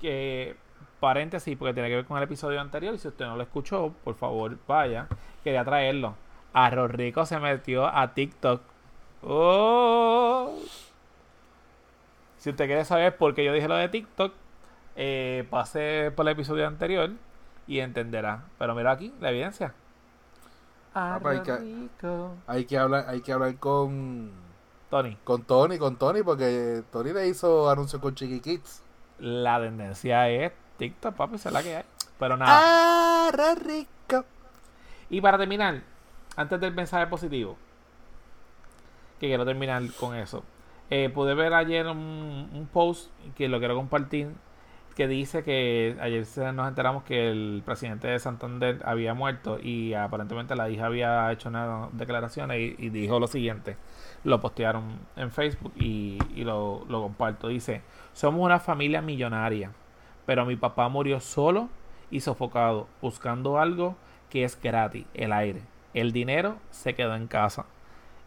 Que 0.00 0.56
paréntesis, 1.00 1.56
porque 1.56 1.74
tiene 1.74 1.88
que 1.88 1.96
ver 1.96 2.06
con 2.06 2.18
el 2.18 2.24
episodio 2.24 2.60
anterior. 2.60 2.94
Y 2.94 2.98
si 2.98 3.08
usted 3.08 3.24
no 3.24 3.36
lo 3.36 3.42
escuchó, 3.42 3.94
por 4.04 4.14
favor, 4.14 4.56
vaya. 4.66 5.08
Quería 5.42 5.64
traerlo. 5.64 6.14
Arroz 6.58 6.90
Rico 6.90 7.26
se 7.26 7.38
metió 7.38 7.86
a 7.86 8.14
TikTok. 8.14 8.62
¡Oh! 9.22 10.54
Si 12.38 12.48
usted 12.48 12.64
quiere 12.66 12.84
saber 12.86 13.16
por 13.18 13.34
qué 13.34 13.44
yo 13.44 13.52
dije 13.52 13.68
lo 13.68 13.74
de 13.74 13.88
TikTok, 13.90 14.32
eh, 14.96 15.46
pase 15.50 16.12
por 16.16 16.26
el 16.26 16.32
episodio 16.32 16.66
anterior 16.66 17.10
y 17.66 17.80
entenderá. 17.80 18.44
Pero 18.58 18.74
mira 18.74 18.92
aquí, 18.92 19.12
la 19.20 19.30
evidencia. 19.30 19.74
Ah, 20.94 21.18
pues 21.20 21.32
hay 21.34 21.38
Arroz 21.42 21.58
que- 21.58 21.64
Rico. 21.64 22.34
Hay 22.46 22.64
que 22.64 22.78
hablar, 22.78 23.04
hay 23.08 23.20
que 23.20 23.32
hablar 23.32 23.56
con, 23.56 24.30
Tony, 24.88 25.18
con 25.24 25.42
Tony, 25.42 25.76
con 25.76 25.96
Tony, 25.96 26.22
porque 26.22 26.82
Tony 26.90 27.12
le 27.12 27.28
hizo 27.28 27.68
anuncio 27.68 28.00
con 28.00 28.14
Chiqui 28.14 28.40
Kids. 28.40 28.82
la 29.18 29.60
tendencia 29.60 30.28
es 30.30 30.52
TikTok, 30.78 31.14
papi, 31.14 31.34
esa 31.34 31.50
es 31.50 31.52
la 31.52 31.62
que 31.62 31.76
hay. 31.76 31.84
Pero 32.18 32.36
nada. 32.38 33.28
Arroz 33.28 33.58
rico. 33.62 34.24
Y 35.10 35.20
para 35.20 35.36
terminar, 35.36 35.82
antes 36.36 36.60
del 36.60 36.74
mensaje 36.74 37.06
positivo, 37.06 37.56
que 39.18 39.28
quiero 39.28 39.44
terminar 39.44 39.82
con 39.98 40.14
eso. 40.14 40.44
eh, 40.90 41.10
pude 41.10 41.34
ver 41.34 41.54
ayer 41.54 41.86
un, 41.86 42.68
post 42.72 43.10
que 43.36 43.48
lo 43.48 43.58
quiero 43.58 43.74
compartir 43.76 44.28
que 44.96 45.06
dice 45.08 45.42
que 45.42 45.94
ayer 46.00 46.26
nos 46.54 46.68
enteramos 46.68 47.04
que 47.04 47.30
el 47.30 47.62
presidente 47.66 48.08
de 48.08 48.18
Santander 48.18 48.80
había 48.82 49.12
muerto 49.12 49.58
y 49.62 49.92
aparentemente 49.92 50.56
la 50.56 50.70
hija 50.70 50.86
había 50.86 51.30
hecho 51.32 51.50
unas 51.50 51.94
declaraciones 51.98 52.58
y, 52.78 52.88
dijo 52.88 53.20
lo 53.20 53.26
siguiente. 53.26 53.76
Lo 54.24 54.40
postearon 54.40 54.98
en 55.16 55.30
Facebook 55.30 55.72
y, 55.76 56.18
lo 56.36 56.86
comparto. 56.88 57.48
Dice, 57.48 57.82
somos 58.14 58.42
una 58.42 58.58
familia 58.58 59.02
millonaria, 59.02 59.70
pero 60.24 60.46
mi 60.46 60.56
papá 60.56 60.88
murió 60.88 61.20
solo 61.20 61.68
y 62.10 62.20
sofocado, 62.20 62.88
buscando 63.02 63.58
algo 63.58 63.96
que 64.30 64.44
es 64.44 64.58
gratis, 64.60 65.04
el 65.12 65.32
aire. 65.32 65.75
El 65.96 66.12
dinero 66.12 66.58
se 66.70 66.94
quedó 66.94 67.14
en 67.14 67.26
casa. 67.26 67.64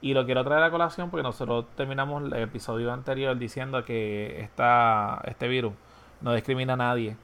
Y 0.02 0.16
lo 0.16 0.26
quiero 0.26 0.44
traer 0.44 0.64
a 0.64 0.72
colación 0.72 1.12
porque 1.12 1.22
nosotros 1.22 1.66
terminamos 1.76 2.24
el 2.24 2.34
episodio 2.34 2.92
anterior 2.92 3.38
diciendo 3.38 3.86
que 3.86 4.42
esta, 4.42 5.22
este 5.26 5.48
virus 5.48 5.74
no 6.22 6.34
discrimina 6.34 6.74
a 6.74 6.78
nadie 6.78 7.16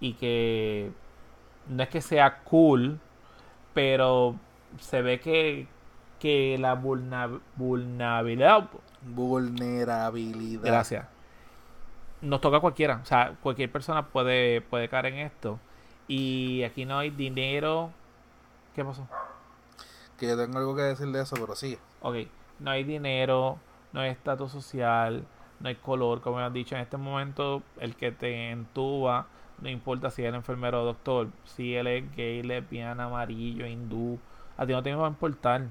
y 0.00 0.14
que 0.14 0.90
no 1.68 1.82
es 1.82 1.90
que 1.90 2.00
sea 2.00 2.38
cool, 2.44 2.98
pero 3.74 4.36
se 4.78 5.02
ve 5.02 5.20
que, 5.20 5.66
que 6.18 6.56
la 6.58 6.74
vulnerabilidad, 6.74 8.70
Vulnerabilidad. 9.02 10.64
gracias, 10.64 11.06
nos 12.22 12.40
toca 12.40 12.56
a 12.56 12.60
cualquiera, 12.60 13.00
o 13.02 13.06
sea, 13.06 13.34
cualquier 13.42 13.70
persona 13.70 14.06
puede, 14.06 14.62
puede 14.62 14.88
caer 14.88 15.06
en 15.06 15.18
esto. 15.18 15.58
Y 16.08 16.62
aquí 16.64 16.86
no 16.86 16.98
hay 16.98 17.10
dinero. 17.10 17.90
¿Qué 18.74 18.84
pasó? 18.84 19.06
Que 20.20 20.28
yo 20.28 20.36
tengo 20.36 20.58
algo 20.58 20.76
que 20.76 20.82
decir 20.82 21.08
de 21.08 21.22
eso, 21.22 21.34
pero 21.40 21.56
sí. 21.56 21.76
Ok, 22.02 22.14
no 22.60 22.70
hay 22.70 22.84
dinero, 22.84 23.58
no 23.92 24.00
hay 24.00 24.10
estatus 24.10 24.52
social, 24.52 25.26
no 25.60 25.68
hay 25.68 25.74
color, 25.76 26.20
como 26.20 26.38
has 26.38 26.52
dicho 26.52 26.76
en 26.76 26.82
este 26.82 26.96
momento, 26.96 27.62
el 27.78 27.96
que 27.96 28.12
te 28.12 28.50
entuba, 28.50 29.26
no 29.60 29.68
importa 29.70 30.10
si 30.10 30.22
eres 30.22 30.34
enfermero 30.34 30.82
o 30.82 30.84
doctor, 30.84 31.28
si 31.44 31.74
él 31.74 31.86
es 31.86 32.14
gay, 32.14 32.42
lesbiana, 32.42 33.04
amarillo, 33.04 33.66
hindú, 33.66 34.18
a 34.58 34.66
ti 34.66 34.72
no 34.72 34.82
te 34.82 34.94
va 34.94 35.06
a 35.06 35.10
importar. 35.10 35.62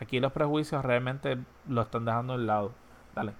Aquí 0.00 0.18
los 0.20 0.32
prejuicios 0.32 0.82
realmente 0.84 1.38
lo 1.68 1.82
están 1.82 2.04
dejando 2.06 2.32
a 2.32 2.36
un 2.36 2.46
lado. 2.46 2.72
Dale. 3.14 3.34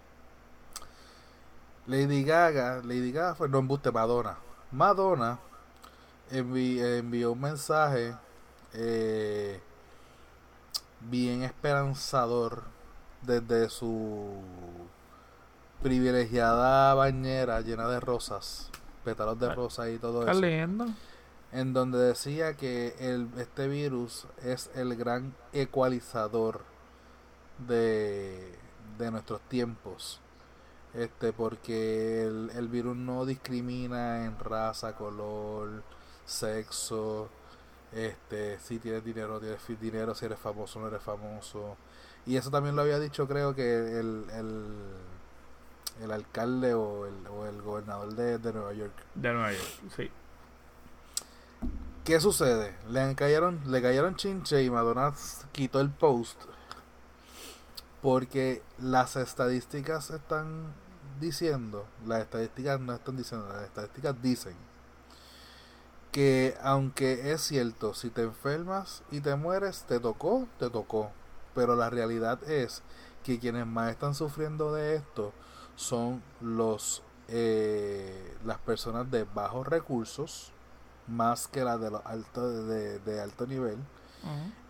Lady 1.86 2.22
Gaga, 2.24 2.82
Lady 2.84 3.10
Gaga 3.10 3.34
fue 3.34 3.48
no 3.48 3.58
embuste 3.58 3.90
Madonna. 3.90 4.36
Madonna 4.70 5.38
envi- 6.30 6.80
envió 6.98 7.32
un 7.32 7.40
mensaje 7.40 8.14
eh, 8.74 9.60
bien 11.10 11.42
esperanzador 11.42 12.64
desde 13.22 13.68
su 13.70 14.42
privilegiada 15.82 16.94
bañera 16.94 17.60
llena 17.60 17.88
de 17.88 18.00
rosas, 18.00 18.70
pétalos 19.04 19.38
de 19.38 19.48
Ay, 19.48 19.56
rosa 19.56 19.90
y 19.90 19.98
todo 19.98 20.28
eso. 20.28 20.40
leyendo. 20.40 20.86
en 21.52 21.72
donde 21.72 21.98
decía 21.98 22.54
que 22.56 22.94
el, 22.98 23.28
este 23.38 23.68
virus 23.68 24.26
es 24.42 24.70
el 24.74 24.96
gran 24.96 25.34
ecualizador 25.52 26.62
de, 27.58 28.58
de 28.98 29.10
nuestros 29.10 29.40
tiempos. 29.42 30.20
Este, 30.94 31.32
porque 31.32 32.24
el, 32.26 32.50
el 32.54 32.68
virus 32.68 32.96
no 32.96 33.24
discrimina 33.24 34.24
en 34.26 34.38
raza, 34.38 34.94
color, 34.94 35.82
sexo, 36.26 37.28
este, 37.92 38.58
si 38.60 38.78
tienes 38.78 39.04
dinero, 39.04 39.38
tienes 39.40 39.60
dinero, 39.80 40.14
si 40.14 40.24
eres 40.24 40.38
famoso, 40.38 40.80
no 40.80 40.88
eres 40.88 41.02
famoso. 41.02 41.76
Y 42.26 42.36
eso 42.36 42.50
también 42.50 42.76
lo 42.76 42.82
había 42.82 42.98
dicho, 42.98 43.26
creo 43.26 43.54
que 43.54 43.98
el, 44.00 44.26
el, 44.32 44.74
el 46.02 46.10
alcalde 46.10 46.74
o 46.74 47.06
el, 47.06 47.26
o 47.26 47.46
el 47.46 47.60
gobernador 47.62 48.14
de, 48.14 48.38
de 48.38 48.52
Nueva 48.52 48.72
York. 48.72 48.94
De 49.14 49.32
Nueva 49.32 49.52
York, 49.52 49.66
sí. 49.96 50.10
¿Qué 52.04 52.20
sucede? 52.20 52.74
Le 52.88 53.14
cayeron, 53.14 53.60
le 53.66 53.80
cayeron 53.80 54.16
chinche 54.16 54.62
y 54.62 54.70
Madonna 54.70 55.12
quitó 55.52 55.80
el 55.80 55.90
post 55.90 56.36
porque 58.00 58.62
las 58.78 59.14
estadísticas 59.14 60.10
están 60.10 60.74
diciendo, 61.20 61.86
las 62.04 62.22
estadísticas 62.22 62.80
no 62.80 62.94
están 62.94 63.16
diciendo, 63.16 63.48
las 63.48 63.62
estadísticas 63.62 64.20
dicen 64.20 64.56
que 66.12 66.56
aunque 66.62 67.32
es 67.32 67.40
cierto, 67.40 67.94
si 67.94 68.10
te 68.10 68.22
enfermas 68.22 69.02
y 69.10 69.20
te 69.20 69.34
mueres, 69.34 69.84
te 69.88 69.98
tocó, 69.98 70.46
te 70.58 70.70
tocó. 70.70 71.10
Pero 71.54 71.74
la 71.74 71.90
realidad 71.90 72.42
es 72.48 72.82
que 73.24 73.38
quienes 73.38 73.66
más 73.66 73.90
están 73.90 74.14
sufriendo 74.14 74.72
de 74.72 74.96
esto 74.96 75.32
son 75.74 76.22
los 76.40 77.02
eh, 77.28 78.36
las 78.44 78.58
personas 78.58 79.10
de 79.10 79.24
bajos 79.24 79.66
recursos 79.66 80.52
más 81.08 81.48
que 81.48 81.64
las 81.64 81.80
de 81.80 81.90
los 81.90 82.04
altos 82.04 82.66
de, 82.68 82.98
de 82.98 83.20
alto 83.20 83.46
nivel. 83.46 83.78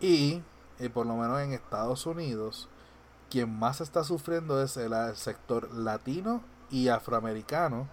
Y 0.01 0.43
eh, 0.79 0.91
por 0.91 1.07
lo 1.07 1.15
menos 1.17 1.41
en 1.41 1.53
Estados 1.53 2.07
Unidos 2.07 2.69
quien 3.31 3.59
más 3.59 3.81
está 3.81 4.05
sufriendo 4.05 4.63
es 4.63 4.77
el, 4.77 4.93
el 4.93 5.17
sector 5.17 5.73
latino 5.75 6.43
y 6.71 6.89
afroamericano 6.89 7.89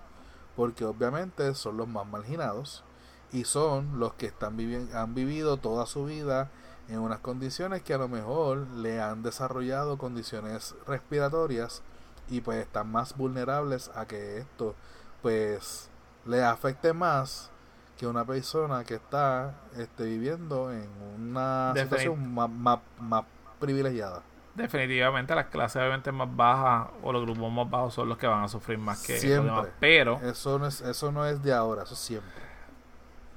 porque 0.56 0.86
obviamente 0.86 1.56
son 1.56 1.78
los 1.78 1.88
más 1.88 2.06
marginados 2.06 2.84
y 3.31 3.43
son 3.45 3.99
los 3.99 4.14
que 4.15 4.26
están 4.27 4.57
vivi- 4.57 4.91
han 4.93 5.14
vivido 5.15 5.57
toda 5.57 5.85
su 5.85 6.06
vida 6.06 6.49
en 6.88 6.99
unas 6.99 7.19
condiciones 7.19 7.84
que 7.84 7.93
a 7.93 7.97
lo 7.99 8.07
mejor 8.07 8.65
le 8.76 8.99
han 9.01 9.22
desarrollado 9.22 9.97
condiciones 9.97 10.76
respiratorias 10.88 11.84
y 12.30 12.41
pues 12.41 12.57
están 12.60 12.91
más 12.91 13.15
vulnerables 13.18 13.91
a 13.95 14.06
que 14.06 14.39
esto 14.39 14.76
pues 15.22 15.89
le 16.26 16.43
afecte 16.43 16.93
más 16.93 17.51
que 17.97 18.07
una 18.07 18.23
persona 18.26 18.84
que 18.85 18.95
está 18.95 19.53
este, 19.77 20.06
viviendo 20.06 20.72
en 20.72 20.88
una 21.18 21.73
Definit- 21.73 21.84
situación 21.84 22.34
más, 22.34 22.49
más, 22.49 22.80
más 22.99 23.26
privilegiada. 23.60 24.22
Definitivamente 24.56 25.35
las 25.35 25.45
clases 25.47 25.77
obviamente 25.81 26.11
más 26.11 26.34
bajas 26.35 26.89
o 27.03 27.14
los 27.14 27.23
grupos 27.23 27.51
más 27.51 27.69
bajos 27.69 27.93
son 27.93 28.10
los 28.10 28.18
que 28.18 28.27
van 28.27 28.43
a 28.43 28.47
sufrir 28.47 28.77
más 28.77 29.06
que 29.06 29.14
los 29.14 29.22
Siempre. 29.22 29.51
demás. 29.51 29.68
Pero, 29.80 30.19
Eso 30.23 30.57
no 30.60 30.65
es, 30.68 30.81
eso 30.81 31.11
no 31.11 31.26
es 31.26 31.41
de 31.43 31.53
ahora, 31.53 31.84
eso 31.84 31.93
es 31.93 31.99
siempre. 31.99 32.49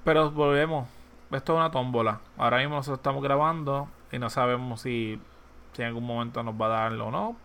Pero 0.05 0.31
volvemos. 0.31 0.89
Esto 1.31 1.55
es 1.55 1.57
una 1.59 1.70
tómbola. 1.70 2.20
Ahora 2.37 2.59
mismo 2.59 2.77
nosotros 2.77 2.99
estamos 2.99 3.23
grabando 3.23 3.89
y 4.11 4.19
no 4.19 4.29
sabemos 4.29 4.83
si, 4.83 5.19
si 5.73 5.83
en 5.83 5.89
algún 5.89 6.05
momento 6.05 6.43
nos 6.43 6.61
va 6.61 6.66
a 6.66 6.69
dar 6.69 6.93
o 6.93 7.11
no. 7.11 7.37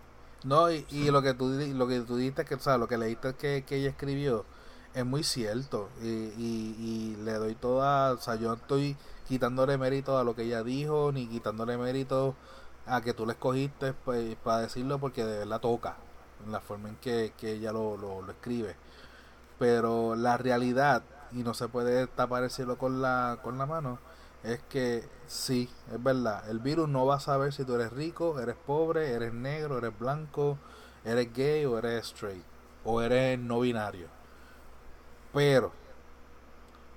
No, 0.43 0.71
y, 0.71 0.85
y 0.89 1.09
lo 1.09 1.21
que 1.21 1.34
tú 1.34 1.49
lo 1.49 1.88
que 1.88 2.01
tú 2.01 2.17
dijiste 2.17 2.45
que, 2.45 2.55
o 2.55 2.59
sea, 2.59 2.77
lo 2.77 2.88
que 2.88 2.97
leíste 2.97 3.35
que, 3.35 3.63
que 3.65 3.77
ella 3.77 3.89
escribió 3.89 4.45
es 4.93 5.05
muy 5.05 5.23
cierto. 5.23 5.89
Y, 6.01 6.07
y, 6.07 6.75
y 6.79 7.17
le 7.23 7.34
doy 7.34 7.55
toda, 7.55 8.13
o 8.13 8.17
sea, 8.17 8.35
yo 8.35 8.49
no 8.49 8.55
estoy 8.55 8.97
quitándole 9.27 9.77
mérito 9.77 10.17
a 10.17 10.23
lo 10.23 10.35
que 10.35 10.43
ella 10.43 10.63
dijo, 10.63 11.11
ni 11.11 11.27
quitándole 11.27 11.77
mérito 11.77 12.35
a 12.85 13.01
que 13.01 13.13
tú 13.13 13.25
le 13.25 13.34
escogiste 13.34 13.93
pues, 13.93 14.35
para 14.38 14.59
decirlo, 14.59 14.99
porque 14.99 15.25
de 15.25 15.39
verdad 15.39 15.59
toca, 15.59 15.97
en 16.45 16.51
la 16.51 16.61
forma 16.61 16.89
en 16.89 16.95
que, 16.97 17.34
que 17.38 17.53
ella 17.53 17.71
lo, 17.71 17.97
lo, 17.97 18.21
lo 18.21 18.31
escribe. 18.31 18.75
Pero 19.59 20.15
la 20.15 20.38
realidad, 20.38 21.03
y 21.31 21.43
no 21.43 21.53
se 21.53 21.67
puede 21.67 22.07
tapar 22.07 22.43
el 22.43 22.49
cielo 22.49 22.77
con 22.77 23.01
la, 23.01 23.39
con 23.41 23.57
la 23.57 23.65
mano, 23.65 23.99
es 24.43 24.61
que 24.69 25.07
sí, 25.27 25.69
es 25.91 26.01
verdad, 26.01 26.47
el 26.49 26.59
virus 26.59 26.87
no 26.87 27.05
va 27.05 27.15
a 27.15 27.19
saber 27.19 27.53
si 27.53 27.65
tú 27.65 27.75
eres 27.75 27.91
rico, 27.91 28.39
eres 28.39 28.55
pobre, 28.55 29.11
eres 29.11 29.33
negro, 29.33 29.77
eres 29.77 29.97
blanco, 29.97 30.57
eres 31.03 31.33
gay 31.33 31.65
o 31.65 31.77
eres 31.77 32.07
straight, 32.07 32.43
o 32.83 33.01
eres 33.01 33.39
no 33.39 33.59
binario. 33.59 34.07
Pero 35.33 35.71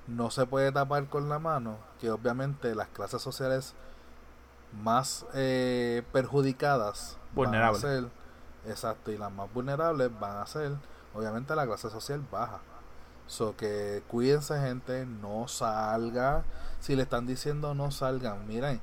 no 0.07 0.31
se 0.31 0.47
puede 0.47 0.73
tapar 0.73 1.07
con 1.09 1.29
la 1.29 1.39
mano 1.39 1.79
que 2.01 2.11
obviamente 2.11 2.75
las 2.75 2.89
clases 2.89 3.23
sociales 3.23 3.75
más 4.73 5.27
eh, 5.35 6.03
perjudicadas 6.13 7.19
vulnerables. 7.35 7.83
van 7.83 7.93
a 7.93 7.95
ser, 7.95 8.11
exacto, 8.71 9.11
y 9.11 9.19
las 9.19 9.33
más 9.33 9.53
vulnerables 9.53 10.11
van 10.19 10.37
a 10.37 10.47
ser 10.47 10.73
obviamente 11.15 11.55
la 11.55 11.67
clase 11.67 11.91
social 11.91 12.23
baja. 12.31 12.61
So 13.31 13.57
que 13.57 14.03
cuídense 14.09 14.61
gente, 14.61 15.07
no 15.07 15.47
salga. 15.47 16.45
Si 16.81 16.97
le 16.97 17.03
están 17.03 17.27
diciendo 17.29 17.75
no 17.77 17.93
salgan, 17.93 18.45
miren, 18.49 18.81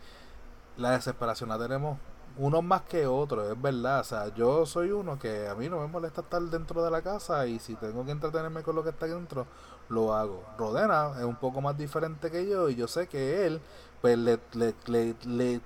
la 0.78 0.92
desesperación 0.92 1.50
la 1.50 1.60
tenemos 1.60 1.98
unos 2.38 2.64
más 2.64 2.84
que 2.84 3.08
otros, 3.08 3.52
es 3.52 3.62
verdad. 3.62 4.00
O 4.00 4.04
sea, 4.06 4.34
yo 4.34 4.66
soy 4.66 4.92
uno 4.92 5.20
que 5.20 5.50
a 5.50 5.56
mí 5.56 5.68
no 5.68 5.82
me 5.82 5.88
molesta 5.88 6.22
estar 6.22 6.42
dentro 6.44 6.82
de 6.82 6.90
la 6.92 7.02
casa 7.02 7.46
y 7.46 7.60
si 7.60 7.76
tengo 7.76 8.06
que 8.06 8.12
entretenerme 8.12 8.64
con 8.64 8.76
lo 8.76 8.84
que 8.84 8.92
está 8.92 9.06
dentro, 9.08 9.48
lo 9.90 10.14
hago. 10.14 10.44
Rodena 10.58 11.12
es 11.18 11.26
un 11.26 11.36
poco 11.36 11.60
más 11.60 11.78
diferente 11.78 12.32
que 12.32 12.48
yo 12.48 12.70
y 12.70 12.76
yo 12.76 12.88
sé 12.88 13.08
que 13.08 13.46
él, 13.48 13.60
pues 14.02 14.18
le, 14.18 14.40
le, 14.54 14.76
le, 14.86 15.16
le 15.26 15.62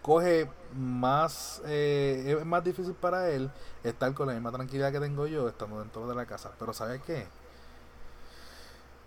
coge 0.00 0.48
más, 0.74 1.60
eh, 1.66 2.36
es 2.40 2.46
más 2.46 2.64
difícil 2.64 2.94
para 2.94 3.28
él 3.30 3.50
estar 3.82 4.14
con 4.14 4.28
la 4.28 4.32
misma 4.32 4.50
tranquilidad 4.50 4.92
que 4.92 5.00
tengo 5.00 5.26
yo 5.26 5.46
estando 5.46 5.78
dentro 5.80 6.08
de 6.08 6.14
la 6.14 6.24
casa. 6.24 6.52
Pero 6.58 6.72
¿sabes 6.72 7.02
qué? 7.02 7.26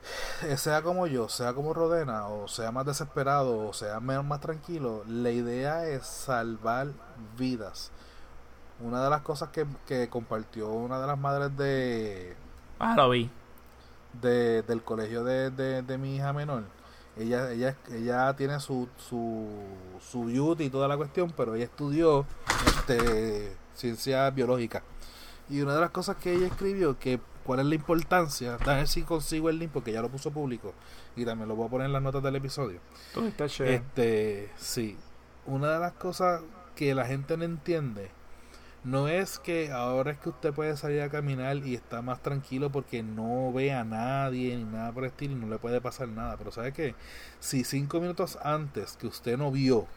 Eh, 0.43 0.55
sea 0.55 0.83
como 0.83 1.07
yo, 1.07 1.27
sea 1.29 1.53
como 1.53 1.73
Rodena, 1.73 2.27
o 2.27 2.47
sea 2.47 2.71
más 2.71 2.85
desesperado, 2.85 3.67
o 3.67 3.73
sea 3.73 3.99
menos 3.99 4.23
más 4.23 4.39
tranquilo, 4.39 5.03
la 5.07 5.31
idea 5.31 5.87
es 5.87 6.05
salvar 6.05 6.89
vidas. 7.35 7.91
Una 8.79 9.03
de 9.03 9.09
las 9.09 9.21
cosas 9.21 9.49
que, 9.49 9.65
que 9.87 10.07
compartió 10.09 10.69
una 10.69 10.99
de 11.01 11.07
las 11.07 11.17
madres 11.17 11.57
de... 11.57 12.35
Ah, 12.77 12.93
lo 12.95 13.09
vi. 13.09 13.31
De, 14.21 14.61
del 14.61 14.83
colegio 14.83 15.23
de, 15.23 15.49
de, 15.49 15.81
de 15.81 15.97
mi 15.97 16.15
hija 16.15 16.31
menor. 16.33 16.63
Ella, 17.17 17.51
ella, 17.51 17.75
ella 17.91 18.35
tiene 18.35 18.59
su, 18.59 18.87
su, 18.97 19.47
su 19.99 20.25
beauty 20.25 20.65
y 20.65 20.69
toda 20.69 20.87
la 20.87 20.97
cuestión, 20.97 21.33
pero 21.35 21.55
ella 21.55 21.65
estudió 21.65 22.27
este, 22.67 23.57
ciencia 23.73 24.29
biológica. 24.29 24.83
Y 25.49 25.61
una 25.61 25.73
de 25.73 25.81
las 25.81 25.89
cosas 25.89 26.17
que 26.17 26.33
ella 26.33 26.45
escribió, 26.45 26.99
que 26.99 27.19
cuál 27.47 27.61
es 27.61 27.65
la 27.65 27.75
importancia, 27.75 28.55
a 28.55 28.75
ver 28.75 28.87
si 28.89 29.03
consigo 29.03 29.49
el 29.49 29.57
link 29.57 29.71
porque 29.71 29.93
ya 29.93 30.01
lo 30.01 30.09
puso 30.09 30.31
público 30.31 30.73
y 31.15 31.23
también 31.23 31.47
lo 31.47 31.55
voy 31.55 31.67
a 31.67 31.69
poner 31.69 31.85
en 31.87 31.93
las 31.93 32.01
notas 32.01 32.21
del 32.21 32.35
episodio. 32.35 32.81
Este, 33.73 34.51
sí, 34.57 34.97
una 35.45 35.71
de 35.71 35.79
las 35.79 35.93
cosas 35.93 36.41
que 36.75 36.93
la 36.93 37.05
gente 37.05 37.37
no 37.37 37.45
entiende 37.45 38.11
no 38.83 39.07
es 39.07 39.39
que 39.39 39.71
ahora 39.71 40.11
es 40.11 40.19
que 40.19 40.29
usted 40.29 40.53
puede 40.53 40.75
salir 40.75 41.01
a 41.01 41.09
caminar 41.09 41.55
y 41.57 41.73
está 41.73 42.01
más 42.01 42.21
tranquilo 42.21 42.69
porque 42.69 43.01
no 43.01 43.53
ve 43.53 43.71
a 43.71 43.85
nadie 43.85 44.55
ni 44.57 44.65
nada 44.65 44.91
por 44.91 45.03
el 45.03 45.09
estilo 45.09 45.33
y 45.33 45.37
no 45.37 45.47
le 45.47 45.57
puede 45.57 45.79
pasar 45.79 46.09
nada. 46.09 46.35
Pero 46.37 46.51
¿sabe 46.51 46.73
qué? 46.73 46.95
Si 47.39 47.63
cinco 47.63 48.01
minutos 48.01 48.37
antes 48.43 48.97
que 48.97 49.07
usted 49.07 49.37
no 49.37 49.51
vio, 49.51 49.87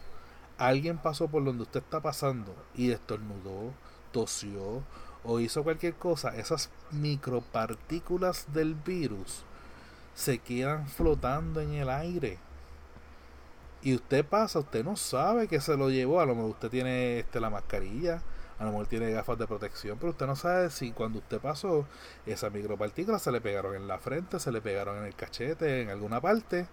alguien 0.57 0.99
pasó 0.99 1.27
por 1.29 1.45
donde 1.45 1.65
usted 1.65 1.81
está 1.81 2.01
pasando 2.01 2.55
y 2.75 2.93
estornudó, 2.93 3.75
tosió 4.13 4.83
o 5.25 5.41
hizo 5.41 5.63
cualquier 5.63 5.95
cosa, 5.95 6.37
esas 6.37 6.71
micropartículas 6.91 8.53
del 8.53 8.75
virus 8.75 9.45
se 10.15 10.39
quedan 10.39 10.89
flotando 10.89 11.61
en 11.61 11.73
el 11.75 11.89
aire. 11.89 12.39
Y 13.83 13.95
usted 13.95 14.25
pasa, 14.25 14.59
usted 14.59 14.85
no 14.85 14.97
sabe 14.97 15.49
que 15.49 15.61
se 15.61 15.77
lo 15.77 15.89
llevó. 15.89 16.21
A 16.21 16.27
lo 16.27 16.35
mejor 16.35 16.51
usted 16.51 16.69
tiene 16.69 17.21
este, 17.21 17.41
la 17.41 17.49
mascarilla, 17.49 18.23
a 18.59 18.65
lo 18.65 18.73
mejor 18.73 18.87
tiene 18.87 19.11
gafas 19.11 19.39
de 19.39 19.47
protección, 19.47 19.97
pero 19.99 20.11
usted 20.11 20.27
no 20.27 20.37
sabe 20.37 20.69
si 20.71 20.93
cuando 20.93 21.19
usted 21.21 21.41
pasó, 21.41 21.87
esas 22.27 22.53
micropartículas 22.53 23.23
se 23.23 23.33
le 23.33 23.41
pegaron 23.41 23.75
en 23.75 23.89
la 23.89 23.99
frente, 23.99 24.39
se 24.39 24.53
le 24.53 24.61
pegaron 24.61 24.99
en 24.99 25.05
el 25.05 25.15
cachete, 25.15 25.81
en 25.81 25.89
alguna 25.89 26.21
parte, 26.21 26.67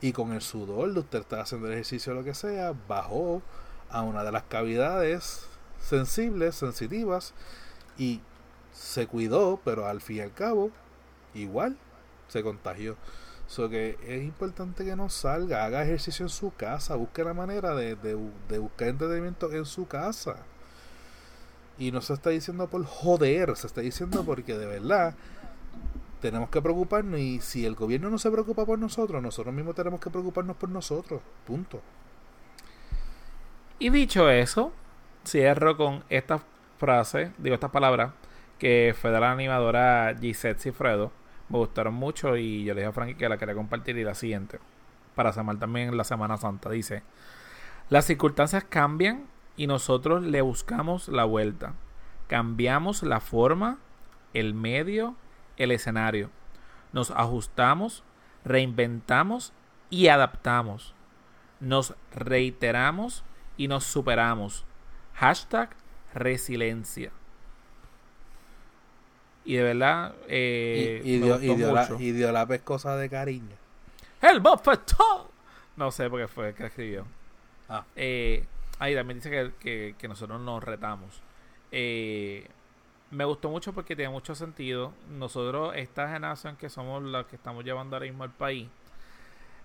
y 0.00 0.12
con 0.12 0.32
el 0.32 0.40
sudor 0.40 0.94
de 0.94 1.00
usted 1.00 1.18
estar 1.20 1.40
haciendo 1.40 1.66
el 1.66 1.74
ejercicio 1.74 2.12
o 2.12 2.16
lo 2.16 2.24
que 2.24 2.32
sea, 2.32 2.72
bajó 2.88 3.42
a 3.90 4.00
una 4.00 4.24
de 4.24 4.32
las 4.32 4.44
cavidades 4.44 5.46
sensibles, 5.80 6.54
sensitivas, 6.54 7.34
y 7.98 8.20
se 8.72 9.06
cuidó, 9.06 9.60
pero 9.64 9.86
al 9.86 10.00
fin 10.00 10.16
y 10.16 10.20
al 10.20 10.32
cabo, 10.32 10.70
igual 11.34 11.76
se 12.28 12.42
contagió. 12.42 12.96
So 13.46 13.68
que 13.68 13.98
es 14.06 14.22
importante 14.22 14.84
que 14.84 14.94
no 14.94 15.08
salga, 15.08 15.64
haga 15.64 15.82
ejercicio 15.82 16.24
en 16.24 16.28
su 16.28 16.52
casa, 16.54 16.96
busque 16.96 17.24
la 17.24 17.34
manera 17.34 17.74
de, 17.74 17.96
de, 17.96 18.16
de 18.48 18.58
buscar 18.58 18.88
entretenimiento 18.88 19.50
en 19.52 19.64
su 19.64 19.86
casa. 19.88 20.36
Y 21.78 21.90
no 21.90 22.02
se 22.02 22.12
está 22.12 22.30
diciendo 22.30 22.68
por 22.68 22.84
joder, 22.84 23.56
se 23.56 23.66
está 23.66 23.80
diciendo 23.80 24.22
porque 24.24 24.56
de 24.58 24.66
verdad 24.66 25.14
tenemos 26.20 26.50
que 26.50 26.60
preocuparnos 26.60 27.20
y 27.20 27.40
si 27.40 27.64
el 27.64 27.74
gobierno 27.74 28.10
no 28.10 28.18
se 28.18 28.30
preocupa 28.30 28.66
por 28.66 28.78
nosotros, 28.78 29.22
nosotros 29.22 29.54
mismos 29.54 29.74
tenemos 29.74 30.00
que 30.00 30.10
preocuparnos 30.10 30.56
por 30.56 30.68
nosotros. 30.68 31.22
Punto. 31.46 31.80
Y 33.78 33.90
dicho 33.90 34.28
eso, 34.28 34.72
cierro 35.24 35.76
con 35.76 36.02
esta 36.08 36.42
frase, 36.78 37.32
digo 37.38 37.54
estas 37.54 37.70
palabras, 37.70 38.12
que 38.58 38.94
fue 38.98 39.10
de 39.10 39.20
la 39.20 39.32
animadora 39.32 40.14
Gisette 40.18 40.60
Cifredo. 40.60 41.12
Me 41.48 41.58
gustaron 41.58 41.94
mucho 41.94 42.36
y 42.36 42.64
yo 42.64 42.74
le 42.74 42.80
dije 42.80 42.90
a 42.90 42.92
Frankie 42.92 43.14
que 43.14 43.28
la 43.28 43.38
quería 43.38 43.54
compartir 43.54 43.96
y 43.98 44.04
la 44.04 44.14
siguiente. 44.14 44.58
Para 45.14 45.32
semana 45.32 45.58
también 45.58 45.96
la 45.96 46.04
Semana 46.04 46.36
Santa. 46.36 46.70
Dice, 46.70 47.02
las 47.88 48.04
circunstancias 48.04 48.64
cambian 48.64 49.26
y 49.56 49.66
nosotros 49.66 50.22
le 50.22 50.40
buscamos 50.42 51.08
la 51.08 51.24
vuelta. 51.24 51.74
Cambiamos 52.26 53.02
la 53.02 53.20
forma, 53.20 53.78
el 54.34 54.54
medio, 54.54 55.16
el 55.56 55.72
escenario. 55.72 56.30
Nos 56.92 57.10
ajustamos, 57.10 58.04
reinventamos 58.44 59.52
y 59.90 60.08
adaptamos. 60.08 60.94
Nos 61.60 61.94
reiteramos 62.14 63.24
y 63.56 63.68
nos 63.68 63.84
superamos. 63.84 64.64
Hashtag 65.14 65.70
resiliencia. 66.14 67.10
Y 69.44 69.56
de 69.56 69.62
verdad, 69.62 70.14
eh, 70.28 71.00
y, 71.04 71.14
y, 71.14 71.18
dio, 71.20 71.36
y, 71.40 71.54
dio 71.54 71.72
la, 71.72 71.88
y, 71.98 72.12
dio, 72.12 72.32
la, 72.32 72.46
pescosa 72.46 72.96
de 72.96 73.08
cariño. 73.08 73.56
¡El 74.20 74.40
bofetón! 74.40 75.28
No 75.76 75.90
sé 75.90 76.10
por 76.10 76.20
qué 76.20 76.28
fue 76.28 76.54
que 76.54 76.66
escribió. 76.66 77.06
Ah. 77.68 77.84
Eh, 77.96 78.44
ahí 78.78 78.94
también 78.94 79.18
dice 79.18 79.30
que, 79.30 79.52
que, 79.58 79.94
que 79.96 80.08
nosotros 80.08 80.40
nos 80.40 80.62
retamos. 80.62 81.22
Eh, 81.72 82.46
me 83.10 83.24
gustó 83.24 83.48
mucho 83.48 83.72
porque 83.72 83.96
tiene 83.96 84.10
mucho 84.10 84.34
sentido. 84.34 84.92
Nosotros, 85.08 85.72
esta 85.76 86.08
generación 86.08 86.56
que 86.56 86.68
somos 86.68 87.02
los 87.02 87.26
que 87.26 87.36
estamos 87.36 87.64
llevando 87.64 87.96
ahora 87.96 88.06
mismo 88.06 88.24
al 88.24 88.32
país, 88.32 88.68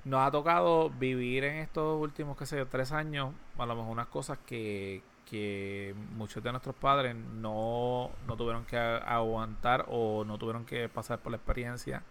nos 0.05 0.25
ha 0.25 0.31
tocado 0.31 0.89
vivir 0.89 1.43
en 1.43 1.57
estos 1.57 1.99
últimos, 2.01 2.37
qué 2.37 2.45
sé 2.45 2.57
yo, 2.57 2.67
tres 2.67 2.91
años, 2.91 3.33
a 3.57 3.65
lo 3.65 3.75
mejor 3.75 3.91
unas 3.91 4.07
cosas 4.07 4.37
que, 4.45 5.01
que 5.33 5.95
muchos 6.15 6.43
de 6.43 6.51
nuestros 6.51 6.75
padres 6.75 7.15
no, 7.15 8.11
no 8.27 8.37
tuvieron 8.37 8.65
que 8.65 8.77
aguantar 8.77 9.85
o 9.89 10.23
no 10.23 10.37
tuvieron 10.37 10.63
que 10.63 10.87
pasar 10.89 11.17
por 11.17 11.31
la 11.31 11.37
experiencia. 11.37 12.03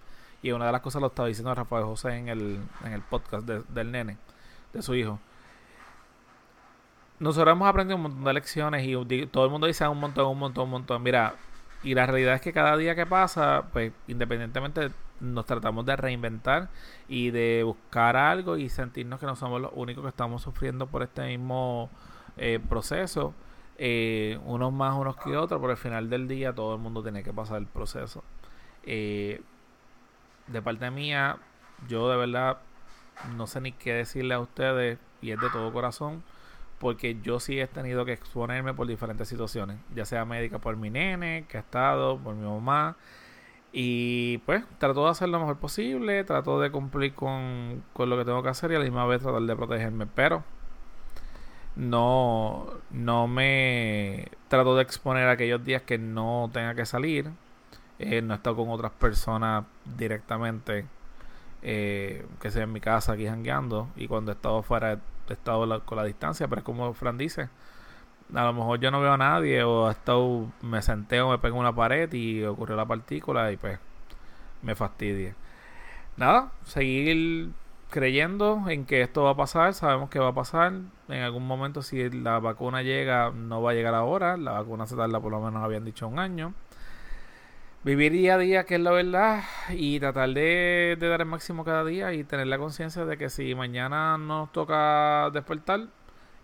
Y 0.43 0.51
una 0.51 0.67
de 0.67 0.73
las 0.73 0.81
cosas 0.81 1.01
lo 1.01 1.07
estaba 1.07 1.29
diciendo 1.29 1.55
Rafael 1.55 1.85
José 1.85 2.17
en 2.17 2.29
el, 2.29 2.59
en 2.85 2.93
el 2.93 3.01
podcast 3.01 3.47
del 3.47 3.93
nene, 3.93 4.19
de 4.73 4.83
su 4.83 4.97
hijo. 4.97 5.21
Nosotros 7.21 7.53
hemos 7.53 7.69
aprendido 7.69 7.95
un 7.95 8.03
montón 8.03 8.25
de 8.25 8.33
lecciones 8.33 8.85
y 8.85 9.27
todo 9.27 9.45
el 9.45 9.53
mundo 9.53 9.69
dice 9.69 9.87
un 9.87 10.01
montón, 10.01 10.27
un 10.27 10.41
montón, 10.41 10.65
un 10.65 10.71
montón. 10.71 11.01
Mira, 11.01 11.37
y 11.85 11.95
la 11.95 12.07
realidad 12.07 12.35
es 12.35 12.41
que 12.41 12.53
cada 12.53 12.77
día 12.77 12.97
que 12.97 13.07
pasa, 13.07 13.67
pues 13.73 13.93
independientemente 14.09 14.91
nos 15.21 15.47
tratamos 15.47 15.87
de 15.87 15.95
reinventar 15.95 16.71
y 17.07 17.31
de 17.31 17.63
buscar 17.65 18.17
algo 18.17 18.57
y 18.57 18.69
sentirnos 18.69 19.21
que 19.21 19.27
no 19.27 19.37
somos 19.37 19.61
los 19.61 19.71
únicos 19.77 20.03
que 20.03 20.09
estamos 20.09 20.43
sufriendo 20.43 20.89
por 20.89 21.05
este 21.05 21.25
mismo 21.25 21.89
eh, 22.37 22.61
proceso, 22.69 23.35
eh, 23.79 24.39
unos 24.45 24.73
más, 24.73 24.95
unos 24.95 25.17
que 25.17 25.37
otros, 25.37 25.61
pero 25.61 25.73
al 25.73 25.79
final 25.79 26.11
del 26.11 26.29
día 26.29 26.55
todo 26.55 26.75
el 26.75 26.81
mundo 26.81 27.03
tiene 27.03 27.23
que 27.23 27.33
pasar 27.33 27.59
el 27.59 27.67
proceso. 27.67 28.23
Eh, 28.85 29.43
de 30.47 30.63
parte 30.63 30.91
mía, 30.91 31.39
yo 31.89 32.09
de 32.09 32.17
verdad 32.17 32.59
no 33.37 33.47
sé 33.47 33.61
ni 33.61 33.73
qué 33.73 33.93
decirle 33.95 34.35
a 34.35 34.41
ustedes 34.41 34.99
y 35.21 35.31
es 35.31 35.41
de 35.41 35.51
todo 35.51 35.73
corazón 35.73 36.23
porque 36.83 37.17
yo 37.23 37.39
sí 37.39 37.61
he 37.61 37.69
tenido 37.69 38.05
que 38.05 38.13
exponerme 38.13 38.75
por 38.75 38.89
diferentes 38.89 39.29
situaciones, 39.29 39.79
ya 39.95 40.05
sea 40.05 40.25
médica 40.25 40.59
por 40.59 40.77
mi 40.77 40.91
nene, 40.91 41.47
que 41.49 41.57
ha 41.57 41.61
estado, 41.61 42.19
por 42.19 42.35
mi 42.35 42.45
mamá. 42.45 42.97
Y 43.73 44.39
pues 44.39 44.65
trato 44.79 45.05
de 45.05 45.11
hacer 45.11 45.29
lo 45.29 45.39
mejor 45.39 45.59
posible, 45.59 46.25
trato 46.25 46.61
de 46.61 46.73
cumplir 46.73 47.15
con, 47.15 47.85
con 47.93 48.11
lo 48.11 48.19
que 48.19 48.25
tengo 48.25 48.43
que 48.43 48.49
hacer 48.49 48.73
y 48.73 48.75
a 48.75 48.79
la 48.79 48.85
misma 48.85 49.07
vez 49.07 49.23
tratar 49.23 49.43
de 49.43 49.55
protegerme. 49.55 50.09
Pero 50.09 50.43
no, 51.77 52.67
no 52.91 53.27
me 53.29 54.29
trato 54.49 54.77
de 54.77 54.83
exponer 54.83 55.29
aquellos 55.29 55.65
días 55.65 55.83
que 55.83 55.99
no 55.99 56.51
tenga 56.53 56.75
que 56.75 56.87
salir. 56.87 57.31
Eh, 57.99 58.23
no 58.23 58.35
he 58.35 58.37
estado 58.37 58.57
con 58.57 58.71
otras 58.71 58.93
personas 58.93 59.65
directamente 59.97 60.87
eh, 61.63 62.27
que 62.41 62.51
sea 62.51 62.65
en 62.65 62.73
mi 62.73 62.81
casa 62.81 63.13
aquí 63.13 63.27
jangueando. 63.27 63.89
Y 63.97 64.09
cuando 64.09 64.33
he 64.33 64.35
estado 64.35 64.63
fuera, 64.63 64.95
he 65.29 65.33
estado 65.33 65.85
con 65.85 65.97
la 65.97 66.05
distancia, 66.05 66.49
pero 66.49 66.61
es 66.61 66.65
como 66.65 66.93
Fran 66.95 67.19
dice. 67.19 67.49
A 68.35 68.45
lo 68.45 68.53
mejor 68.55 68.81
yo 68.81 68.91
no 68.91 69.01
veo 69.01 69.13
a 69.13 69.19
nadie 69.19 69.63
o 69.63 69.89
he 69.89 69.93
estado, 69.93 70.51
me 70.63 70.81
senté 70.83 71.21
o 71.21 71.31
me 71.31 71.39
pego 71.39 71.57
en 71.57 71.61
una 71.61 71.75
pared 71.75 72.13
y 72.13 72.45
ocurrió 72.45 72.77
la 72.77 72.87
partícula 72.87 73.53
y 73.53 73.57
pues 73.57 73.79
me 74.63 74.75
fastidia. 74.75 75.35
Nada, 76.17 76.53
seguir 76.65 77.51
creyendo 77.93 78.65
en 78.69 78.87
que 78.87 79.03
esto 79.03 79.25
va 79.25 79.31
a 79.33 79.37
pasar, 79.37 79.75
sabemos 79.75 80.11
que 80.11 80.19
va 80.19 80.29
a 80.29 80.35
pasar. 80.35 80.73
En 81.09 81.23
algún 81.23 81.47
momento, 81.47 81.83
si 81.83 82.11
la 82.11 82.41
vacuna 82.41 82.83
llega, 82.83 83.31
no 83.31 83.63
va 83.63 83.73
a 83.73 83.75
llegar 83.75 83.95
ahora. 83.95 84.37
La 84.37 84.53
vacuna 84.53 84.87
se 84.87 84.97
tarda, 84.97 85.21
por 85.21 85.31
lo 85.31 85.41
menos 85.41 85.63
habían 85.63 85.85
dicho 85.85 86.09
un 86.09 86.19
año. 86.19 86.55
Vivir 87.85 88.13
día 88.13 88.35
a 88.37 88.39
día, 88.39 88.65
que 88.65 88.77
es 88.77 88.81
la 88.81 88.93
verdad, 88.93 89.43
y 89.71 90.01
tratar 90.01 90.31
de, 90.31 90.97
dar 91.01 91.21
el 91.21 91.27
máximo 91.27 91.65
cada 91.65 91.85
día 91.85 92.13
y 92.15 92.25
tener 92.25 92.47
la 92.47 92.59
conciencia 92.59 93.05
de 93.05 93.19
que 93.19 93.29
si 93.29 93.55
mañana 93.55 94.17
nos 94.19 94.53
toca 94.53 95.31
despertar, 95.33 95.89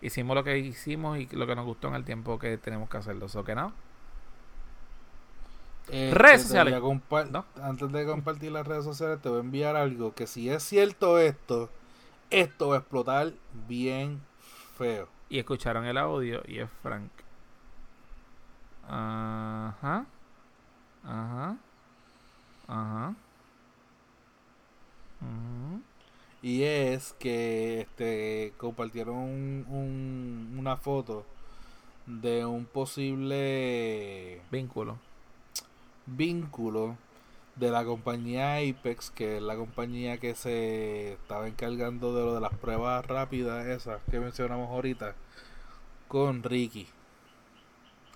hicimos 0.01 0.35
lo 0.35 0.43
que 0.43 0.57
hicimos 0.59 1.17
y 1.17 1.27
lo 1.35 1.47
que 1.47 1.55
nos 1.55 1.65
gustó 1.65 1.87
en 1.87 1.95
el 1.95 2.05
tiempo 2.05 2.37
que 2.37 2.57
tenemos 2.57 2.89
que 2.89 2.97
hacerlo. 2.97 3.27
¿So 3.27 3.43
que 3.43 3.55
no? 3.55 3.73
Eh, 5.91 6.11
redes 6.13 6.43
sociales. 6.43 6.81
Antes 7.61 7.91
de 7.91 8.05
compartir 8.05 8.51
las 8.51 8.67
redes 8.67 8.83
sociales, 8.83 9.21
te 9.21 9.29
voy 9.29 9.39
a 9.39 9.41
enviar 9.41 9.75
algo 9.75 10.13
que 10.13 10.27
si 10.27 10.49
es 10.49 10.63
cierto 10.63 11.19
esto, 11.19 11.69
esto 12.29 12.69
va 12.69 12.75
a 12.75 12.79
explotar 12.79 13.33
bien 13.67 14.21
feo. 14.77 15.07
Y 15.29 15.39
escucharon 15.39 15.85
el 15.85 15.97
audio 15.97 16.41
y 16.47 16.59
es 16.59 16.69
Frank. 16.81 17.09
Ajá. 18.87 20.05
Ajá. 21.03 21.57
Ajá. 22.67 23.15
Y 26.41 26.63
es 26.63 27.13
que 27.19 27.81
este 27.81 28.53
compartieron 28.57 29.15
un, 29.17 30.55
una 30.57 30.77
foto 30.77 31.25
de 32.05 32.45
un 32.45 32.65
posible 32.65 34.41
vínculo 34.49 34.97
vínculo 36.15 36.97
de 37.55 37.71
la 37.71 37.83
compañía 37.83 38.57
Apex, 38.57 39.09
que 39.11 39.37
es 39.37 39.43
la 39.43 39.55
compañía 39.55 40.17
que 40.17 40.33
se 40.33 41.13
estaba 41.13 41.47
encargando 41.47 42.15
de 42.15 42.23
lo 42.23 42.33
de 42.33 42.41
las 42.41 42.53
pruebas 42.53 43.05
rápidas, 43.05 43.65
esas 43.67 44.01
que 44.09 44.19
mencionamos 44.19 44.69
ahorita, 44.69 45.13
con 46.07 46.41
Ricky. 46.41 46.87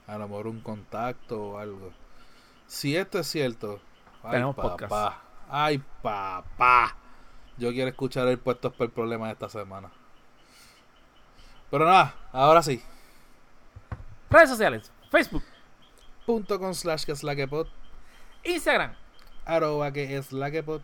A 0.08 0.18
lo 0.18 0.28
mejor 0.28 0.48
un 0.48 0.62
contacto 0.62 1.42
o 1.42 1.58
algo. 1.58 1.92
Si 2.68 2.96
esto 2.96 3.20
es 3.20 3.28
cierto, 3.28 3.80
ay 4.24 4.42
papá, 4.54 5.22
ay 5.50 5.84
papá, 6.02 6.96
yo 7.58 7.72
quiero 7.72 7.90
escuchar 7.90 8.28
el 8.28 8.40
puesto 8.40 8.72
por 8.72 8.90
problema 8.92 9.28
de 9.28 9.34
esta 9.34 9.50
semana. 9.50 9.92
Pero 11.70 11.86
nada, 11.86 12.16
ahora 12.32 12.64
sí. 12.64 12.82
Redes 14.30 14.50
sociales, 14.50 14.92
Facebook. 15.12 15.44
Punto 16.26 16.58
con 16.60 16.74
slash 16.74 17.04
que 17.04 17.12
es 17.12 17.24
la 17.24 17.36
que 17.36 17.48
pot 17.48 17.68
Instagram. 18.44 18.94
Arroba 19.46 19.92
que 19.92 20.18
es 20.18 20.32
la 20.32 20.52
que 20.52 20.64
pot. 20.64 20.82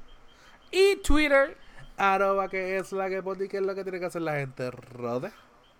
Y 0.72 0.98
Twitter. 0.98 1.58
Arroba 1.98 2.48
que 2.48 2.78
es 2.78 2.92
la 2.92 3.10
que 3.10 3.22
pot. 3.22 3.42
¿Y 3.42 3.48
qué 3.48 3.58
es 3.58 3.64
lo 3.64 3.76
que 3.76 3.84
tiene 3.84 4.00
que 4.00 4.06
hacer 4.06 4.22
la 4.22 4.36
gente? 4.36 4.72
Rode. 4.72 5.32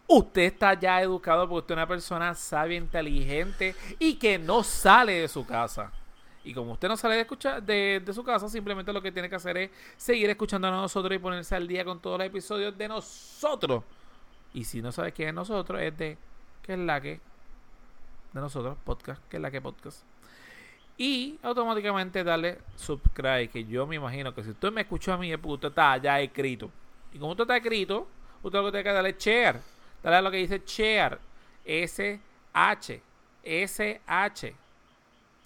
Usted 0.08 0.42
está 0.42 0.74
ya 0.74 1.02
educado 1.02 1.48
porque 1.48 1.60
usted 1.60 1.74
es 1.74 1.78
una 1.78 1.88
persona 1.88 2.34
sabia, 2.34 2.78
inteligente 2.78 3.76
y 4.00 4.16
que 4.16 4.40
no 4.40 4.64
sale 4.64 5.22
de 5.22 5.28
su 5.28 5.46
casa. 5.46 5.92
Y 6.44 6.54
como 6.54 6.72
usted 6.72 6.88
no 6.88 6.98
sale 6.98 7.16
de, 7.16 7.22
escuchar, 7.22 7.62
de, 7.62 8.02
de, 8.04 8.14
su 8.14 8.24
casa, 8.24 8.50
simplemente 8.50 8.92
lo 8.92 9.02
que 9.02 9.12
tiene 9.12 9.30
que 9.30 9.36
hacer 9.36 9.58
es 9.58 9.72
seguir 9.98 10.30
escuchando 10.30 10.68
a 10.68 10.72
nosotros 10.72 11.14
y 11.14 11.20
ponerse 11.20 11.56
al 11.56 11.68
día 11.68 11.86
con 11.86 12.00
todos 12.02 12.18
los 12.18 12.28
episodios 12.28 12.76
de 12.76 12.88
nosotros. 12.88 13.84
Y 14.54 14.64
si 14.64 14.82
no 14.82 14.92
sabe 14.92 15.12
quién 15.12 15.30
es 15.30 15.36
nosotros, 15.36 15.80
es 15.80 15.96
de 15.96 16.18
que 16.64 16.74
es 16.74 16.80
la 16.80 17.00
que 17.00 17.20
de 18.34 18.42
nosotros, 18.42 18.78
podcast, 18.84 19.22
que 19.28 19.38
es 19.38 19.42
la 19.42 19.52
que 19.52 19.62
podcast 19.62 20.04
y 21.00 21.40
automáticamente 21.42 22.26
darle 22.26 22.58
subscribe, 22.76 23.48
que 23.48 23.64
yo 23.64 23.88
me 23.88 23.96
imagino 23.96 24.36
que 24.36 24.44
si 24.44 24.50
usted 24.50 24.70
me 24.70 24.82
escuchó 24.82 25.14
a 25.14 25.18
mí, 25.18 25.32
es 25.32 25.40
usted 25.42 25.70
está 25.70 25.96
ya 25.96 26.20
escrito. 26.20 26.70
Y 27.14 27.18
como 27.18 27.32
usted 27.32 27.44
está 27.44 27.56
escrito, 27.56 28.06
usted 28.44 28.60
lo 28.60 28.66
que 28.66 28.72
tiene 28.72 28.84
que 28.84 28.92
darle 28.92 29.16
share. 29.18 29.62
Dale 30.04 30.18
a 30.18 30.22
lo 30.22 30.30
que 30.30 30.38
dice 30.38 30.62
share. 30.66 31.18
S-H. 31.64 33.02
S-H. 33.44 34.56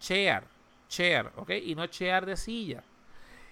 Share. 0.02 0.44
Share, 0.90 1.32
¿ok? 1.36 1.50
Y 1.52 1.76
no 1.76 1.86
share 1.86 2.26
de 2.26 2.36
silla. 2.36 2.84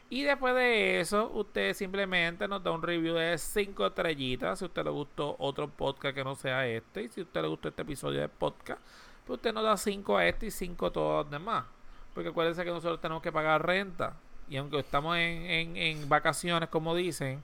Y 0.09 0.23
después 0.23 0.55
de 0.55 0.99
eso, 0.99 1.29
usted 1.35 1.75
simplemente 1.75 2.47
nos 2.47 2.63
da 2.63 2.71
un 2.71 2.81
review 2.81 3.13
de 3.13 3.37
5 3.37 3.85
estrellitas. 3.85 4.57
Si 4.57 4.65
usted 4.65 4.83
le 4.83 4.89
gustó 4.89 5.35
otro 5.37 5.67
podcast 5.67 6.15
que 6.15 6.23
no 6.23 6.33
sea 6.33 6.67
este. 6.67 7.03
Y 7.03 7.09
si 7.09 7.21
usted 7.21 7.43
le 7.43 7.47
gustó 7.47 7.67
este 7.67 7.83
episodio 7.83 8.21
de 8.21 8.27
podcast, 8.27 8.81
pues 9.27 9.37
usted 9.37 9.53
nos 9.53 9.63
da 9.63 9.77
5 9.77 10.17
a 10.17 10.25
este 10.25 10.47
y 10.47 10.51
5 10.51 10.87
a 10.87 10.91
todos 10.91 11.25
los 11.25 11.31
demás. 11.31 11.65
Porque 12.13 12.29
acuérdense 12.29 12.63
que 12.63 12.71
nosotros 12.71 12.99
tenemos 12.99 13.23
que 13.23 13.31
pagar 13.31 13.65
renta. 13.65 14.13
Y 14.49 14.57
aunque 14.57 14.79
estamos 14.79 15.15
en, 15.17 15.77
en, 15.77 16.09
vacaciones, 16.09 16.67
como 16.69 16.93
dicen, 16.93 17.41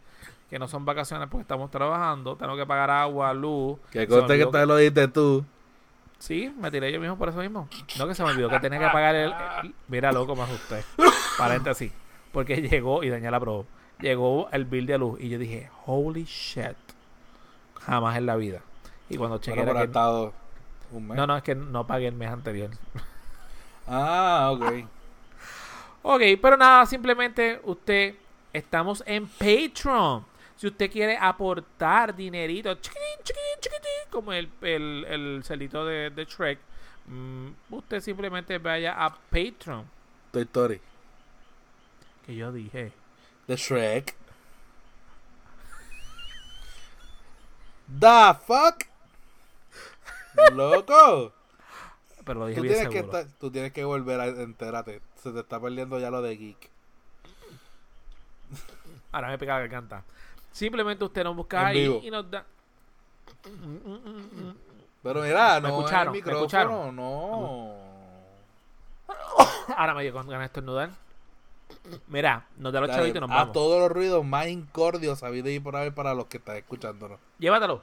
que 0.49 0.59
no 0.59 0.67
son 0.67 0.83
vacaciones 0.83 1.29
porque 1.29 1.43
estamos 1.43 1.71
trabajando, 1.71 2.35
tenemos 2.35 2.57
que 2.57 2.65
pagar 2.65 2.89
agua, 2.89 3.33
luz. 3.33 3.79
Que 3.91 4.07
conste 4.07 4.37
que 4.37 4.45
te 4.45 4.65
lo 4.65 4.75
diste 4.75 5.07
tú. 5.07 5.45
Sí, 6.19 6.53
me 6.59 6.71
tiré 6.71 6.91
yo 6.91 6.99
mismo 6.99 7.17
por 7.17 7.29
eso 7.29 7.37
mismo. 7.37 7.69
No 7.97 8.07
que 8.07 8.15
se 8.15 8.23
me 8.23 8.31
olvidó 8.31 8.49
que 8.49 8.59
tenía 8.59 8.79
que 8.79 8.87
pagar 8.87 9.15
el, 9.15 9.33
mira 9.87 10.11
loco 10.11 10.35
más 10.35 10.51
usted. 10.51 10.83
Paréntesis. 11.37 11.91
Porque 12.31 12.61
llegó 12.61 13.03
y 13.03 13.09
dañé 13.09 13.31
la 13.31 13.39
pro. 13.39 13.65
Llegó 13.99 14.49
el 14.51 14.65
bill 14.65 14.85
de 14.85 14.97
luz 14.97 15.19
y 15.21 15.29
yo 15.29 15.39
dije, 15.39 15.69
holy 15.85 16.25
shit. 16.25 16.75
Jamás 17.81 18.17
en 18.17 18.25
la 18.25 18.35
vida. 18.35 18.61
Y 19.09 19.17
cuando 19.17 19.37
chequeé 19.37 19.63
era 19.63 19.87
que... 19.87 20.31
un 20.91 21.07
mes. 21.07 21.17
No, 21.17 21.25
no, 21.25 21.37
es 21.37 21.43
que 21.43 21.55
no 21.55 21.87
pagué 21.87 22.07
el 22.07 22.15
mes 22.15 22.29
anterior. 22.29 22.71
Ah, 23.87 24.49
ok. 24.51 24.85
ok, 26.03 26.21
pero 26.41 26.57
nada, 26.57 26.85
simplemente 26.85 27.61
usted, 27.63 28.15
estamos 28.51 29.01
en 29.05 29.27
Patreon. 29.27 30.25
Si 30.57 30.67
usted 30.67 30.91
quiere 30.91 31.15
aportar 31.17 32.15
dinerito, 32.15 32.75
como 34.09 34.33
el, 34.33 34.49
el, 34.61 35.05
el 35.07 35.43
celito 35.43 35.85
de, 35.85 36.09
de 36.09 36.25
Shrek, 36.25 36.59
mm, 37.05 37.47
usted 37.69 38.01
simplemente 38.01 38.57
vaya 38.57 38.93
a 39.05 39.13
Patreon. 39.13 39.85
Toy 40.31 40.41
Story. 40.41 40.81
Que 42.25 42.35
yo 42.35 42.51
dije. 42.51 42.91
De 43.47 43.55
Shrek. 43.55 44.15
The 47.99 48.33
fuck? 48.45 48.83
Loco 50.53 51.36
pero 52.27 52.41
lo 52.41 52.47
dije 52.47 52.57
tú 52.57 52.63
bien 52.63 52.89
tienes 52.89 53.11
Que 53.11 53.25
tú 53.39 53.49
tienes 53.49 53.71
que 53.71 53.85
volver 53.85 54.19
a 54.19 54.27
enterarte. 54.27 55.01
Se 55.15 55.31
te 55.31 55.39
está 55.39 55.59
perdiendo 55.59 55.97
ya 55.99 56.11
lo 56.11 56.21
de 56.21 56.35
geek. 56.35 56.69
Ahora 59.11 59.29
me 59.29 59.37
pega 59.37 59.53
la 59.55 59.61
garganta. 59.61 60.03
Simplemente 60.51 61.05
usted 61.05 61.23
nos 61.23 61.35
busca 61.35 61.67
ahí 61.67 62.01
y 62.03 62.11
nos 62.11 62.29
da. 62.29 62.45
Pero 65.03 65.21
mira, 65.21 65.59
no 65.61 65.67
escucharon, 65.69 66.13
el 66.13 66.21
micrófono, 66.21 66.91
no. 66.91 67.75
Ahora 69.77 69.93
me 69.93 70.03
dio 70.03 70.11
con 70.11 70.27
ganas 70.27 70.41
de 70.41 70.45
estornudar. 70.47 70.89
Mira, 72.07 72.45
nos 72.57 72.73
da 72.73 72.81
los 72.81 72.89
chavitos 72.89 73.17
y 73.17 73.19
nos 73.21 73.29
vamos. 73.29 73.49
A 73.49 73.51
todos 73.53 73.79
los 73.79 73.91
ruidos 73.91 74.25
más 74.25 74.47
incordios 74.47 75.23
habido 75.23 75.49
y 75.49 75.59
por 75.59 75.77
ahí 75.77 75.91
para 75.91 76.13
los 76.13 76.25
que 76.25 76.37
están 76.37 76.57
escuchándonos. 76.57 77.19
Llévatelo. 77.39 77.81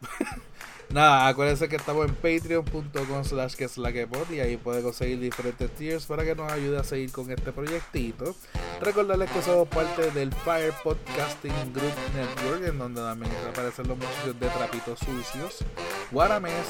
Nada, 0.92 1.28
acuérdense 1.28 1.68
que 1.68 1.76
estamos 1.76 2.04
en 2.08 2.14
patreon.com 2.16 3.24
slash 3.24 3.54
que 3.54 3.64
es 3.64 3.78
la 3.78 3.92
que 3.92 4.08
y 4.30 4.40
ahí 4.40 4.56
puede 4.56 4.82
conseguir 4.82 5.20
diferentes 5.20 5.70
tiers 5.76 6.04
para 6.06 6.24
que 6.24 6.34
nos 6.34 6.50
ayude 6.50 6.78
a 6.78 6.84
seguir 6.84 7.12
con 7.12 7.30
este 7.30 7.52
proyectito. 7.52 8.34
Recordarles 8.80 9.30
que 9.30 9.40
somos 9.40 9.68
parte 9.68 10.10
del 10.10 10.32
Fire 10.32 10.74
Podcasting 10.82 11.72
Group 11.72 11.94
Network, 12.16 12.66
en 12.66 12.78
donde 12.78 13.00
también 13.02 13.30
aparecen 13.48 13.86
los 13.86 13.98
muchachos 13.98 14.40
de 14.40 14.48
trapitos 14.48 14.98
sucios, 14.98 15.64
Guaramés, 16.10 16.66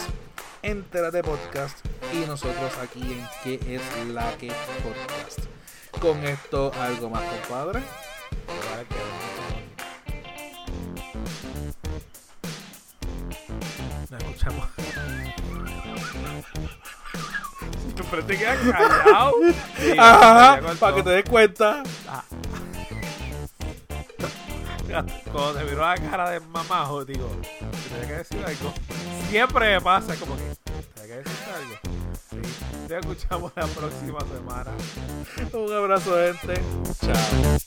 Entérate 0.62 1.22
Podcast 1.22 1.78
y 2.12 2.26
nosotros 2.26 2.76
aquí 2.82 3.00
en 3.00 3.26
que 3.42 3.74
es 3.74 3.82
la 4.12 4.36
que 4.36 4.52
podcast. 4.82 5.38
Con 5.98 6.22
esto, 6.24 6.70
algo 6.78 7.08
más, 7.08 7.22
compadre. 7.24 7.80
Pues, 14.10 14.10
nos 14.10 14.22
escuchamos. 14.32 14.66
Tú 17.96 18.04
pero 18.10 18.24
te 18.24 18.38
quedas 18.38 18.58
callado. 18.58 19.32
Para 20.80 20.96
que 20.96 21.02
te 21.02 21.10
des 21.10 21.28
cuenta. 21.28 21.82
Cuando 25.32 25.54
te 25.54 25.64
miró 25.64 25.82
la 25.82 25.94
cara 25.94 26.30
de 26.30 26.40
mamajo, 26.40 27.04
digo, 27.04 27.30
tenía 27.88 28.08
que 28.08 28.14
decir 28.14 28.44
algo. 28.44 28.74
Siempre 29.28 29.74
me 29.74 29.80
pasa, 29.80 30.16
como 30.16 30.36
que, 30.36 30.42
tenía 30.94 31.06
que 31.06 31.18
decir 31.18 31.36
algo. 31.54 31.78
Te 32.88 32.98
escuchamos 32.98 33.52
la 33.54 33.68
próxima 33.68 34.18
semana. 34.20 34.72
Un 35.52 35.72
abrazo, 35.72 36.16
gente. 36.16 36.60
Chao. 37.06 37.60